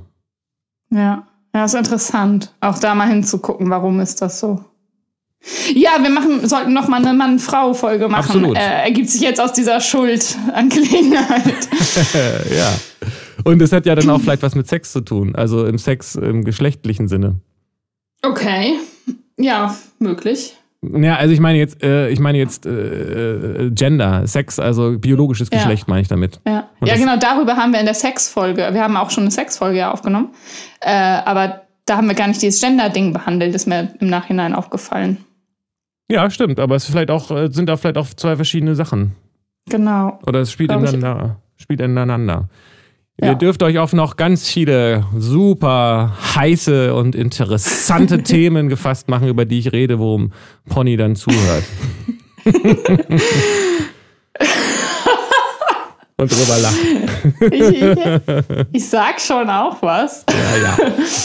Ja, 0.90 1.26
ja, 1.54 1.64
ist 1.64 1.74
interessant, 1.74 2.54
auch 2.60 2.78
da 2.78 2.94
mal 2.94 3.08
hinzugucken, 3.08 3.70
warum 3.70 4.00
ist 4.00 4.22
das 4.22 4.40
so. 4.40 4.64
Ja, 5.74 5.90
wir 6.00 6.10
machen, 6.10 6.46
sollten 6.48 6.72
noch 6.72 6.88
mal 6.88 7.04
eine 7.04 7.12
Mann-Frau-Folge 7.14 8.08
machen. 8.08 8.24
Absolut. 8.24 8.56
Äh, 8.56 8.84
ergibt 8.84 9.10
sich 9.10 9.20
jetzt 9.20 9.40
aus 9.40 9.52
dieser 9.52 9.80
Schuldangelegenheit. 9.80 11.42
ja. 12.56 12.72
Und 13.44 13.60
es 13.60 13.72
hat 13.72 13.86
ja 13.86 13.94
dann 13.94 14.08
auch 14.10 14.20
vielleicht 14.20 14.42
was 14.42 14.54
mit 14.54 14.68
Sex 14.68 14.92
zu 14.92 15.00
tun, 15.00 15.34
also 15.34 15.66
im 15.66 15.78
Sex 15.78 16.14
im 16.14 16.44
geschlechtlichen 16.44 17.08
Sinne. 17.08 17.40
Okay. 18.22 18.74
Ja, 19.36 19.76
möglich. 19.98 20.56
Ja, 20.82 21.16
also 21.16 21.32
ich 21.32 21.40
meine 21.40 21.58
jetzt, 21.58 21.82
äh, 21.82 22.08
ich 22.08 22.18
meine 22.18 22.38
jetzt 22.38 22.66
äh, 22.66 22.70
äh 22.70 23.70
Gender, 23.70 24.26
Sex, 24.26 24.58
also 24.58 24.98
biologisches 24.98 25.48
Geschlecht 25.48 25.84
ja. 25.86 25.90
meine 25.90 26.02
ich 26.02 26.08
damit. 26.08 26.40
Ja, 26.46 26.68
ja 26.84 26.96
genau, 26.96 27.16
darüber 27.16 27.56
haben 27.56 27.72
wir 27.72 27.78
in 27.78 27.86
der 27.86 27.94
Sex-Folge, 27.94 28.68
wir 28.72 28.82
haben 28.82 28.96
auch 28.96 29.10
schon 29.10 29.22
eine 29.22 29.30
Sex-Folge 29.30 29.78
ja 29.78 29.92
aufgenommen, 29.92 30.30
äh, 30.80 30.90
aber 30.90 31.62
da 31.86 31.96
haben 31.96 32.08
wir 32.08 32.14
gar 32.14 32.26
nicht 32.26 32.42
dieses 32.42 32.60
Gender-Ding 32.60 33.12
behandelt, 33.12 33.54
ist 33.54 33.66
mir 33.66 33.94
im 34.00 34.08
Nachhinein 34.08 34.54
aufgefallen. 34.54 35.18
Ja, 36.12 36.30
stimmt, 36.30 36.60
aber 36.60 36.76
es 36.76 36.84
vielleicht 36.84 37.10
auch, 37.10 37.30
äh, 37.30 37.48
sind 37.50 37.70
da 37.70 37.78
vielleicht 37.78 37.96
auch 37.96 38.06
zwei 38.06 38.36
verschiedene 38.36 38.74
Sachen. 38.74 39.12
Genau. 39.70 40.18
Oder 40.26 40.40
es 40.40 40.52
spielt 40.52 40.70
ineinander, 40.70 41.40
spielt 41.56 41.80
ineinander. 41.80 42.50
Ja. 43.18 43.28
Ihr 43.28 43.34
dürft 43.34 43.62
euch 43.62 43.78
auf 43.78 43.94
noch 43.94 44.16
ganz 44.16 44.46
viele 44.46 45.06
super 45.16 46.12
heiße 46.34 46.94
und 46.94 47.14
interessante 47.14 48.22
Themen 48.24 48.68
gefasst 48.68 49.08
machen, 49.08 49.28
über 49.28 49.46
die 49.46 49.58
ich 49.58 49.72
rede, 49.72 49.98
worum 49.98 50.32
Pony 50.68 50.98
dann 50.98 51.16
zuhört. 51.16 51.64
und 52.44 52.54
drüber 56.30 56.58
lachen. 56.58 57.08
Ich, 57.52 57.82
ich, 58.72 58.88
sag 58.88 59.18
schon 59.18 59.48
auch 59.48 59.80
was. 59.80 60.26
Ja, 60.28 60.56
ja. 60.62 60.76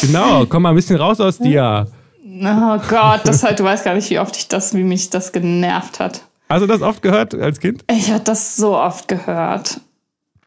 Genau, 0.02 0.46
komm 0.46 0.64
mal 0.64 0.70
ein 0.70 0.76
bisschen 0.76 0.96
raus 0.98 1.20
aus 1.20 1.40
dir. 1.40 1.88
Oh 2.30 2.78
Gott, 2.90 3.22
das 3.24 3.44
halt, 3.44 3.60
du 3.60 3.64
weißt 3.64 3.86
gar 3.86 3.94
nicht, 3.94 4.10
wie 4.10 4.20
oft 4.20 4.36
ich 4.36 4.48
das, 4.48 4.74
wie 4.74 4.84
mich 4.84 5.10
das 5.10 5.32
genervt 5.32 6.00
hat. 6.00 6.22
Hast 6.50 6.62
du 6.62 6.68
das 6.68 6.82
oft 6.82 7.02
gehört 7.02 7.34
als 7.34 7.60
Kind? 7.60 7.84
Ich 7.90 8.12
habe 8.12 8.24
das 8.24 8.58
so 8.58 8.78
oft 8.78 9.08
gehört. 9.08 9.80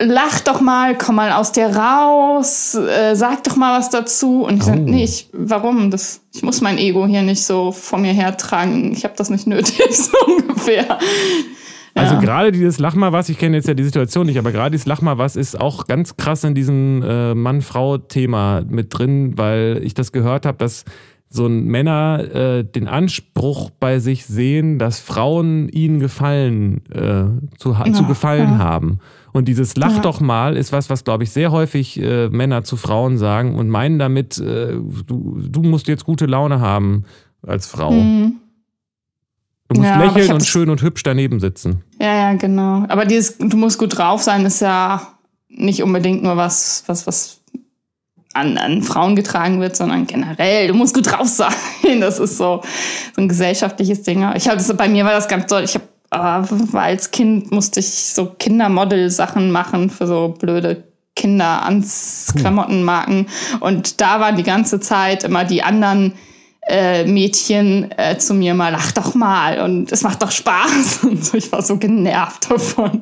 Lach 0.02 0.40
doch 0.40 0.60
mal, 0.60 0.96
komm 0.96 1.16
mal 1.16 1.32
aus 1.32 1.52
dir 1.52 1.66
raus, 1.76 2.74
äh, 2.74 3.14
sag 3.14 3.44
doch 3.44 3.56
mal 3.56 3.78
was 3.78 3.90
dazu. 3.90 4.44
Und 4.44 4.56
ich 4.56 4.62
oh. 4.62 4.66
sage, 4.66 4.80
nee, 4.80 5.04
ich, 5.04 5.28
warum? 5.32 5.90
Das, 5.90 6.22
ich 6.32 6.42
muss 6.42 6.60
mein 6.60 6.78
Ego 6.78 7.06
hier 7.06 7.22
nicht 7.22 7.44
so 7.44 7.70
vor 7.72 7.98
mir 7.98 8.12
hertragen. 8.12 8.92
Ich 8.92 9.04
habe 9.04 9.14
das 9.16 9.28
nicht 9.28 9.46
nötig, 9.46 9.82
so 9.90 10.16
ungefähr. 10.26 10.98
Also 11.94 12.14
ja. 12.14 12.20
gerade 12.20 12.52
dieses 12.52 12.78
Lach 12.78 12.94
mal 12.94 13.12
was, 13.12 13.28
ich 13.28 13.36
kenne 13.36 13.56
jetzt 13.56 13.68
ja 13.68 13.74
die 13.74 13.84
Situation 13.84 14.26
nicht, 14.26 14.38
aber 14.38 14.52
gerade 14.52 14.70
dieses 14.70 14.86
Lach 14.86 15.02
mal 15.02 15.18
was 15.18 15.36
ist 15.36 15.60
auch 15.60 15.86
ganz 15.86 16.16
krass 16.16 16.44
in 16.44 16.54
diesem 16.54 17.02
äh, 17.02 17.34
Mann-Frau-Thema 17.34 18.62
mit 18.68 18.96
drin, 18.96 19.36
weil 19.36 19.80
ich 19.82 19.92
das 19.92 20.12
gehört 20.12 20.46
habe, 20.46 20.56
dass 20.58 20.84
so 21.32 21.46
ein 21.46 21.64
Männer 21.66 22.34
äh, 22.34 22.64
den 22.64 22.88
Anspruch 22.88 23.70
bei 23.70 24.00
sich 24.00 24.26
sehen, 24.26 24.80
dass 24.80 24.98
Frauen 24.98 25.68
ihnen 25.68 26.00
gefallen, 26.00 26.82
äh, 26.90 27.56
zu, 27.56 27.72
ja, 27.72 27.92
zu 27.92 28.04
gefallen 28.04 28.52
ja. 28.52 28.58
haben. 28.58 28.98
Und 29.32 29.46
dieses 29.46 29.76
Lach 29.76 29.94
ja. 29.94 30.00
doch 30.00 30.20
mal 30.20 30.56
ist 30.56 30.72
was, 30.72 30.90
was 30.90 31.04
glaube 31.04 31.22
ich 31.22 31.30
sehr 31.30 31.52
häufig 31.52 32.02
äh, 32.02 32.28
Männer 32.28 32.64
zu 32.64 32.76
Frauen 32.76 33.16
sagen 33.16 33.54
und 33.54 33.68
meinen 33.68 34.00
damit, 34.00 34.38
äh, 34.38 34.74
du, 35.06 35.40
du 35.40 35.62
musst 35.62 35.86
jetzt 35.86 36.04
gute 36.04 36.26
Laune 36.26 36.60
haben 36.60 37.04
als 37.46 37.68
Frau. 37.68 37.92
Mhm. 37.92 38.40
Du 39.68 39.80
musst 39.80 39.94
lächeln 39.94 40.32
und 40.32 40.44
schön 40.44 40.68
und 40.68 40.82
hübsch 40.82 41.04
daneben 41.04 41.38
sitzen. 41.38 41.84
Ja, 42.00 42.12
ja, 42.12 42.32
genau. 42.34 42.84
Aber 42.88 43.04
dieses, 43.04 43.38
du 43.38 43.56
musst 43.56 43.78
gut 43.78 43.96
drauf 43.96 44.20
sein, 44.20 44.44
ist 44.44 44.60
ja 44.60 45.06
nicht 45.48 45.84
unbedingt 45.84 46.24
nur 46.24 46.36
was, 46.36 46.82
was, 46.86 47.06
was 47.06 47.39
an, 48.32 48.58
an 48.58 48.82
Frauen 48.82 49.16
getragen 49.16 49.60
wird, 49.60 49.76
sondern 49.76 50.06
generell, 50.06 50.68
du 50.68 50.74
musst 50.74 50.94
gut 50.94 51.10
drauf 51.10 51.26
sein. 51.26 51.50
Das 52.00 52.18
ist 52.18 52.36
so, 52.36 52.62
so 53.14 53.22
ein 53.22 53.28
gesellschaftliches 53.28 54.02
Ding. 54.02 54.28
Ich 54.36 54.48
habe 54.48 54.62
bei 54.74 54.88
mir 54.88 55.04
war 55.04 55.12
das 55.12 55.28
ganz 55.28 55.46
toll. 55.46 55.64
Ich 55.64 55.74
habe 55.74 55.84
äh, 56.12 56.76
als 56.76 57.10
Kind 57.10 57.50
musste 57.50 57.80
ich 57.80 57.88
so 57.88 58.26
Kindermodel-Sachen 58.26 59.50
machen 59.50 59.90
für 59.90 60.06
so 60.06 60.34
blöde 60.38 60.84
Kinderanz-Klamottenmarken. 61.16 63.26
Und 63.60 64.00
da 64.00 64.20
waren 64.20 64.36
die 64.36 64.42
ganze 64.42 64.80
Zeit 64.80 65.24
immer 65.24 65.44
die 65.44 65.62
anderen 65.62 66.14
äh, 66.66 67.04
Mädchen 67.04 67.90
äh, 67.96 68.18
zu 68.18 68.34
mir 68.34 68.52
mal, 68.54 68.70
lach 68.70 68.92
doch 68.92 69.14
mal 69.14 69.60
und 69.60 69.92
es 69.92 70.02
macht 70.02 70.22
doch 70.22 70.30
Spaß. 70.30 71.00
Und 71.04 71.24
so, 71.24 71.36
ich 71.36 71.50
war 71.52 71.62
so 71.62 71.78
genervt 71.78 72.50
davon. 72.50 73.00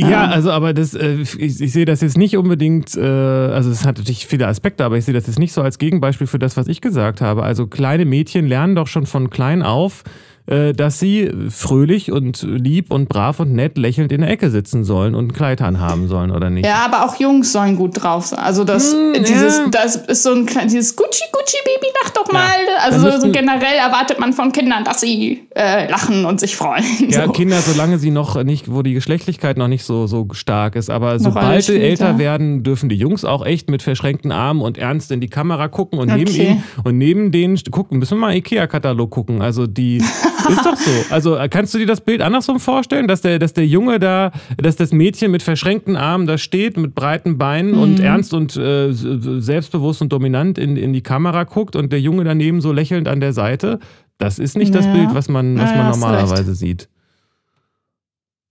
Ja, 0.00 0.24
ähm. 0.24 0.30
also 0.30 0.50
aber 0.50 0.72
das, 0.74 0.94
äh, 0.94 1.14
ich, 1.14 1.60
ich 1.60 1.72
sehe 1.72 1.84
das 1.84 2.00
jetzt 2.00 2.16
nicht 2.16 2.36
unbedingt, 2.36 2.96
äh, 2.96 3.00
also 3.00 3.70
es 3.70 3.84
hat 3.84 3.98
natürlich 3.98 4.26
viele 4.26 4.46
Aspekte, 4.46 4.84
aber 4.84 4.96
ich 4.96 5.04
sehe 5.04 5.14
das 5.14 5.26
jetzt 5.26 5.38
nicht 5.38 5.52
so 5.52 5.62
als 5.62 5.78
Gegenbeispiel 5.78 6.26
für 6.26 6.38
das, 6.38 6.56
was 6.56 6.68
ich 6.68 6.80
gesagt 6.80 7.20
habe. 7.20 7.42
Also 7.42 7.66
kleine 7.66 8.04
Mädchen 8.04 8.46
lernen 8.46 8.74
doch 8.74 8.86
schon 8.86 9.06
von 9.06 9.30
klein 9.30 9.62
auf, 9.62 10.02
dass 10.50 10.98
sie 10.98 11.30
fröhlich 11.48 12.10
und 12.12 12.42
lieb 12.42 12.92
und 12.92 13.08
brav 13.08 13.40
und 13.40 13.52
nett 13.52 13.78
lächelnd 13.78 14.12
in 14.12 14.22
der 14.22 14.30
Ecke 14.30 14.50
sitzen 14.50 14.84
sollen 14.84 15.14
und 15.14 15.28
ein 15.28 15.32
Kleid 15.32 15.62
anhaben 15.62 16.08
sollen, 16.08 16.30
oder 16.30 16.50
nicht? 16.50 16.66
Ja, 16.66 16.84
aber 16.84 17.04
auch 17.04 17.16
Jungs 17.16 17.52
sollen 17.52 17.76
gut 17.76 18.02
drauf 18.02 18.26
sein. 18.26 18.40
Also 18.40 18.64
das, 18.64 18.92
hm, 18.92 19.22
dieses, 19.24 19.58
ja. 19.58 19.68
das 19.70 19.96
ist 19.96 20.22
so 20.22 20.32
ein 20.32 20.46
dieses 20.46 20.96
Gucci, 20.96 21.24
Gucci, 21.32 21.56
Baby, 21.64 21.86
lach 22.02 22.10
doch 22.10 22.32
mal. 22.32 22.40
Ja. 22.40 22.84
Also 22.84 23.10
so, 23.10 23.20
so, 23.20 23.32
generell 23.32 23.76
erwartet 23.76 24.18
man 24.18 24.32
von 24.32 24.52
Kindern, 24.52 24.84
dass 24.84 25.00
sie 25.00 25.46
äh, 25.54 25.90
lachen 25.90 26.24
und 26.24 26.40
sich 26.40 26.56
freuen. 26.56 26.84
Ja, 27.10 27.26
so. 27.26 27.32
Kinder, 27.32 27.60
solange 27.60 27.98
sie 27.98 28.10
noch 28.10 28.42
nicht, 28.44 28.70
wo 28.70 28.82
die 28.82 28.94
Geschlechtlichkeit 28.94 29.56
noch 29.56 29.68
nicht 29.68 29.84
so, 29.84 30.06
so 30.06 30.28
stark 30.32 30.76
ist. 30.76 30.90
Aber 30.90 31.14
noch 31.14 31.20
sobald 31.20 31.64
sie 31.64 31.80
älter 31.80 32.18
werden, 32.18 32.62
dürfen 32.62 32.88
die 32.88 32.96
Jungs 32.96 33.24
auch 33.24 33.44
echt 33.44 33.68
mit 33.68 33.82
verschränkten 33.82 34.30
Armen 34.30 34.62
und 34.62 34.78
ernst 34.78 35.10
in 35.10 35.20
die 35.20 35.28
Kamera 35.28 35.68
gucken 35.68 35.98
und 35.98 36.10
okay. 36.10 36.24
neben 36.24 36.34
ihnen 36.34 36.64
und 36.84 36.98
neben 36.98 37.32
denen 37.32 37.58
gucken, 37.70 37.98
müssen 37.98 38.18
wir 38.18 38.26
mal 38.26 38.36
IKEA-Katalog 38.36 39.10
gucken. 39.10 39.42
Also 39.42 39.66
die 39.66 40.02
Ist 40.48 40.64
doch 40.64 40.76
so. 40.76 40.90
Also 41.10 41.36
äh, 41.36 41.48
kannst 41.48 41.74
du 41.74 41.78
dir 41.78 41.86
das 41.86 42.00
Bild 42.00 42.22
andersrum 42.22 42.60
vorstellen, 42.60 43.08
dass 43.08 43.20
der, 43.20 43.38
dass 43.38 43.52
der 43.52 43.66
Junge 43.66 43.98
da, 43.98 44.32
dass 44.56 44.76
das 44.76 44.92
Mädchen 44.92 45.30
mit 45.30 45.42
verschränkten 45.42 45.96
Armen 45.96 46.26
da 46.26 46.38
steht, 46.38 46.76
mit 46.76 46.94
breiten 46.94 47.38
Beinen 47.38 47.72
mhm. 47.72 47.82
und 47.82 48.00
ernst 48.00 48.34
und 48.34 48.56
äh, 48.56 48.92
selbstbewusst 48.92 50.02
und 50.02 50.12
dominant 50.12 50.58
in, 50.58 50.76
in 50.76 50.92
die 50.92 51.02
Kamera 51.02 51.44
guckt 51.44 51.76
und 51.76 51.92
der 51.92 52.00
Junge 52.00 52.24
daneben 52.24 52.60
so 52.60 52.72
lächelnd 52.72 53.08
an 53.08 53.20
der 53.20 53.32
Seite? 53.32 53.80
Das 54.18 54.38
ist 54.38 54.56
nicht 54.56 54.74
ja. 54.74 54.80
das 54.80 54.92
Bild, 54.92 55.14
was 55.14 55.28
man, 55.28 55.58
was 55.58 55.70
ja, 55.70 55.76
man 55.76 55.90
normalerweise 55.90 56.54
sieht. 56.54 56.88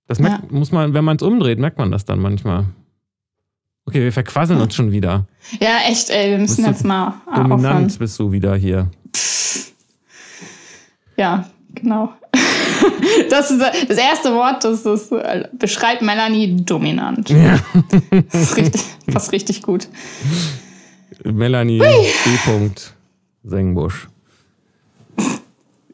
Das 0.08 0.20
merkt, 0.20 0.52
ja. 0.52 0.58
muss 0.58 0.72
man, 0.72 0.94
wenn 0.94 1.06
man 1.06 1.18
es 1.18 1.22
umdreht, 1.22 1.60
merkt 1.60 1.78
man 1.78 1.92
das 1.92 2.06
dann 2.06 2.20
manchmal. 2.20 2.66
Okay, 3.86 4.02
wir 4.02 4.12
verquasseln 4.12 4.60
uns 4.60 4.76
schon 4.76 4.92
wieder. 4.92 5.28
Ja, 5.60 5.78
echt, 5.88 6.10
ey, 6.10 6.32
wir 6.32 6.38
müssen 6.40 6.66
jetzt 6.66 6.84
mal. 6.84 7.22
Dominant 7.28 7.66
aufhören. 7.66 7.96
bist 8.00 8.20
du 8.20 8.32
wieder 8.32 8.56
hier. 8.56 8.90
Ja, 11.18 11.50
Genau. 11.82 12.14
Das 13.30 13.52
ist 13.52 13.60
das 13.60 13.98
erste 13.98 14.34
Wort, 14.34 14.64
das, 14.64 14.84
das 14.84 15.10
beschreibt 15.52 16.02
Melanie 16.02 16.56
dominant. 16.64 17.30
Ja. 17.30 17.60
Das 18.32 18.42
ist 18.42 18.58
richtig, 18.58 18.82
fast 19.12 19.32
richtig 19.34 19.62
gut. 19.62 19.88
Melanie 21.26 21.80
B. 21.80 21.86
Sengbusch. 23.44 24.08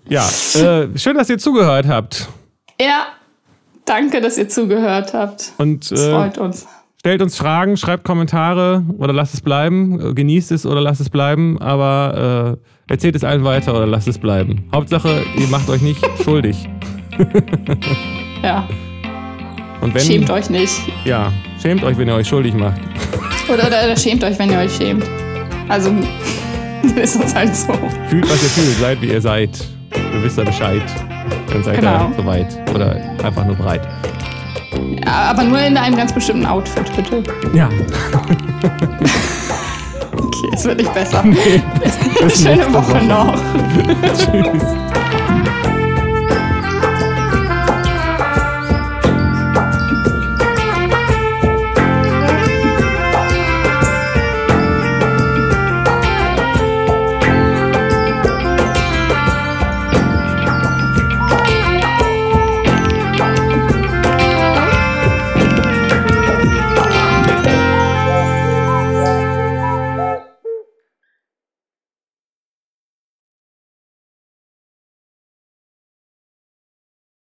Ja, 0.07 0.27
äh, 0.53 0.97
schön, 0.97 1.17
dass 1.17 1.29
ihr 1.29 1.39
zugehört 1.39 1.87
habt. 1.87 2.29
Ja, 2.79 3.07
danke, 3.85 4.21
dass 4.21 4.37
ihr 4.37 4.47
zugehört 4.47 5.13
habt. 5.13 5.53
Und 5.57 5.91
äh, 5.91 6.11
freut 6.11 6.37
uns. 6.37 6.67
Stellt 6.99 7.21
uns 7.21 7.37
Fragen, 7.37 7.77
schreibt 7.77 8.03
Kommentare 8.03 8.83
oder 8.97 9.13
lasst 9.13 9.33
es 9.33 9.41
bleiben. 9.41 10.15
Genießt 10.15 10.51
es 10.51 10.65
oder 10.65 10.81
lasst 10.81 11.01
es 11.01 11.09
bleiben. 11.09 11.59
Aber 11.61 12.57
äh, 12.59 12.74
Erzählt 12.87 13.15
es 13.15 13.23
allen 13.23 13.43
weiter 13.43 13.73
oder 13.75 13.87
lasst 13.87 14.07
es 14.07 14.19
bleiben. 14.19 14.63
Hauptsache, 14.71 15.23
ihr 15.37 15.47
macht 15.47 15.67
euch 15.69 15.81
nicht 15.81 15.99
schuldig. 16.23 16.69
ja. 18.43 18.67
Und 19.81 19.93
wenn, 19.93 20.01
schämt 20.01 20.29
euch 20.29 20.51
nicht. 20.51 20.73
Ja, 21.03 21.33
schämt 21.59 21.83
euch, 21.83 21.97
wenn 21.97 22.07
ihr 22.07 22.13
euch 22.13 22.27
schuldig 22.27 22.53
macht. 22.53 22.79
Oder, 23.47 23.67
oder, 23.67 23.85
oder 23.85 23.97
schämt 23.97 24.23
euch, 24.23 24.37
wenn 24.37 24.51
ihr 24.51 24.59
euch 24.59 24.75
schämt. 24.75 25.03
Also, 25.67 25.89
ist 26.95 27.19
das 27.19 27.33
halt 27.33 27.55
so. 27.55 27.73
Fühlt, 28.07 28.29
was 28.29 28.43
ihr 28.43 28.49
fühlt, 28.49 28.77
seid, 28.77 29.01
wie 29.01 29.07
ihr 29.07 29.21
seid. 29.21 29.49
Ihr 30.13 30.23
wisst 30.23 30.37
ja 30.37 30.43
Bescheid. 30.43 30.83
Dann 31.51 31.63
seid 31.63 31.79
genau. 31.79 32.09
ihr 32.09 32.15
soweit. 32.17 32.69
Oder 32.75 33.01
einfach 33.23 33.45
nur 33.45 33.55
bereit. 33.55 33.81
Ja, 35.03 35.31
aber 35.31 35.43
nur 35.43 35.59
in 35.59 35.75
einem 35.75 35.95
ganz 35.95 36.13
bestimmten 36.13 36.45
Outfit, 36.45 36.95
bitte. 36.95 37.23
Ja. 37.53 37.67
Okay, 40.37 40.49
es 40.53 40.65
wird 40.65 40.77
nicht 40.77 40.93
besser. 40.93 41.23
Nee, 41.23 42.29
Schöne 42.29 42.73
Woche, 42.73 42.93
Woche 42.93 43.05
noch. 43.05 43.35
Tschüss. 44.17 45.05